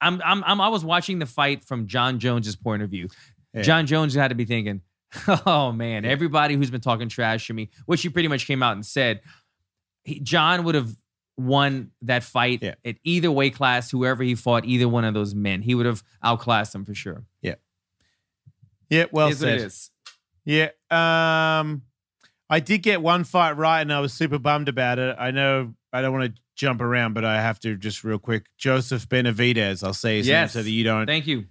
I'm, 0.00 0.20
I'm, 0.24 0.42
I'm 0.44 0.60
I 0.60 0.66
was 0.68 0.84
watching 0.84 1.20
the 1.20 1.26
fight 1.26 1.62
from 1.64 1.86
John 1.86 2.18
Jones's 2.18 2.56
point 2.56 2.82
of 2.82 2.90
view. 2.90 3.08
Yeah. 3.54 3.62
John 3.62 3.86
Jones 3.86 4.14
had 4.16 4.28
to 4.28 4.34
be 4.34 4.44
thinking, 4.44 4.80
Oh 5.46 5.70
man, 5.70 6.04
everybody 6.04 6.56
who's 6.56 6.70
been 6.72 6.80
talking 6.80 7.08
trash 7.08 7.46
to 7.46 7.54
me, 7.54 7.70
which 7.86 8.02
he 8.02 8.08
pretty 8.08 8.28
much 8.28 8.46
came 8.48 8.64
out 8.64 8.72
and 8.72 8.84
said, 8.84 9.20
he, 10.02 10.18
John 10.18 10.64
would 10.64 10.74
have 10.74 10.96
won 11.38 11.92
that 12.02 12.22
fight 12.24 12.58
Yeah. 12.62 12.74
at 12.84 12.96
either 13.04 13.30
weight 13.30 13.54
class, 13.54 13.90
whoever 13.90 14.22
he 14.22 14.34
fought, 14.34 14.64
either 14.66 14.88
one 14.88 15.04
of 15.04 15.14
those 15.14 15.34
men. 15.34 15.62
He 15.62 15.74
would 15.74 15.86
have 15.86 16.02
outclassed 16.22 16.74
him 16.74 16.84
for 16.84 16.94
sure. 16.94 17.24
Yeah, 17.42 17.54
Yeah, 18.90 19.04
well 19.12 19.28
Is 19.28 19.38
said. 19.38 19.60
is. 19.60 19.90
Yeah. 20.44 20.70
Um, 20.90 21.82
I 22.50 22.60
did 22.60 22.78
get 22.82 23.02
one 23.02 23.24
fight 23.24 23.52
right, 23.56 23.82
and 23.82 23.92
I 23.92 24.00
was 24.00 24.12
super 24.12 24.38
bummed 24.38 24.68
about 24.68 24.98
it. 24.98 25.14
I 25.18 25.30
know 25.30 25.74
I 25.92 26.00
don't 26.02 26.12
want 26.12 26.34
to 26.34 26.40
jump 26.54 26.80
around, 26.80 27.12
but 27.14 27.24
I 27.24 27.40
have 27.40 27.60
to 27.60 27.76
just 27.76 28.02
real 28.02 28.18
quick. 28.18 28.46
Joseph 28.56 29.08
Benavidez. 29.08 29.84
I'll 29.84 29.92
say 29.94 30.16
his 30.18 30.26
Yes. 30.26 30.54
name 30.54 30.60
so 30.60 30.64
that 30.64 30.70
you 30.70 30.84
don't. 30.84 31.06
Thank 31.06 31.26
you. 31.26 31.46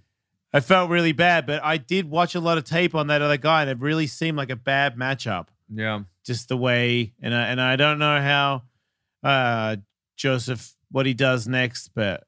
I 0.52 0.60
felt 0.60 0.90
really 0.90 1.12
bad, 1.12 1.46
but 1.46 1.62
I 1.62 1.76
did 1.76 2.06
watch 2.10 2.34
a 2.34 2.40
lot 2.40 2.58
of 2.58 2.64
tape 2.64 2.94
on 2.94 3.06
that 3.08 3.22
other 3.22 3.36
guy, 3.36 3.62
and 3.62 3.70
it 3.70 3.78
really 3.78 4.06
seemed 4.06 4.36
like 4.36 4.50
a 4.50 4.56
bad 4.56 4.96
matchup. 4.96 5.48
Yeah. 5.72 6.00
Just 6.24 6.48
the 6.48 6.56
way, 6.56 7.12
and 7.22 7.34
I, 7.34 7.46
and 7.48 7.60
I 7.60 7.76
don't 7.76 7.98
know 7.98 8.20
how 8.20 8.62
uh, 9.28 9.76
Joseph 10.16 10.74
what 10.90 11.06
he 11.06 11.14
does 11.14 11.46
next, 11.46 11.90
but 11.94 12.24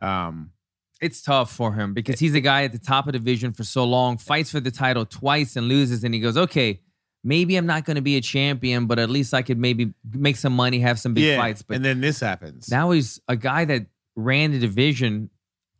um, 0.00 0.52
It's 1.00 1.22
tough 1.22 1.50
for 1.50 1.72
him 1.72 1.94
because 1.94 2.20
he's 2.20 2.34
a 2.34 2.40
guy 2.40 2.64
at 2.64 2.72
the 2.72 2.78
top 2.78 3.06
of 3.06 3.14
the 3.14 3.18
division 3.18 3.52
for 3.52 3.64
so 3.64 3.84
long, 3.84 4.18
fights 4.18 4.50
for 4.50 4.60
the 4.60 4.70
title 4.70 5.06
twice 5.06 5.56
and 5.56 5.66
loses, 5.66 6.04
and 6.04 6.12
he 6.12 6.20
goes, 6.20 6.36
okay, 6.36 6.80
maybe 7.24 7.56
I'm 7.56 7.66
not 7.66 7.84
going 7.84 7.94
to 7.96 8.02
be 8.02 8.16
a 8.16 8.20
champion, 8.20 8.86
but 8.86 8.98
at 8.98 9.08
least 9.08 9.32
I 9.32 9.42
could 9.42 9.58
maybe 9.58 9.94
make 10.12 10.36
some 10.36 10.52
money, 10.52 10.80
have 10.80 10.98
some 11.00 11.14
big 11.14 11.24
yeah. 11.24 11.38
fights. 11.38 11.62
But 11.62 11.76
and 11.76 11.84
then 11.84 12.00
this 12.00 12.20
happens. 12.20 12.70
now 12.70 12.90
he's 12.90 13.20
a 13.28 13.36
guy 13.36 13.64
that 13.64 13.86
ran 14.14 14.52
the 14.52 14.58
division 14.58 15.30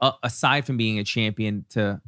uh, 0.00 0.12
aside 0.22 0.64
from 0.64 0.78
being 0.78 0.98
a 0.98 1.04
champion 1.04 1.66
to 1.70 2.00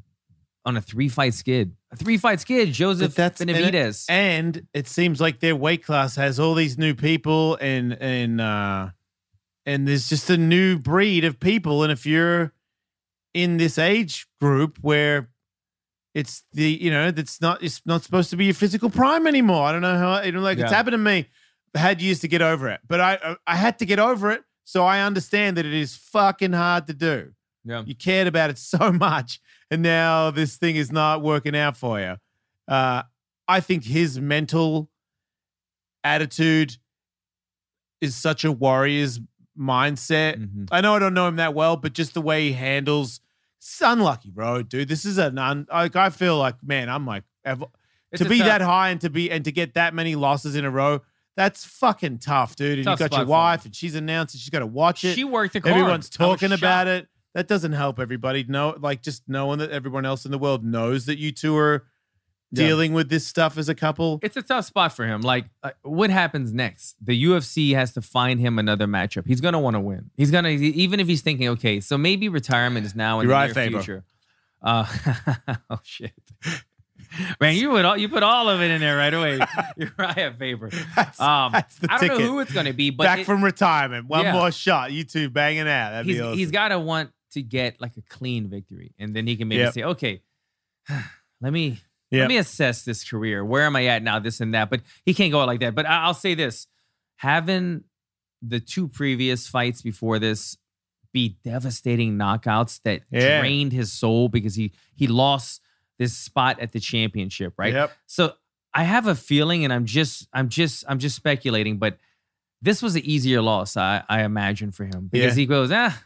on 0.64 0.78
a 0.78 0.80
three 0.80 1.10
fight 1.10 1.34
skid. 1.34 1.76
A 1.94 2.04
three 2.04 2.16
fight 2.18 2.40
skid, 2.40 2.72
Joseph 2.72 3.14
But 3.14 3.16
and 3.40 3.50
it- 3.66 3.70
And 4.08 4.66
it 4.74 4.88
seems 4.88 5.20
like 5.20 5.40
their 5.40 5.56
weight 5.56 5.84
class 5.84 6.16
has 6.16 6.38
all 6.40 6.54
these 6.54 6.76
new 6.78 6.94
people 6.94 7.56
and 7.60 7.92
and 8.00 8.40
uh 8.40 8.90
and 9.66 9.88
there's 9.88 10.08
just 10.08 10.28
a 10.30 10.36
new 10.36 10.78
breed 10.78 11.24
of 11.24 11.40
people. 11.40 11.82
And 11.82 11.90
if 11.92 12.04
you're 12.04 12.52
in 13.32 13.56
this 13.56 13.78
age 13.78 14.26
group 14.40 14.78
where 14.82 15.30
it's 16.14 16.44
the 16.52 16.70
you 16.70 16.90
know, 16.90 17.10
that's 17.10 17.40
not 17.40 17.62
it's 17.62 17.80
not 17.86 18.02
supposed 18.02 18.30
to 18.30 18.36
be 18.36 18.44
your 18.46 18.54
physical 18.54 18.90
prime 18.90 19.26
anymore. 19.26 19.64
I 19.64 19.72
don't 19.72 19.82
know 19.82 19.98
how 19.98 20.22
you 20.22 20.32
know 20.32 20.40
like 20.40 20.58
it's 20.58 20.72
happened 20.76 20.92
to 20.94 20.98
me. 20.98 21.28
I 21.74 21.78
had 21.78 22.00
years 22.00 22.20
to 22.20 22.28
get 22.28 22.40
over 22.42 22.68
it. 22.68 22.80
But 22.86 23.00
I 23.00 23.36
I 23.46 23.56
had 23.56 23.78
to 23.80 23.86
get 23.86 23.98
over 23.98 24.30
it. 24.30 24.42
So 24.64 24.84
I 24.84 25.00
understand 25.02 25.56
that 25.56 25.66
it 25.66 25.74
is 25.74 25.96
fucking 25.96 26.52
hard 26.52 26.86
to 26.86 26.94
do. 26.94 27.32
yeah. 27.64 27.82
You 27.84 27.94
cared 27.94 28.26
about 28.28 28.50
it 28.50 28.58
so 28.58 28.92
much, 29.08 29.40
and 29.74 29.82
now 29.82 30.30
this 30.30 30.56
thing 30.56 30.76
is 30.76 30.90
not 30.92 31.20
working 31.22 31.54
out 31.56 31.76
for 31.76 32.00
you. 32.00 32.16
Uh, 32.68 33.02
I 33.46 33.60
think 33.60 33.84
his 33.84 34.18
mental 34.20 34.88
attitude 36.02 36.76
is 38.00 38.14
such 38.16 38.44
a 38.44 38.52
warrior's 38.52 39.20
mindset. 39.58 40.36
Mhm. 40.36 40.68
I 40.70 40.80
know 40.80 40.94
I 40.94 40.98
don't 40.98 41.14
know 41.14 41.28
him 41.28 41.36
that 41.36 41.54
well, 41.54 41.76
but 41.76 41.92
just 41.92 42.14
the 42.14 42.20
way 42.20 42.46
he 42.48 42.52
handles, 42.54 43.20
it's 43.58 43.80
unlucky, 43.80 44.30
bro, 44.30 44.62
dude. 44.62 44.88
This 44.88 45.04
is 45.04 45.18
an 45.18 45.38
un. 45.38 45.66
Like 45.72 45.96
I 45.96 46.10
feel 46.10 46.36
like, 46.38 46.56
man, 46.62 46.88
I'm 46.88 47.06
like 47.06 47.24
have- 47.44 47.64
to 48.16 48.24
be 48.28 48.38
tough- 48.38 48.46
that 48.46 48.60
high 48.60 48.90
and 48.90 49.00
to 49.00 49.10
be 49.10 49.30
and 49.30 49.44
to 49.44 49.52
get 49.52 49.74
that 49.74 49.94
many 49.94 50.14
losses 50.16 50.54
in 50.54 50.64
a 50.64 50.70
row. 50.70 51.02
That's 51.36 51.64
fucking 51.64 52.18
tough, 52.18 52.54
dude. 52.54 52.78
And 52.78 52.84
Tough 52.84 53.00
you 53.00 53.08
got 53.08 53.16
your 53.18 53.26
wife, 53.26 53.64
and 53.64 53.74
she's 53.74 53.96
announced 53.96 54.34
that 54.34 54.38
she's 54.38 54.50
got 54.50 54.60
to 54.60 54.66
watch 54.66 55.02
it. 55.04 55.16
She 55.16 55.24
worked 55.24 55.54
the 55.54 55.60
card. 55.60 55.74
Everyone's 55.74 56.08
talking 56.08 56.52
about 56.52 56.86
it. 56.86 57.08
That 57.34 57.48
doesn't 57.48 57.72
help 57.72 57.98
everybody. 57.98 58.44
No, 58.48 58.76
like 58.80 59.02
just 59.02 59.22
knowing 59.28 59.58
that 59.58 59.70
everyone 59.70 60.04
else 60.06 60.24
in 60.24 60.30
the 60.30 60.38
world 60.38 60.64
knows 60.64 61.06
that 61.06 61.18
you 61.18 61.32
two 61.32 61.56
are 61.56 61.84
Yeah. 62.52 62.66
dealing 62.68 62.92
with 62.92 63.08
this 63.08 63.26
stuff 63.26 63.58
as 63.58 63.68
a 63.68 63.74
couple. 63.74 64.20
It's 64.22 64.36
a 64.36 64.42
tough 64.42 64.66
spot 64.66 64.94
for 64.94 65.04
him. 65.04 65.20
Like, 65.22 65.46
uh, 65.64 65.70
what 65.82 66.10
happens 66.10 66.52
next? 66.52 66.94
The 67.04 67.24
UFC 67.24 67.74
has 67.74 67.92
to 67.94 68.02
find 68.02 68.38
him 68.38 68.58
another 68.60 68.86
matchup. 68.86 69.26
He's 69.26 69.40
gonna 69.40 69.58
want 69.58 69.74
to 69.74 69.80
win. 69.80 70.10
He's 70.16 70.30
gonna 70.30 70.50
even 70.50 71.00
if 71.00 71.08
he's 71.08 71.22
thinking, 71.22 71.48
okay, 71.48 71.80
so 71.80 71.98
maybe 71.98 72.28
retirement 72.28 72.86
is 72.86 72.94
now 72.94 73.18
in 73.20 73.28
Uriah 73.28 73.40
the 73.48 73.54
near 73.54 73.54
Faber. 73.54 73.78
future. 73.82 74.04
Uh, 74.62 74.86
oh 75.70 75.80
shit, 75.82 76.12
man, 77.40 77.54
you 77.56 77.68
put 77.70 77.84
all 77.84 77.96
you 77.96 78.08
put 78.08 78.22
all 78.22 78.48
of 78.48 78.60
it 78.62 78.70
in 78.70 78.80
there 78.80 78.96
right 78.96 79.12
away. 79.12 79.38
Uriah 79.76 80.34
Faber. 80.38 80.70
That's, 80.96 81.20
Um, 81.20 81.52
that's 81.52 81.76
the 81.78 81.88
I 81.92 81.98
don't 81.98 82.00
ticket. 82.08 82.18
know 82.20 82.26
who 82.32 82.40
it's 82.40 82.52
gonna 82.52 82.72
be, 82.72 82.90
but 82.90 83.04
Back 83.04 83.18
it- 83.20 83.26
from 83.26 83.42
retirement. 83.44 84.06
One 84.06 84.22
Yeah. 84.24 84.32
more 84.32 84.50
shot. 84.52 84.92
You 84.92 85.04
two 85.04 85.28
banging 85.30 85.68
out. 85.68 85.90
That'd 85.90 86.06
he's 86.06 86.16
be 86.16 86.20
awesome. 86.22 86.38
he's 86.38 86.50
got 86.50 86.68
to 86.68 86.78
want 86.78 87.10
to 87.34 87.42
get 87.42 87.80
like 87.80 87.96
a 87.96 88.02
clean 88.02 88.48
victory, 88.48 88.92
and 88.98 89.14
then 89.14 89.26
he 89.26 89.36
can 89.36 89.46
maybe 89.48 89.62
Yep. 89.62 89.74
say, 89.74 89.82
okay, 89.84 90.22
let 91.40 91.52
me 91.52 91.80
Yep. 92.10 92.20
let 92.20 92.28
me 92.28 92.36
assess 92.36 92.84
this 92.84 93.02
career. 93.08 93.44
Where 93.44 93.62
am 93.62 93.74
I 93.76 93.86
at 93.86 94.02
now? 94.02 94.18
This 94.20 94.40
and 94.40 94.54
that. 94.54 94.70
But 94.70 94.82
he 95.04 95.14
can't 95.14 95.32
go 95.32 95.40
out 95.40 95.46
like 95.48 95.60
that. 95.60 95.74
But 95.74 95.86
I- 95.86 96.04
I'll 96.04 96.14
say 96.14 96.34
this: 96.34 96.66
having 97.16 97.84
the 98.42 98.60
two 98.60 98.86
previous 98.88 99.48
fights 99.48 99.82
before 99.82 100.18
this 100.18 100.56
be 101.12 101.38
devastating 101.44 102.16
knockouts 102.16 102.80
that 102.84 103.02
Yeah. 103.10 103.40
drained 103.40 103.72
his 103.72 103.92
soul 103.92 104.28
because 104.28 104.54
he 104.54 104.72
he 104.94 105.06
lost 105.06 105.60
this 105.98 106.16
spot 106.16 106.60
at 106.60 106.72
the 106.72 106.80
championship, 106.80 107.54
right? 107.56 107.72
Yep. 107.72 107.92
So 108.06 108.34
I 108.74 108.82
have 108.84 109.06
a 109.06 109.14
feeling, 109.14 109.64
and 109.64 109.72
I'm 109.72 109.86
just 109.86 110.28
I'm 110.32 110.48
just 110.48 110.84
I'm 110.88 110.98
just 110.98 111.16
speculating, 111.16 111.78
but 111.78 111.98
this 112.62 112.80
was 112.82 112.94
an 112.96 113.02
easier 113.04 113.42
loss, 113.42 113.76
I, 113.76 114.02
I 114.08 114.22
imagine, 114.22 114.70
for 114.72 114.84
him 114.84 115.08
because 115.10 115.36
Yeah. 115.36 115.40
he 115.40 115.46
goes, 115.46 115.70
ah, 115.72 116.00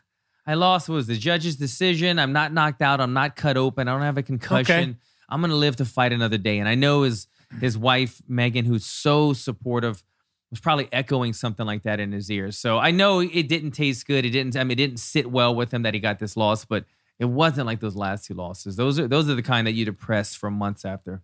I 0.48 0.54
lost. 0.54 0.88
Was 0.88 1.06
the 1.06 1.16
judge's 1.16 1.56
decision? 1.56 2.18
I'm 2.18 2.32
not 2.32 2.52
knocked 2.52 2.80
out. 2.82 3.00
I'm 3.00 3.12
not 3.12 3.36
cut 3.36 3.56
open. 3.56 3.86
I 3.86 3.92
don't 3.92 4.00
have 4.02 4.16
a 4.18 4.22
concussion. 4.22 4.98
I'm 5.28 5.40
gonna 5.42 5.54
live 5.54 5.76
to 5.76 5.84
fight 5.84 6.12
another 6.12 6.38
day. 6.38 6.58
And 6.58 6.68
I 6.68 6.74
know 6.74 7.02
his 7.02 7.26
his 7.60 7.76
wife 7.78 8.20
Megan, 8.26 8.64
who's 8.64 8.84
so 8.86 9.32
supportive, 9.34 10.02
was 10.50 10.58
probably 10.60 10.88
echoing 10.90 11.34
something 11.34 11.66
like 11.66 11.82
that 11.82 12.00
in 12.00 12.12
his 12.12 12.30
ears. 12.30 12.56
So 12.58 12.78
I 12.78 12.90
know 12.90 13.20
it 13.20 13.46
didn't 13.48 13.72
taste 13.72 14.06
good. 14.06 14.24
It 14.24 14.30
didn't. 14.30 14.56
I 14.56 14.64
mean, 14.64 14.72
it 14.72 14.76
didn't 14.76 15.00
sit 15.00 15.30
well 15.30 15.54
with 15.54 15.72
him 15.72 15.82
that 15.82 15.92
he 15.92 16.00
got 16.00 16.18
this 16.18 16.34
loss, 16.36 16.64
but 16.64 16.84
it 17.18 17.26
wasn't 17.26 17.66
like 17.66 17.80
those 17.80 17.94
last 17.96 18.24
two 18.24 18.32
losses. 18.34 18.76
Those 18.76 18.98
are 18.98 19.06
those 19.06 19.28
are 19.28 19.34
the 19.34 19.42
kind 19.42 19.66
that 19.66 19.72
you 19.74 19.84
depress 19.84 20.34
for 20.34 20.50
months 20.50 20.84
after. 20.86 21.20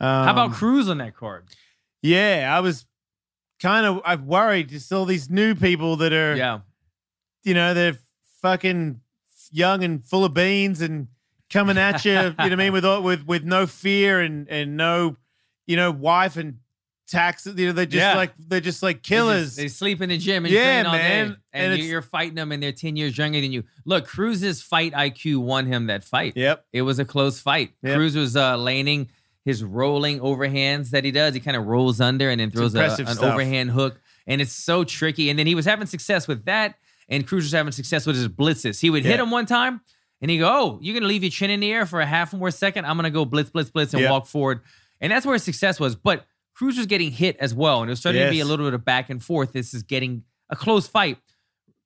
How 0.00 0.30
about 0.30 0.46
Um, 0.46 0.54
Cruz 0.54 0.88
on 0.88 0.98
that 0.98 1.14
card? 1.14 1.44
Yeah, 2.02 2.50
I 2.54 2.60
was 2.60 2.86
kind 3.60 3.84
of 3.86 4.00
I'm 4.04 4.26
worried. 4.26 4.70
Just 4.70 4.90
all 4.92 5.04
these 5.04 5.28
new 5.30 5.54
people 5.54 5.96
that 5.96 6.12
are, 6.14 6.34
Yeah. 6.36 6.60
you 7.42 7.52
know, 7.54 7.74
they're 7.74 7.98
fucking 8.44 9.00
young 9.50 9.82
and 9.82 10.04
full 10.04 10.22
of 10.24 10.34
beans 10.34 10.82
and 10.82 11.08
coming 11.48 11.78
at 11.78 12.04
you. 12.04 12.12
you 12.12 12.18
know 12.20 12.34
what 12.36 12.52
I 12.52 12.56
mean? 12.56 12.72
With 12.74 12.84
with 13.02 13.26
with 13.26 13.42
no 13.44 13.66
fear 13.66 14.20
and 14.20 14.46
and 14.50 14.76
no, 14.76 15.16
you 15.66 15.76
know, 15.76 15.90
wife 15.90 16.36
and 16.36 16.58
taxes. 17.08 17.58
You 17.58 17.68
know, 17.68 17.72
they're 17.72 17.86
just 17.86 17.96
Yeah. 17.96 18.16
like 18.16 18.32
they're 18.36 18.60
just 18.60 18.82
like 18.82 18.96
They, 19.02 19.08
killers. 19.16 19.44
just- 19.46 19.56
they 19.56 19.68
sleep 19.68 20.02
in 20.02 20.10
the 20.10 20.18
gym 20.18 20.44
and 20.44 20.52
Yeah, 20.52 20.82
man. 20.82 21.28
day. 21.28 21.36
And 21.54 21.72
And, 21.72 21.82
you're 21.82 22.02
fighting 22.02 22.34
them 22.34 22.52
and 22.52 22.62
they're 22.62 22.72
10 22.72 22.96
years 22.96 23.16
younger 23.16 23.40
than 23.40 23.50
you. 23.52 23.64
Look, 23.86 24.06
Cruz's 24.06 24.60
fight 24.60 24.92
IQ 24.92 25.38
won 25.38 25.64
him 25.66 25.86
that 25.86 26.04
fight. 26.04 26.34
yep. 26.36 26.66
It 26.72 26.82
was 26.82 26.98
a 26.98 27.04
close 27.06 27.40
fight. 27.40 27.72
Yep. 27.82 27.96
Cruz 27.96 28.14
was 28.16 28.36
uh, 28.36 28.56
laning 28.58 29.08
his 29.44 29.62
rolling 29.64 30.20
overhands 30.20 30.90
that 30.90 31.04
he 31.04 31.10
does. 31.12 31.32
He 31.34 31.40
kind 31.40 31.56
of 31.56 31.64
rolls 31.66 31.98
under 32.00 32.28
and 32.28 32.40
then 32.40 32.50
throws 32.50 32.74
a, 32.74 32.80
an 32.82 32.90
stuff. 32.90 33.22
overhand 33.22 33.70
hook. 33.70 34.00
And 34.26 34.40
it's 34.40 34.52
so 34.52 34.84
tricky. 34.84 35.28
And 35.30 35.38
then 35.38 35.46
he 35.46 35.54
was 35.54 35.66
having 35.66 35.86
success 35.86 36.26
with 36.26 36.46
that. 36.46 36.76
And 37.08 37.26
Cruz 37.26 37.44
was 37.44 37.52
having 37.52 37.72
success 37.72 38.06
with 38.06 38.16
his 38.16 38.28
blitzes. 38.28 38.80
He 38.80 38.90
would 38.90 39.04
hit 39.04 39.20
him 39.20 39.30
one 39.30 39.46
time 39.46 39.80
and 40.20 40.30
he 40.30 40.38
go, 40.38 40.48
Oh, 40.48 40.78
you're 40.82 40.94
going 40.94 41.02
to 41.02 41.08
leave 41.08 41.22
your 41.22 41.30
chin 41.30 41.50
in 41.50 41.60
the 41.60 41.70
air 41.72 41.86
for 41.86 42.00
a 42.00 42.06
half 42.06 42.32
more 42.32 42.50
second? 42.50 42.86
I'm 42.86 42.96
going 42.96 43.04
to 43.04 43.10
go 43.10 43.24
blitz, 43.24 43.50
blitz, 43.50 43.70
blitz 43.70 43.92
and 43.92 44.02
Yep. 44.02 44.10
walk 44.10 44.26
forward. 44.26 44.60
And 45.00 45.12
that's 45.12 45.26
where 45.26 45.34
his 45.34 45.42
success 45.42 45.78
was. 45.78 45.96
But 45.96 46.24
Cruz 46.54 46.76
was 46.78 46.86
getting 46.86 47.10
hit 47.10 47.36
as 47.38 47.52
well. 47.54 47.80
And 47.82 47.90
it 47.90 47.92
was 47.92 48.00
starting 48.00 48.22
to 48.24 48.30
be 48.30 48.40
a 48.40 48.44
little 48.44 48.66
bit 48.66 48.74
of 48.74 48.84
back 48.84 49.10
and 49.10 49.22
forth. 49.22 49.52
This 49.52 49.74
is 49.74 49.82
getting 49.82 50.22
a 50.50 50.56
close 50.56 50.86
fight. 50.86 51.18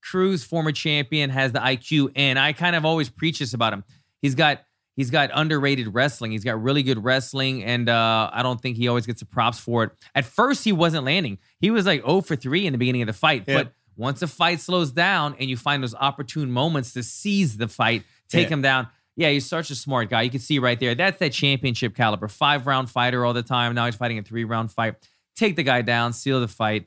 Cruz, 0.02 0.44
former 0.44 0.72
champion, 0.72 1.30
has 1.30 1.52
the 1.52 1.58
IQ, 1.58 2.12
and 2.14 2.38
I 2.38 2.52
kind 2.52 2.76
of 2.76 2.84
always 2.84 3.08
preach 3.08 3.40
this 3.40 3.52
about 3.52 3.72
him. 3.72 3.84
He's 4.22 4.34
got 4.34 4.62
he's 4.96 5.10
got 5.10 5.30
underrated 5.34 5.92
wrestling. 5.92 6.30
He's 6.32 6.44
got 6.44 6.62
really 6.62 6.82
good 6.82 7.02
wrestling, 7.02 7.64
and 7.64 7.88
uh, 7.88 8.30
I 8.32 8.42
don't 8.42 8.60
think 8.60 8.76
he 8.76 8.88
always 8.88 9.06
gets 9.06 9.20
the 9.20 9.26
props 9.26 9.58
for 9.58 9.84
it. 9.84 9.90
At 10.14 10.24
first, 10.24 10.64
he 10.64 10.72
wasn't 10.72 11.04
landing. 11.04 11.38
He 11.60 11.70
was 11.70 11.84
like 11.86 12.02
0 12.02 12.20
for 12.22 12.36
3 12.36 12.66
in 12.66 12.72
the 12.72 12.78
beginning 12.78 13.02
of 13.02 13.06
the 13.06 13.12
fight. 13.12 13.44
Yeah. 13.46 13.54
But 13.64 13.72
once 13.98 14.20
the 14.20 14.26
fight 14.26 14.60
slows 14.60 14.90
down 14.92 15.34
and 15.38 15.50
you 15.50 15.56
find 15.58 15.82
those 15.82 15.94
opportune 15.94 16.50
moments 16.50 16.94
to 16.94 17.02
seize 17.02 17.56
the 17.58 17.68
fight, 17.68 18.04
take 18.30 18.48
Yeah. 18.48 18.54
him 18.54 18.62
down. 18.62 18.88
Yeah, 19.16 19.30
he's 19.30 19.44
such 19.46 19.70
a 19.70 19.74
smart 19.74 20.08
guy. 20.08 20.22
You 20.22 20.30
can 20.30 20.38
see 20.40 20.58
right 20.60 20.78
there. 20.78 20.94
That's 20.94 21.18
that 21.18 21.32
championship 21.32 21.94
caliber. 21.96 22.28
Five 22.28 22.66
round 22.66 22.88
fighter 22.88 23.26
all 23.26 23.34
the 23.34 23.42
time. 23.42 23.74
Now 23.74 23.84
he's 23.86 23.96
fighting 23.96 24.18
a 24.18 24.22
three 24.22 24.44
round 24.44 24.70
fight. 24.72 24.94
Take 25.36 25.56
the 25.56 25.64
guy 25.64 25.82
down, 25.82 26.12
seal 26.12 26.40
the 26.40 26.48
fight. 26.48 26.86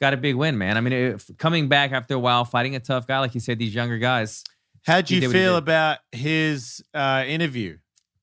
Got 0.00 0.14
a 0.14 0.16
big 0.16 0.34
win, 0.34 0.58
man. 0.58 0.76
I 0.76 0.80
mean, 0.80 0.92
if, 0.92 1.30
coming 1.38 1.68
back 1.68 1.92
after 1.92 2.14
a 2.14 2.18
while, 2.18 2.44
fighting 2.44 2.74
a 2.74 2.80
tough 2.80 3.06
guy, 3.06 3.18
like 3.20 3.34
you 3.34 3.40
said, 3.40 3.58
these 3.58 3.74
younger 3.74 3.98
guys. 3.98 4.42
How'd 4.84 5.10
you 5.10 5.20
did 5.20 5.26
what 5.28 5.36
he 5.36 5.42
feel 5.42 5.56
about 5.56 5.98
his 6.12 6.82
uh, 6.94 7.24
interview? 7.26 7.78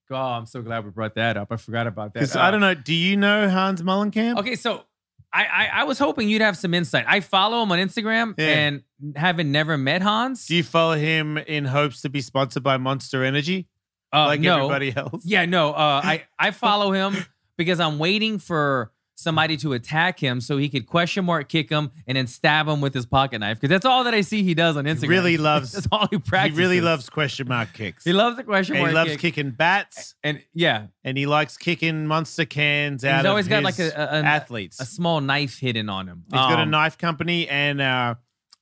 Oh, 0.10 0.16
I'm 0.16 0.46
so 0.46 0.62
glad 0.62 0.86
we 0.86 0.92
brought 0.92 1.16
that 1.16 1.38
up. 1.38 1.52
I 1.52 1.58
forgot 1.58 1.88
about 1.88 2.14
that. 2.14 2.20
Because 2.20 2.36
I 2.36 2.52
don't 2.52 2.62
know. 2.62 2.76
Do 2.76 2.94
you 2.94 3.18
know 3.18 3.50
Hans 3.50 3.82
Molenkamp? 3.82 4.38
Okay, 4.40 4.56
so 4.56 4.84
I, 5.34 5.46
I 5.46 5.70
I 5.82 5.84
was 5.86 5.98
hoping 5.98 6.30
you'd 6.30 6.42
have 6.42 6.58
some 6.58 6.74
insight. 6.74 7.06
I 7.08 7.20
follow 7.22 7.64
him 7.64 7.72
on 7.72 7.80
Instagram 7.80 8.36
Yeah. 8.38 8.48
and 8.48 8.84
having 9.16 9.52
never 9.52 9.78
met 9.78 10.02
Hans. 10.02 10.46
Do 10.46 10.56
you 10.56 10.64
follow 10.64 10.94
him 10.96 11.38
in 11.38 11.66
hopes 11.66 12.02
to 12.02 12.10
be 12.10 12.22
sponsored 12.22 12.64
by 12.64 12.78
Monster 12.78 13.24
Energy? 13.24 13.68
Uh, 14.14 14.28
like 14.28 14.42
no. 14.42 14.58
everybody 14.58 14.96
else? 14.96 15.24
Yeah, 15.26 15.46
no. 15.46 15.72
Uh, 15.74 16.02
I 16.04 16.24
I 16.38 16.52
follow 16.52 16.92
him 16.92 17.16
because 17.58 17.80
I'm 17.80 17.98
waiting 17.98 18.38
for 18.38 18.92
somebody 19.24 19.58
to 19.58 19.74
attack 19.74 20.20
him 20.20 20.42
so 20.42 20.58
he 20.58 20.70
could 20.70 20.86
question 20.86 21.26
mark 21.26 21.50
kick 21.50 21.70
him 21.70 21.90
and 22.06 22.18
then 22.18 22.28
stab 22.28 22.68
him 22.68 22.82
with 22.82 22.94
his 22.94 23.06
pocket 23.06 23.40
knife 23.40 23.58
because 23.60 23.70
that's 23.74 23.86
all 23.86 24.04
that 24.04 24.14
I 24.14 24.22
see 24.22 24.44
he 24.44 24.54
does 24.54 24.78
on 24.78 24.86
Instagram. 24.86 25.08
really 25.10 25.38
loves- 25.50 25.72
that's 25.72 25.88
all 25.92 26.08
he 26.12 26.18
practices. 26.20 26.58
He 26.58 26.64
really 26.64 26.82
loves 26.82 27.10
question 27.10 27.48
mark 27.48 27.74
kicks. 27.74 28.04
He 28.04 28.14
loves 28.14 28.38
the 28.38 28.44
question 28.44 28.76
and 28.76 28.82
mark 28.84 28.90
he 28.92 28.96
loves 28.96 29.12
kick. 29.12 29.20
kicking 29.22 29.52
bats, 29.52 30.16
and 30.24 30.42
yeah, 30.54 30.88
and 31.04 31.18
he 31.18 31.26
likes 31.26 31.58
kicking 31.58 32.06
monster 32.06 32.46
cans 32.46 33.04
And 33.04 33.14
out 33.14 33.18
he's 33.22 33.26
always 33.30 33.46
of 33.46 33.50
got 33.50 33.66
his 33.66 33.80
like 33.80 33.94
a- 33.96 34.00
a- 34.00 34.20
an- 34.20 34.26
athletes. 34.26 34.80
a 34.80 34.86
small 34.86 35.22
knife 35.22 35.58
hidden 35.60 35.90
on 35.90 36.08
him. 36.08 36.24
He's 36.26 36.34
got 36.40 36.60
a 36.60 36.64
Um, 36.64 36.70
knife 36.72 36.98
company 36.98 37.48
and 37.48 37.80
uh, 37.82 38.16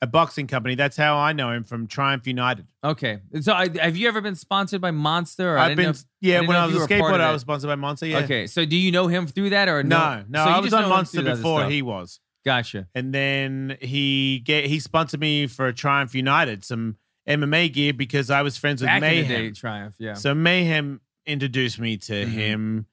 a 0.03 0.07
boxing 0.07 0.47
company. 0.47 0.73
That's 0.75 0.97
how 0.97 1.15
I 1.17 1.31
know 1.33 1.51
him 1.51 1.63
from 1.63 1.85
Triumph 1.87 2.25
United. 2.25 2.65
Okay, 2.83 3.19
so 3.41 3.53
I, 3.53 3.69
have 3.79 3.95
you 3.95 4.07
ever 4.07 4.19
been 4.21 4.35
sponsored 4.35 4.81
by 4.81 4.91
Monster? 4.91 5.55
Or 5.55 5.57
I 5.59 5.65
I've 5.65 5.69
didn't 5.69 5.77
been, 5.77 5.89
if- 5.91 6.03
yeah, 6.21 6.35
didn't 6.37 6.47
when 6.47 6.57
I 6.57 6.65
was 6.65 6.75
a 6.75 6.87
skateboarder, 6.87 7.21
I 7.21 7.31
was 7.31 7.41
sponsored 7.41 7.67
by 7.67 7.75
Monster. 7.75 8.07
Yeah. 8.07 8.19
Okay, 8.19 8.47
so 8.47 8.65
do 8.65 8.75
you 8.75 8.91
know 8.91 9.07
him 9.07 9.27
through 9.27 9.51
that 9.51 9.67
or 9.69 9.83
No, 9.83 10.23
no, 10.27 10.43
So 10.45 10.49
I 10.51 10.59
was 10.59 10.73
on 10.73 10.89
Monster 10.89 11.21
before 11.21 11.65
he 11.65 11.81
was. 11.81 12.19
Gotcha. 12.43 12.87
and 12.95 13.13
then 13.13 13.77
he 13.81 14.39
get 14.39 14.65
he 14.65 14.79
sponsored 14.79 15.19
me 15.19 15.45
for 15.45 15.71
Triumph 15.71 16.15
United 16.15 16.63
some 16.63 16.95
MMA 17.29 17.71
gear 17.71 17.93
because 17.93 18.31
I 18.31 18.41
was 18.41 18.57
friends 18.57 18.81
with 18.81 18.87
Back 18.87 19.03
in 19.03 19.09
the 19.21 19.27
day, 19.27 19.37
Mayhem. 19.37 19.53
Triumph. 19.53 19.95
Yeah. 19.99 20.13
So 20.15 20.33
Mayhem 20.33 21.01
introduced 21.27 21.77
me 21.79 21.97
to 21.97 22.13
Mhm. 22.25 22.29
him, 22.29 22.85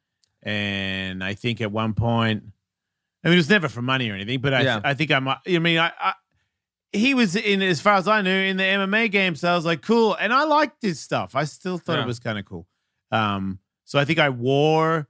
and 0.42 1.24
I 1.24 1.32
think 1.32 1.62
at 1.62 1.72
one 1.72 1.94
point, 1.94 2.42
I 3.24 3.28
mean, 3.28 3.34
it 3.34 3.36
was 3.38 3.48
never 3.48 3.68
for 3.70 3.80
money 3.80 4.10
or 4.10 4.14
anything, 4.14 4.40
but 4.42 4.52
I 4.52 4.60
Yeah. 4.62 4.80
I 4.84 4.92
think 4.92 5.10
I'm. 5.10 5.26
I 5.28 5.38
mean, 5.46 5.78
I, 5.78 5.92
I 5.98 6.12
he 6.92 7.14
was 7.14 7.36
in 7.36 7.62
as 7.62 7.80
far 7.80 7.94
as 7.94 8.08
I 8.08 8.22
knew 8.22 8.30
in 8.30 8.56
the 8.56 8.62
MMA 8.64 9.10
game, 9.10 9.34
so 9.36 9.50
I 9.50 9.54
was 9.54 9.64
like, 9.64 9.82
cool, 9.82 10.14
and 10.14 10.32
I 10.32 10.44
liked 10.44 10.82
his 10.82 10.98
stuff. 11.00 11.34
I 11.34 11.44
still 11.44 11.78
thought 11.78 11.96
Yeah. 11.96 12.04
it 12.04 12.06
was 12.06 12.18
kind 12.18 12.38
of 12.38 12.44
cool. 12.44 12.66
Um, 13.10 13.58
so 13.84 13.98
I 13.98 14.04
think 14.04 14.18
I 14.18 14.30
wore 14.30 15.08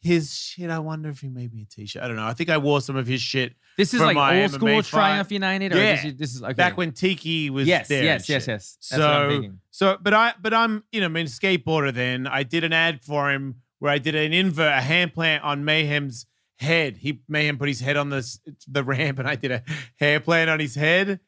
his 0.00 0.34
shit. 0.34 0.70
I 0.70 0.78
wonder 0.78 1.08
if 1.08 1.20
he 1.20 1.28
made 1.28 1.52
me 1.52 1.62
a 1.62 1.64
t-shirt. 1.66 2.02
I 2.02 2.06
don't 2.06 2.16
know. 2.16 2.26
I 2.26 2.32
think 2.32 2.50
I 2.50 2.58
wore 2.58 2.80
some 2.80 2.94
of 2.96 3.06
his 3.06 3.20
shit 3.20 3.54
This 3.76 3.92
is 3.94 4.00
like 4.00 4.16
old 4.16 4.26
MMA 4.26 4.50
school 4.50 4.68
fight. 4.82 4.84
Triumph 4.84 5.32
United, 5.32 5.72
or 5.72 5.76
Yeah. 5.76 5.96
this, 5.96 6.04
is, 6.04 6.16
this 6.16 6.34
is 6.36 6.42
okay. 6.42 6.52
back 6.52 6.76
when 6.76 6.92
Tiki 6.92 7.50
was 7.50 7.66
yes, 7.66 7.88
there. 7.88 8.04
yes, 8.04 8.28
yes, 8.28 8.46
yes. 8.46 8.76
That's 8.90 9.00
what 9.00 9.10
I'm 9.10 9.60
So, 9.70 9.92
so, 9.94 9.98
but 10.00 10.14
I, 10.14 10.34
but 10.40 10.54
I'm, 10.54 10.84
you 10.92 11.00
know, 11.00 11.06
I 11.06 11.08
mean, 11.08 11.26
a 11.26 11.28
skateboarder. 11.28 11.92
Then 11.92 12.26
I 12.26 12.42
did 12.42 12.64
an 12.64 12.72
ad 12.72 13.02
for 13.02 13.30
him 13.30 13.56
where 13.80 13.90
I 13.92 13.98
did 13.98 14.14
an 14.14 14.32
invert, 14.32 14.72
a 14.72 14.80
hand 14.80 15.14
plant 15.14 15.42
on 15.44 15.64
Mayhem's 15.64 16.26
head. 16.58 16.96
He 16.96 17.20
Mayhem 17.28 17.58
put 17.58 17.68
his 17.68 17.80
head 17.80 17.96
on 17.96 18.10
the 18.10 18.38
the 18.66 18.82
ramp, 18.84 19.18
and 19.18 19.28
I 19.28 19.34
did 19.36 19.50
a 19.52 19.62
hair 19.98 20.20
plan 20.20 20.48
on 20.48 20.60
his 20.60 20.74
head, 20.74 21.20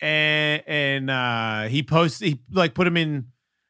and 0.00 0.62
and 0.66 1.10
uh, 1.10 1.62
he 1.68 1.82
posted, 1.82 2.28
he 2.28 2.40
like 2.52 2.74
put 2.74 2.86
him 2.86 2.96
in, 2.96 3.26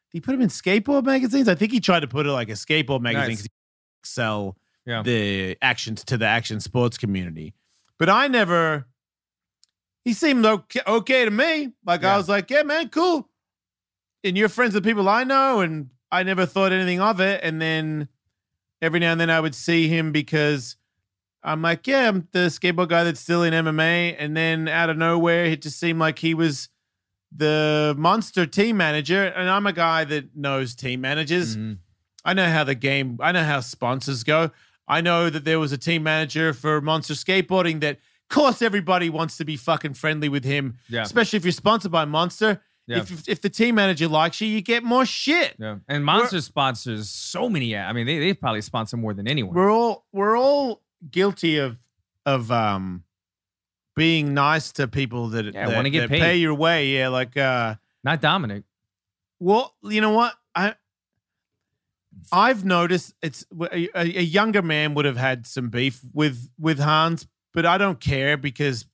he 0.09 0.19
put 0.21 0.33
him 0.35 0.41
in 0.41 0.49
skateboard 0.49 1.05
magazines. 1.05 1.47
I 1.47 1.55
think 1.55 1.71
he 1.71 1.79
tried 1.79 2.01
to 2.01 2.07
put 2.07 2.25
it 2.25 2.31
like 2.31 2.49
a 2.49 2.53
skateboard 2.53 3.01
magazine 3.01 3.29
Nice. 3.35 3.47
sell 4.03 4.57
Yeah. 4.85 5.03
the 5.03 5.57
actions 5.61 6.03
to 6.05 6.17
the 6.17 6.25
action 6.25 6.59
sports 6.59 6.97
community. 6.97 7.53
But 7.97 8.09
I 8.09 8.27
never. 8.27 8.85
He 10.05 10.13
seemed 10.13 10.45
okay, 10.45 10.79
okay 10.87 11.25
to 11.25 11.31
me. 11.31 11.73
Like 11.85 12.01
Yeah. 12.01 12.13
I 12.13 12.17
was 12.17 12.29
like, 12.29 12.49
yeah, 12.49 12.63
man, 12.63 12.89
cool. 12.89 13.29
And 14.23 14.37
you're 14.37 14.49
friends 14.49 14.73
with 14.73 14.83
people 14.83 15.07
I 15.09 15.23
know, 15.23 15.59
and 15.59 15.89
I 16.11 16.23
never 16.23 16.45
thought 16.45 16.71
anything 16.71 16.99
of 17.01 17.19
it. 17.19 17.41
And 17.43 17.61
then 17.61 18.07
every 18.81 18.99
now 18.99 19.11
and 19.11 19.19
then 19.21 19.29
I 19.29 19.39
would 19.39 19.55
see 19.55 19.87
him 19.87 20.11
because 20.11 20.75
I'm 21.43 21.61
like, 21.61 21.87
yeah, 21.87 22.07
I'm 22.09 22.27
the 22.31 22.47
skateboard 22.47 22.89
guy 22.89 23.03
that's 23.03 23.19
still 23.19 23.43
in 23.43 23.53
MMA. 23.53 24.15
And 24.19 24.35
then 24.35 24.67
out 24.67 24.89
of 24.89 24.97
nowhere, 24.97 25.45
it 25.45 25.61
just 25.61 25.79
seemed 25.79 25.99
like 25.99 26.19
he 26.19 26.33
was 26.33 26.69
the 27.35 27.93
monster 27.97 28.45
team 28.45 28.77
manager. 28.77 29.25
And 29.25 29.49
I'm 29.49 29.67
a 29.67 29.73
guy 29.73 30.03
that 30.05 30.35
knows 30.35 30.75
team 30.75 31.01
managers. 31.01 31.55
Mhm. 31.55 31.77
I 32.25 32.33
know 32.33 32.49
how 32.49 32.63
the 32.63 32.75
game, 32.75 33.17
I 33.21 33.31
know 33.31 33.43
how 33.43 33.59
sponsors 33.61 34.23
go. 34.23 34.51
I 34.87 35.01
know 35.01 35.29
that 35.29 35.45
there 35.45 35.59
was 35.59 35.71
a 35.71 35.77
team 35.77 36.03
manager 36.03 36.51
for 36.53 36.81
Monster 36.81 37.13
Skateboarding 37.13 37.79
that, 37.81 37.97
of 37.97 38.35
course, 38.35 38.61
everybody 38.61 39.09
wants 39.09 39.37
to 39.37 39.45
be 39.45 39.55
fucking 39.55 39.93
friendly 39.93 40.27
with 40.29 40.43
him, 40.43 40.77
Yeah. 40.89 41.03
especially 41.03 41.37
if 41.37 41.45
you're 41.45 41.51
sponsored 41.51 41.91
by 41.91 42.05
Monster. 42.05 42.61
Yeah. 42.89 42.97
If, 42.97 43.29
if 43.29 43.41
the 43.41 43.49
team 43.51 43.75
manager 43.75 44.07
likes 44.07 44.41
you, 44.41 44.47
you 44.47 44.61
get 44.61 44.83
more 44.83 45.05
shit. 45.05 45.55
Yeah. 45.59 45.77
And 45.87 46.03
Monster 46.03 46.41
sponsors 46.41 47.07
so 47.07 47.47
many. 47.47 47.77
I 47.77 47.93
mean, 47.93 48.07
they, 48.07 48.17
they 48.17 48.33
probably 48.33 48.61
sponsor 48.61 48.97
more 48.97 49.13
than 49.13 49.27
anyone. 49.27 49.53
We're 49.53 49.71
all 49.71 50.07
we're 50.11 50.35
all 50.35 50.81
guilty 51.11 51.57
of 51.59 51.77
of 52.25 52.51
um 52.51 53.03
being 53.95 54.33
nice 54.33 54.71
to 54.73 54.87
people 54.87 55.27
that, 55.29 55.45
Yeah, 55.45 55.67
that, 55.67 55.75
wanna 55.75 55.91
get 55.91 56.09
paid. 56.09 56.19
pay 56.19 56.37
your 56.37 56.55
way. 56.55 56.87
Yeah, 56.87 57.09
like 57.09 57.37
uh 57.37 57.75
Not 58.03 58.21
Dominick. 58.21 58.63
Well, 59.39 59.75
you 59.83 60.01
know 60.01 60.11
what? 60.13 60.33
I 60.55 60.73
I've 62.31 62.65
noticed 62.65 63.13
it's 63.21 63.45
a, 63.61 63.87
a 63.95 64.17
a 64.19 64.23
younger 64.23 64.63
man 64.63 64.95
would 64.95 65.05
have 65.05 65.17
had 65.17 65.45
some 65.45 65.69
beef 65.69 66.01
with 66.11 66.49
with 66.57 66.79
Hans, 66.79 67.27
but 67.53 67.67
I 67.67 67.77
don't 67.77 67.99
care 67.99 68.35
because 68.35 68.87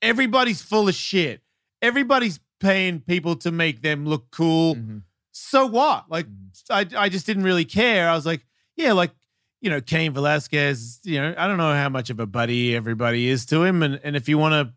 everybody's 0.00 0.62
full 0.62 0.88
of 0.88 0.94
shit. 0.94 1.42
Everybody's 1.82 2.40
paying 2.64 3.00
people 3.00 3.36
to 3.36 3.50
make 3.52 3.82
them 3.82 4.06
look 4.06 4.30
cool. 4.30 4.74
Mhm. 4.76 5.02
So 5.32 5.66
what? 5.66 6.06
Like 6.10 6.26
Mhm. 6.26 6.50
I 6.96 7.04
I 7.04 7.08
just 7.10 7.26
didn't 7.26 7.44
really 7.44 7.64
care. 7.66 8.08
I 8.08 8.14
was 8.14 8.24
like, 8.26 8.46
yeah, 8.76 8.92
like 8.92 9.12
you 9.60 9.70
know, 9.70 9.80
Cain 9.80 10.12
Velasquez, 10.12 11.00
you 11.04 11.18
know, 11.20 11.34
I 11.38 11.46
don't 11.46 11.56
know 11.56 11.72
how 11.74 11.88
much 11.88 12.10
of 12.10 12.20
a 12.20 12.26
buddy 12.26 12.74
everybody 12.76 13.28
is 13.28 13.46
to 13.46 13.62
him. 13.64 13.82
And 13.82 14.00
and 14.02 14.16
if 14.16 14.28
you 14.28 14.38
want 14.38 14.52
to, 14.54 14.72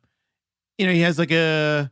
you 0.78 0.86
know, 0.88 0.94
he 0.94 1.02
has 1.02 1.18
like 1.18 1.32
a 1.32 1.90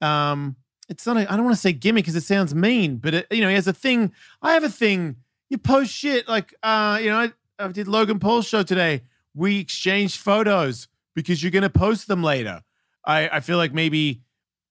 um 0.00 0.56
it's 0.88 1.04
not 1.06 1.16
a, 1.18 1.30
I 1.30 1.36
don't 1.36 1.44
want 1.44 1.54
to 1.56 1.60
say 1.60 1.72
gimmick 1.72 2.04
because 2.04 2.16
it 2.16 2.22
sounds 2.24 2.54
mean, 2.54 2.96
but 2.96 3.12
it, 3.14 3.26
you 3.30 3.42
know, 3.42 3.48
he 3.48 3.54
has 3.54 3.68
a 3.68 3.74
thing. 3.74 4.12
I 4.40 4.54
have 4.54 4.64
a 4.64 4.70
thing. 4.70 5.16
You 5.50 5.58
post 5.58 5.92
shit 5.92 6.26
like 6.28 6.54
uh, 6.62 6.98
you 7.02 7.10
know, 7.10 7.18
I, 7.18 7.32
I 7.58 7.68
did 7.68 7.88
Logan 7.88 8.18
Paul's 8.18 8.46
show 8.46 8.62
today. 8.62 9.02
We 9.34 9.58
exchanged 9.60 10.16
photos 10.18 10.88
because 11.14 11.42
you're 11.42 11.52
gonna 11.52 11.70
post 11.70 12.08
them 12.08 12.22
later. 12.22 12.62
I, 13.04 13.28
I 13.28 13.40
feel 13.40 13.56
like 13.58 13.72
maybe 13.72 14.22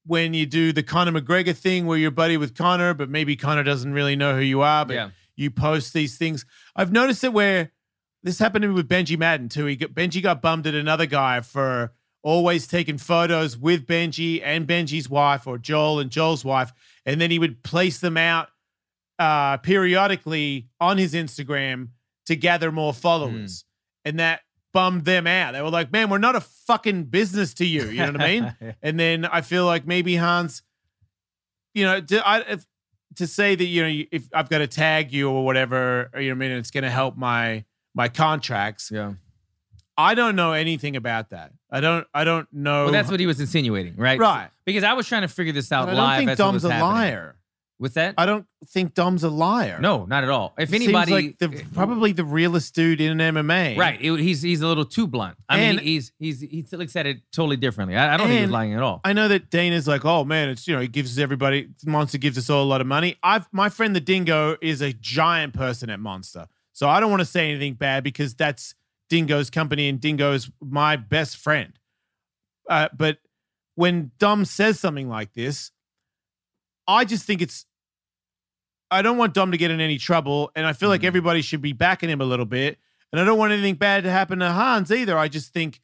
when 0.08 0.34
you 0.34 0.45
do 0.45 0.72
the 0.74 0.84
Conor 0.84 1.12
McGregor 1.20 1.55
thing 1.55 1.86
where 1.86 1.97
you're 1.97 2.12
buddy 2.12 2.38
with 2.38 2.55
Conor, 2.55 2.93
but 2.93 3.10
maybe 3.10 3.36
Conor 3.36 3.64
doesn't 3.64 3.93
really 3.93 4.16
know 4.16 4.36
who 4.36 4.41
you 4.41 4.62
are, 4.62 4.86
but 4.86 4.93
Yeah. 4.95 5.10
you 5.36 5.51
post 5.51 5.93
these 5.93 6.18
things. 6.18 6.45
I've 6.76 6.91
noticed 6.91 7.24
it 7.24 7.34
where 7.34 7.72
this 8.24 8.39
happened 8.39 8.64
to 8.64 8.70
me 8.70 8.74
with 8.74 8.89
Benji 8.89 9.18
Madden 9.18 9.49
too. 9.49 9.66
He 9.66 9.76
got, 9.76 9.91
Benji 9.91 10.22
got 10.24 10.41
bummed 10.41 10.66
at 10.66 10.74
another 10.76 11.05
guy 11.05 11.41
for 11.41 11.93
always 12.24 12.68
taking 12.68 12.97
photos 12.97 13.58
with 13.58 13.86
Benji 13.86 14.41
and 14.43 14.68
Benji's 14.68 15.10
wife 15.10 15.45
or 15.47 15.58
Joel 15.58 15.99
and 15.99 16.10
Joel's 16.10 16.43
wife, 16.43 16.74
and 17.05 17.22
then 17.22 17.30
he 17.32 17.39
would 17.39 17.64
place 17.64 17.99
them 17.99 18.18
out 18.18 18.49
uh, 19.20 19.58
periodically 19.58 20.68
on 20.80 20.97
his 20.97 21.14
Instagram 21.14 21.89
to 22.26 22.36
gather 22.36 22.72
more 22.72 22.93
followers, 22.93 23.66
and 24.03 24.20
that 24.20 24.41
bummed 24.78 25.05
them 25.05 25.25
out. 25.25 25.53
They 25.53 25.61
were 25.63 25.71
like, 25.71 25.91
"Man, 25.91 26.09
we're 26.11 26.19
not 26.19 26.36
a 26.36 26.39
fucking 26.39 27.05
business 27.05 27.55
to 27.55 27.65
you." 27.65 27.86
You 27.86 28.05
know 28.05 28.11
what 28.11 28.21
I 28.21 28.28
mean? 28.28 28.55
Yeah. 28.61 28.71
And 28.84 28.99
then 28.99 29.25
I 29.25 29.41
feel 29.41 29.65
like 29.65 29.88
maybe 29.88 30.15
Hans, 30.15 30.61
you 31.73 31.84
know, 31.84 31.99
to, 31.99 32.28
I, 32.28 32.39
if, 32.41 32.67
to 33.15 33.25
say 33.25 33.55
that 33.55 33.65
you 33.65 33.82
know 33.84 34.03
if 34.11 34.28
I've 34.34 34.49
got 34.49 34.59
to 34.59 34.67
tag 34.67 35.11
you 35.11 35.30
or 35.32 35.43
whatever, 35.43 36.11
you 36.13 36.21
know, 36.30 36.36
what 36.36 36.45
I 36.45 36.49
mean, 36.49 36.51
it's 36.57 36.69
going 36.69 36.84
to 36.84 36.91
help 36.91 37.17
my 37.17 37.65
my 37.95 38.07
contracts. 38.07 38.91
Yeah. 38.93 39.13
I 39.97 40.13
don't 40.13 40.36
know 40.36 40.51
anything 40.53 40.95
about 40.95 41.32
that. 41.32 41.53
I 41.71 41.80
don't. 41.82 42.05
I 42.13 42.23
don't 42.23 42.47
know. 42.53 42.84
Well, 42.84 42.93
that's 42.93 43.09
what 43.09 43.19
he 43.19 43.25
was 43.25 43.39
insinuating, 43.39 43.95
right? 43.97 44.19
Right. 44.19 44.49
Because 44.63 44.84
I 44.84 44.93
was 44.93 45.07
trying 45.07 45.23
to 45.23 45.28
figure 45.28 45.53
this 45.53 45.71
out 45.71 45.88
But 45.88 45.93
I 45.93 45.95
don't 45.95 46.05
live. 46.05 46.17
think 46.19 46.30
as 46.30 46.39
it 46.39 46.43
was 46.43 46.61
Dom's 46.61 46.65
a 46.65 46.71
happening. 46.73 46.91
liar. 46.93 47.36
What's 47.80 47.93
that? 47.93 48.15
I 48.17 48.25
don't 48.25 48.47
think 48.69 48.95
Dom's 48.95 49.23
a 49.23 49.30
liar. 49.30 49.78
no, 49.80 50.05
not 50.05 50.23
at 50.23 50.32
all. 50.32 50.55
If 50.57 50.73
anybody, 50.73 51.11
like 51.11 51.38
the, 51.38 51.63
probably 51.75 52.11
the 52.11 52.23
realest 52.25 52.73
dude 52.73 52.99
in 52.99 53.17
MMA. 53.19 53.78
right, 53.78 54.01
it- 54.01 54.19
he's 54.19 54.41
he's 54.41 54.61
a 54.61 54.67
little 54.67 54.84
too 54.86 55.05
blunt. 55.05 55.38
I 55.47 55.59
And- 55.59 55.78
mean, 55.78 55.86
he's 55.86 56.11
he's 56.17 56.41
he 56.41 56.65
looks 56.71 56.95
at 56.95 57.05
it 57.05 57.17
totally 57.32 57.55
differently. 57.57 57.95
I, 57.95 58.15
I 58.15 58.17
don't 58.17 58.28
think 58.30 58.41
he's 58.41 58.49
lying 58.49 58.73
at 58.73 58.82
all. 58.82 59.01
I 59.03 59.13
know 59.13 59.28
that 59.28 59.51
Dana's 59.51 59.88
like, 59.88 60.05
oh 60.05 60.23
man, 60.25 60.49
it's 60.49 60.67
you 60.67 60.73
know, 60.73 60.82
he 60.82 60.88
gives 60.88 61.19
everybody 61.19 61.69
Monster 61.86 62.17
gives 62.17 62.36
us 62.38 62.49
all 62.49 62.63
a 62.63 62.65
lot 62.65 62.82
of 62.82 62.88
money. 62.88 63.15
I've 63.21 63.47
my 63.51 63.69
friend 63.69 63.95
the 63.95 64.01
Dingo 64.01 64.57
is 64.59 64.82
a 64.82 64.91
giant 64.93 65.53
person 65.53 65.91
at 65.91 65.99
Monster, 65.99 66.47
so 66.73 66.89
I 66.89 66.99
don't 66.99 67.11
want 67.11 67.21
to 67.21 67.25
say 67.25 67.47
anything 67.51 67.75
bad 67.75 68.03
because 68.03 68.34
that's 68.34 68.73
Dingo's 69.07 69.51
company 69.51 69.88
and 69.88 70.01
Dingo's 70.01 70.49
my 70.59 70.95
best 70.95 71.38
friend. 71.38 71.78
Uh, 72.67 72.89
but 72.97 73.19
when 73.75 74.11
Dom 74.17 74.45
says 74.45 74.80
something 74.80 75.07
like 75.07 75.34
this, 75.34 75.69
I 76.88 77.05
just 77.05 77.23
think 77.25 77.43
it's. 77.43 77.65
I 78.89 79.01
don't 79.01 79.17
want 79.17 79.33
Dom 79.33 79.51
to 79.51 79.57
get 79.57 79.71
in 79.71 79.79
any 79.81 79.97
trouble, 79.97 80.51
and 80.55 80.65
I 80.65 80.73
feel 80.73 80.89
like 80.89 81.01
Mhm. 81.01 81.05
everybody 81.07 81.41
should 81.41 81.61
be 81.61 81.73
backing 81.73 82.09
him 82.09 82.21
a 82.21 82.25
little 82.25 82.45
bit. 82.45 82.79
And 83.11 83.19
I 83.21 83.23
don't 83.25 83.38
want 83.38 83.51
anything 83.53 83.75
bad 83.75 84.03
to 84.03 84.11
happen 84.11 84.39
to 84.39 84.51
Hans 84.51 84.91
either. 84.91 85.17
I 85.17 85.27
just 85.27 85.53
think 85.53 85.81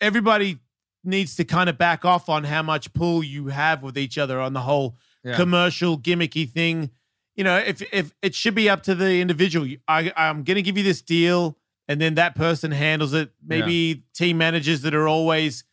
everybody 0.00 0.58
needs 1.04 1.36
to 1.36 1.44
kind 1.44 1.68
of 1.70 1.78
back 1.78 2.04
off 2.04 2.28
on 2.28 2.44
how 2.44 2.62
much 2.62 2.92
pull 2.92 3.24
you 3.24 3.48
have 3.48 3.82
with 3.82 3.96
each 3.96 4.18
other 4.18 4.40
on 4.40 4.52
the 4.52 4.60
whole 4.60 4.96
Yeah. 5.24 5.36
commercial 5.36 5.98
gimmicky 5.98 6.48
thing. 6.48 6.90
You 7.36 7.44
know, 7.44 7.56
if 7.58 7.82
if 7.92 8.12
it 8.22 8.34
should 8.34 8.54
be 8.54 8.68
up 8.68 8.82
to 8.84 8.94
the 8.94 9.20
individual. 9.20 9.66
I 9.88 10.12
I'm 10.16 10.42
going 10.44 10.56
to 10.56 10.62
give 10.62 10.76
you 10.76 10.84
this 10.84 11.00
deal 11.02 11.56
and 11.88 12.00
then 12.00 12.14
that 12.16 12.34
person 12.34 12.70
handles 12.70 13.14
it. 13.14 13.32
Maybe 13.44 14.04
team 14.14 14.38
managers 14.38 14.82
that 14.82 14.94
are 14.94 15.08
always 15.08 15.64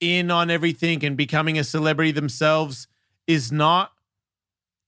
in 0.00 0.30
on 0.30 0.50
everything 0.50 1.04
and 1.04 1.16
becoming 1.16 1.58
a 1.58 1.64
celebrity 1.64 2.12
themselves 2.12 2.86
is 3.26 3.50
not 3.50 3.92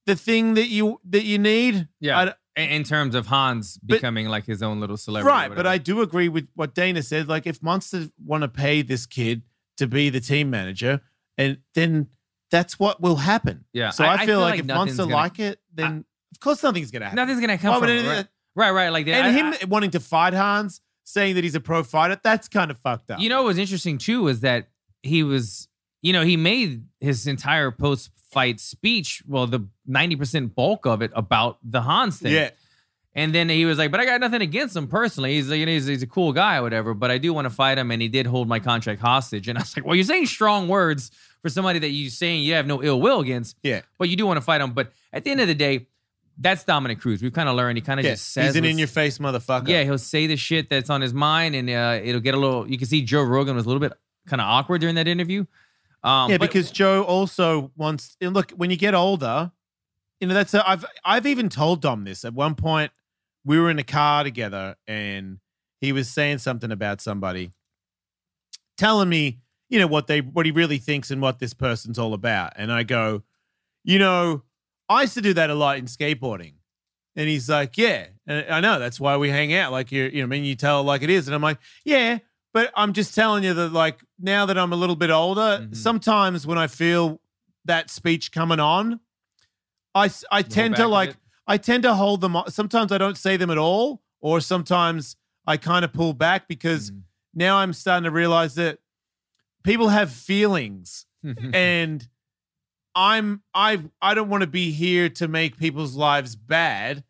the 0.05 0.15
thing 0.15 0.55
that 0.55 0.67
you 0.69 0.99
that 1.09 1.23
you 1.23 1.37
need. 1.37 1.87
Yeah. 1.99 2.19
I- 2.19 2.33
In, 2.61 2.83
terms 2.83 3.15
of 3.15 3.27
Hans 3.27 3.77
But- 3.81 3.95
becoming 3.95 4.27
like 4.27 4.45
his 4.45 4.61
own 4.61 4.79
little 4.81 4.97
celebrity. 4.97 5.27
right. 5.33 5.55
But. 5.55 5.65
I 5.65 5.77
do 5.77 6.01
agree 6.01 6.27
with 6.27 6.47
what 6.53 6.75
Dana 6.75 7.01
said. 7.01 7.29
Like, 7.29 7.47
if 7.47 7.63
Monsters 7.63 8.09
want 8.23 8.41
to 8.41 8.49
pay 8.49 8.81
this 8.81 9.05
kid 9.05 9.43
to 9.77 9.87
be 9.87 10.09
the 10.09 10.19
team 10.19 10.49
manager, 10.49 10.99
and 11.37 11.59
then 11.75 12.07
that's 12.51 12.77
what 12.77 12.99
will 13.01 13.15
happen. 13.15 13.63
Yeah, 13.71 13.91
So 13.91 14.03
I- 14.03 14.07
I, 14.07 14.13
I 14.13 14.17
feel, 14.17 14.25
feel 14.25 14.39
like, 14.41 14.51
like 14.51 14.59
if 14.59 14.65
Monster 14.65 15.03
gonna- 15.03 15.15
like 15.15 15.39
it, 15.39 15.61
then 15.73 16.03
of 16.33 16.39
course 16.41 16.61
nothing's 16.61 16.91
gonna 16.91 17.05
happen. 17.05 17.15
nothing's 17.15 17.39
gonna 17.39 17.57
come 17.57 17.73
Why 17.75 17.79
from 17.79 17.89
it. 17.89 18.05
Right, 18.05 18.27
right, 18.55 18.71
right. 18.71 18.89
Like 18.89 19.05
that. 19.05 19.25
and 19.25 19.27
I- 19.27 19.31
him 19.31 19.53
I- 19.61 19.65
wanting 19.65 19.91
to 19.91 20.01
fight 20.01 20.33
Hans, 20.33 20.81
saying 21.05 21.35
that 21.35 21.45
he's 21.45 21.55
a 21.55 21.61
pro 21.61 21.83
fighter, 21.83 22.19
that's 22.21 22.49
kind 22.49 22.69
of 22.69 22.77
fucked 22.77 23.11
up. 23.11 23.19
You 23.21 23.29
know 23.29 23.43
what 23.43 23.47
was 23.47 23.57
interesting 23.57 23.97
too 23.97 24.23
was 24.23 24.41
that 24.41 24.69
he 25.03 25.23
was, 25.23 25.69
you 26.01 26.13
know, 26.13 26.23
he 26.23 26.37
made 26.37 26.83
his 26.99 27.27
entire 27.27 27.71
post 27.71 28.09
fight 28.31 28.59
speech, 28.59 29.23
well, 29.27 29.45
the 29.47 29.67
90% 29.89 30.55
bulk 30.55 30.85
of 30.85 31.01
it 31.01 31.11
about 31.15 31.57
the 31.63 31.81
Hans 31.81 32.19
thing. 32.19 32.33
yeah. 32.33 32.49
And 33.13 33.35
then 33.35 33.49
he 33.49 33.65
was 33.65 33.77
like, 33.77 33.91
but 33.91 33.99
I 33.99 34.05
got 34.05 34.21
nothing 34.21 34.41
against 34.41 34.73
him 34.73 34.87
personally. 34.87 35.33
He's 35.35 35.49
like, 35.49 35.59
you 35.59 35.65
know, 35.65 35.71
he's, 35.73 35.85
he's 35.85 36.01
a 36.01 36.07
cool 36.07 36.31
guy 36.31 36.55
or 36.57 36.61
whatever, 36.61 36.93
but 36.93 37.11
I 37.11 37.17
do 37.17 37.33
want 37.33 37.43
to 37.43 37.49
fight 37.49 37.77
him. 37.77 37.91
And 37.91 38.01
he 38.01 38.07
did 38.07 38.25
hold 38.25 38.47
my 38.47 38.59
contract 38.59 39.01
hostage. 39.01 39.49
And 39.49 39.57
I 39.57 39.61
was 39.63 39.75
like, 39.75 39.85
well, 39.85 39.95
you're 39.95 40.05
saying 40.05 40.27
strong 40.27 40.69
words 40.69 41.11
for 41.41 41.49
somebody 41.49 41.79
that 41.79 41.89
you're 41.89 42.09
saying 42.09 42.43
you 42.43 42.53
have 42.53 42.65
no 42.67 42.81
ill 42.81 43.01
will 43.01 43.19
against, 43.19 43.57
Yeah. 43.63 43.81
but 43.97 44.07
you 44.07 44.15
do 44.15 44.25
want 44.25 44.37
to 44.37 44.41
fight 44.41 44.61
him. 44.61 44.71
But 44.71 44.93
at 45.11 45.25
the 45.25 45.31
end 45.31 45.41
of 45.41 45.47
the 45.49 45.55
day, 45.55 45.87
that's 46.37 46.63
Dominick 46.63 47.01
Cruz. 47.01 47.21
We've 47.21 47.33
kind 47.33 47.49
of 47.49 47.57
learned. 47.57 47.77
He 47.77 47.81
kind 47.81 47.99
of 47.99 48.05
Yeah. 48.05 48.13
just 48.13 48.31
says, 48.31 48.45
He's 48.47 48.55
an 48.55 48.63
in 48.63 48.77
your 48.77 48.87
face 48.87 49.17
motherfucker. 49.17 49.67
yeah, 49.67 49.83
he'll 49.83 49.97
say 49.97 50.27
the 50.27 50.37
shit 50.37 50.69
that's 50.69 50.89
on 50.89 51.01
his 51.01 51.13
mind, 51.13 51.53
and 51.53 51.69
uh, 51.69 51.99
it'll 52.01 52.21
get 52.21 52.33
a 52.33 52.39
little. 52.39 52.65
You 52.69 52.77
can 52.77 52.87
see 52.87 53.01
Joe 53.01 53.23
Rogan 53.23 53.57
was 53.57 53.65
a 53.65 53.67
little 53.67 53.81
bit 53.81 53.91
kind 54.25 54.39
of 54.39 54.45
awkward 54.47 54.79
during 54.79 54.95
that 54.95 55.09
interview. 55.09 55.45
Um, 56.03 56.31
yeah, 56.31 56.37
but- 56.37 56.49
because 56.49 56.71
Joe 56.71 57.03
also 57.03 57.71
wants. 57.75 58.17
And 58.21 58.33
look, 58.33 58.51
when 58.51 58.69
you 58.69 58.77
get 58.77 58.93
older, 58.93 59.51
you 60.19 60.27
know 60.27 60.33
that's. 60.33 60.53
A, 60.53 60.67
I've 60.67 60.85
I've 61.05 61.25
even 61.25 61.49
told 61.49 61.81
Dom 61.81 62.03
this 62.03 62.25
at 62.25 62.33
one 62.33 62.55
point. 62.55 62.91
We 63.43 63.59
were 63.59 63.69
in 63.69 63.79
a 63.79 63.83
car 63.83 64.23
together, 64.23 64.75
and 64.87 65.39
he 65.79 65.91
was 65.91 66.07
saying 66.07 66.39
something 66.39 66.71
about 66.71 67.01
somebody, 67.01 67.51
telling 68.77 69.09
me, 69.09 69.39
you 69.69 69.79
know, 69.79 69.87
what 69.87 70.07
they 70.07 70.21
what 70.21 70.45
he 70.45 70.51
really 70.51 70.77
thinks 70.77 71.11
and 71.11 71.21
what 71.21 71.39
this 71.39 71.53
person's 71.53 71.97
all 71.99 72.13
about. 72.13 72.53
And 72.55 72.71
I 72.71 72.83
go, 72.83 73.23
you 73.83 73.99
know, 73.99 74.43
I 74.89 75.01
used 75.01 75.13
to 75.15 75.21
do 75.21 75.33
that 75.33 75.49
a 75.49 75.55
lot 75.55 75.77
in 75.77 75.85
skateboarding. 75.85 76.53
And 77.15 77.27
he's 77.27 77.49
like, 77.49 77.77
yeah, 77.77 78.07
and 78.25 78.45
I 78.49 78.61
know 78.61 78.79
that's 78.79 78.99
why 78.99 79.17
we 79.17 79.29
hang 79.29 79.53
out. 79.53 79.71
Like 79.71 79.91
you, 79.91 80.03
you 80.03 80.19
know, 80.19 80.23
I 80.23 80.27
mean, 80.27 80.45
you 80.45 80.55
tell 80.55 80.83
like 80.83 81.01
it 81.01 81.09
is, 81.09 81.27
and 81.27 81.35
I'm 81.35 81.41
like, 81.41 81.57
yeah, 81.83 82.19
but 82.53 82.71
I'm 82.75 82.93
just 82.93 83.13
telling 83.15 83.43
you 83.43 83.53
that, 83.53 83.71
like, 83.73 84.01
now 84.19 84.45
that 84.45 84.57
I'm 84.57 84.73
a 84.73 84.75
little 84.75 84.95
bit 84.95 85.09
older, 85.09 85.59
Mhm. 85.69 85.75
sometimes 85.75 86.45
when 86.45 86.57
I 86.57 86.67
feel 86.67 87.21
that 87.65 87.89
speech 87.89 88.31
coming 88.31 88.59
on, 88.59 88.99
I, 89.95 90.09
I 90.31 90.41
tend 90.41 90.75
to 90.77 90.87
like. 90.87 91.15
I 91.47 91.57
tend 91.57 91.83
to 91.83 91.95
hold 91.95 92.21
them. 92.21 92.37
Sometimes 92.47 92.91
I 92.91 92.97
don't 92.97 93.17
say 93.17 93.35
them 93.35 93.49
at 93.49 93.57
all, 93.57 94.01
or 94.21 94.39
sometimes 94.39 95.17
I 95.45 95.57
kind 95.57 95.83
of 95.83 95.91
pull 95.91 96.13
back 96.13 96.47
because 96.47 96.91
Mhm. 96.91 97.01
now 97.33 97.57
I'm 97.57 97.73
starting 97.73 98.05
to 98.05 98.11
realize 98.11 98.55
that 98.55 98.79
people 99.63 99.89
have 99.89 100.11
feelings 100.11 101.05
and 101.53 102.07
I'm 102.95 103.41
I 103.53 103.79
I 104.01 104.13
don't 104.13 104.29
want 104.29 104.41
to 104.41 104.47
be 104.47 104.71
here 104.71 105.09
to 105.09 105.27
make 105.27 105.57
people's 105.57 105.95
lives 105.95 106.35
bad. 106.35 107.03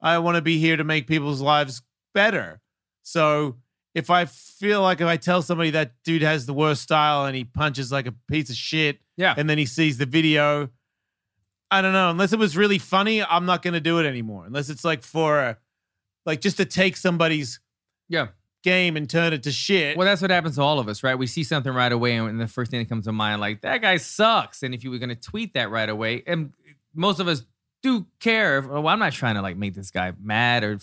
I 0.00 0.18
want 0.18 0.36
to 0.36 0.42
be 0.42 0.58
here 0.58 0.76
to 0.76 0.84
make 0.84 1.06
people's 1.06 1.40
lives 1.40 1.82
better. 2.14 2.60
So 3.02 3.56
if 3.94 4.10
I 4.10 4.24
feel 4.24 4.82
like 4.82 5.00
if 5.00 5.06
I 5.06 5.16
tell 5.16 5.42
somebody 5.42 5.70
that 5.70 5.92
dude 6.04 6.22
has 6.22 6.46
the 6.46 6.54
worst 6.54 6.82
style 6.82 7.26
and 7.26 7.36
he 7.36 7.44
punches 7.44 7.92
like 7.92 8.06
a 8.06 8.14
piece 8.28 8.50
of 8.50 8.56
shit, 8.56 8.98
yeah, 9.16 9.34
and 9.36 9.48
then 9.48 9.58
he 9.58 9.66
sees 9.66 9.98
the 9.98 10.06
video, 10.06 10.68
I 11.70 11.82
don't 11.82 11.92
know. 11.92 12.10
Unless 12.10 12.32
it 12.32 12.38
was 12.38 12.56
really 12.56 12.78
funny, 12.78 13.22
I'm 13.22 13.46
not 13.46 13.62
going 13.62 13.74
to 13.74 13.80
do 13.80 13.98
it 13.98 14.06
anymore. 14.06 14.44
Unless 14.46 14.68
it's 14.70 14.84
like 14.84 15.02
for 15.02 15.40
a, 15.40 15.58
like 16.26 16.40
just 16.40 16.56
to 16.56 16.64
take 16.64 16.96
somebody's 16.96 17.60
yeah. 18.08 18.28
game 18.62 18.96
and 18.96 19.08
turn 19.08 19.32
it 19.32 19.42
to 19.44 19.52
shit. 19.52 19.96
Well, 19.96 20.06
that's 20.06 20.22
what 20.22 20.30
happens 20.30 20.56
to 20.56 20.62
all 20.62 20.78
of 20.78 20.88
us, 20.88 21.02
right? 21.02 21.14
We 21.16 21.26
see 21.26 21.44
something 21.44 21.72
right 21.72 21.92
away, 21.92 22.16
and 22.16 22.40
the 22.40 22.48
first 22.48 22.70
thing 22.70 22.80
that 22.80 22.88
comes 22.88 23.04
to 23.04 23.12
mind, 23.12 23.40
like 23.40 23.60
that 23.62 23.80
guy 23.80 23.96
sucks. 23.98 24.62
And 24.62 24.74
if 24.74 24.82
you 24.84 24.90
were 24.90 24.98
going 24.98 25.10
to 25.10 25.14
tweet 25.14 25.54
that 25.54 25.70
right 25.70 25.88
away, 25.88 26.22
and 26.26 26.52
most 26.94 27.20
of 27.20 27.28
us 27.28 27.44
do 27.82 28.06
care. 28.18 28.60
Well, 28.62 28.88
I'm 28.88 28.98
not 28.98 29.12
trying 29.12 29.34
to 29.34 29.42
like 29.42 29.56
make 29.56 29.74
this 29.74 29.90
guy 29.90 30.12
mad 30.20 30.64
or 30.64 30.78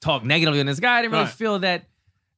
talk 0.00 0.24
negatively 0.24 0.60
on 0.60 0.66
this 0.66 0.78
guy. 0.78 0.98
I 0.98 1.02
didn't 1.02 1.12
really 1.12 1.24
Right. 1.24 1.32
feel 1.32 1.58
that 1.60 1.84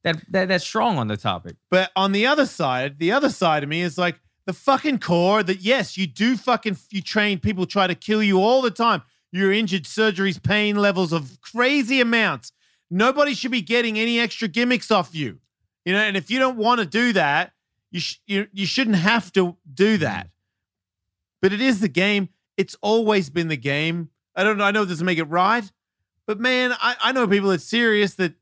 that 0.03 0.17
that 0.29 0.47
that 0.47 0.61
strong 0.61 0.97
on 0.97 1.07
the 1.07 1.17
topic. 1.17 1.55
But 1.69 1.91
on 1.95 2.11
the 2.11 2.25
other 2.25 2.45
side, 2.45 2.99
the 2.99 3.11
other 3.11 3.29
side 3.29 3.63
of 3.63 3.69
me 3.69 3.81
is 3.81 3.97
like 3.97 4.19
the 4.45 4.53
fucking 4.53 4.99
core 4.99 5.43
that 5.43 5.61
yes, 5.61 5.97
you 5.97 6.07
do 6.07 6.35
fucking 6.35 6.77
you 6.89 7.01
train 7.01 7.39
people 7.39 7.65
try 7.65 7.87
to 7.87 7.95
kill 7.95 8.23
you 8.23 8.41
all 8.41 8.61
the 8.61 8.71
time. 8.71 9.03
You're 9.31 9.51
injured, 9.51 9.83
surgeries, 9.83 10.41
pain 10.41 10.75
levels 10.75 11.13
of 11.13 11.39
crazy 11.41 12.01
amounts. 12.01 12.51
Nobody 12.89 13.33
should 13.33 13.51
be 13.51 13.61
getting 13.61 13.97
any 13.97 14.19
extra 14.19 14.47
gimmicks 14.47 14.91
off 14.91 15.15
you. 15.15 15.39
You 15.85 15.93
know, 15.93 15.99
and 15.99 16.17
if 16.17 16.29
you 16.29 16.37
don't 16.37 16.57
want 16.57 16.79
to 16.79 16.85
do 16.85 17.13
that, 17.13 17.53
you 17.91 17.99
sh- 17.99 18.19
you 18.25 18.47
you 18.51 18.65
shouldn't 18.65 18.97
have 18.97 19.31
to 19.33 19.57
do 19.71 19.97
that. 19.97 20.29
But 21.41 21.53
it 21.53 21.61
is 21.61 21.79
the 21.79 21.87
game. 21.87 22.29
It's 22.57 22.75
always 22.81 23.29
been 23.29 23.47
the 23.47 23.57
game. 23.57 24.09
I 24.35 24.43
don't 24.43 24.57
know. 24.57 24.63
I 24.63 24.71
know 24.71 24.83
it 24.83 24.87
doesn't 24.87 25.05
make 25.05 25.17
it 25.17 25.25
right, 25.25 25.69
but 26.25 26.39
man, 26.39 26.73
I, 26.73 26.95
I 27.01 27.11
know 27.11 27.27
people 27.27 27.49
that's 27.49 27.63
serious 27.63 28.15
that 28.15 28.33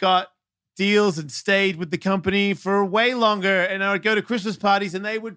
got 0.00 0.28
deals 0.76 1.18
and 1.18 1.30
stayed 1.32 1.76
with 1.76 1.90
the 1.90 1.98
company 1.98 2.52
for 2.54 2.84
way 2.84 3.14
longer. 3.14 3.62
And 3.62 3.82
I 3.82 3.92
would 3.92 4.02
go 4.02 4.14
to 4.14 4.22
Christmas 4.22 4.56
parties 4.56 4.94
and 4.94 5.04
they 5.04 5.18
would 5.18 5.36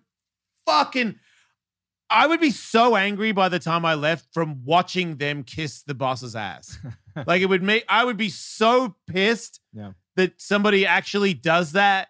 fucking. 0.65 1.15
I 2.11 2.25
would 2.25 2.41
be 2.41 2.49
so 2.51 2.95
angry 2.95 3.31
by 3.31 3.49
the 3.49 3.59
time 3.59 3.85
I 3.85 3.93
left 3.93 4.33
from 4.33 4.63
watching 4.65 5.17
them 5.17 5.43
kiss 5.43 5.83
the 5.83 5.93
boss's 5.93 6.35
ass. 6.35 6.79
like 7.27 7.41
it 7.41 7.45
would 7.45 7.61
make, 7.61 7.85
I 7.87 8.03
would 8.03 8.17
be 8.17 8.29
so 8.29 8.95
pissed 9.07 9.59
Yeah. 9.73 9.91
that 10.15 10.41
somebody 10.41 10.87
actually 10.87 11.35
does 11.35 11.73
that 11.73 12.07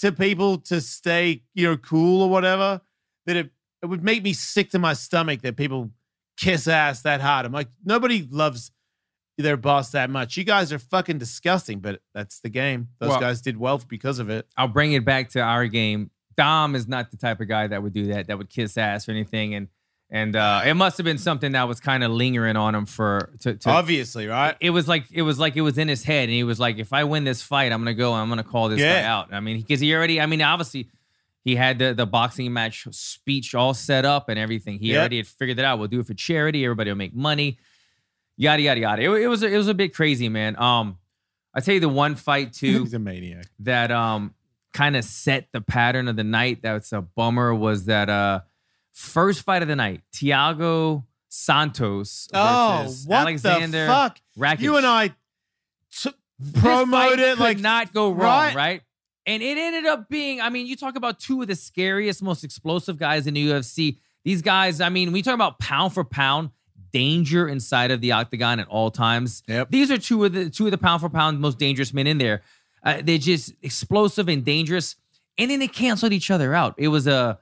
to 0.00 0.12
people 0.12 0.58
to 0.58 0.80
stay, 0.82 1.42
you 1.54 1.66
know, 1.66 1.76
cool 1.78 2.20
or 2.22 2.28
whatever. 2.28 2.82
That 3.26 3.36
it, 3.36 3.50
it 3.82 3.86
would 3.86 4.04
make 4.04 4.22
me 4.22 4.34
sick 4.34 4.70
to 4.70 4.78
my 4.78 4.92
stomach 4.92 5.40
that 5.40 5.56
people 5.56 5.90
kiss 6.36 6.68
ass 6.68 7.00
that 7.02 7.22
hard. 7.22 7.46
I'm 7.46 7.52
like, 7.52 7.68
nobody 7.82 8.28
loves 8.30 8.70
their 9.42 9.56
boss 9.56 9.90
that 9.92 10.10
much. 10.10 10.36
You 10.36 10.44
guys 10.44 10.72
are 10.72 10.78
fucking 10.78 11.18
disgusting, 11.18 11.80
but 11.80 12.00
that's 12.14 12.40
the 12.40 12.48
game. 12.48 12.88
Those 12.98 13.10
Well- 13.10 13.20
guys 13.20 13.40
did 13.40 13.56
well 13.56 13.78
because 13.88 14.18
of 14.18 14.30
it. 14.30 14.46
I'll 14.56 14.68
bring 14.68 14.92
it 14.92 15.04
back 15.04 15.30
to 15.30 15.40
our 15.40 15.66
game. 15.66 16.10
Dom 16.36 16.74
is 16.74 16.88
not 16.88 17.10
the 17.10 17.16
type 17.16 17.40
of 17.40 17.48
guy 17.48 17.66
that 17.66 17.82
would 17.82 17.92
do 17.92 18.06
that, 18.08 18.28
that 18.28 18.38
would 18.38 18.48
kiss 18.48 18.78
ass 18.78 19.08
or 19.08 19.12
anything. 19.12 19.54
And 19.54 19.68
and 20.12 20.34
uh, 20.34 20.62
it 20.66 20.74
must 20.74 20.96
have 20.98 21.04
been 21.04 21.18
something 21.18 21.52
that 21.52 21.68
was 21.68 21.78
kind 21.78 22.02
of 22.02 22.10
lingering 22.10 22.56
on 22.56 22.74
him 22.74 22.84
for 22.84 23.30
to, 23.42 23.54
to 23.54 23.70
Obviously, 23.70 24.26
right? 24.26 24.56
it 24.58 24.70
was 24.70 24.88
like 24.88 25.04
it 25.12 25.22
was 25.22 25.38
like 25.38 25.54
it 25.56 25.60
was 25.60 25.78
in 25.78 25.86
his 25.86 26.02
head, 26.02 26.24
and 26.24 26.32
he 26.32 26.42
was 26.42 26.58
like, 26.58 26.78
"If 26.78 26.92
I 26.92 27.04
win 27.04 27.22
this 27.22 27.42
fight, 27.42 27.70
I'm 27.70 27.78
gonna 27.80 27.94
go. 27.94 28.12
I'm 28.14 28.28
gonna 28.28 28.42
call 28.42 28.68
this 28.70 28.80
guy 28.80 29.02
out." 29.02 29.32
I 29.32 29.38
mean, 29.38 29.58
because 29.60 29.78
he 29.78 29.94
already, 29.94 30.20
I 30.20 30.26
mean, 30.26 30.42
obviously, 30.42 30.88
he 31.44 31.54
had 31.54 31.78
the 31.78 31.94
the 31.94 32.06
boxing 32.06 32.52
match 32.52 32.88
speech 32.90 33.54
all 33.54 33.72
set 33.72 34.04
up 34.04 34.28
and 34.28 34.36
everything. 34.36 34.80
He 34.80 34.88
Yep. 34.88 34.98
already 34.98 35.16
had 35.18 35.26
figured 35.28 35.60
it 35.60 35.64
out. 35.64 35.78
We'll 35.78 35.86
do 35.86 36.00
it 36.00 36.06
for 36.06 36.14
charity. 36.14 36.64
Everybody 36.64 36.90
will 36.90 36.96
make 36.98 37.14
money. 37.14 37.58
Yada 38.40 38.62
yada 38.62 38.80
yada. 38.80 39.02
It, 39.02 39.10
it 39.10 39.26
was 39.26 39.42
it 39.42 39.54
was 39.54 39.68
a 39.68 39.74
bit 39.74 39.94
crazy, 39.94 40.30
man. 40.30 40.58
Um, 40.58 40.96
I 41.52 41.60
tell 41.60 41.74
you 41.74 41.80
the 41.80 41.90
one 41.90 42.14
fight 42.14 42.52
too 42.54 42.84
He's 42.84 42.94
a 42.94 42.98
maniac. 42.98 43.44
that 43.58 43.90
um 43.90 44.34
kind 44.72 44.96
of 44.96 45.04
set 45.04 45.48
the 45.52 45.60
pattern 45.60 46.08
of 46.08 46.16
the 46.16 46.24
night. 46.24 46.60
That's 46.62 46.90
a 46.92 47.02
bummer. 47.02 47.54
Was 47.54 47.84
that 47.84 48.08
uh 48.08 48.40
first 48.92 49.42
fight 49.42 49.60
of 49.60 49.68
the 49.68 49.76
night? 49.76 50.00
Thiago 50.14 51.04
Santos. 51.28 52.28
Oh, 52.32 52.84
versus 52.84 53.06
what 53.06 53.16
Alexander 53.18 53.82
the 53.82 53.92
fuck? 53.92 54.18
Rakic. 54.38 54.60
You 54.60 54.76
and 54.78 54.86
I 54.86 55.14
t- 55.92 56.10
promoted 56.54 57.36
could 57.36 57.40
like 57.40 57.58
not 57.58 57.92
go 57.92 58.10
wrong, 58.10 58.46
right? 58.46 58.54
right? 58.54 58.82
And 59.26 59.42
it 59.42 59.58
ended 59.58 59.84
up 59.84 60.08
being, 60.08 60.40
I 60.40 60.48
mean, 60.48 60.66
you 60.66 60.76
talk 60.76 60.96
about 60.96 61.20
two 61.20 61.42
of 61.42 61.48
the 61.48 61.54
scariest, 61.54 62.22
most 62.22 62.42
explosive 62.42 62.96
guys 62.96 63.26
in 63.26 63.34
the 63.34 63.48
UFC. 63.48 63.98
These 64.24 64.40
guys, 64.40 64.80
I 64.80 64.88
mean, 64.88 65.12
we 65.12 65.20
talk 65.20 65.34
about 65.34 65.58
pound 65.58 65.92
for 65.92 66.04
pound 66.04 66.50
danger 66.92 67.48
inside 67.48 67.90
of 67.90 68.00
the 68.00 68.12
octagon 68.12 68.60
at 68.60 68.68
all 68.68 68.90
times. 68.90 69.42
Yep. 69.48 69.70
These 69.70 69.90
are 69.90 69.98
two 69.98 70.24
of 70.24 70.32
the 70.32 70.50
two 70.50 70.66
of 70.66 70.70
the 70.70 70.78
pound 70.78 71.00
for 71.00 71.08
pound 71.08 71.40
most 71.40 71.58
dangerous 71.58 71.92
men 71.94 72.06
in 72.06 72.18
there. 72.18 72.42
Uh, 72.84 73.00
they're 73.02 73.18
just 73.18 73.52
explosive 73.62 74.28
and 74.28 74.44
dangerous, 74.44 74.96
and 75.38 75.50
then 75.50 75.58
they 75.60 75.68
canceled 75.68 76.12
each 76.12 76.30
other 76.30 76.54
out. 76.54 76.74
It 76.78 76.88
was 76.88 77.06
a 77.06 77.38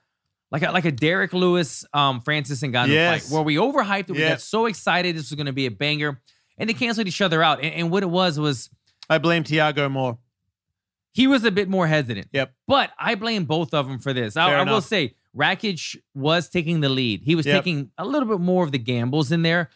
like 0.51 0.63
a 0.63 0.71
like 0.73 0.85
a 0.85 0.93
Derrick 0.93 1.33
Lewis, 1.33 1.85
um, 1.93 2.21
Francis 2.21 2.61
Ngannou 2.63 2.89
Yes. 2.89 3.29
fight 3.29 3.35
where 3.35 3.43
we 3.43 3.57
overhyped 3.57 4.09
it. 4.09 4.13
We 4.13 4.21
Yeah. 4.21 4.31
got 4.31 4.41
so 4.41 4.67
excited 4.67 5.15
this 5.17 5.31
was 5.31 5.37
going 5.37 5.47
to 5.47 5.53
be 5.53 5.67
a 5.67 5.71
banger, 5.71 6.21
and 6.57 6.69
they 6.69 6.75
canceled 6.75 7.07
each 7.07 7.21
other 7.21 7.43
out. 7.43 7.63
And, 7.63 7.73
and 7.75 7.91
what 7.91 8.03
it 8.03 8.11
was 8.11 8.39
was 8.39 8.71
I 9.11 9.19
blame 9.19 9.45
Thiago 9.45 9.91
more. 9.91 10.19
he 11.13 11.27
was 11.27 11.45
a 11.45 11.51
bit 11.51 11.69
more 11.69 11.87
hesitant. 11.87 12.29
Yep. 12.33 12.53
But 12.67 12.91
I 12.99 13.15
blame 13.15 13.45
both 13.45 13.75
of 13.75 13.87
them 13.89 13.99
for 13.99 14.13
this. 14.13 14.37
I, 14.37 14.53
I 14.55 14.63
will 14.65 14.81
say 14.81 15.15
Rakic 15.39 15.97
was 16.15 16.49
taking 16.49 16.81
the 16.81 16.89
lead. 16.89 17.23
He 17.25 17.35
was 17.35 17.47
Yep. 17.47 17.65
taking 17.65 17.91
a 17.97 18.05
little 18.05 18.29
bit 18.29 18.41
more 18.41 18.65
of 18.65 18.73
the 18.73 18.79
gambles 18.79 19.31
in 19.33 19.43
there. 19.43 19.71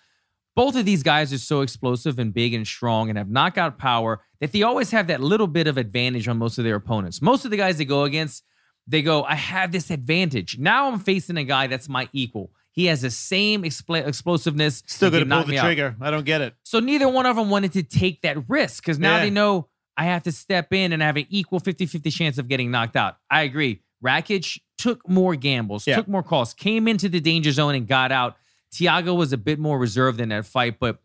Both 0.55 0.77
of 0.77 0.85
these 0.85 1.03
guys 1.03 1.33
are 1.33 1.39
so 1.39 1.63
explosive 1.63 2.19
and 2.19 2.35
big 2.35 2.53
and 2.53 2.67
strong 2.67 3.09
and 3.09 3.17
have 3.17 3.31
knockout 3.31 3.79
power 3.79 4.21
that 4.41 4.53
they 4.53 4.63
always 4.63 4.91
have 4.91 5.07
that 5.07 5.21
little 5.23 5.47
bit 5.47 5.67
of 5.67 5.79
advantage 5.79 6.29
on 6.29 6.37
most 6.39 6.59
of 6.59 6.65
their 6.65 6.75
opponents. 6.77 7.23
Most 7.23 7.45
of 7.45 7.51
the 7.51 7.57
guys 7.57 7.79
they 7.79 7.85
go 7.87 8.05
against, 8.05 8.45
they 8.87 9.01
go, 9.01 9.23
I 9.25 9.35
have 9.37 9.73
this 9.73 9.91
advantage. 9.91 10.59
Now 10.59 10.91
I'm 10.91 10.99
facing 10.99 11.37
a 11.39 11.45
guy 11.45 11.69
that's 11.69 11.89
my 11.89 12.09
equal. 12.13 12.51
He 12.73 12.87
has 12.87 13.01
the 13.03 13.11
same 13.11 13.63
expl- 13.63 14.07
explosiveness. 14.07 14.83
Still 14.87 15.11
going 15.11 15.27
to 15.29 15.35
pull 15.35 15.45
the 15.45 15.53
me 15.53 15.59
out. 15.59 15.65
trigger. 15.65 15.97
I 16.01 16.11
don't 16.11 16.25
get 16.25 16.41
it. 16.41 16.55
So 16.65 16.81
neither 16.81 17.09
one 17.09 17.25
of 17.27 17.37
them 17.37 17.49
wanted 17.49 17.73
to 17.75 17.83
take 17.83 18.23
that 18.23 18.49
risk 18.49 18.83
because 18.83 18.99
now 18.99 19.17
Yeah. 19.17 19.25
they 19.25 19.31
know 19.31 19.69
I 19.97 20.05
have 20.05 20.23
to 20.25 20.33
step 20.33 20.73
in 20.73 20.93
and 20.93 21.01
have 21.03 21.17
an 21.17 21.27
equal 21.31 21.61
50 21.61 21.87
50 21.87 22.11
chance 22.11 22.39
of 22.39 22.49
getting 22.49 22.71
knocked 22.71 22.97
out. 22.97 23.17
I 23.31 23.43
agree. 23.43 23.81
Rakic 24.05 24.59
took 24.79 25.09
more 25.09 25.37
gambles, 25.37 25.87
Yeah. 25.87 25.97
took 25.97 26.09
more 26.09 26.23
calls, 26.23 26.55
came 26.55 26.89
into 26.89 27.09
the 27.09 27.21
danger 27.21 27.53
zone 27.53 27.75
and 27.75 27.87
got 27.87 28.11
out. 28.13 28.37
Thiago 28.75 29.17
was 29.17 29.33
a 29.33 29.37
bit 29.37 29.59
more 29.59 29.79
reserved 29.79 30.21
in 30.21 30.31
that 30.31 30.47
fight, 30.47 30.79
but 30.81 30.99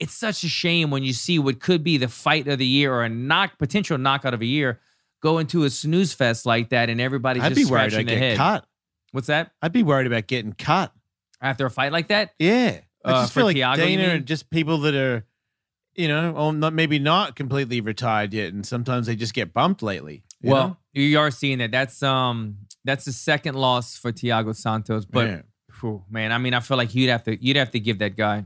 it's 0.00 0.14
such 0.14 0.42
a 0.44 0.48
shame 0.48 0.90
when 0.90 1.04
you 1.04 1.12
see 1.12 1.38
what 1.38 1.60
could 1.60 1.84
be 1.84 1.96
the 1.98 2.08
fight 2.08 2.48
of 2.48 2.58
the 2.58 2.66
year 2.66 2.92
or 2.92 3.04
a 3.04 3.08
knock 3.08 3.58
potential 3.58 3.96
knockout 3.98 4.34
of 4.34 4.40
a 4.40 4.46
year 4.46 4.80
go 5.22 5.38
into 5.38 5.62
a 5.62 5.70
snooze 5.70 6.12
fest 6.12 6.44
like 6.46 6.70
that 6.70 6.90
and 6.90 7.00
everybody's 7.00 7.42
I'd 7.44 7.50
just 7.50 7.60
be 7.60 7.64
scratching 7.64 8.06
their 8.06 8.18
head. 8.18 8.36
cut. 8.38 8.66
What's 9.12 9.28
that? 9.28 9.52
I'd 9.62 9.72
be 9.72 9.82
worried 9.84 10.08
about 10.08 10.26
getting 10.26 10.52
cut. 10.54 10.92
After 11.40 11.66
a 11.66 11.70
fight 11.70 11.92
like 11.92 12.08
that? 12.08 12.30
Yeah. 12.40 12.80
I 13.04 13.10
Uh, 13.10 13.22
just 13.22 13.32
for 13.32 13.40
feel 13.40 13.46
like 13.46 13.56
Thiago, 13.56 13.76
Dana 13.76 14.02
and 14.04 14.26
just 14.26 14.50
people 14.50 14.78
that 14.78 14.94
are, 14.94 15.24
you 15.94 16.08
know, 16.08 16.50
not, 16.52 16.72
maybe 16.72 16.98
not 16.98 17.36
completely 17.36 17.80
retired 17.80 18.32
yet, 18.32 18.52
and 18.52 18.64
sometimes 18.66 19.06
they 19.06 19.14
just 19.14 19.34
get 19.34 19.52
bumped 19.52 19.82
lately. 19.82 20.24
well, 20.42 20.68
know? 20.68 20.76
You 20.92 21.18
are 21.18 21.30
seeing 21.30 21.58
that. 21.58 21.70
That's 21.70 22.02
um 22.02 22.56
that's 22.84 23.04
the 23.04 23.12
second 23.12 23.54
loss 23.54 23.96
for 23.96 24.12
Thiago 24.12 24.54
Santos. 24.54 25.04
But 25.04 25.28
Yeah. 25.28 25.42
phew, 25.80 26.04
man, 26.10 26.32
I 26.32 26.38
mean, 26.38 26.54
I 26.54 26.60
feel 26.60 26.76
like 26.76 26.94
you'd 26.94 27.10
have 27.10 27.24
to 27.24 27.42
you'd 27.44 27.56
have 27.56 27.70
to 27.72 27.80
give 27.80 27.98
that 27.98 28.16
guy 28.16 28.44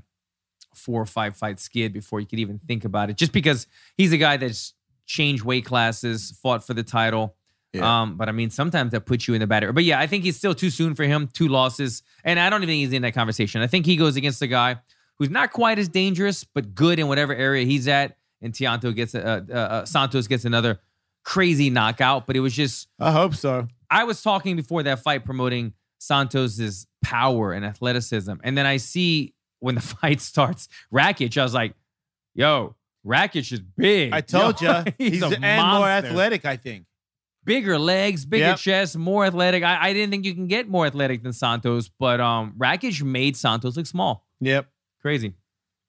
four 0.74 1.01
or 1.01 1.07
five 1.07 1.36
fight 1.36 1.59
skid 1.59 1.92
before 1.92 2.20
you 2.20 2.26
could 2.26 2.38
even 2.38 2.59
think 2.66 2.84
about 2.84 3.09
it. 3.11 3.16
Just 3.16 3.32
because 3.32 3.66
he's 3.97 4.12
a 4.12 4.18
guy 4.18 4.36
that's 4.36 4.74
changed 5.07 5.42
weight 5.42 5.64
classes, 5.64 6.38
fought 6.42 6.66
for 6.66 6.74
the 6.74 6.82
title. 6.82 7.34
Yeah. 7.72 8.03
Um, 8.03 8.16
but 8.16 8.28
I 8.28 8.32
mean, 8.32 8.51
sometimes 8.51 8.92
that 8.92 9.03
puts 9.07 9.26
you 9.28 9.34
in 9.34 9.40
the 9.40 9.47
batter. 9.47 9.72
But 9.72 9.84
yeah, 9.84 9.99
I 10.01 10.07
think 10.07 10.24
he's 10.24 10.36
still 10.36 10.55
too 10.55 10.70
soon 10.70 10.94
for 10.94 11.05
him. 11.05 11.28
Two 11.32 11.49
losses, 11.49 12.03
and 12.24 12.38
I 12.38 12.49
don't 12.51 12.62
even 12.62 12.72
think 12.72 12.80
he's 12.84 12.92
in 12.92 13.03
that 13.03 13.12
conversation. 13.14 13.61
I 13.61 13.66
think 13.66 13.86
he 13.86 13.97
goes 13.97 14.16
against 14.16 14.40
a 14.42 14.47
guy 14.47 14.76
who's 15.18 15.30
not 15.30 15.53
quite 15.53 15.78
as 15.78 15.88
dangerous, 15.88 16.44
but 16.44 16.74
good 16.74 16.99
in 16.99 17.09
whatever 17.09 17.34
area 17.34 17.64
he's 17.64 17.88
at. 17.88 18.16
And 18.42 18.53
Tianto 18.53 18.94
gets 18.94 19.14
a, 19.14 19.26
uh, 19.51 19.53
uh, 19.55 19.84
Santos 19.86 20.26
gets 20.26 20.44
another 20.44 20.78
crazy 21.27 21.68
knockout. 21.68 22.27
But 22.27 22.37
it 22.37 22.41
was 22.41 22.55
just 22.55 22.89
I 22.99 23.12
hope 23.12 23.35
so. 23.35 23.68
I 23.91 24.05
was 24.05 24.22
talking 24.22 24.57
before 24.57 24.83
that 24.85 25.01
fight 25.01 25.24
promoting 25.27 25.74
Santos's 25.99 26.87
power 27.03 27.53
and 27.53 27.64
athleticism, 27.66 28.33
and 28.43 28.57
then 28.57 28.64
I 28.64 28.79
see 28.79 29.35
when 29.61 29.74
the 29.74 29.81
fight 30.01 30.20
starts, 30.22 30.68
Rakic. 30.93 31.37
I 31.37 31.43
was 31.43 31.53
like, 31.55 31.74
"Yo, 32.35 32.74
Rakic 33.05 33.53
is 33.53 33.61
big." 33.61 34.12
I 34.12 34.20
told 34.22 34.61
you 34.62 34.72
he's, 34.99 35.22
a 35.22 35.27
and 35.43 35.66
more 35.68 35.89
athletic. 35.89 36.45
I 36.47 36.57
think. 36.57 36.87
bigger 37.45 37.79
legs, 37.79 38.24
bigger 38.24 38.45
Yep. 38.47 38.59
chest, 38.59 38.97
more 38.97 39.24
athletic. 39.24 39.62
I, 39.62 39.89
I 39.89 39.93
didn't 39.93 40.11
think 40.11 40.24
you 40.24 40.35
can 40.35 40.49
get 40.49 40.68
more 40.68 40.87
athletic 40.87 41.22
than 41.22 41.33
Santos, 41.33 41.89
but 41.89 42.20
um, 42.20 42.55
Rakic 42.59 43.01
made 43.03 43.37
Santos 43.37 43.77
look 43.77 43.87
small. 43.87 44.27
Yep. 44.41 44.66
Crazy. 45.01 45.35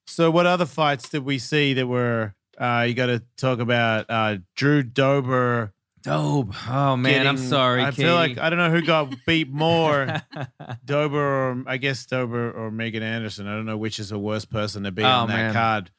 So, 0.05 0.29
what 0.29 0.45
other 0.45 0.67
fights 0.67 1.09
did 1.09 1.25
we 1.25 1.39
see 1.39 1.73
that 1.73 1.87
were? 1.87 2.33
Uh, 2.57 2.85
you 2.87 2.93
got 2.93 3.07
to 3.07 3.21
talk 3.37 3.59
about 3.59 4.05
uh, 4.09 4.37
Drew 4.55 4.83
Dober. 4.83 5.73
Dope. 6.03 6.53
Oh 6.69 6.95
man, 6.95 7.27
I'm 7.27 7.37
sorry. 7.37 7.83
I 7.83 7.91
feel 7.91 8.13
like 8.15 8.37
I 8.37 8.49
don't 8.49 8.59
know 8.59 8.69
who 8.69 8.81
got 8.81 9.13
beat 9.25 9.49
more, 9.51 10.07
Dober 10.85 11.17
or 11.19 11.63
I 11.67 11.77
guess 11.77 12.05
Dober 12.05 12.49
or 12.51 12.71
Megan 12.71 13.03
Anderson. 13.03 13.45
I 13.47 13.55
don't 13.55 13.65
know 13.65 13.77
which 13.77 13.99
is 13.99 14.09
the 14.09 14.19
worst 14.19 14.49
person 14.49 14.83
to 14.83 14.91
be 14.91 15.03
Oh, 15.03 15.07
on 15.07 15.27
that 15.27 15.35
man. 15.35 15.53
card. 15.53 15.91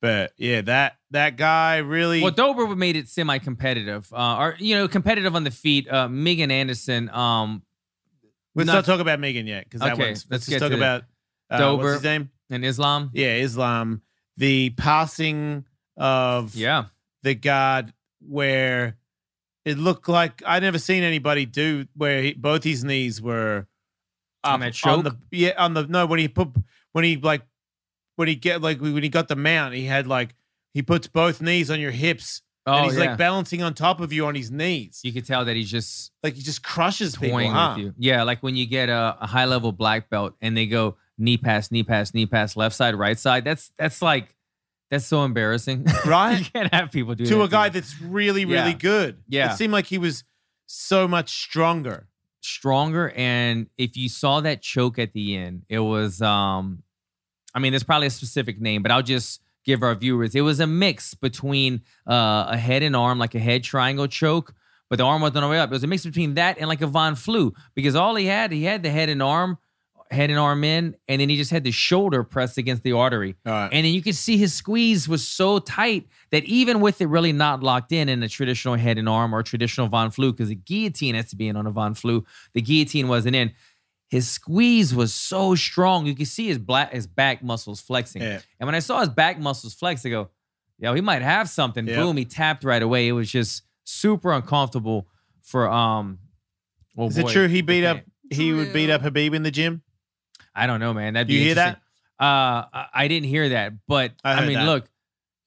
But 0.00 0.32
yeah, 0.36 0.62
that 0.62 0.96
that 1.12 1.36
guy 1.36 1.76
really. 1.78 2.22
Well, 2.22 2.32
Dober 2.32 2.74
made 2.74 2.96
it 2.96 3.08
semi-competitive, 3.08 4.12
uh, 4.12 4.36
or 4.38 4.56
you 4.58 4.74
know, 4.74 4.88
competitive 4.88 5.36
on 5.36 5.44
the 5.44 5.52
feet. 5.52 5.88
Uh, 5.88 6.08
Megan 6.08 6.50
Anderson, 6.50 7.08
um, 7.10 7.62
let's 8.56 8.66
not- 8.66 8.74
not, 8.74 8.84
talk 8.84 9.00
about 9.00 9.20
Megan 9.20 9.46
yet 9.46 9.64
because 9.64 9.80
that 9.80 9.92
Okay, 9.92 10.06
one's. 10.06 10.26
let's 10.28 10.30
Let's, 10.30 10.46
just 10.46 10.58
talk 10.58 10.72
about 10.72 11.04
uh, 11.50 11.58
Dober. 11.58 11.82
What's 11.84 11.94
his 11.96 12.02
name? 12.04 12.30
in 12.50 12.64
Islam. 12.64 13.10
Yeah, 13.14 13.36
Islam. 13.36 14.02
The 14.38 14.70
passing 14.70 15.66
of 15.96 16.54
Yeah, 16.54 16.84
the 17.22 17.34
guard 17.34 17.92
where 18.20 18.96
it 19.64 19.78
looked 19.78 20.08
like 20.08 20.42
I'd 20.46 20.62
never 20.62 20.78
seen 20.78 21.02
anybody 21.02 21.46
do 21.46 21.86
where 21.94 22.22
he, 22.22 22.32
both 22.34 22.64
his 22.64 22.84
knees 22.84 23.20
were 23.20 23.66
On 24.44 24.60
that 24.60 24.74
choke? 24.74 25.04
the 25.04 25.16
yeah 25.30 25.52
on 25.56 25.74
the 25.74 25.86
no 25.86 26.06
when 26.06 26.18
he 26.18 26.28
put 26.28 26.48
when 26.92 27.04
he 27.04 27.16
like 27.16 27.42
when 28.16 28.28
he 28.28 28.34
get 28.34 28.60
like 28.60 28.80
when 28.80 29.02
he 29.02 29.08
got 29.08 29.28
the 29.28 29.36
mount 29.36 29.74
he 29.74 29.84
had 29.84 30.06
like 30.06 30.34
he 30.74 30.82
puts 30.82 31.06
both 31.06 31.40
knees 31.40 31.70
on 31.70 31.80
your 31.80 31.90
hips 31.90 32.42
oh 32.66 32.74
and 32.74 32.84
he's 32.86 32.96
yeah. 32.96 33.10
like 33.10 33.18
balancing 33.18 33.62
on 33.62 33.74
top 33.74 34.00
of 34.00 34.12
you 34.12 34.26
on 34.26 34.34
his 34.34 34.50
knees 34.50 35.00
you 35.02 35.12
could 35.12 35.26
tell 35.26 35.44
that 35.44 35.56
he's 35.56 35.70
just 35.70 36.12
like 36.22 36.34
he 36.34 36.42
just 36.42 36.62
crushes 36.62 37.16
people 37.16 37.38
huh? 37.48 37.74
with 37.76 37.84
you. 37.84 37.94
Yeah, 37.98 38.22
like 38.22 38.42
when 38.42 38.56
you 38.56 38.66
get 38.66 38.88
a, 38.88 39.16
a 39.20 39.26
high 39.26 39.46
level 39.46 39.72
black 39.72 40.10
belt 40.10 40.34
and 40.40 40.56
they 40.56 40.66
go 40.66 40.96
knee 41.18 41.36
pass, 41.36 41.70
knee 41.70 41.82
pass, 41.82 42.14
knee 42.14 42.26
pass, 42.26 42.56
left 42.56 42.74
side, 42.74 42.94
right 42.94 43.18
side. 43.18 43.44
That's 43.44 43.72
that's 43.76 44.02
like 44.02 44.34
that's 44.92 45.06
so 45.06 45.24
embarrassing, 45.24 45.84
Right? 46.06 46.38
you 46.38 46.44
can't 46.44 46.72
have 46.72 46.92
people 46.92 47.16
do 47.16 47.24
to 47.26 47.34
that 47.38 47.42
a 47.42 47.48
guy 47.48 47.68
that's 47.70 48.00
really 48.00 48.44
really 48.44 48.70
Yeah. 48.70 48.78
good 48.78 49.18
Yeah. 49.28 49.52
it 49.52 49.56
seemed 49.56 49.72
like 49.72 49.86
he 49.86 49.98
was 49.98 50.22
so 50.66 51.08
much 51.08 51.30
stronger 51.42 52.06
stronger. 52.40 53.10
And 53.16 53.68
if 53.78 53.96
you 53.96 54.08
saw 54.08 54.40
that 54.40 54.62
choke 54.62 54.98
at 54.98 55.12
the 55.12 55.36
end, 55.36 55.62
it 55.68 55.78
was 55.80 56.20
um 56.22 56.82
I 57.54 57.58
mean, 57.58 57.72
there's 57.72 57.82
probably 57.82 58.06
a 58.06 58.10
specific 58.10 58.60
name, 58.60 58.82
but 58.82 58.90
I'll 58.90 59.02
just 59.02 59.40
give 59.64 59.82
our 59.82 59.94
viewers. 59.94 60.34
It 60.34 60.40
was 60.40 60.58
a 60.58 60.66
mix 60.66 61.14
between 61.14 61.82
uh, 62.08 62.46
a 62.48 62.56
head 62.56 62.82
and 62.82 62.96
arm, 62.96 63.18
like 63.18 63.34
a 63.34 63.38
head 63.38 63.62
triangle 63.62 64.06
choke, 64.08 64.54
but 64.88 64.96
the 64.96 65.04
arm 65.04 65.20
wasn't 65.22 65.36
all 65.38 65.42
the 65.42 65.48
way 65.52 65.58
up. 65.60 65.70
It 65.70 65.72
was 65.74 65.84
a 65.84 65.86
mix 65.86 66.04
between 66.04 66.34
that 66.34 66.58
and 66.58 66.66
like 66.68 66.80
a 66.82 66.86
Von 66.86 67.14
Flue, 67.14 67.52
because 67.74 67.94
all 67.94 68.14
he 68.16 68.24
had, 68.26 68.50
he 68.52 68.64
had 68.64 68.82
the 68.82 68.90
head 68.90 69.08
and 69.10 69.22
arm, 69.22 69.58
head 70.12 70.30
and 70.30 70.38
arm 70.38 70.62
in, 70.62 70.94
and 71.08 71.20
then 71.20 71.28
he 71.28 71.36
just 71.36 71.50
had 71.50 71.64
the 71.64 71.70
shoulder 71.70 72.22
pressed 72.22 72.58
against 72.58 72.82
the 72.82 72.92
artery. 72.92 73.34
right 73.44 73.70
And 73.72 73.84
then 73.84 73.92
you 73.94 74.02
could 74.02 74.14
see 74.14 74.36
his 74.36 74.52
squeeze 74.52 75.08
was 75.08 75.26
so 75.26 75.58
tight 75.58 76.06
that 76.30 76.44
even 76.44 76.80
with 76.80 77.00
it 77.00 77.06
really 77.06 77.32
not 77.32 77.62
locked 77.62 77.92
in 77.92 78.08
in 78.08 78.22
a 78.22 78.28
traditional 78.28 78.74
head 78.74 78.98
and 78.98 79.08
arm 79.08 79.34
or 79.34 79.42
traditional 79.42 79.88
Von 79.88 80.10
Flue, 80.10 80.32
because 80.32 80.50
the 80.50 80.54
guillotine 80.54 81.14
has 81.14 81.30
to 81.30 81.36
be 81.36 81.48
in 81.48 81.56
on 81.56 81.66
a 81.66 81.70
Von 81.70 81.94
Flue, 81.94 82.24
the 82.52 82.60
guillotine 82.60 83.08
wasn't 83.08 83.34
in. 83.34 83.52
His 84.08 84.28
squeeze 84.28 84.94
was 84.94 85.14
so 85.14 85.54
strong, 85.54 86.04
you 86.04 86.14
could 86.14 86.28
see 86.28 86.46
his 86.46 86.58
black 86.58 86.92
his 86.92 87.06
back 87.06 87.42
muscles 87.42 87.80
flexing. 87.80 88.20
Yeah. 88.20 88.40
And 88.60 88.66
when 88.66 88.74
I 88.74 88.80
saw 88.80 89.00
his 89.00 89.08
back 89.08 89.40
muscles 89.40 89.72
flex, 89.72 90.04
I 90.04 90.10
go, 90.10 90.28
"Yo, 90.78 90.92
he 90.92 91.00
might 91.00 91.22
have 91.22 91.48
something." 91.48 91.88
Yeah. 91.88 91.96
Boom, 91.96 92.18
he 92.18 92.26
tapped 92.26 92.62
right 92.62 92.82
away. 92.82 93.08
It 93.08 93.12
was 93.12 93.30
just 93.30 93.62
super 93.84 94.32
uncomfortable 94.32 95.08
for 95.40 95.68
um. 95.70 96.18
Oh 96.98 97.06
is 97.06 97.16
it 97.16 97.28
true 97.28 97.48
he 97.48 97.62
beat 97.62 97.86
up 97.86 98.00
he 98.30 98.52
would 98.52 98.74
beat 98.74 98.90
up 98.90 99.00
Khabib 99.00 99.34
in 99.34 99.42
the 99.42 99.50
gym 99.50 99.82
I 100.54 100.66
don't 100.66 100.80
know, 100.80 100.92
man. 100.92 101.14
That'd 101.14 101.28
be 101.28 101.34
You 101.34 101.44
hear 101.44 101.54
that? 101.56 101.80
Uh, 102.18 102.64
I- 102.92 103.08
didn't 103.08 103.28
hear 103.28 103.48
that, 103.50 103.72
but 103.88 104.12
I 104.22 104.34
I, 104.34 104.46
mean, 104.46 104.54
that. 104.54 104.66
look, 104.66 104.84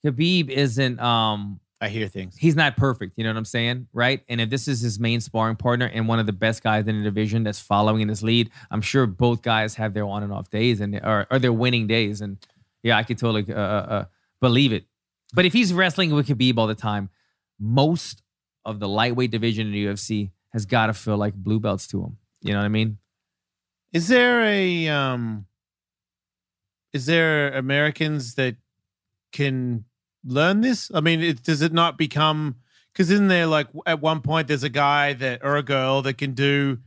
Khabib 0.05 0.49
isn't 0.49 0.99
um 0.99 1.59
I 1.81 1.89
hear 1.89 2.07
things 2.07 2.35
he's 2.37 2.55
not 2.55 2.77
perfect. 2.77 3.13
You 3.15 3.23
know 3.23 3.31
what 3.31 3.37
I'm 3.37 3.45
saying, 3.45 3.87
right? 3.93 4.21
And 4.27 4.41
if 4.41 4.49
this 4.49 4.67
is 4.67 4.81
his 4.81 4.99
main 4.99 5.21
sparring 5.21 5.55
partner 5.55 5.85
and 5.85 6.07
one 6.07 6.19
of 6.19 6.25
the 6.25 6.33
best 6.33 6.63
guys 6.63 6.87
in 6.87 6.97
the 6.97 7.03
division 7.03 7.43
that's 7.43 7.59
following 7.59 8.01
in 8.01 8.09
his 8.09 8.23
lead, 8.23 8.49
I'm 8.71 8.81
sure 8.81 9.05
both 9.05 9.41
guys 9.41 9.75
have 9.75 9.93
their 9.93 10.05
on 10.05 10.23
and 10.23 10.33
off 10.33 10.49
days 10.49 10.81
and 10.81 10.95
or, 10.95 11.27
or 11.29 11.39
their 11.39 11.53
winning 11.53 11.87
days. 11.87 12.21
And 12.21 12.37
yeah, 12.83 12.97
I 12.97 13.03
could 13.03 13.17
totally 13.17 13.53
uh, 13.53 13.57
uh, 13.57 13.85
uh, 13.89 14.05
believe 14.41 14.73
it. 14.73 14.85
But 15.33 15.45
if 15.45 15.53
he's 15.53 15.73
wrestling 15.73 16.11
with 16.13 16.27
Khabib 16.27 16.57
all 16.57 16.67
the 16.67 16.75
time, 16.75 17.09
most 17.59 18.21
of 18.63 18.79
the 18.79 18.87
lightweight 18.87 19.31
division 19.31 19.67
in 19.67 19.73
the 19.73 19.85
UFC 19.85 20.31
has 20.53 20.65
got 20.65 20.87
to 20.87 20.93
feel 20.93 21.17
like 21.17 21.33
blue 21.33 21.59
belts 21.59 21.87
to 21.87 22.01
him. 22.01 22.17
You 22.41 22.53
know 22.53 22.59
what 22.59 22.65
I 22.65 22.69
mean? 22.69 22.97
Is 23.93 24.07
there 24.07 24.41
a 24.43 24.87
um 24.89 25.45
is 26.93 27.05
there 27.05 27.51
Americans 27.53 28.35
that 28.35 28.55
can 29.31 29.85
learn 30.23 30.61
this? 30.61 30.89
I 30.93 31.01
mean, 31.01 31.21
it, 31.21 31.43
does 31.43 31.61
it 31.61 31.73
not 31.73 31.97
become 31.97 32.55
because 32.93 33.11
isn't 33.11 33.27
there 33.27 33.45
like 33.47 33.67
at 33.85 34.01
one 34.01 34.21
point 34.21 34.47
there's 34.47 34.63
a 34.63 34.69
guy 34.69 35.13
that 35.13 35.41
or 35.43 35.57
a 35.57 35.63
girl 35.63 36.01
that 36.03 36.17
can 36.17 36.33
do 36.33 36.79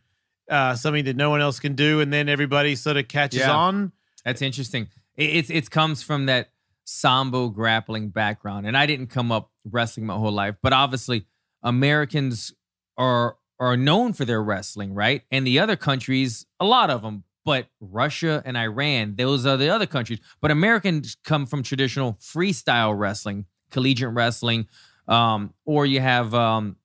uh, 0.50 0.74
something 0.74 1.04
that 1.04 1.16
no 1.16 1.28
one 1.28 1.40
else 1.42 1.60
can 1.60 1.74
do, 1.74 2.00
and 2.00 2.10
then 2.12 2.28
everybody 2.28 2.74
sort 2.74 2.96
of 2.96 3.06
catches 3.08 3.40
Yeah. 3.40 3.54
on. 3.54 3.92
That's 4.24 4.40
interesting. 4.40 4.88
It, 5.16 5.24
it's 5.36 5.50
it 5.50 5.70
comes 5.70 6.02
from 6.02 6.26
that 6.26 6.50
sambo 6.84 7.48
grappling 7.50 8.08
background, 8.08 8.66
and 8.66 8.76
I 8.76 8.86
didn't 8.86 9.08
come 9.08 9.30
up 9.30 9.50
wrestling 9.64 10.06
my 10.06 10.14
whole 10.14 10.32
life, 10.32 10.56
but 10.62 10.72
obviously 10.72 11.26
Americans 11.62 12.52
are 12.96 13.36
are 13.60 13.76
known 13.76 14.12
for 14.12 14.24
their 14.24 14.42
wrestling, 14.42 14.94
right? 14.94 15.22
And 15.30 15.46
the 15.46 15.58
other 15.58 15.76
countries, 15.76 16.46
a 16.60 16.64
lot 16.64 16.90
of 16.90 17.02
them, 17.02 17.24
but 17.44 17.66
Russia 17.80 18.42
and 18.44 18.56
Iran, 18.56 19.14
those 19.16 19.46
are 19.46 19.56
the 19.56 19.70
other 19.70 19.86
countries. 19.86 20.20
But 20.40 20.50
Americans 20.50 21.16
come 21.24 21.46
from 21.46 21.62
traditional 21.62 22.14
freestyle 22.14 22.96
wrestling, 22.96 23.46
collegiate 23.70 24.12
wrestling, 24.12 24.68
um, 25.08 25.54
or 25.64 25.86
you 25.86 26.00
have 26.00 26.34
um, 26.34 26.76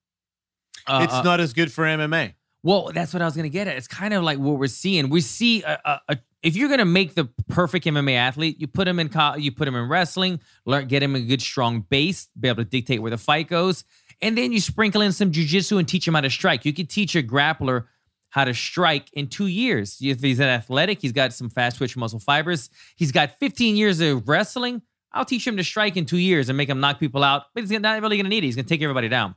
uh, 0.86 1.02
it's 1.04 1.12
uh, 1.12 1.22
not 1.22 1.40
as 1.40 1.52
good 1.52 1.72
for 1.72 1.84
MMA. 1.84 2.34
well, 2.62 2.90
that's 2.94 3.12
what 3.12 3.22
I 3.22 3.26
was 3.26 3.36
gonna 3.36 3.48
get 3.48 3.68
at. 3.68 3.76
It's 3.76 3.88
kind 3.88 4.14
of 4.14 4.22
like 4.22 4.38
what 4.38 4.58
we're 4.58 4.66
seeing. 4.66 5.10
We 5.10 5.20
see 5.20 5.62
a, 5.62 5.78
a, 5.84 6.00
a 6.08 6.18
if 6.42 6.56
you're 6.56 6.68
gonna 6.68 6.84
make 6.84 7.14
the 7.14 7.26
perfect 7.48 7.84
MMA 7.86 8.14
athlete, 8.14 8.58
you 8.58 8.66
put 8.66 8.88
him 8.88 8.98
in 8.98 9.10
co- 9.10 9.36
you 9.36 9.52
put 9.52 9.68
him 9.68 9.76
in 9.76 9.88
wrestling, 9.88 10.40
learn 10.64 10.88
get 10.88 11.02
him 11.02 11.14
a 11.14 11.20
good 11.20 11.42
strong 11.42 11.82
base, 11.82 12.28
be 12.38 12.48
able 12.48 12.64
to 12.64 12.70
dictate 12.70 13.02
where 13.02 13.10
the 13.10 13.18
fight 13.18 13.48
goes, 13.48 13.84
and 14.20 14.36
then 14.36 14.52
you 14.52 14.60
sprinkle 14.60 15.00
in 15.02 15.12
some 15.12 15.32
jujitsu 15.32 15.78
and 15.78 15.88
teach 15.88 16.06
him 16.06 16.14
how 16.14 16.20
to 16.20 16.30
strike. 16.30 16.64
You 16.64 16.72
could 16.72 16.90
teach 16.90 17.14
a 17.14 17.22
grappler 17.22 17.86
how 18.30 18.44
to 18.44 18.54
strike 18.54 19.12
in 19.12 19.28
two 19.28 19.46
years. 19.46 19.98
If 20.00 20.20
he's 20.20 20.40
an 20.40 20.48
athletic, 20.48 21.00
he's 21.00 21.12
got 21.12 21.32
some 21.32 21.48
fast 21.48 21.76
twitch 21.76 21.96
muscle 21.96 22.18
fibers. 22.18 22.68
He's 22.96 23.12
got 23.12 23.38
15 23.38 23.76
years 23.76 24.00
of 24.00 24.28
wrestling. 24.28 24.82
I'll 25.12 25.24
teach 25.24 25.46
him 25.46 25.56
to 25.56 25.64
strike 25.64 25.96
in 25.96 26.04
two 26.04 26.18
years 26.18 26.48
and 26.48 26.56
make 26.56 26.68
him 26.68 26.80
knock 26.80 26.98
people 26.98 27.22
out, 27.22 27.44
but 27.54 27.62
he's 27.62 27.70
not 27.70 28.02
really 28.02 28.16
going 28.16 28.24
to 28.24 28.30
need 28.30 28.42
it. 28.42 28.46
He's 28.46 28.56
going 28.56 28.64
to 28.64 28.68
take 28.68 28.82
everybody 28.82 29.08
down. 29.08 29.36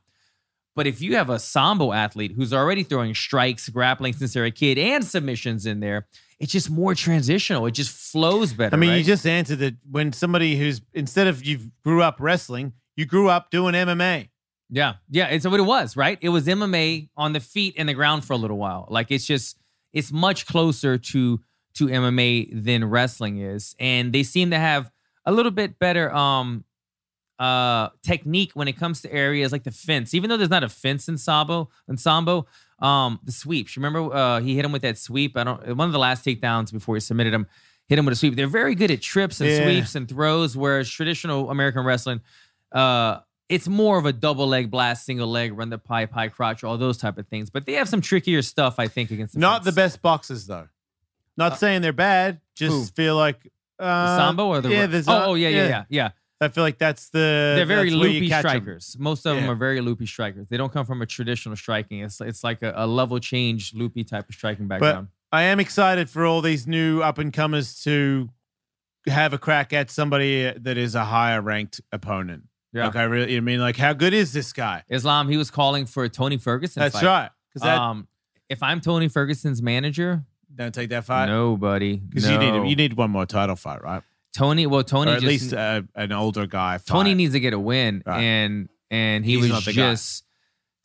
But 0.76 0.88
if 0.88 1.02
you 1.02 1.16
have 1.16 1.30
a 1.30 1.40
sambo 1.40 1.92
athlete 1.92 2.34
who's 2.36 2.54
already 2.54 2.84
throwing 2.84 3.16
strikes, 3.16 3.68
grappling 3.70 4.14
since 4.14 4.34
they're 4.34 4.46
a 4.46 4.52
kid, 4.52 4.78
and 4.78 5.04
submissions 5.04 5.66
in 5.66 5.80
there, 5.80 6.08
it's 6.40 6.52
just 6.52 6.70
more 6.70 6.94
transitional. 6.94 7.66
It 7.66 7.72
just 7.72 7.92
flows 7.92 8.54
better. 8.54 8.76
I 8.76 8.80
mean, 8.80 8.92
right? 8.92 8.98
you 8.98 9.04
just 9.04 9.26
answered 9.26 9.62
it 9.62 9.76
when 9.90 10.14
somebody 10.14 10.56
who's 10.56 10.82
instead 10.94 11.28
of 11.28 11.44
you 11.44 11.72
grew 11.84 12.04
up 12.04 12.18
wrestling, 12.20 12.74
you 12.96 13.06
grew 13.06 13.28
up 13.28 13.50
doing 13.50 13.74
MMA. 13.74 14.30
Yeah, 14.70 14.96
yeah, 15.10 15.28
it's 15.28 15.46
what 15.48 15.60
it 15.60 15.64
was, 15.64 15.96
right? 15.96 16.18
It 16.22 16.30
was 16.30 16.46
MMA 16.48 17.10
on 17.16 17.34
the 17.34 17.40
feet 17.40 17.76
and 17.78 17.88
the 17.88 17.94
ground 17.94 18.26
for 18.26 18.34
a 18.34 18.38
little 18.38 18.58
while. 18.58 18.88
Like 18.90 19.12
it's 19.12 19.26
just 19.26 19.58
it's 19.94 20.12
much 20.12 20.46
closer 20.46 20.98
to 20.98 21.40
to 21.76 21.88
MMA 21.88 22.64
than 22.64 22.84
wrestling 22.86 23.38
is, 23.40 23.76
and 23.80 24.12
they 24.12 24.24
seem 24.24 24.52
to 24.52 24.60
have 24.60 24.92
a 25.26 25.32
little 25.32 25.52
bit 25.52 25.80
better 25.80 26.14
um 26.14 26.66
uh 27.40 27.90
technique 28.02 28.52
when 28.56 28.68
it 28.68 28.74
comes 28.78 29.02
to 29.02 29.14
areas 29.14 29.52
like 29.52 29.64
the 29.64 29.72
fence. 29.72 30.14
Even 30.14 30.30
though 30.30 30.38
there's 30.38 30.50
not 30.50 30.64
a 30.64 30.70
fence 30.70 31.08
in 31.08 31.18
Sambo, 31.18 31.70
in 31.88 31.96
Sambo, 31.98 32.48
um 32.80 33.20
the 33.24 33.32
sweeps. 33.32 33.78
Remember 33.78 34.14
uh 34.14 34.40
he 34.42 34.56
hit 34.56 34.66
him 34.66 34.72
with 34.72 34.82
that 34.82 34.98
sweep. 34.98 35.38
I 35.38 35.44
don't 35.44 35.76
one 35.78 35.88
of 35.88 35.94
the 35.94 36.00
last 36.00 36.26
takedowns 36.26 36.72
before 36.74 36.96
he 36.96 37.00
submitted 37.00 37.34
him. 37.34 37.46
Hit 37.88 38.00
him 38.00 38.06
with 38.06 38.14
a 38.14 38.16
sweep. 38.18 38.36
They're 38.36 38.48
very 38.48 38.76
good 38.76 38.92
at 38.92 39.02
trips 39.02 39.40
and 39.40 39.50
Yeah. 39.50 39.64
sweeps 39.64 39.96
and 39.96 40.10
throws, 40.10 40.58
whereas 40.58 40.90
traditional 40.90 41.50
American 41.52 41.86
wrestling, 41.86 42.20
uh, 42.74 43.20
it's 43.50 43.68
more 43.68 43.98
of 43.98 44.06
a 44.06 44.14
double 44.14 44.48
leg 44.48 44.70
blast, 44.70 45.06
single 45.06 45.28
leg, 45.28 45.58
run 45.58 45.70
the 45.70 45.78
pipe, 45.78 46.12
high 46.12 46.28
crotch, 46.28 46.64
all 46.64 46.78
those 46.78 46.98
type 46.98 47.18
of 47.18 47.28
things. 47.28 47.50
But 47.50 47.66
they 47.66 47.74
have 47.74 47.88
some 47.88 48.02
trickier 48.02 48.42
stuff, 48.42 48.80
I 48.80 48.88
think, 48.88 49.12
against 49.12 49.34
the 49.34 49.40
Not 49.40 49.64
the 49.64 49.72
best 49.72 50.02
boxes 50.02 50.48
though. 50.48 50.68
Not 51.38 51.58
saying 51.60 51.82
they're 51.82 51.94
bad. 51.94 52.42
Just 52.56 52.74
who? 52.76 52.84
feel 53.04 53.16
like 53.16 53.52
uh, 53.80 53.86
The 53.86 54.18
Sambo 54.18 54.48
or 54.48 54.62
the 54.62 54.70
yeah. 54.70 54.86
There's 54.88 55.08
oh, 55.08 55.24
oh 55.28 55.34
yeah, 55.36 55.50
yeah, 55.50 55.68
yeah, 55.68 55.84
yeah. 55.90 56.10
I 56.40 56.50
feel 56.50 56.64
like 56.64 56.78
that's 56.78 57.10
the 57.10 57.54
They're 57.56 57.66
very 57.66 57.90
that's 57.90 58.00
where 58.00 58.10
you 58.10 58.14
loopy 58.20 58.30
catch 58.30 58.46
'em. 58.46 58.50
strikers. 58.50 58.96
Most 59.00 59.26
of 59.26 59.36
them 59.36 59.46
Yeah. 59.46 59.52
are 59.52 59.56
very 59.56 59.82
loopy 59.82 60.06
strikers. 60.06 60.48
They 60.50 60.58
don't 60.58 60.72
come 60.72 60.86
from 60.86 61.02
a 61.02 61.06
traditional 61.06 61.56
striking. 61.56 62.00
It's 62.02 62.20
it's 62.22 62.44
like 62.44 62.62
a, 62.62 62.74
a 62.76 62.86
level 62.88 63.20
change, 63.20 63.74
loopy 63.74 64.04
type 64.04 64.28
of 64.30 64.36
striking 64.36 64.68
background. 64.68 65.08
I 65.32 65.44
am 65.44 65.60
excited 65.60 66.10
for 66.10 66.26
all 66.26 66.42
these 66.42 66.68
new 66.68 67.02
up 67.02 67.18
and 67.18 67.34
comers 67.34 67.82
to 67.84 68.30
have 69.08 69.34
a 69.34 69.38
crack 69.38 69.74
at 69.74 69.90
somebody 69.90 70.52
that 70.52 70.78
is 70.78 70.96
a 70.96 71.06
higher 71.06 71.42
ranked 71.42 71.82
opponent. 71.92 72.44
Yeah, 72.74 72.86
Like 72.86 72.96
I 72.96 73.04
really, 73.04 73.38
I 73.38 73.40
mean, 73.40 73.60
like 73.60 73.78
how 73.78 73.94
good 73.94 74.14
is 74.14 74.34
this 74.34 74.54
guy? 74.54 74.84
Islam. 74.90 75.30
He 75.30 75.38
was 75.38 75.50
calling 75.52 75.86
for 75.86 76.04
a 76.04 76.10
Tony 76.10 76.38
Ferguson. 76.38 76.82
That's 76.82 76.96
fight. 77.00 77.06
right. 77.06 77.30
Because 77.50 77.62
that 77.66 77.78
um, 77.80 78.08
if 78.50 78.62
I'm 78.62 78.82
Tony 78.82 79.08
Ferguson's 79.08 79.62
manager, 79.62 80.24
don't 80.54 80.74
take 80.74 80.90
that 80.90 81.06
fight. 81.06 81.28
nobody. 81.28 81.98
because 81.98 82.26
no. 82.26 82.32
you 82.34 82.38
need 82.52 82.70
you 82.70 82.76
need 82.76 82.94
one 82.94 83.10
more 83.12 83.26
title 83.26 83.56
fight, 83.56 83.82
right? 83.84 84.04
Tony. 84.36 84.68
Well, 84.68 84.84
Tony 84.84 85.12
or 85.12 85.16
at 85.16 85.22
just 85.22 85.28
least 85.28 85.54
uh, 85.54 85.82
an 85.96 86.12
older 86.12 86.46
guy. 86.46 86.78
Fight. 86.78 86.88
Tony 86.94 87.14
needs 87.16 87.34
to 87.34 87.40
get 87.40 87.54
a 87.54 87.60
win, 87.60 88.04
Right. 88.06 88.22
and 88.22 88.70
and 88.92 89.26
he 89.26 89.40
He's 89.40 89.52
was 89.52 89.66
the 89.66 89.74
guy. 89.74 89.92
just 89.92 90.24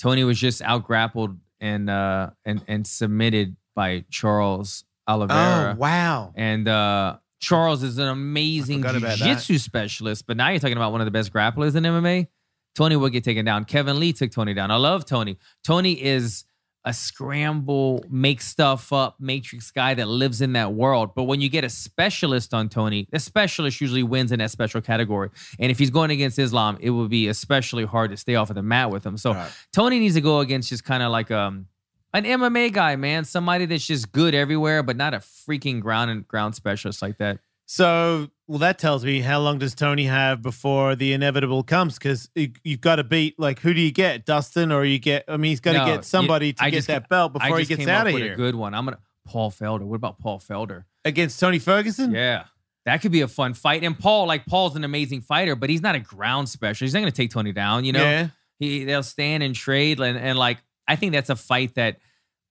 Tony 0.00 0.24
was 0.24 0.38
just 0.40 0.62
out 0.62 0.84
grappled 0.84 1.36
and 1.60 1.88
uh 1.90 2.30
and 2.44 2.62
and 2.68 2.86
submitted 2.86 3.56
by 3.74 4.04
Charles 4.10 4.84
Oliveira. 5.06 5.74
Oh 5.76 5.80
wow! 5.80 6.32
And 6.36 6.66
uh 6.68 7.18
Charles 7.42 7.82
is 7.82 7.98
an 7.98 8.06
amazing 8.06 8.78
forgot 8.78 8.96
about 8.96 9.18
that. 9.18 9.24
jiu-jitsu 9.24 9.58
specialist, 9.58 10.26
but 10.26 10.36
now 10.36 10.48
you're 10.48 10.60
talking 10.60 10.76
about 10.76 10.92
one 10.92 11.00
of 11.00 11.04
the 11.04 11.10
best 11.10 11.32
grapplers 11.32 11.74
in 11.74 11.82
MMA. 11.82 12.28
Tony 12.74 12.96
will 12.96 13.08
get 13.08 13.24
taken 13.24 13.44
down. 13.44 13.64
Kevin 13.64 13.98
Lee 14.00 14.12
took 14.12 14.30
Tony 14.30 14.54
down. 14.54 14.70
I 14.70 14.76
love 14.76 15.04
Tony. 15.04 15.36
Tony 15.64 16.00
is 16.02 16.44
a 16.84 16.92
scramble, 16.92 18.04
make 18.08 18.40
stuff 18.40 18.92
up, 18.92 19.16
matrix 19.20 19.70
guy 19.70 19.94
that 19.94 20.08
lives 20.08 20.40
in 20.40 20.52
that 20.54 20.72
world. 20.72 21.10
But 21.14 21.24
when 21.24 21.40
you 21.40 21.48
get 21.48 21.64
a 21.64 21.68
specialist 21.68 22.54
on 22.54 22.68
Tony, 22.68 23.08
the 23.10 23.18
specialist 23.20 23.80
usually 23.80 24.02
wins 24.02 24.32
in 24.32 24.38
that 24.38 24.50
special 24.50 24.80
category. 24.80 25.30
And 25.58 25.70
if 25.70 25.78
he's 25.78 25.90
going 25.90 26.10
against 26.10 26.38
Islam, 26.38 26.78
it 26.80 26.90
will 26.90 27.08
be 27.08 27.28
especially 27.28 27.84
hard 27.84 28.10
to 28.10 28.16
stay 28.16 28.34
off 28.36 28.50
of 28.50 28.56
the 28.56 28.62
mat 28.62 28.90
with 28.90 29.04
him. 29.04 29.16
So 29.16 29.32
Right. 29.34 29.50
Tony 29.72 29.98
needs 29.98 30.14
to 30.14 30.20
go 30.20 30.40
against 30.40 30.70
just 30.70 30.84
kind 30.84 31.02
of 31.02 31.10
like 31.12 31.30
um 31.30 31.66
an 32.12 32.24
MMA 32.24 32.72
guy, 32.72 32.96
man. 32.96 33.24
Somebody 33.24 33.66
that's 33.66 33.86
just 33.86 34.12
good 34.12 34.34
everywhere, 34.34 34.82
but 34.82 34.96
not 34.96 35.14
a 35.14 35.18
freaking 35.18 35.80
ground 35.80 36.10
and 36.10 36.26
ground 36.26 36.54
specialist 36.54 37.02
like 37.02 37.18
that. 37.18 37.38
So, 37.66 38.28
well, 38.48 38.58
that 38.58 38.78
tells 38.78 39.04
me 39.04 39.20
how 39.20 39.40
long 39.40 39.58
does 39.58 39.74
Tony 39.74 40.04
have 40.04 40.42
before 40.42 40.94
the 40.94 41.12
inevitable 41.14 41.62
comes? 41.62 41.94
Because 41.94 42.28
you've 42.34 42.80
got 42.82 42.96
to 42.96 43.04
beat 43.04 43.38
like 43.38 43.60
who 43.60 43.72
do 43.72 43.80
you 43.80 43.92
get, 43.92 44.26
Dustin, 44.26 44.70
or 44.72 44.84
you 44.84 44.98
get? 44.98 45.24
I 45.28 45.36
mean, 45.38 45.50
he's 45.50 45.60
got 45.60 45.72
to 45.72 45.78
No, 45.78 45.86
get 45.86 46.04
somebody 46.04 46.48
you- 46.48 46.52
to 46.54 46.64
I 46.64 46.70
get 46.70 46.86
that 46.88 47.04
ca- 47.04 47.08
belt 47.08 47.32
before 47.32 47.58
he 47.58 47.64
gets 47.64 47.78
came 47.78 47.88
out 47.88 48.02
up 48.02 48.08
of 48.08 48.14
with 48.14 48.22
here 48.24 48.34
a 48.34 48.36
good 48.36 48.54
one. 48.54 48.74
I'm 48.74 48.84
gonna 48.84 48.98
Paul 49.26 49.50
Felder. 49.50 49.82
What 49.82 49.96
about 49.96 50.18
Paul 50.18 50.38
Felder? 50.38 50.84
against 51.04 51.40
Tony 51.40 51.58
Ferguson. 51.58 52.12
Yeah. 52.12 52.44
That 52.84 53.00
could 53.00 53.10
be 53.12 53.22
a 53.22 53.28
fun 53.28 53.54
fight. 53.54 53.82
And 53.84 53.98
Paul, 53.98 54.26
like 54.26 54.44
Paul's 54.46 54.76
an 54.76 54.84
amazing 54.84 55.22
fighter, 55.22 55.54
but 55.56 55.70
he's 55.70 55.82
not 55.82 55.94
a 55.94 56.00
ground 56.00 56.48
specialist. 56.48 56.80
He's 56.80 56.94
not 56.94 57.00
gonna 57.00 57.10
take 57.12 57.30
Tony 57.30 57.52
down, 57.52 57.84
you 57.84 57.92
know? 57.92 58.02
Yeah. 58.02 58.28
He 58.58 58.84
they'll 58.84 59.02
stand 59.04 59.42
and 59.44 59.54
trade. 59.54 59.98
And, 60.00 60.18
and 60.18 60.36
like 60.38 60.58
I 60.88 60.96
think 60.96 61.12
that's 61.12 61.30
a 61.30 61.36
fight 61.36 61.74
that 61.76 61.98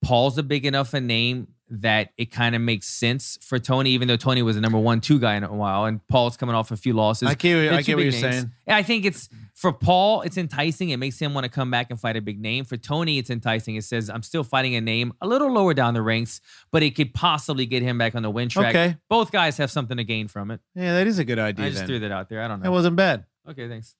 Paul's 0.04 0.38
a 0.38 0.44
big 0.44 0.66
enough 0.66 0.94
a 0.94 1.02
name 1.02 1.48
that 1.74 2.10
it 2.18 2.32
kind 2.32 2.54
of 2.54 2.62
makes 2.62 2.86
sense 2.86 3.38
for 3.42 3.58
Tony, 3.58 3.92
even 3.92 4.10
though 4.10 4.18
Tony 4.18 4.42
was 4.42 4.56
the 4.56 4.62
number 4.62 4.78
one, 4.78 5.00
two 5.00 5.20
guy 5.20 5.36
in 5.36 5.44
a 5.46 5.54
while, 5.54 5.86
and 5.86 6.06
Paul's 6.10 6.36
coming 6.36 6.54
off 6.54 6.70
a 6.72 6.76
few 6.76 6.92
losses. 6.92 7.30
I 7.30 7.34
get, 7.36 7.72
I 7.72 7.82
get 7.82 7.96
what 7.96 8.04
you're 8.04 8.12
names. 8.12 8.20
saying. 8.22 8.52
And 8.68 8.76
I 8.76 8.84
think 8.84 9.06
it's 9.06 9.30
for 9.54 9.72
Paul, 9.72 10.22
it's 10.24 10.36
enticing. 10.36 10.90
It 10.90 10.98
makes 10.98 11.18
him 11.18 11.34
want 11.34 11.46
to 11.46 11.50
come 11.50 11.72
back 11.72 11.88
and 11.90 11.98
fight 11.98 12.18
a 12.18 12.22
big 12.22 12.42
name. 12.42 12.66
For 12.66 12.76
Tony, 12.76 13.20
it's 13.20 13.30
enticing. 13.30 13.78
It 13.78 13.86
says, 13.86 14.10
I'm 14.10 14.22
still 14.22 14.44
fighting 14.44 14.76
a 14.76 14.82
name 14.82 15.14
a 15.22 15.28
little 15.28 15.50
lower 15.50 15.74
down 15.74 15.94
the 15.94 16.02
ranks, 16.02 16.42
but 16.72 16.84
it 16.84 16.94
could 16.94 17.14
possibly 17.14 17.66
get 17.66 17.84
him 17.84 17.98
back 17.98 18.16
on 18.16 18.24
the 18.24 18.30
win 18.30 18.50
track. 18.50 18.76
Okay. 18.76 18.98
Both 19.08 19.32
guys 19.32 19.56
have 19.58 19.72
something 19.72 19.96
to 19.96 20.04
gain 20.04 20.28
from 20.28 20.52
it. 20.52 20.60
Yeah, 20.76 20.96
that 20.96 21.08
is 21.08 21.20
a 21.20 21.24
good 21.24 21.40
idea. 21.40 21.68
I 21.68 21.70
just 21.70 21.80
then. 21.82 21.88
threw 21.88 22.00
that 22.00 22.12
out 22.12 22.28
there. 22.28 22.42
I 22.42 22.50
don't 22.50 22.60
That 22.60 22.66
know. 22.66 22.72
wasn't 22.74 22.98
bad. 22.98 23.24
okay, 23.50 23.70
thanks. 23.70 23.96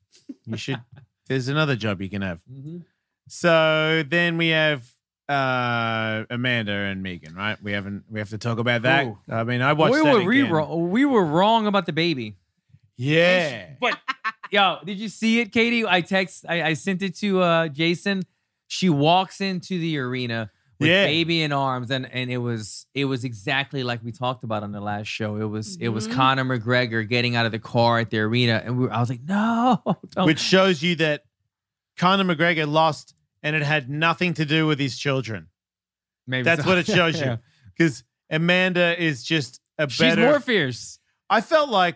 You 0.46 0.58
should. 0.58 0.82
There's 1.28 1.48
another 1.48 1.78
job 1.78 2.02
you 2.02 2.10
can 2.10 2.22
have. 2.22 2.42
Mm-hmm. 2.52 2.80
So 3.28 4.04
then 4.08 4.38
we 4.38 4.50
have 4.50 4.90
uh 5.30 6.26
Amanda 6.30 6.72
and 6.74 7.02
Megan, 7.04 7.36
right? 7.36 7.62
We 7.64 7.72
haven't. 7.72 8.04
We 8.10 8.20
have 8.20 8.30
to 8.30 8.38
talk 8.38 8.58
about 8.60 8.82
that. 8.82 9.06
Ooh. 9.06 9.18
I 9.30 9.44
mean, 9.44 9.62
I 9.62 9.74
watched 9.74 9.94
We 9.94 10.02
that 10.04 10.14
were, 10.14 10.24
we, 10.24 10.42
again. 10.42 10.52
wrong, 10.52 10.90
we 10.92 11.06
were 11.06 11.24
wrong 11.26 11.68
about 11.68 11.86
the 11.86 11.94
baby. 11.94 12.36
Yeah. 12.98 13.68
But 13.80 13.98
yo, 14.52 14.78
did 14.86 14.98
you 15.00 15.08
see 15.10 15.40
it, 15.40 15.52
Katie? 15.52 15.86
I 15.88 16.02
text, 16.02 16.46
I, 16.48 16.64
I 16.64 16.74
sent 16.74 17.02
it 17.02 17.16
to 17.18 17.42
uh, 17.42 17.68
Jason. 17.70 18.24
She 18.68 18.90
walks 18.90 19.42
into 19.42 19.80
the 19.80 19.98
arena 20.00 20.52
with 20.80 20.90
Yeah. 20.90 21.06
baby 21.06 21.42
in 21.44 21.52
arms, 21.54 21.92
and 21.92 22.12
and 22.12 22.30
it 22.30 22.38
was 22.40 22.86
it 22.94 23.06
was 23.06 23.24
exactly 23.24 23.84
like 23.84 24.04
we 24.04 24.12
talked 24.12 24.44
about 24.44 24.64
on 24.64 24.72
the 24.74 24.82
last 24.82 25.08
show. 25.08 25.38
It 25.38 25.46
was 25.46 25.78
it 25.78 25.90
was 25.90 26.08
Mhm. 26.08 26.14
Conor 26.14 26.44
McGregor 26.60 27.08
getting 27.08 27.36
out 27.38 27.46
of 27.46 27.52
the 27.54 27.60
car 27.60 28.00
at 28.00 28.10
the 28.10 28.20
arena, 28.20 28.62
and 28.66 28.78
we 28.78 28.84
were, 28.86 28.94
I 28.94 29.00
was 29.00 29.10
like, 29.10 29.22
no, 29.24 29.82
don't. 30.12 30.26
Which 30.26 30.40
shows 30.40 30.82
you 30.84 30.96
that 30.96 31.24
Conor 31.98 32.24
McGregor 32.36 32.68
lost, 32.72 33.14
and 33.44 33.56
it 33.56 33.64
had 33.64 33.90
nothing 33.90 34.34
to 34.36 34.46
do 34.46 34.68
with 34.68 34.80
his 34.80 34.98
children. 34.98 35.48
Maybe 36.28 36.44
That's 36.44 36.64
so. 36.64 36.70
what 36.70 36.78
it 36.78 36.86
shows 36.98 37.20
Yeah. 37.20 37.32
you. 37.34 37.40
Because 37.78 38.04
Amanda 38.30 39.02
is 39.02 39.24
just 39.24 39.60
a 39.78 39.90
She's 39.90 40.00
better. 40.00 40.22
more 40.22 40.40
fierce. 40.40 41.00
I 41.30 41.42
felt 41.42 41.70
like 41.70 41.96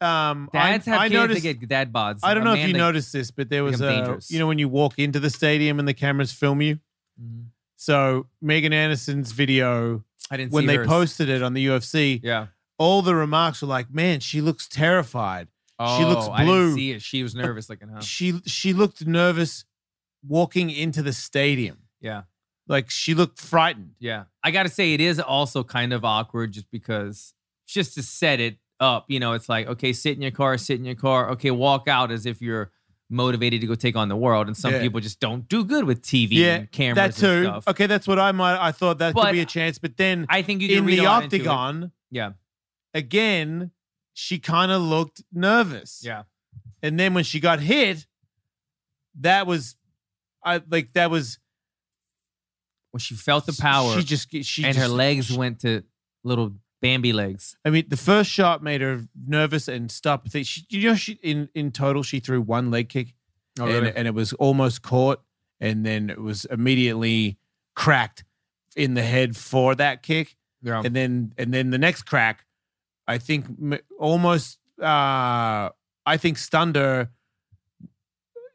um, 0.00 0.48
Dads 0.52 0.88
I, 0.88 0.90
have 0.92 1.00
I 1.00 1.04
kids 1.08 1.14
noticed. 1.14 1.42
get 1.42 1.68
dad 1.68 1.92
bods. 1.92 2.20
I 2.22 2.32
don't 2.34 2.44
know 2.44 2.54
if 2.54 2.66
you 2.66 2.72
noticed 2.72 3.12
this, 3.12 3.30
but 3.30 3.50
there 3.50 3.62
was 3.62 3.80
a 3.82 3.90
dangerous. 3.90 4.30
you 4.30 4.38
know 4.38 4.46
when 4.46 4.58
you 4.58 4.68
walk 4.68 4.98
into 4.98 5.20
the 5.20 5.28
stadium 5.30 5.78
and 5.78 5.86
the 5.86 5.92
cameras 5.94 6.32
film 6.32 6.62
you. 6.62 6.78
Mhm. 7.22 7.46
So 7.76 8.26
Megan 8.40 8.72
Anderson's 8.72 9.32
video 9.32 10.02
I 10.30 10.36
didn't 10.38 10.52
when 10.52 10.64
they 10.66 10.76
hers. 10.76 10.86
posted 10.86 11.28
it 11.28 11.42
on 11.42 11.52
the 11.54 11.66
UFC, 11.66 12.20
Yeah. 12.22 12.46
all 12.78 13.02
the 13.02 13.14
remarks 13.14 13.60
were 13.62 13.68
like, 13.68 13.90
"Man, 13.92 14.20
she 14.20 14.40
looks 14.40 14.66
terrified. 14.68 15.48
Oh, 15.82 15.98
She 15.98 16.04
looks 16.04 16.26
oh, 16.28 16.32
I 16.32 16.44
blue. 16.44 16.66
didn't 16.66 16.76
see 16.76 16.90
it. 16.92 17.02
She 17.02 17.22
was 17.22 17.34
nervous 17.34 17.70
looking, 17.70 17.88
huh? 17.88 18.00
She 18.02 18.40
she 18.46 18.72
looked 18.74 19.06
nervous 19.06 19.64
walking 20.26 20.68
into 20.70 21.02
the 21.02 21.12
stadium. 21.12 21.78
Yeah. 22.00 22.22
Like 22.68 22.90
she 22.90 23.14
looked 23.14 23.40
frightened. 23.40 23.92
Yeah. 23.98 24.24
I 24.44 24.50
got 24.50 24.64
to 24.64 24.68
say, 24.68 24.92
it 24.94 25.00
is 25.00 25.18
also 25.18 25.64
kind 25.64 25.92
of 25.92 26.04
awkward 26.04 26.52
just 26.52 26.70
because, 26.70 27.32
just 27.66 27.94
to 27.94 28.02
set 28.02 28.38
it 28.40 28.58
up, 28.78 29.06
you 29.08 29.18
know, 29.20 29.32
it's 29.32 29.48
like, 29.48 29.66
okay, 29.66 29.92
sit 29.92 30.16
in 30.16 30.22
your 30.22 30.30
car, 30.30 30.56
sit 30.58 30.78
in 30.78 30.84
your 30.84 30.94
car. 30.94 31.30
Okay, 31.30 31.50
walk 31.50 31.88
out 31.88 32.10
as 32.12 32.26
if 32.26 32.40
you're 32.42 32.70
motivated 33.08 33.60
to 33.62 33.66
go 33.66 33.74
take 33.74 33.96
on 33.96 34.08
the 34.08 34.16
world. 34.16 34.46
And 34.46 34.56
some 34.56 34.72
Yeah. 34.72 34.82
people 34.82 35.00
just 35.00 35.18
don't 35.18 35.48
do 35.48 35.64
good 35.64 35.84
with 35.84 36.00
TV 36.02 36.28
Yeah, 36.36 36.54
and 36.56 36.70
cameras 36.70 37.16
that 37.16 37.20
too. 37.20 37.42
stuff. 37.44 37.66
Okay, 37.68 37.86
that's 37.86 38.06
what 38.06 38.18
I 38.20 38.30
might. 38.32 38.56
I 38.64 38.70
thought 38.72 38.98
that 38.98 39.14
But 39.14 39.24
could 39.26 39.32
be 39.32 39.40
a 39.40 39.46
chance, 39.46 39.78
but 39.78 39.96
then 39.96 40.26
I 40.28 40.42
think 40.42 40.62
you 40.62 40.78
in 40.78 40.86
the 40.86 40.98
a 40.98 41.00
into 41.00 41.04
it. 41.04 41.46
octagon, 41.46 41.92
Yeah. 42.10 42.32
again, 42.94 43.70
she 44.20 44.38
kind 44.38 44.70
of 44.70 44.82
looked 44.82 45.22
nervous. 45.32 46.02
Yeah. 46.04 46.24
And 46.82 47.00
then 47.00 47.14
when 47.14 47.24
she 47.24 47.40
got 47.40 47.60
hit, 47.60 48.06
that 49.20 49.46
was, 49.46 49.76
I 50.44 50.60
like 50.68 50.92
that 50.92 51.10
was 51.10 51.38
When 52.90 53.00
she 53.00 53.14
felt 53.14 53.46
the 53.46 53.56
power 53.60 53.94
She 53.96 54.04
just 54.04 54.28
she 54.44 54.64
and 54.64 54.76
her 54.76 54.88
legs 54.88 55.26
she- 55.26 55.36
went 55.38 55.60
to 55.60 55.82
little 56.24 56.52
Bambi 56.82 57.12
legs. 57.12 57.56
I 57.64 57.70
mean, 57.70 57.84
the 57.88 57.96
first 57.96 58.30
shot 58.30 58.62
made 58.62 58.80
her 58.80 59.04
nervous 59.26 59.68
and 59.68 59.90
stop. 59.90 60.26
She, 60.30 60.64
you 60.70 60.88
know, 60.90 60.94
she 60.96 61.12
in 61.22 61.48
in 61.54 61.72
total 61.72 62.02
she 62.02 62.20
threw 62.20 62.40
one 62.40 62.70
leg 62.70 62.88
kick, 62.88 63.14
Oh, 63.58 63.66
and, 63.66 63.86
and 63.86 64.06
it 64.08 64.14
was 64.14 64.32
almost 64.34 64.80
caught, 64.82 65.22
and 65.60 65.84
then 65.84 66.08
it 66.10 66.20
was 66.20 66.44
immediately 66.46 67.36
cracked. 67.74 68.24
in 68.76 68.94
the 68.94 69.02
head 69.02 69.36
for 69.36 69.74
that 69.74 70.02
kick, 70.02 70.36
Yeah. 70.62 70.80
and 70.84 70.94
then 70.96 71.34
and 71.36 71.52
then 71.52 71.68
the 71.70 71.76
next 71.78 72.02
crack, 72.04 72.46
I 73.10 73.18
think 73.18 73.46
almost. 73.98 74.58
uh 74.80 75.70
I 76.06 76.16
think 76.16 76.38
stunned 76.38 76.76
her. 76.76 77.10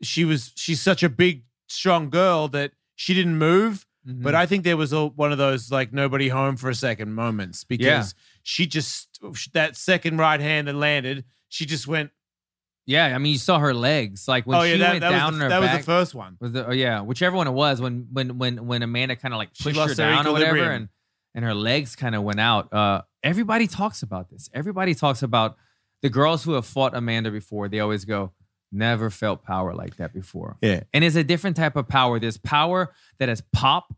She 0.02 0.26
was 0.26 0.52
she's 0.56 0.82
such 0.82 1.04
a 1.04 1.10
big, 1.10 1.44
strong 1.68 2.10
girl 2.10 2.48
that 2.50 2.72
she 2.96 3.14
didn't 3.14 3.38
move. 3.38 3.86
Mm-hmm. 4.06 4.24
But 4.24 4.36
I 4.36 4.46
think 4.46 4.64
there 4.64 4.78
was 4.78 4.94
a, 4.94 5.06
one 5.06 5.32
of 5.32 5.38
those 5.38 5.72
like 5.72 5.94
nobody 5.94 6.28
home 6.30 6.58
for 6.58 6.70
a 6.70 6.76
second 6.76 7.14
moments 7.14 7.64
because 7.64 8.16
she 8.44 8.66
just 8.68 9.20
that 9.54 9.76
second 9.76 10.18
right 10.18 10.40
hand 10.40 10.68
that 10.68 10.76
landed, 10.76 11.24
she 11.50 11.66
just 11.66 11.88
went. 11.88 12.12
yeah, 12.86 13.16
I 13.16 13.18
mean, 13.18 13.34
you 13.34 13.40
saw 13.40 13.58
her 13.60 13.74
legs. 13.74 14.28
Like 14.28 14.46
when 14.46 14.58
oh 14.60 14.64
she 14.64 14.72
yeah, 14.72 14.78
that, 14.78 14.92
went 14.92 15.02
that 15.02 15.10
down 15.12 15.32
was 15.34 15.38
the, 15.38 15.44
her 15.44 15.50
that 15.50 15.62
back. 15.62 15.78
was 15.78 15.86
the 15.86 15.92
first 15.92 16.16
one. 16.16 16.38
Was 16.40 16.52
the, 16.52 16.68
oh 16.68 16.72
yeah, 16.72 17.02
whichever 17.02 17.36
one 17.36 17.48
it 17.48 17.52
was 17.54 17.82
when 17.82 18.08
when 18.12 18.38
when 18.38 18.66
when 18.68 18.84
Amanda 18.84 19.16
kind 19.16 19.34
of 19.34 19.38
like 19.38 19.58
pushed 19.58 19.80
her 19.80 19.96
down 19.96 20.28
or 20.28 20.34
whatever, 20.34 20.70
and 20.72 20.90
and 21.36 21.44
her 21.44 21.54
legs 21.54 21.96
kind 21.96 22.16
of 22.16 22.24
went 22.24 22.40
out. 22.40 22.74
Uh, 22.74 23.02
everybody 23.22 23.68
talks 23.68 24.02
about 24.02 24.30
this. 24.32 24.50
Everybody 24.54 24.96
talks 24.96 25.22
about 25.22 25.58
the 26.02 26.10
girls 26.10 26.44
who 26.44 26.54
have 26.54 26.66
fought 26.66 26.96
Amanda 26.96 27.30
before. 27.30 27.68
They 27.68 27.82
always 27.82 28.06
go, 28.06 28.32
"Never 28.72 29.10
felt 29.10 29.44
power 29.44 29.76
like 29.76 29.98
that 29.98 30.14
before." 30.14 30.58
Yeah, 30.62 30.82
and 30.94 31.04
it's 31.04 31.18
a 31.18 31.24
different 31.24 31.58
type 31.58 31.76
of 31.76 31.88
power. 31.88 32.20
There's 32.20 32.38
power 32.38 32.94
that 33.20 33.30
has 33.30 33.44
pop. 33.54 33.94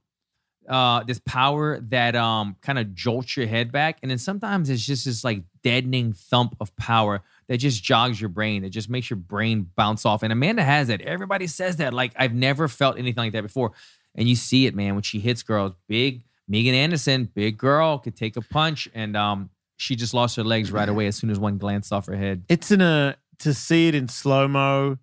Uh, 0.67 1.01
this 1.03 1.21
power 1.25 1.79
that 1.79 2.13
um 2.13 2.57
kind 2.61 2.77
of 2.77 2.93
jolts 2.93 3.37
your 3.37 3.47
head 3.47 3.71
back, 3.71 3.99
and 4.01 4.11
then 4.11 4.17
sometimes 4.17 4.69
it's 4.69 4.85
just 4.85 5.05
this 5.05 5.23
like 5.23 5.43
deadening 5.63 6.11
thump 6.11 6.57
of 6.59 6.75
power 6.75 7.21
that 7.47 7.57
just 7.59 7.81
jogs 7.83 8.19
your 8.19 8.29
brain. 8.29 8.65
It 8.65 8.71
just 8.71 8.89
makes 8.89 9.09
your 9.09 9.17
brain 9.17 9.69
bounce 9.77 10.05
off. 10.05 10.23
And 10.23 10.33
Amanda 10.33 10.63
has 10.63 10.87
that. 10.87 10.99
Everybody 11.01 11.47
says 11.47 11.77
that. 11.77 11.93
Like 11.93 12.11
I've 12.17 12.33
never 12.33 12.67
felt 12.67 12.97
anything 12.97 13.23
like 13.23 13.33
that 13.33 13.43
before. 13.43 13.71
And 14.15 14.27
you 14.27 14.35
see 14.35 14.65
it, 14.65 14.75
man, 14.75 14.95
when 14.95 15.03
she 15.03 15.19
hits 15.19 15.43
girls. 15.43 15.73
Big 15.87 16.23
Megan 16.47 16.73
Anderson, 16.75 17.25
big 17.33 17.57
girl, 17.57 17.99
could 17.99 18.15
take 18.15 18.37
a 18.37 18.41
punch, 18.41 18.87
and 18.93 19.15
um 19.17 19.49
she 19.77 19.95
just 19.95 20.13
lost 20.13 20.35
her 20.37 20.43
legs 20.43 20.71
right 20.71 20.89
away 20.89 21.05
as 21.07 21.15
soon 21.15 21.29
as 21.29 21.37
one 21.39 21.57
glanced 21.57 21.93
off 21.93 22.07
her 22.07 22.15
head. 22.15 22.43
it's 22.49 22.71
in 22.71 22.81
a 22.81 23.15
to 23.39 23.53
see 23.53 23.87
it 23.87 23.95
in 23.95 24.07
slow 24.07 24.47
mo 24.47 24.97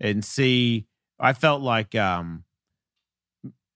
and 0.00 0.24
see. 0.24 0.86
I 1.20 1.32
felt 1.32 1.62
like 1.62 1.94
um 1.94 2.44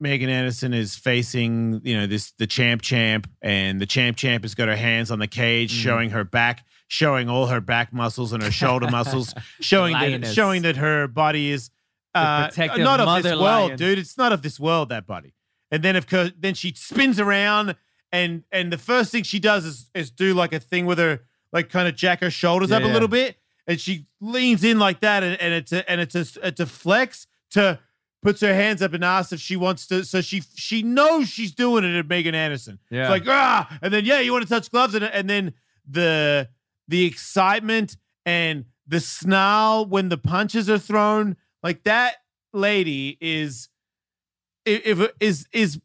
Megan 0.03 0.31
Anderson 0.31 0.73
is 0.73 0.97
facing, 0.97 1.83
you 1.85 1.95
know, 1.97 2.07
this 2.07 2.33
the 2.39 2.47
champ 2.47 2.81
champ, 2.81 3.29
and 3.43 3.81
the 3.81 3.87
champ 3.87 4.17
champ 4.17 4.45
has 4.45 4.55
got 4.55 4.69
her 4.69 4.77
hands 4.77 5.11
on 5.11 5.19
the 5.19 5.27
cage, 5.27 5.73
Mhm. 5.75 5.83
showing 5.83 6.11
her 6.11 6.25
back, 6.25 6.65
showing 6.89 7.29
all 7.29 7.49
her 7.49 7.61
back 7.61 7.93
muscles 7.93 8.33
and 8.33 8.43
her 8.43 8.51
shoulder 8.51 8.89
muscles, 8.91 9.35
showing 9.61 9.93
that 9.93 10.27
showing 10.33 10.63
that 10.63 10.77
her 10.77 11.07
body 11.07 11.51
is 11.51 11.71
uh, 12.15 12.49
not 12.57 12.99
of 12.99 13.23
this 13.23 13.31
mother 13.31 13.31
world, 13.41 13.69
lion. 13.69 13.77
dude. 13.77 13.99
It's 13.99 14.17
not 14.17 14.33
of 14.33 14.41
this 14.43 14.59
world. 14.59 14.89
That 14.89 15.07
body, 15.07 15.35
and 15.71 15.83
then 15.83 15.97
of 15.97 16.07
course, 16.07 16.33
then 16.39 16.55
she 16.55 16.73
spins 16.75 17.19
around, 17.21 17.77
and 18.13 18.45
and 18.51 18.73
the 18.73 18.79
first 18.79 19.13
thing 19.13 19.23
she 19.23 19.39
does 19.39 19.65
is 19.65 19.91
is 19.95 20.11
do 20.11 20.35
like 20.35 20.53
a 20.53 20.61
thing 20.61 20.87
with 20.87 20.99
her, 20.99 21.21
like 21.53 21.69
kind 21.71 21.89
of 21.89 21.95
jack 21.97 22.21
her 22.21 22.31
shoulders 22.31 22.71
Yeah, 22.71 22.77
up 22.77 22.83
a 22.83 22.87
yeah. 22.87 22.93
little 22.93 23.09
bit, 23.09 23.37
and 23.67 23.81
she 23.81 24.07
leans 24.21 24.65
in 24.65 24.79
like 24.79 25.01
that, 25.01 25.23
and, 25.23 25.41
and 25.41 25.55
it's 25.55 25.73
a, 25.73 25.89
and 25.91 26.01
it's 26.01 26.15
a 26.15 26.27
it's 26.47 26.61
a 26.61 26.67
flex 26.67 27.27
to 27.53 27.79
puts 28.23 28.43
her 28.43 28.53
hands 28.53 28.83
up 28.83 28.93
and 28.93 29.03
asks 29.03 29.33
if 29.33 29.41
she 29.41 29.57
wants 29.57 29.87
to. 29.87 30.05
So 30.05 30.21
she 30.21 30.43
she 30.55 30.83
knows 30.83 31.29
she's 31.29 31.53
doing 31.55 31.85
it 31.85 31.97
at 31.99 32.07
Megan 32.09 32.35
Anderson. 32.35 32.79
Yeah. 32.91 33.03
It's 33.03 33.11
like 33.11 33.23
ah, 33.27 33.79
and 33.81 33.93
then 33.95 34.05
yeah, 34.05 34.21
you 34.21 34.33
want 34.33 34.43
to 34.43 34.49
touch 34.49 34.71
gloves, 34.71 34.95
and 34.95 35.05
and 35.05 35.31
then 35.31 35.55
the 35.89 36.49
the 36.89 37.05
excitement 37.07 37.97
and 38.27 38.67
the 38.87 39.01
snarl 39.01 39.87
when 39.87 40.09
the 40.09 40.19
punches 40.19 40.69
are 40.69 40.79
thrown, 40.79 41.37
like 41.63 41.85
that 41.85 42.17
lady 42.53 43.17
is 43.21 43.69
if 44.65 45.01
if- 45.01 45.11
is 45.21 45.47
is 45.53 45.81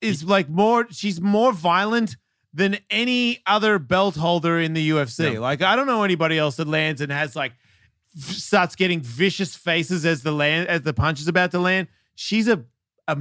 is 0.00 0.24
like 0.24 0.48
more. 0.48 0.86
She's 0.90 1.20
more 1.20 1.52
violent 1.52 2.16
than 2.52 2.78
any 2.90 3.42
other 3.46 3.78
belt 3.78 4.16
holder 4.16 4.58
in 4.58 4.72
the 4.72 4.90
UFC. 4.90 5.34
Yeah. 5.34 5.38
Like 5.40 5.62
I 5.62 5.76
don't 5.76 5.86
know 5.86 6.02
anybody 6.02 6.38
else 6.38 6.56
that 6.56 6.68
lands 6.68 7.00
and 7.00 7.10
has 7.12 7.36
like 7.36 7.52
starts 8.18 8.74
getting 8.76 9.00
vicious 9.00 9.54
faces 9.54 10.06
as 10.06 10.22
the 10.22 10.32
land 10.32 10.68
as 10.68 10.82
the 10.82 10.94
punch 10.94 11.20
is 11.20 11.28
about 11.28 11.50
to 11.52 11.58
land. 11.58 11.88
She's 12.14 12.48
a 12.48 12.64
a, 13.08 13.18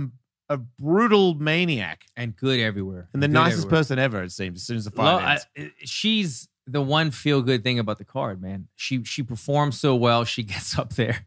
a 0.49 0.57
brutal 0.57 1.35
maniac 1.35 2.05
And 2.15 2.35
good 2.35 2.59
everywhere. 2.59 3.09
and 3.13 3.21
the 3.21 3.27
Good 3.27 3.33
nicest 3.33 3.65
everywhere. 3.65 3.79
person 3.79 3.99
ever. 3.99 4.23
It 4.23 4.31
seems 4.31 4.59
as 4.61 4.63
soon 4.67 4.77
as 4.77 4.85
the 4.85 4.91
fight 4.91 5.21
I- 5.23 5.39
ends. 5.59 5.73
she's 5.83 6.47
the 6.67 6.81
one 6.81 7.11
feel 7.11 7.41
good 7.43 7.63
thing 7.63 7.77
about 7.77 7.97
the 7.99 8.05
card, 8.05 8.41
man. 8.41 8.67
She 8.75 9.03
she 9.03 9.21
performs 9.21 9.79
so 9.79 9.95
well. 9.95 10.23
She 10.23 10.43
gets 10.53 10.77
up 10.79 10.93
there. 10.93 11.25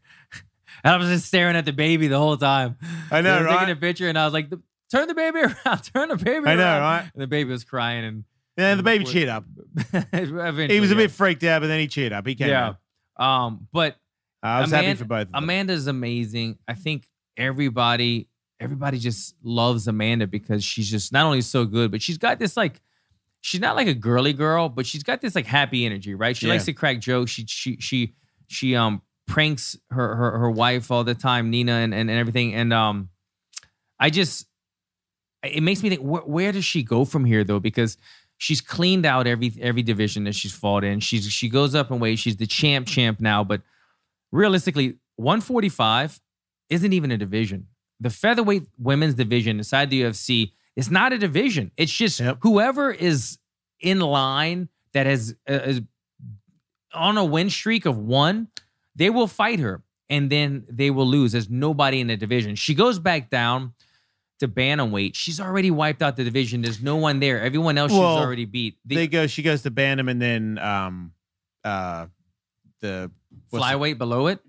And 0.83 0.93
I 0.93 0.97
was 0.97 1.07
just 1.07 1.25
staring 1.25 1.55
at 1.55 1.65
the 1.65 1.73
baby 1.73 2.07
the 2.07 2.17
whole 2.17 2.37
time. 2.37 2.77
I 3.11 3.21
know, 3.21 3.33
I 3.33 3.37
was 3.37 3.45
right? 3.45 3.59
Taking 3.59 3.73
a 3.73 3.75
picture, 3.75 4.07
and 4.09 4.17
I 4.17 4.25
was 4.25 4.33
like, 4.33 4.49
"Turn 4.91 5.07
the 5.07 5.13
baby 5.13 5.39
around. 5.65 5.79
Turn 5.93 6.09
the 6.09 6.17
baby 6.17 6.47
I 6.47 6.55
know, 6.55 6.63
around." 6.63 6.81
right? 6.81 7.11
And 7.13 7.21
the 7.21 7.27
baby 7.27 7.49
was 7.49 7.63
crying, 7.63 8.05
and 8.05 8.23
yeah, 8.57 8.75
the 8.75 8.83
baby 8.83 9.05
cheered 9.05 9.29
up. 9.29 9.45
He 10.11 10.79
was 10.79 10.91
a 10.91 10.93
yeah. 10.93 10.93
bit 10.95 11.11
freaked 11.11 11.43
out, 11.43 11.61
but 11.61 11.67
then 11.67 11.79
he 11.79 11.87
cheered 11.87 12.11
up. 12.13 12.27
He 12.27 12.35
came 12.35 12.49
yeah. 12.49 12.73
out. 13.19 13.45
Um, 13.45 13.67
but 13.71 13.97
I 14.43 14.61
was 14.61 14.71
happy 14.71 14.93
for 14.95 15.05
both 15.05 15.23
of 15.27 15.31
them. 15.31 15.43
Amanda's 15.43 15.87
amazing. 15.87 16.57
I 16.67 16.73
think 16.73 17.07
everybody 17.37 18.27
everybody 18.59 18.99
just 18.99 19.35
loves 19.41 19.87
Amanda 19.87 20.27
because 20.27 20.63
she's 20.63 20.89
just 20.91 21.13
not 21.13 21.25
only 21.25 21.41
so 21.41 21.65
good, 21.65 21.91
but 21.91 22.01
she's 22.01 22.17
got 22.17 22.39
this 22.39 22.57
like 22.57 22.81
she's 23.41 23.61
not 23.61 23.75
like 23.75 23.87
a 23.87 23.93
girly 23.93 24.33
girl, 24.33 24.69
but 24.69 24.85
she's 24.85 25.03
got 25.03 25.21
this 25.21 25.35
like 25.35 25.45
happy 25.45 25.85
energy, 25.85 26.13
right? 26.13 26.35
She 26.35 26.47
Yeah. 26.47 26.53
likes 26.53 26.65
to 26.65 26.73
crack 26.73 26.99
jokes. 26.99 27.31
She 27.31 27.45
she 27.47 27.77
she 27.79 28.13
she 28.47 28.75
um 28.75 29.01
pranks 29.29 29.77
her 29.91 30.15
her 30.15 30.37
her 30.39 30.51
wife 30.51 30.91
all 30.91 31.03
the 31.03 31.15
time, 31.15 31.49
Nina 31.49 31.71
and 31.73 31.93
and, 31.93 32.09
and 32.09 32.19
everything. 32.19 32.53
And 32.55 32.73
um 32.73 33.09
I 33.99 34.09
just 34.09 34.47
it 35.43 35.63
makes 35.63 35.81
me 35.83 35.89
think 35.89 36.01
wh- 36.01 36.27
where 36.27 36.51
does 36.51 36.65
she 36.65 36.83
go 36.83 37.05
from 37.05 37.23
here 37.25 37.43
though? 37.45 37.59
Because 37.59 37.97
she's 38.37 38.59
cleaned 38.61 39.05
out 39.05 39.27
every 39.27 39.53
every 39.61 39.83
division 39.83 40.23
that 40.25 40.35
she's 40.35 40.53
fought 40.53 40.83
in. 40.83 40.99
She's 40.99 41.25
she 41.31 41.47
goes 41.49 41.75
up 41.75 41.91
in 41.91 41.99
weight. 41.99 42.19
She's 42.19 42.37
the 42.37 42.47
champ 42.47 42.87
champ 42.87 43.19
now, 43.21 43.43
but 43.43 43.61
realistically, 44.31 44.97
145 45.15 46.19
isn't 46.69 46.93
even 46.93 47.11
a 47.11 47.17
division. 47.17 47.67
The 47.99 48.09
featherweight 48.09 48.63
women's 48.77 49.15
division 49.15 49.57
inside 49.57 49.89
the 49.89 50.01
UFC 50.03 50.51
is 50.75 50.89
not 50.89 51.13
a 51.13 51.17
division. 51.17 51.71
It's 51.77 51.91
just 51.91 52.19
Yep. 52.19 52.37
whoever 52.41 52.91
is 52.91 53.37
in 53.81 53.99
line 53.99 54.69
that 54.93 55.05
has 55.05 55.35
uh, 55.49 55.53
is 55.53 55.81
on 56.93 57.17
a 57.17 57.25
win 57.25 57.49
streak 57.49 57.85
of 57.85 57.97
one, 57.97 58.47
they 58.99 59.09
will 59.09 59.27
fight 59.27 59.59
her 59.59 59.81
and 60.09 60.29
then 60.29 60.65
they 60.69 60.91
will 60.91 61.07
lose. 61.07 61.31
There's 61.31 61.49
nobody 61.49 62.01
in 62.01 62.07
the 62.07 62.17
division. 62.17 62.55
She 62.55 62.75
goes 62.75 62.99
back 62.99 63.29
down 63.29 63.73
to 64.39 64.47
bantamweight. 64.47 65.15
She's 65.15 65.39
already 65.39 65.71
wiped 65.71 66.01
out 66.01 66.17
the 66.17 66.23
division. 66.23 66.61
There's 66.61 66.81
no 66.81 66.97
one 66.97 67.19
there. 67.19 67.41
Everyone 67.41 67.77
else 67.77 67.91
Well, 67.91 68.17
she's 68.17 68.25
already 68.25 68.45
beat. 68.45 68.77
The 68.85 68.95
they 68.95 69.07
go. 69.07 69.25
She 69.27 69.41
goes 69.41 69.63
to 69.63 69.71
Bantam, 69.71 70.09
and 70.09 70.21
then 70.21 70.57
um, 70.57 71.13
uh, 71.63 72.07
the 72.81 73.09
what's, 73.49 73.65
flyweight 73.65 73.97
below 73.97 74.27
it. 74.27 74.39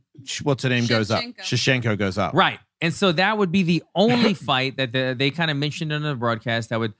what's 0.43 0.65
her 0.65 0.69
name 0.69 0.87
goes 0.87 1.11
up. 1.11 1.23
Shevchenko 1.23 1.97
goes 1.97 2.19
up. 2.19 2.35
Right. 2.35 2.59
And 2.81 2.93
so 2.93 3.13
that 3.13 3.39
would 3.39 3.53
be 3.53 3.63
the 3.63 3.85
only 3.95 4.35
fight 4.49 4.79
that 4.79 4.93
the, 4.93 5.15
they 5.17 5.31
kind 5.31 5.51
of 5.51 5.57
mentioned 5.57 5.93
in 5.93 6.03
the 6.03 6.17
broadcast 6.17 6.71
that 6.71 6.81
would 6.81 6.95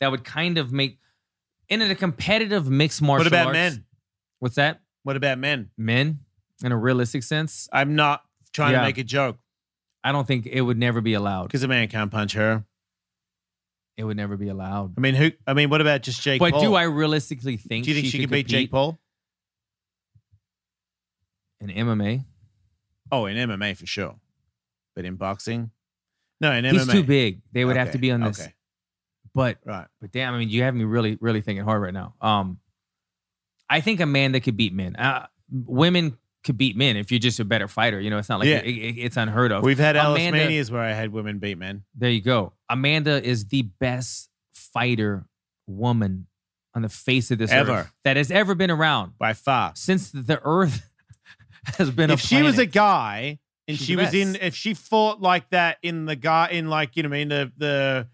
that 0.00 0.10
would 0.10 0.24
kind 0.24 0.58
of 0.58 0.72
make 0.72 0.98
in 1.68 1.80
a 1.80 1.94
competitive 1.94 2.68
mixed 2.68 3.00
martial 3.00 3.24
What 3.24 3.26
about 3.28 3.46
arts. 3.48 3.54
men? 3.54 3.84
What's 4.40 4.56
that? 4.56 4.80
What 5.02 5.16
about 5.16 5.38
men? 5.38 5.70
Men 5.78 6.20
in 6.64 6.72
a 6.72 6.76
realistic 6.76 7.22
sense, 7.22 7.68
I'm 7.72 7.94
not 7.96 8.22
trying 8.52 8.72
Yeah. 8.72 8.80
to 8.80 8.86
make 8.86 8.98
a 8.98 9.04
joke 9.04 9.38
I 10.02 10.12
don't 10.12 10.26
think 10.26 10.46
it 10.46 10.62
would 10.62 10.78
never 10.78 11.00
be 11.02 11.12
allowed. 11.14 11.44
because 11.48 11.62
a 11.62 11.68
man 11.68 11.86
can't 11.88 12.10
punch 12.10 12.32
her. 12.32 12.64
It 13.98 14.04
would 14.04 14.16
never 14.16 14.38
be 14.38 14.48
allowed. 14.48 14.94
I 14.96 15.00
mean, 15.02 15.14
who? 15.14 15.30
I 15.46 15.52
mean, 15.52 15.68
what 15.68 15.82
about 15.82 16.00
just 16.02 16.22
Jake? 16.22 16.38
But 16.38 16.52
Paul? 16.52 16.62
do 16.62 16.74
I 16.74 16.84
realistically 16.84 17.58
think 17.58 17.84
Do 17.84 17.90
you 17.90 18.00
think 18.00 18.10
she, 18.10 18.18
could 18.20 18.30
beat 18.30 18.46
Jake 18.46 18.70
compete 18.70 18.70
Paul? 18.70 18.98
in 21.60 21.68
MMA? 21.68 22.24
Oh, 23.12 23.26
in 23.26 23.36
MMA 23.36 23.76
for 23.76 23.86
sure, 23.86 24.16
but 24.94 25.04
in 25.04 25.16
boxing, 25.16 25.70
no, 26.40 26.52
in 26.52 26.64
MMA 26.64 26.72
He's 26.72 26.86
too 26.88 27.02
big. 27.02 27.42
They 27.52 27.64
would 27.64 27.76
have 27.76 27.88
Okay, 27.88 27.92
to 27.92 27.98
be 27.98 28.10
on 28.12 28.20
this. 28.22 28.40
Okay, 28.40 28.54
But 29.34 29.58
right. 29.66 29.86
But 30.00 30.12
damn, 30.12 30.32
I 30.32 30.38
mean, 30.38 30.48
you 30.48 30.62
have 30.62 30.74
me 30.74 30.84
really, 30.84 31.18
really 31.20 31.40
thinking 31.40 31.64
hard 31.64 31.82
right 31.82 31.92
now. 31.92 32.14
Um, 32.22 32.58
I 33.68 33.80
think 33.80 34.00
Amanda 34.00 34.40
could 34.40 34.56
beat 34.56 34.72
men. 34.72 34.96
Uh, 34.96 35.26
women 35.52 36.16
could 36.44 36.56
beat 36.56 36.76
men 36.76 36.96
if 36.96 37.10
you're 37.10 37.18
just 37.20 37.38
a 37.40 37.44
better 37.44 37.68
fighter. 37.68 38.00
You 38.00 38.08
know, 38.10 38.18
it's 38.18 38.28
not 38.28 38.38
like 38.40 38.48
Yeah. 38.48 38.58
it- 38.58 38.68
it- 38.68 38.98
it's 38.98 39.16
unheard 39.16 39.52
of. 39.52 39.62
We've 39.62 39.78
had 39.78 39.96
Alice 39.96 40.20
Amanda- 40.20 40.38
Manias 40.44 40.70
where 40.70 40.82
I 40.82 40.92
had 40.92 41.12
women 41.12 41.38
beat 41.38 41.58
men. 41.58 41.84
there 41.94 42.10
you 42.10 42.22
go. 42.22 42.54
Amanda 42.68 43.22
is 43.22 43.46
the 43.46 43.62
best 43.62 44.30
fighter 44.54 45.26
woman 45.66 46.26
on 46.74 46.82
the 46.82 46.88
face 46.88 47.30
of 47.30 47.38
this 47.38 47.50
Ever. 47.50 47.72
earth 47.72 47.92
that 48.04 48.16
has 48.16 48.30
ever 48.30 48.54
been 48.54 48.70
around 48.70 49.18
by 49.18 49.32
far. 49.32 49.72
since 49.74 50.10
the 50.10 50.40
earth 50.44 50.88
has 51.78 51.90
been. 51.90 52.10
if 52.10 52.20
she 52.20 52.42
was 52.42 52.58
a 52.58 52.66
guy 52.66 53.38
and 53.68 53.76
She's 53.76 53.86
she 53.86 53.96
was 53.96 54.14
in, 54.14 54.36
if 54.36 54.54
she 54.54 54.74
fought 54.74 55.20
like 55.20 55.50
that 55.50 55.78
in 55.82 56.06
the 56.06 56.16
guy 56.16 56.48
in 56.48 56.68
like 56.70 56.96
you 56.96 57.02
know, 57.02 57.08
I 57.08 57.12
mean 57.12 57.28
the 57.28 57.52
the 57.56 58.08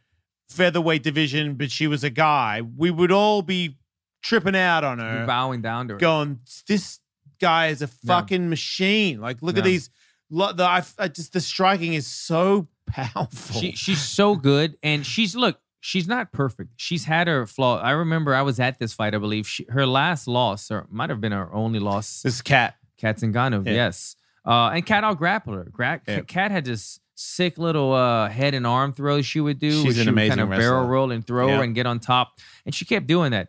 featherweight 0.51 1.03
division, 1.03 1.55
but 1.55 1.71
she 1.71 1.87
was 1.87 2.03
a 2.05 2.11
guy, 2.11 2.63
we 2.63 2.91
would 2.91 3.13
all 3.13 3.43
be 3.43 3.77
tripping 4.23 4.57
out 4.57 4.85
on 4.85 4.99
You're 4.99 5.07
her, 5.09 5.27
bowing 5.27 5.61
down 5.63 5.89
to 5.89 5.95
her. 5.95 6.01
going, 6.01 6.41
"This 6.69 7.01
guy 7.39 7.69
is 7.69 7.83
a 7.83 7.87
fucking 7.87 8.49
machine." 8.49 9.21
Like, 9.21 9.43
look 9.43 9.57
at 9.59 9.65
these. 9.65 9.91
lo- 10.31 10.53
The 10.53 10.65
I, 10.65 10.83
I 10.99 11.09
just 11.09 11.33
the 11.33 11.41
striking 11.41 11.95
is 11.95 12.07
so 12.07 12.69
powerful. 12.87 13.61
She, 13.61 13.73
she's 13.73 14.03
so 14.03 14.35
good, 14.37 14.77
and 14.83 15.05
she's 15.07 15.35
look. 15.37 15.59
She's 15.81 16.09
not 16.09 16.33
perfect. 16.33 16.71
She's 16.77 17.05
had 17.05 17.29
her 17.29 17.47
flaw. 17.47 17.79
I 17.81 17.93
remember 17.93 18.35
I 18.35 18.43
was 18.43 18.59
at 18.59 18.79
this 18.81 18.93
fight. 18.93 19.15
I 19.15 19.19
believe 19.19 19.47
she, 19.47 19.67
her 19.69 19.87
last 19.87 20.27
loss, 20.27 20.69
or 20.71 20.87
might 20.91 21.11
have 21.11 21.21
been 21.21 21.31
her 21.33 21.53
only 21.55 21.79
loss. 21.79 22.23
this 22.23 22.43
cat. 22.43 22.75
Kat 22.99 23.19
Zingano, 23.19 23.65
Yeah. 23.65 23.73
yes. 23.73 24.17
Uh, 24.45 24.71
and 24.71 24.85
Cat 24.85 25.05
out 25.05 25.19
grappled 25.19 25.57
her. 25.57 25.65
Gra- 25.71 26.01
Yeah. 26.09 26.23
Had 26.49 26.65
this 26.65 26.99
sick 27.15 27.57
little 27.59 27.93
uh, 27.93 28.29
head 28.29 28.55
and 28.55 28.67
arm 28.67 28.93
throws 28.95 29.27
she 29.27 29.39
would 29.41 29.59
do. 29.61 29.71
She's 29.71 29.85
an 29.85 29.93
she 29.93 29.99
would 30.01 30.09
amazing 30.09 30.39
kind 30.39 30.53
of 30.53 30.59
barrel 30.59 30.87
roll 30.89 31.13
and 31.13 31.25
throw 31.27 31.49
Yeah. 31.49 31.63
and 31.63 31.75
get 31.75 31.87
on 31.87 32.01
top, 32.01 32.41
and 32.65 32.75
she 32.75 32.85
kept 32.85 33.07
doing 33.07 33.31
that. 33.31 33.49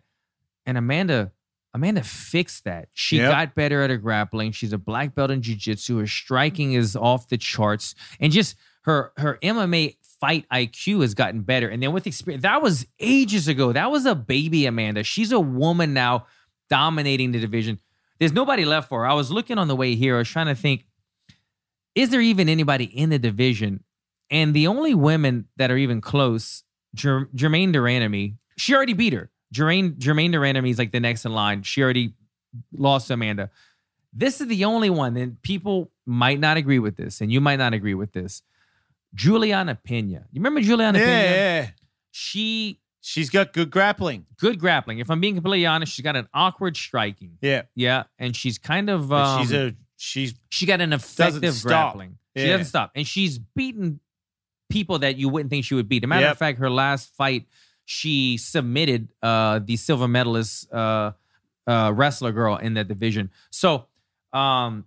And 0.66 0.78
Amanda, 0.78 1.32
Amanda 1.74 2.04
fixed 2.04 2.64
that. 2.64 2.90
She 2.94 3.18
Yep. 3.18 3.32
got 3.32 3.56
better 3.56 3.82
at 3.84 3.90
her 3.90 3.98
grappling. 3.98 4.52
She's 4.52 4.74
a 4.74 4.78
black 4.78 5.14
belt 5.14 5.30
in 5.32 5.42
jiu-jitsu. 5.42 5.98
Her 6.00 6.08
striking 6.08 6.74
is 6.74 6.96
off 6.96 7.28
the 7.30 7.38
charts, 7.38 7.94
and 8.20 8.32
just 8.32 8.56
her 8.84 9.12
her 9.18 9.38
MMA 9.44 9.98
fight 10.20 10.46
IQ 10.52 11.02
has 11.02 11.14
gotten 11.14 11.42
better. 11.42 11.68
And 11.70 11.84
then 11.84 11.92
with 11.92 12.08
experience, 12.08 12.42
that 12.42 12.62
was 12.64 12.88
ages 13.00 13.48
ago. 13.48 13.72
That 13.72 13.92
was 13.92 14.06
a 14.08 14.16
baby 14.16 14.66
Amanda. 14.66 15.04
She's 15.04 15.32
a 15.32 15.40
woman 15.40 15.94
now, 15.94 16.26
dominating 16.70 17.32
the 17.34 17.40
division. 17.40 17.80
There's 18.20 18.34
nobody 18.34 18.66
left 18.66 18.90
for 18.90 19.02
her. 19.02 19.08
I 19.08 19.14
was 19.14 19.30
looking 19.30 19.60
on 19.60 19.68
the 19.68 19.76
way 19.76 19.94
here. 19.94 20.16
I 20.16 20.20
was 20.20 20.28
trying 20.30 20.48
to 20.48 20.56
think, 20.56 20.86
is 21.94 22.10
there 22.10 22.22
even 22.22 22.50
anybody 22.50 22.86
in 22.86 23.10
the 23.12 23.20
division? 23.20 23.84
And 24.32 24.54
the 24.56 24.68
only 24.68 24.94
women 24.96 25.46
that 25.58 25.70
are 25.70 25.78
even 25.78 26.02
close, 26.02 26.64
Jer- 26.96 27.30
Germaine 27.36 27.72
de 27.72 27.80
Randamie, 27.80 28.36
she 28.58 28.74
already 28.76 28.94
beat 28.94 29.14
her. 29.14 29.30
Germaine 29.54 29.94
Jermaine 29.94 30.34
Duranamy 30.34 30.70
is 30.70 30.78
like 30.78 30.92
the 30.92 31.00
next 31.00 31.26
in 31.26 31.32
line. 31.34 31.64
She 31.64 31.82
already 31.82 32.14
lost 32.74 33.08
to 33.08 33.14
Amanda. 33.14 33.50
This 34.14 34.42
is 34.42 34.48
the 34.48 34.66
only 34.66 34.90
one, 34.90 35.16
and 35.18 35.42
people 35.42 35.92
might 36.06 36.40
not 36.40 36.58
agree 36.58 36.80
with 36.80 36.98
this, 36.98 37.22
and 37.22 37.32
you 37.32 37.40
might 37.42 37.58
not 37.58 37.74
agree 37.74 37.94
with 37.94 38.14
this. 38.14 38.42
Julianna 39.14 39.78
Peña. 39.88 40.24
You 40.32 40.40
remember 40.42 40.62
Julianna 40.62 41.00
Yeah, 41.00 41.06
Peña? 41.06 41.36
yeah. 41.36 41.70
She 42.12 42.80
She's 43.02 43.30
got 43.30 43.54
good 43.54 43.72
grappling. 43.72 44.26
good 44.38 44.60
grappling. 44.60 45.00
If 45.00 45.10
I'm 45.10 45.22
being 45.22 45.36
completely 45.36 45.66
honest, 45.66 45.94
she's 45.94 46.04
got 46.04 46.18
an 46.18 46.28
awkward 46.34 46.76
striking. 46.76 47.38
Yeah. 47.42 47.62
Yeah, 47.74 48.04
and 48.20 48.36
she's 48.36 48.58
kind 48.58 48.90
of 48.90 49.14
um, 49.14 49.42
she's 49.42 49.54
a 49.54 49.76
she's 49.96 50.34
she 50.50 50.66
got 50.66 50.82
an 50.82 50.92
effective 50.94 51.62
grappling. 51.64 52.18
She 52.36 52.48
doesn't 52.48 52.66
stop, 52.66 52.92
and 52.96 53.08
she's 53.08 53.40
beaten 53.40 54.00
people 54.70 55.00
that 55.00 55.16
you 55.16 55.30
wouldn't 55.30 55.50
think 55.50 55.64
she 55.64 55.74
would 55.76 55.88
beat. 55.88 56.04
A 56.04 56.08
matter 56.08 56.24
Yep. 56.26 56.32
of 56.34 56.38
fact, 56.38 56.60
her 56.60 56.70
last 56.70 57.16
fight, 57.16 57.46
she 57.90 58.36
submitted 58.38 59.08
uh, 59.24 59.60
the 59.64 59.78
silver 59.78 60.10
medalist 60.10 60.70
uh, 60.74 61.14
uh, 61.66 61.94
wrestler 61.96 62.34
girl 62.34 62.58
in 62.58 62.74
that 62.74 62.90
division. 62.90 63.30
So, 63.50 63.86
um, 64.34 64.84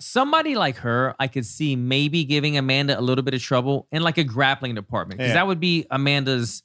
somebody 0.00 0.54
like 0.54 0.76
her, 0.76 1.14
I 1.20 1.26
could 1.28 1.44
see 1.44 1.76
maybe 1.76 2.24
giving 2.24 2.56
Amanda 2.56 2.98
a 2.98 3.02
little 3.02 3.22
bit 3.22 3.34
of 3.34 3.42
trouble 3.42 3.86
in 3.92 4.00
like 4.02 4.16
a 4.16 4.24
grappling 4.24 4.74
department 4.74 5.18
because 5.18 5.28
Yeah. 5.30 5.34
that 5.34 5.46
would 5.46 5.60
be 5.60 5.86
Amanda's. 5.90 6.62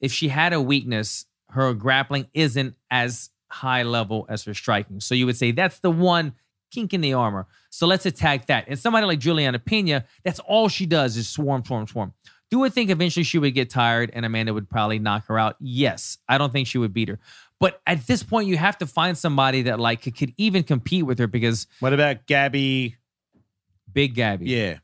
If 0.00 0.12
she 0.12 0.28
had 0.28 0.52
a 0.52 0.60
weakness, 0.62 1.26
her 1.50 1.74
grappling 1.74 2.28
isn't 2.32 2.76
as 2.88 3.30
high 3.50 3.82
level 3.82 4.24
as 4.28 4.44
her 4.44 4.54
striking. 4.54 5.00
So 5.00 5.16
you 5.16 5.26
would 5.26 5.36
say 5.36 5.50
that's 5.50 5.80
the 5.80 5.90
one 5.90 6.34
kink 6.70 6.94
in 6.94 7.00
the 7.00 7.14
armor. 7.14 7.48
So 7.70 7.88
let's 7.88 8.06
attack 8.06 8.46
that. 8.46 8.66
And 8.68 8.78
somebody 8.78 9.04
like 9.06 9.18
Julianna 9.18 9.58
Peña, 9.58 10.04
that's 10.22 10.38
all 10.38 10.68
she 10.68 10.86
does 10.86 11.16
is 11.16 11.26
swarm, 11.28 11.64
swarm, 11.64 11.88
swarm. 11.88 12.12
Do 12.50 12.64
I 12.64 12.70
think 12.70 12.90
eventually 12.90 13.24
she 13.24 13.38
would 13.38 13.54
get 13.54 13.70
tired 13.70 14.10
and 14.14 14.24
Amanda 14.24 14.54
would 14.54 14.70
probably 14.70 14.98
knock 14.98 15.26
her 15.26 15.38
out? 15.38 15.56
Yes. 15.60 16.18
I 16.28 16.38
don't 16.38 16.52
think 16.52 16.66
she 16.66 16.78
would 16.78 16.94
beat 16.94 17.08
her. 17.08 17.18
But 17.60 17.80
at 17.86 18.06
this 18.06 18.22
point, 18.22 18.48
you 18.48 18.56
have 18.56 18.78
to 18.78 18.86
find 18.86 19.18
somebody 19.18 19.62
that 19.62 19.80
like 19.80 20.02
could, 20.02 20.16
could 20.16 20.32
even 20.36 20.62
compete 20.62 21.04
with 21.04 21.18
her 21.18 21.26
because 21.26 21.66
what 21.80 21.92
about 21.92 22.26
Gabby? 22.26 22.96
Big 23.92 24.14
Gabby. 24.14 24.46
Yeah. 24.46 24.78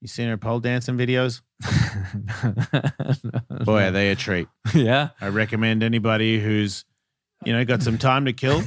You 0.00 0.08
seen 0.08 0.28
her 0.28 0.36
pole 0.36 0.60
dancing 0.60 0.96
videos? 0.96 1.40
Boy, 3.64 3.84
are 3.84 3.90
they 3.90 4.10
a 4.10 4.16
treat. 4.16 4.48
yeah. 4.74 5.10
I 5.20 5.28
recommend 5.28 5.82
anybody 5.82 6.40
who's, 6.40 6.84
you 7.44 7.52
know, 7.52 7.64
got 7.64 7.82
some 7.82 7.98
time 7.98 8.26
to 8.26 8.32
kill, 8.32 8.62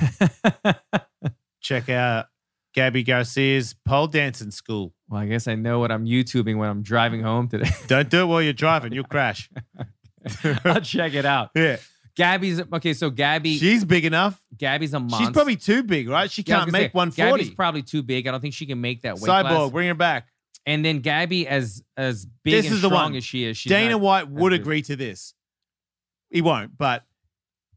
check 1.61 1.89
out 1.89 2.27
Gabby 2.73 3.03
Garcia's 3.03 3.75
pole 3.85 4.07
dancing 4.07 4.51
school. 4.51 4.93
Well, 5.09 5.21
I 5.21 5.25
guess 5.27 5.47
I 5.47 5.55
know 5.55 5.79
what 5.79 5.91
I'm 5.91 6.05
YouTubing 6.05 6.57
when 6.57 6.69
I'm 6.69 6.81
driving 6.81 7.21
home 7.21 7.47
today. 7.47 7.69
Don't 7.87 8.09
do 8.09 8.21
it 8.21 8.25
while 8.25 8.41
you're 8.41 8.53
driving, 8.53 8.93
you'll 8.93 9.03
crash. 9.03 9.49
I'll 10.65 10.81
check 10.81 11.13
it 11.13 11.25
out. 11.25 11.51
Yeah. 11.55 11.77
Gabby's 12.15 12.61
okay. 12.61 12.93
So 12.93 13.09
Gabby, 13.09 13.57
She's 13.57 13.83
big 13.83 14.05
enough. 14.05 14.39
Gabby's 14.55 14.93
a 14.93 14.99
monster. 14.99 15.17
She's 15.25 15.29
probably 15.33 15.55
too 15.55 15.81
big, 15.83 16.07
right? 16.09 16.29
She 16.29 16.43
Yeah, 16.45 16.57
can't 16.57 16.67
gonna 16.67 16.71
make 16.73 16.91
say, 16.91 16.95
140. 16.95 17.31
Gabby's 17.43 17.55
probably 17.55 17.81
too 17.81 18.03
big. 18.03 18.27
I 18.27 18.31
don't 18.31 18.39
think 18.39 18.53
she 18.53 18.65
can 18.67 18.79
make 18.81 19.01
that 19.01 19.15
weight 19.15 19.29
Cyborg, 19.29 19.41
class. 19.49 19.71
bring 19.71 19.87
her 19.87 19.95
back. 19.95 20.27
And 20.65 20.85
then 20.85 20.99
Gabby, 20.99 21.47
as 21.47 21.83
as 21.97 22.25
big 22.43 22.53
This 22.53 22.65
and 22.67 22.75
is 22.75 22.81
the 22.83 22.87
strong 22.89 23.03
one. 23.11 23.15
as 23.15 23.23
she 23.25 23.43
is, 23.45 23.61
Dana 23.63 23.97
White 23.97 24.29
would 24.29 24.53
agree 24.53 24.81
to 24.83 24.95
this. 24.95 25.33
He 26.29 26.41
won't, 26.41 26.77
but 26.77 27.03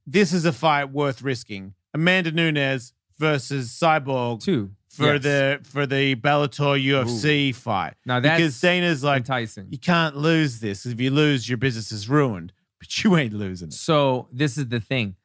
this 0.07 0.32
is 0.32 0.44
a 0.44 0.53
fight 0.53 0.90
worth 0.92 1.22
risking. 1.22 1.74
Amanda 1.94 2.30
Nunes 2.30 2.92
versus 3.18 3.70
Cyborg 3.70 4.42
too 4.42 4.70
for 4.97 5.14
Yes. 5.14 5.22
the 5.22 5.61
for 5.64 5.86
the 5.86 6.14
Bellator 6.16 6.82
UFC 6.82 7.55
fight. 7.55 7.94
Now 8.05 8.20
that's 8.20 8.38
because 8.40 8.61
Dana's 8.61 9.05
like, 9.05 9.18
enticing. 9.18 9.68
you 9.70 9.78
can't 9.78 10.16
lose 10.16 10.61
this. 10.61 10.86
If 10.86 11.01
you 11.01 11.11
lose, 11.11 11.49
your 11.49 11.59
business 11.59 11.92
is 11.92 12.09
ruined. 12.09 12.53
But 12.78 13.03
you 13.05 13.16
ain't 13.16 13.32
losing 13.32 13.68
it. 13.68 13.74
So 13.74 14.28
this 14.32 14.59
is 14.59 14.68
the 14.68 14.80
thing. 14.80 15.16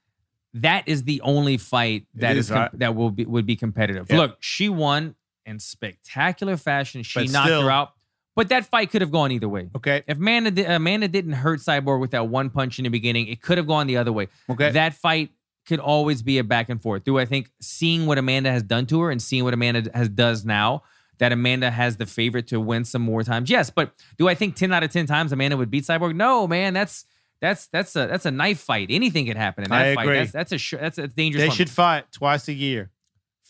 That 0.53 0.88
is 0.88 1.03
the 1.03 1.22
only 1.22 1.57
fight 1.57 2.05
that 2.15 2.36
is, 2.38 2.45
is, 2.45 2.51
right? 2.51 2.69
that 2.80 2.95
will 2.95 3.11
be 3.11 3.26
would 3.26 3.45
be 3.45 3.55
competitive. 3.55 4.09
Look, 4.09 4.38
she 4.41 4.67
won 4.69 5.15
in 5.45 5.59
spectacular 5.59 6.57
fashion. 6.57 7.03
She 7.03 7.19
But 7.19 7.32
knocked 7.32 7.47
still- 7.47 7.63
her 7.63 7.72
out, 7.72 7.93
but 8.36 8.49
that 8.49 8.65
fight 8.65 8.89
could 8.91 9.01
have 9.01 9.11
gone 9.11 9.32
either 9.32 9.49
way. 9.49 9.69
Okay. 9.76 10.03
If 10.07 10.17
Amanda, 10.17 10.76
Amanda 10.76 11.07
didn't 11.07 11.34
hurt 11.34 11.59
Cyborg 11.59 11.99
with 11.99 12.11
that 12.11 12.28
one 12.28 12.49
punch 12.49 12.80
in 12.80 12.84
the 12.84 12.89
beginning, 12.89 13.28
it 13.28 13.41
could 13.41 13.57
have 13.57 13.67
gone 13.67 13.88
the 13.88 13.97
other 13.97 14.11
way. 14.13 14.28
Okay. 14.49 14.72
That 14.72 14.93
fight 14.93 15.32
could 15.68 15.80
always 15.80 16.22
be 16.22 16.38
a 16.38 16.43
back 16.43 16.70
and 16.70 16.82
forth. 16.82 17.03
Do 17.03 17.18
I 17.18 17.26
think 17.26 17.51
seeing 17.62 18.05
what 18.05 18.18
Amanda 18.18 18.51
has 18.51 18.64
done 18.64 18.86
to 18.88 19.01
her 19.01 19.12
and 19.12 19.22
seeing 19.22 19.43
what 19.43 19.53
Amanda 19.53 19.89
has 19.93 20.09
does 20.09 20.45
now, 20.45 20.84
that 21.20 21.32
Amanda 21.32 21.72
has 21.72 21.97
the 21.97 22.05
favorite 22.05 22.47
to 22.47 22.59
win 22.59 22.86
some 22.86 23.01
more 23.01 23.24
times? 23.24 23.49
Yes, 23.49 23.70
but 23.70 23.93
do 24.18 24.28
I 24.28 24.36
think 24.36 24.55
ten 24.55 24.74
out 24.74 24.84
of 24.84 24.91
ten 24.91 25.05
times 25.05 25.32
Amanda 25.32 25.57
would 25.57 25.72
beat 25.72 25.84
Cyborg? 25.84 26.16
No, 26.16 26.47
man. 26.47 26.74
That's 26.74 27.05
that's 27.41 27.68
that's 27.68 27.95
a 27.95 28.07
that's 28.07 28.26
a 28.26 28.32
knife 28.32 28.59
fight. 28.59 28.88
Anything 28.91 29.26
could 29.26 29.38
happen 29.38 29.64
in 29.64 29.70
that 29.72 29.82
I 29.82 29.95
fight. 29.95 30.03
agree. 30.03 30.18
That's 30.20 30.32
that's 30.32 30.74
a 30.74 30.78
that's 30.78 30.97
a 30.99 31.07
dangerous. 31.07 31.41
they 31.41 31.47
one. 31.47 31.57
should 31.57 31.70
fight 31.70 32.12
twice 32.12 32.47
a 32.47 32.53
year 32.53 32.91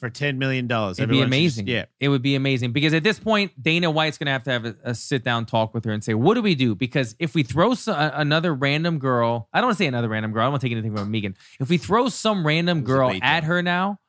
for 0.02 0.10
$10 0.10 0.36
million. 0.38 0.66
It'd 0.70 1.08
be 1.10 1.22
amazing. 1.22 1.68
yeah. 1.68 1.86
It 2.02 2.10
would 2.10 2.22
be 2.22 2.36
amazing 2.36 2.74
because 2.74 2.94
at 2.94 3.04
this 3.04 3.20
point, 3.20 3.52
Dana 3.62 3.90
White's 3.90 4.18
going 4.18 4.26
to 4.26 4.32
have 4.34 4.44
to 4.44 4.52
have 4.52 4.66
a, 4.66 4.76
a 4.84 4.96
sit 4.96 5.24
down 5.24 5.46
talk 5.46 5.74
with 5.74 5.86
her 5.86 5.92
and 5.94 6.04
say, 6.04 6.14
what 6.16 6.34
do 6.34 6.42
we 6.42 6.56
do? 6.56 6.76
Because 6.76 7.16
if 7.20 7.34
we 7.36 7.44
throw 7.44 7.74
so, 7.76 7.94
another 7.96 8.54
random 8.54 9.00
girl, 9.00 9.48
I 9.54 9.60
don't 9.60 9.68
want 9.68 9.78
to 9.78 9.84
say 9.84 9.88
another 9.88 10.10
random 10.10 10.34
girl. 10.34 10.42
I 10.42 10.46
don't 10.46 10.52
want 10.54 10.62
to 10.62 10.68
take 10.68 10.74
anything 10.74 10.96
from 10.98 11.10
Megan. 11.12 11.38
If 11.60 11.70
we 11.70 11.78
throw 11.78 12.10
some 12.10 12.46
random 12.46 12.84
girl 12.84 13.14
at 13.22 13.44
her 13.46 13.62
now, 13.62 14.00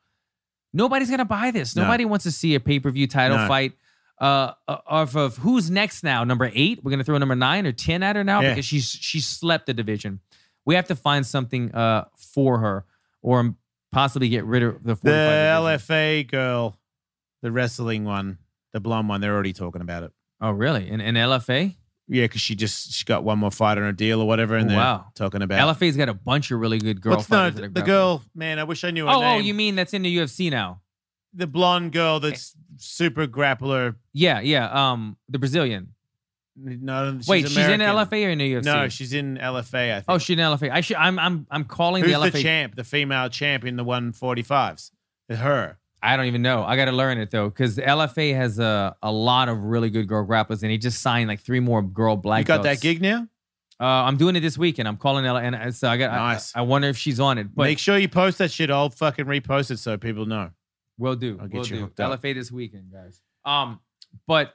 nobody's 0.73 1.09
going 1.09 1.19
to 1.19 1.25
buy 1.25 1.51
this. 1.51 1.75
No. 1.75 1.83
Nobody 1.83 2.05
wants 2.05 2.23
to 2.23 2.31
see 2.31 2.55
a 2.55 2.59
pay 2.59 2.79
per 2.79 2.89
view 2.91 3.07
title 3.07 3.37
No. 3.37 3.47
fight. 3.47 3.73
Uh, 4.19 4.53
of, 4.67 5.15
of 5.17 5.37
who's 5.37 5.69
next 5.69 6.03
now? 6.03 6.23
Number 6.23 6.49
eight. 6.53 6.81
We're 6.83 6.91
gonna 6.91 7.03
throw 7.03 7.17
number 7.17 7.35
nine 7.35 7.65
or 7.65 7.71
ten 7.73 8.03
at 8.03 8.15
her 8.15 8.23
now 8.23 8.41
Yeah. 8.41 8.49
because 8.51 8.63
she's 8.63 8.87
she 8.87 9.19
slept 9.19 9.65
the 9.65 9.73
division. 9.73 10.21
We 10.65 10.75
have 10.75 10.87
to 10.87 10.95
find 10.95 11.25
something 11.25 11.73
uh 11.73 12.05
for 12.15 12.59
her 12.59 12.85
or 13.21 13.55
possibly 13.93 14.29
get 14.29 14.43
rid 14.45 14.63
of 14.63 14.83
the 14.83 14.95
45 14.95 15.01
The 15.03 15.09
division. 15.11 15.95
LFA 15.95 16.29
girl, 16.31 16.77
the 17.41 17.51
wrestling 17.51 18.03
one, 18.05 18.37
the 18.73 18.79
blonde 18.79 19.07
one, 19.09 19.21
they're 19.21 19.33
already 19.33 19.53
talking 19.53 19.81
about 19.81 20.03
it. 20.03 20.11
Oh, 20.41 20.51
really? 20.51 20.89
In, 20.89 20.99
in 20.99 21.15
LFA? 21.15 21.75
Yeah, 22.09 22.25
because 22.25 22.41
she 22.41 22.53
just 22.55 22.91
she 22.91 23.05
got 23.05 23.23
one 23.23 23.39
more 23.39 23.49
fight 23.51 23.77
on 23.77 23.85
her 23.85 23.93
deal 23.93 24.19
or 24.19 24.27
whatever, 24.27 24.57
and 24.57 24.65
Oh, 24.65 24.69
they're 24.69 24.77
wow. 24.77 25.05
talking 25.15 25.41
about 25.41 25.77
LFA's 25.77 25.95
got 25.95 26.09
a 26.09 26.13
bunch 26.13 26.51
of 26.51 26.59
really 26.59 26.77
good 26.77 26.99
girl 26.99 27.15
What's 27.15 27.29
no, 27.29 27.37
fighters. 27.37 27.55
that 27.55 27.61
the, 27.61 27.65
are 27.65 27.69
the 27.69 27.73
grappling. 27.75 27.95
girl? 27.95 28.21
Man, 28.35 28.59
I 28.59 28.65
wish 28.65 28.83
I 28.83 28.91
knew 28.91 29.05
her 29.05 29.11
Oh, 29.13 29.21
name. 29.21 29.35
oh, 29.37 29.39
you 29.39 29.53
mean 29.53 29.75
that's 29.75 29.93
in 29.93 30.01
the 30.01 30.17
UFC 30.17 30.51
now? 30.51 30.81
the 31.35 31.47
blonde 31.47 31.91
girl 31.93 32.19
that's 32.19 32.53
super 32.77 33.25
grappler? 33.25 33.95
Yeah, 34.13 34.39
yeah. 34.41 34.69
Um, 34.91 35.17
the 35.29 35.39
Brazilian. 35.39 35.92
No, 36.55 37.17
she's 37.17 37.27
Wait, 37.27 37.47
she's 37.47 37.57
in 37.57 37.81
American. 37.81 38.19
LFA 38.19 38.27
or 38.27 38.29
in 38.29 38.37
the 38.37 38.53
UFC? 38.53 38.63
No, 38.65 38.87
she's 38.89 39.13
in 39.13 39.37
LFA. 39.37 39.91
I 39.91 39.95
think. 39.95 40.05
oh, 40.07 40.17
she's 40.19 40.37
in 40.37 40.43
LFA. 40.43 40.69
I 40.71 40.81
should. 40.81 40.97
I'm. 40.97 41.17
I'm. 41.17 41.47
I'm 41.49 41.63
calling 41.65 42.03
Who's 42.03 42.13
the 42.13 42.19
the, 42.19 42.37
LFA. 42.37 42.41
champ? 42.41 42.75
The 42.75 42.83
female 42.83 43.29
champ 43.29 43.65
in 43.65 43.75
the 43.75 43.83
145s. 43.83 44.91
It's 45.29 45.39
her. 45.39 45.77
I 46.01 46.17
don't 46.17 46.25
even 46.25 46.41
know. 46.41 46.63
I 46.63 46.75
got 46.75 46.85
to 46.85 46.91
learn 46.91 47.17
it 47.17 47.31
though, 47.31 47.47
because 47.49 47.75
the 47.75 47.81
LFA 47.83 48.35
has 48.35 48.59
a 48.59 48.95
a 49.01 49.11
lot 49.11 49.47
of 49.49 49.57
really 49.63 49.89
good 49.89 50.07
girl 50.07 50.27
grapplers, 50.27 50.61
and 50.61 50.69
he 50.69 50.77
just 50.77 51.01
signed 51.01 51.27
like 51.29 51.39
three 51.39 51.61
more 51.61 51.81
girl 51.81 52.17
black. 52.17 52.39
you 52.41 52.45
got 52.45 52.61
belts. 52.61 52.81
that 52.81 52.83
gig 52.85 53.01
now? 53.01 53.27
Uh, 53.79 53.85
I'm 53.85 54.17
doing 54.17 54.35
it 54.35 54.41
this 54.41 54.57
weekend. 54.57 54.87
I'm 54.87 54.97
calling 54.97 55.25
L, 55.25 55.37
and 55.37 55.55
I- 55.55 55.69
so 55.71 55.87
I 55.87 55.97
got. 55.97 56.11
Nice. 56.11 56.55
I, 56.55 56.59
I 56.59 56.61
wonder 56.63 56.87
if 56.89 56.97
she's 56.97 57.19
on 57.19 57.37
it, 57.37 57.47
but 57.55 57.63
Make 57.63 57.79
sure 57.79 57.97
you 57.97 58.09
post 58.09 58.37
that 58.37 58.51
shit. 58.51 58.69
I'll 58.69 58.89
fucking 58.89 59.25
repost 59.25 59.71
it 59.71 59.79
so 59.79 59.97
people 59.97 60.25
know. 60.25 60.51
We'll 60.97 61.15
do. 61.15 61.37
I'll 61.41 61.47
get 61.47 61.53
we'll 61.53 61.67
you 61.67 61.75
do. 61.77 61.81
hooked 61.81 61.99
up. 61.99 62.21
LFA 62.21 62.35
this 62.35 62.51
weekend, 62.51 62.91
guys. 62.91 63.21
Um, 63.45 63.79
but 64.27 64.53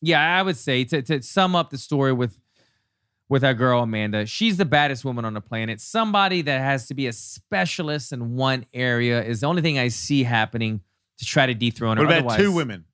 yeah, 0.00 0.38
I 0.38 0.42
would 0.42 0.56
say 0.56 0.84
to, 0.84 1.02
to 1.02 1.22
sum 1.22 1.56
up 1.56 1.70
the 1.70 1.78
story 1.78 2.12
with 2.12 2.38
with 3.28 3.44
our 3.44 3.52
girl 3.54 3.82
Amanda, 3.82 4.24
she's 4.24 4.56
the 4.56 4.64
baddest 4.64 5.04
woman 5.04 5.24
on 5.26 5.34
the 5.34 5.40
planet. 5.40 5.80
Somebody 5.80 6.40
that 6.42 6.60
has 6.60 6.86
to 6.88 6.94
be 6.94 7.06
a 7.08 7.12
specialist 7.12 8.12
in 8.12 8.36
one 8.36 8.64
area 8.72 9.22
is 9.22 9.40
the 9.40 9.46
only 9.46 9.60
thing 9.60 9.78
I 9.78 9.88
see 9.88 10.22
happening 10.22 10.80
to 11.18 11.26
try 11.26 11.44
to 11.46 11.52
dethrone 11.52 11.98
her. 11.98 12.06
What 12.06 12.18
about 12.18 12.38
two 12.38 12.52
women? 12.52 12.86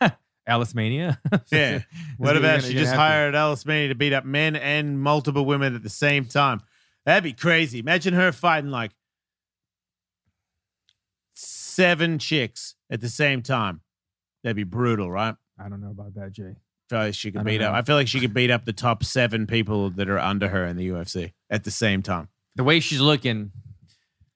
Alice 0.46 0.74
Mania. 0.74 1.20
Yeah. 1.52 1.80
What 2.18 2.36
about 2.36 2.62
she 2.62 2.72
just 2.74 2.74
gonna 2.74 2.86
have 2.86 2.94
to- 2.94 2.98
hired 3.00 3.34
Alice 3.34 3.64
Manny 3.64 3.88
to 3.88 3.94
beat 3.94 4.12
up 4.12 4.24
men 4.24 4.56
and 4.56 5.00
multiple 5.00 5.44
women 5.46 5.74
at 5.74 5.82
the 5.82 5.88
same 5.88 6.26
time? 6.26 6.60
That'd 7.06 7.24
be 7.24 7.32
crazy. 7.32 7.78
Imagine 7.78 8.14
her 8.14 8.32
fighting 8.32 8.70
like 8.70 8.90
seven 11.34 12.18
chicks 12.18 12.74
at 12.90 13.00
the 13.00 13.08
same 13.08 13.42
time. 13.42 13.80
That'd 14.42 14.56
be 14.56 14.64
brutal, 14.64 15.10
right? 15.10 15.34
I 15.62 15.68
don't 15.68 15.80
know 15.80 15.90
about 15.90 16.14
that, 16.14 16.32
Jay. 16.32 16.54
I 16.56 16.88
feel 16.88 16.98
like 16.98 17.14
she 17.14 17.30
could 17.30 17.38
don't 17.38 17.44
beat 17.46 17.62
up. 17.62 17.74
I 17.74 17.82
feel 17.82 17.96
like 17.96 18.08
she 18.08 18.18
could 18.20 18.34
beat 18.34 18.50
up 18.50 18.64
the 18.64 18.72
top 18.72 19.04
seven 19.04 19.46
people 19.46 19.90
that 19.90 20.08
are 20.08 20.18
under 20.18 20.48
her 20.48 20.64
in 20.64 20.76
the 20.76 20.88
UFC 20.88 21.32
at 21.48 21.64
the 21.64 21.70
same 21.70 22.02
time. 22.02 22.28
The 22.56 22.64
way 22.64 22.80
she's 22.80 23.00
looking, 23.00 23.52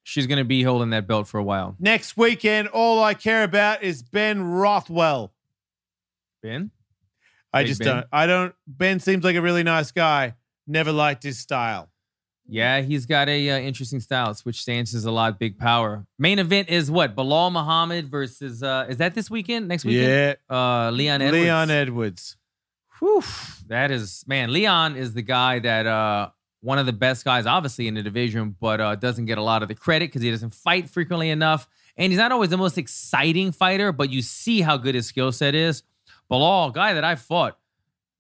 she's 0.05 0.27
gonna 0.29 0.45
be 0.45 0.63
holding 0.63 0.91
that 0.91 1.07
belt 1.09 1.27
for 1.27 1.39
a 1.39 1.43
while. 1.43 1.75
Next 1.81 2.17
weekend, 2.17 2.69
all 2.69 3.03
I 3.03 3.15
care 3.15 3.43
about 3.43 3.83
is 3.83 4.03
Ben 4.03 4.45
Rothwell. 4.45 5.33
Ben, 6.43 6.71
I 7.53 7.63
Big 7.63 7.69
just 7.69 7.81
Ben? 7.81 7.89
don't. 7.89 8.07
I 8.13 8.27
don't. 8.27 8.55
Ben 8.67 9.01
seems 9.01 9.25
like 9.25 9.37
a 9.37 9.43
really 9.43 9.63
nice 9.65 9.91
guy. 9.91 10.35
Never 10.67 10.93
liked 10.93 11.23
his 11.23 11.39
style. 11.39 11.91
Yeah, 12.47 12.81
he's 12.83 13.07
got 13.07 13.29
a 13.29 13.51
uh, 13.51 13.59
interesting 13.59 14.01
style. 14.01 14.35
Switch 14.35 14.61
stances 14.61 15.07
a 15.07 15.11
lot, 15.11 15.39
big 15.39 15.59
power. 15.59 16.07
Main 16.19 16.39
event 16.39 16.69
is 16.69 16.91
what? 16.91 17.17
Belal 17.17 17.51
Muhammad 17.51 18.11
versus. 18.11 18.63
uh 18.63 18.87
Is 18.89 18.99
that 18.99 19.15
this 19.15 19.31
weekend? 19.31 19.69
Next 19.69 19.85
weekend? 19.85 20.37
Yeah, 20.51 20.55
Uh, 20.55 20.91
Leon 20.91 21.23
Edwards. 21.23 21.43
Leon 21.43 21.71
Edwards. 21.71 22.37
Whew, 22.99 23.23
that 23.69 23.91
is 23.91 24.25
man. 24.27 24.53
Leon 24.53 24.97
is 24.97 25.15
the 25.15 25.23
guy 25.23 25.59
that 25.61 25.87
uh 25.87 26.31
one 26.61 26.79
of 26.79 26.87
the 26.87 26.93
best 26.93 27.25
guys, 27.25 27.45
obviously 27.47 27.89
in 27.89 27.95
the 27.95 28.03
division, 28.03 28.57
but 28.59 28.81
uh, 28.81 28.95
doesn't 28.95 29.27
get 29.27 29.37
a 29.37 29.43
lot 29.43 29.63
of 29.63 29.69
the 29.69 29.75
credit 29.75 30.09
because 30.09 30.23
he 30.23 30.31
doesn't 30.31 30.55
fight 30.55 30.89
frequently 30.89 31.29
enough, 31.29 31.69
and 31.99 32.11
he's 32.11 32.19
not 32.19 32.33
always 32.33 32.49
the 32.49 32.57
most 32.57 32.79
exciting 32.79 33.53
fighter. 33.53 33.93
But 33.93 34.09
you 34.11 34.23
see 34.23 34.63
how 34.63 34.77
good 34.79 34.95
his 34.95 35.07
skill 35.07 35.31
set 35.33 35.55
is. 35.55 35.83
Belal, 36.31 36.73
guy 36.73 36.95
that 36.95 37.05
I 37.05 37.17
fought 37.17 37.59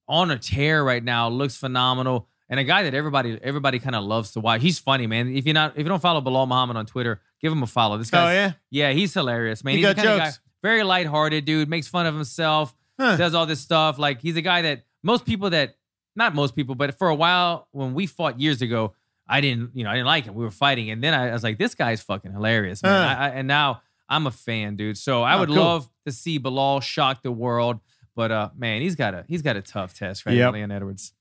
on 0.08 0.30
a 0.30 0.38
tear 0.38 0.84
right 0.84 1.02
now, 1.02 1.28
looks 1.30 1.56
phenomenal, 1.56 2.28
and 2.48 2.60
a 2.60 2.64
guy 2.64 2.82
that 2.84 2.94
everybody 2.94 3.38
everybody 3.42 3.78
kind 3.78 3.96
of 3.96 4.04
loves 4.04 4.32
to 4.32 4.40
watch. 4.40 4.60
He's 4.62 4.78
funny, 4.78 5.06
man. 5.06 5.34
If 5.34 5.46
you're 5.46 5.54
not 5.54 5.72
if 5.72 5.78
you 5.78 5.84
don't 5.84 6.00
follow 6.02 6.20
Belal 6.20 6.46
Muhammad 6.48 6.76
on 6.76 6.86
Twitter, 6.86 7.20
give 7.40 7.52
him 7.52 7.62
a 7.62 7.66
follow. 7.66 7.98
This 7.98 8.10
guy, 8.10 8.30
Oh 8.30 8.32
yeah. 8.34 8.52
yeah, 8.70 8.92
he's 8.92 9.14
hilarious, 9.14 9.64
man. 9.64 9.72
He 9.72 9.78
he's 9.80 9.88
the 9.88 9.94
got 9.94 10.04
kind 10.04 10.20
of 10.20 10.26
guy, 10.28 10.32
very 10.62 10.82
lighthearted 10.82 11.44
dude, 11.44 11.68
makes 11.68 11.88
fun 11.88 12.06
of 12.06 12.14
himself, 12.14 12.74
Huh. 13.00 13.16
does 13.16 13.34
all 13.34 13.46
this 13.46 13.60
stuff. 13.60 13.98
Like 13.98 14.20
he's 14.20 14.36
a 14.36 14.42
guy 14.42 14.62
that 14.62 14.84
most 15.02 15.24
people 15.26 15.50
that 15.50 15.76
not 16.16 16.34
most 16.34 16.54
people, 16.54 16.74
but 16.74 16.96
for 16.98 17.08
a 17.08 17.14
while 17.14 17.66
when 17.72 17.92
we 17.94 18.06
fought 18.06 18.38
years 18.40 18.62
ago, 18.62 18.94
I 19.26 19.40
didn't, 19.40 19.70
you 19.74 19.82
know, 19.84 19.90
I 19.90 19.94
didn't 19.94 20.06
like 20.06 20.24
him. 20.26 20.34
We 20.34 20.44
were 20.44 20.50
fighting, 20.50 20.90
and 20.90 21.02
then 21.02 21.12
I, 21.14 21.30
I 21.30 21.32
was 21.32 21.42
like, 21.42 21.56
this 21.58 21.74
guy's 21.74 22.02
fucking 22.02 22.30
hilarious, 22.30 22.82
man. 22.82 22.92
Huh. 22.92 23.22
I, 23.22 23.26
I, 23.26 23.28
and 23.30 23.48
now 23.48 23.80
I'm 24.06 24.26
a 24.26 24.30
fan, 24.30 24.76
dude. 24.76 24.98
So 24.98 25.22
I 25.22 25.34
Oh, 25.36 25.40
would 25.40 25.48
cool. 25.48 25.56
love 25.56 25.88
to 26.06 26.12
see 26.12 26.38
Belal 26.38 26.82
shock 26.82 27.22
the 27.22 27.32
world. 27.32 27.80
But 28.14 28.30
uh, 28.30 28.50
man, 28.56 28.82
he's 28.82 28.94
got 28.96 29.14
a 29.14 29.24
he's 29.26 29.40
got 29.42 29.56
a 29.56 29.62
tough 29.62 29.94
test, 29.98 30.24
right? 30.26 30.36
Yep. 30.36 30.52
Leon 30.52 30.70
Edwards. 30.70 31.13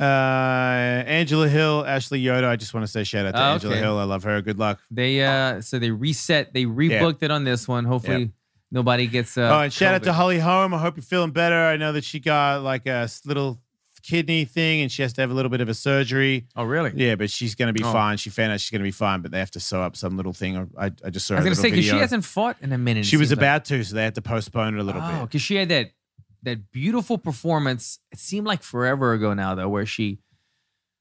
Uh, 0.00 0.04
Angela 1.06 1.48
Hill, 1.48 1.84
Ashley 1.86 2.18
Yoder. 2.20 2.48
I 2.48 2.56
just 2.56 2.74
want 2.74 2.84
to 2.86 2.90
say 2.90 3.04
shout 3.04 3.26
out 3.26 3.34
to 3.34 3.40
Oh, 3.40 3.52
Angela 3.54 3.72
okay. 3.74 3.82
Hill. 3.82 3.98
I 3.98 4.04
love 4.04 4.22
her. 4.24 4.40
Good 4.42 4.58
luck. 4.58 4.80
They 4.90 5.22
uh, 5.24 5.60
so 5.60 5.78
they 5.78 5.90
reset, 5.90 6.52
they 6.52 6.64
rebooked 6.64 7.22
it 7.22 7.30
on 7.30 7.44
this 7.44 7.68
one. 7.68 7.84
Hopefully, 7.84 8.32
nobody 8.72 9.06
gets. 9.06 9.36
Uh, 9.38 9.50
oh, 9.52 9.60
and 9.60 9.72
shout 9.72 9.94
out 9.94 10.02
to 10.04 10.10
COVID. 10.10 10.14
Holly 10.14 10.38
Holm. 10.40 10.74
I 10.74 10.78
hope 10.78 10.96
you're 10.96 11.02
feeling 11.04 11.30
better. 11.30 11.54
I 11.66 11.76
know 11.76 11.92
that 11.92 12.04
she 12.04 12.20
got 12.20 12.62
like 12.62 12.86
a 12.86 13.04
s- 13.04 13.22
little 13.24 13.60
kidney 14.02 14.44
thing 14.44 14.82
and 14.82 14.92
she 14.92 15.00
has 15.00 15.14
to 15.14 15.22
have 15.22 15.30
a 15.30 15.34
little 15.34 15.48
bit 15.50 15.62
of 15.62 15.68
a 15.70 15.74
surgery. 15.74 16.46
Oh, 16.54 16.64
really? 16.64 16.92
Yeah, 16.94 17.14
but 17.14 17.30
she's 17.30 17.54
going 17.54 17.68
to 17.68 17.72
be 17.72 17.82
Oh. 17.82 17.90
fine. 17.90 18.18
She 18.18 18.28
found 18.28 18.52
out 18.52 18.60
she's 18.60 18.68
going 18.70 18.80
to 18.82 18.86
be 18.86 18.90
fine, 18.90 19.22
but 19.22 19.30
they 19.30 19.38
have 19.38 19.50
to 19.52 19.60
sew 19.60 19.80
up 19.80 19.96
some 19.96 20.18
little 20.18 20.34
thing. 20.34 20.58
Or 20.58 20.68
I, 20.78 20.90
I 21.02 21.08
just 21.08 21.26
saw 21.26 21.36
I 21.36 21.38
was 21.38 21.44
gonna 21.44 21.50
little 21.52 21.54
say 21.62 21.70
because 21.70 21.84
she 21.84 21.90
video. 21.92 22.00
hasn't 22.02 22.24
fought 22.26 22.58
in 22.60 22.72
a 22.74 22.76
minute. 22.78 23.00
it 23.00 23.06
She 23.06 23.16
was 23.16 23.28
seems 23.30 23.38
like. 23.38 23.46
about 23.46 23.64
to, 23.66 23.82
so 23.82 23.94
they 23.94 24.02
had 24.04 24.14
to 24.16 24.20
postpone 24.22 24.74
it 24.76 24.80
a 24.80 24.82
little 24.82 25.00
oh, 25.02 25.10
bit. 25.10 25.22
because 25.22 25.40
she 25.40 25.54
had 25.54 25.70
that 25.70 25.92
that 26.44 26.70
beautiful 26.70 27.18
performance. 27.18 27.98
It 28.12 28.18
seemed 28.18 28.46
like 28.46 28.62
forever 28.62 29.12
ago 29.12 29.34
now, 29.34 29.54
though, 29.54 29.68
where 29.68 29.86
she, 29.86 30.20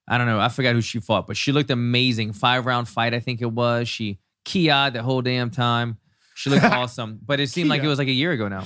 I 0.08 0.18
don't 0.18 0.28
know, 0.28 0.39
I 0.39 0.50
forgot 0.50 0.74
who 0.74 0.82
she 0.82 1.00
fought, 1.00 1.28
but 1.28 1.38
she 1.38 1.52
looked 1.52 1.70
amazing. 1.70 2.34
Five 2.34 2.66
round 2.66 2.88
fight, 2.88 3.14
I 3.14 3.20
think 3.20 3.41
it 3.41 3.52
was. 3.52 3.88
She 3.88 4.20
kiad 4.46 4.94
the 4.94 5.04
whole 5.04 5.22
damn 5.22 5.50
time. 5.50 5.98
She 6.36 6.50
looked 6.50 6.64
awesome, 6.66 7.20
but 7.24 7.39
it 7.39 7.50
seemed 7.50 7.70
like 7.70 7.84
it 7.84 7.88
was 7.88 8.00
like 8.00 8.08
a 8.08 8.14
year 8.14 8.32
ago 8.32 8.48
now. 8.48 8.66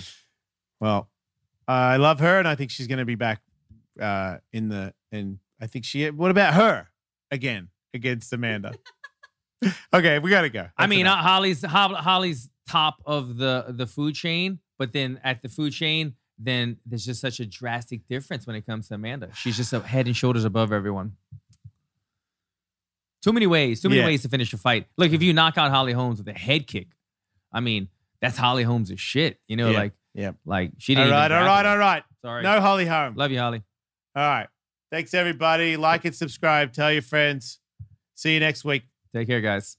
Well, 0.80 1.10
I 1.68 1.98
love 1.98 2.20
her, 2.20 2.40
and 2.40 2.48
I 2.48 2.56
think 2.56 2.72
she's 2.72 2.88
going 2.88 3.00
to 3.00 3.06
be 3.06 3.16
back 3.16 3.42
uh, 4.02 4.38
in 4.54 4.70
the. 4.70 4.94
And 5.12 5.40
I 5.62 5.68
think 5.68 5.86
she. 5.86 6.10
What 6.10 6.32
about 6.32 6.54
her 6.54 6.88
again 7.32 7.70
against 7.94 8.32
Amanda? 8.32 8.74
okay, 9.94 10.20
we 10.20 10.30
got 10.30 10.42
to 10.44 10.50
go. 10.50 10.68
I 10.78 10.88
mean, 10.88 11.02
enough. 11.02 11.20
uh, 11.20 11.24
Holly's 11.24 11.64
Holly's 11.64 12.50
top 12.68 13.02
of 13.06 13.38
the 13.38 13.66
the 13.70 13.88
food 13.88 14.16
chain, 14.16 14.60
but 14.78 14.94
then 14.94 15.20
at 15.24 15.42
the 15.42 15.50
food 15.50 15.74
chain, 15.74 16.14
then 16.40 16.78
there's 16.86 17.06
just 17.06 17.20
such 17.22 17.40
a 17.40 17.46
drastic 17.46 18.08
difference 18.08 18.46
when 18.46 18.56
it 18.56 18.66
comes 18.66 18.88
to 18.90 18.94
Amanda. 18.96 19.30
She's 19.34 19.58
just 19.58 19.74
a 19.74 19.80
head 19.80 20.06
and 20.06 20.16
shoulders 20.16 20.46
above 20.46 20.72
everyone. 20.72 21.14
Too 23.22 23.34
many 23.34 23.48
ways, 23.48 23.82
too 23.82 23.90
many 23.90 24.02
Yeah. 24.02 24.08
ways 24.08 24.22
to 24.22 24.30
finish 24.30 24.54
a 24.54 24.58
fight. 24.58 24.88
Look, 24.98 25.12
if 25.12 25.22
you 25.24 25.34
knock 25.34 25.58
out 25.58 25.72
Holly 25.72 25.94
Holmes 25.94 26.20
with 26.20 26.28
a 26.28 26.38
head 26.38 26.68
kick, 26.68 26.88
I 27.52 27.60
mean, 27.60 27.90
that's 28.22 28.38
Holly 28.38 28.64
Holmes' 28.64 29.00
shit. 29.00 29.40
You 29.48 29.56
know, 29.58 29.72
Yeah. 29.72 29.78
like, 29.80 29.94
Yeah. 30.14 30.32
like 30.46 30.72
she 30.78 30.96
didn't. 30.96 31.12
right, 31.12 31.26
even 31.26 31.38
all 31.38 31.46
right, 31.46 31.66
all 31.66 31.78
right. 31.78 32.04
Sorry. 32.22 32.44
No 32.44 32.62
Holly 32.62 32.86
Holm. 32.86 33.16
Love 33.16 33.32
you, 33.32 33.40
Holly. 33.40 33.64
All 34.16 34.24
right. 34.28 34.48
Thanks, 34.92 35.14
everybody. 35.14 35.76
Like 35.78 36.06
and 36.06 36.16
subscribe. 36.16 36.72
Tell 36.72 36.92
your 36.94 37.02
friends. 37.02 37.60
See 38.16 38.34
you 38.34 38.40
next 38.40 38.64
week. 38.64 38.84
Take 39.14 39.28
care, 39.28 39.42
guys. 39.42 39.78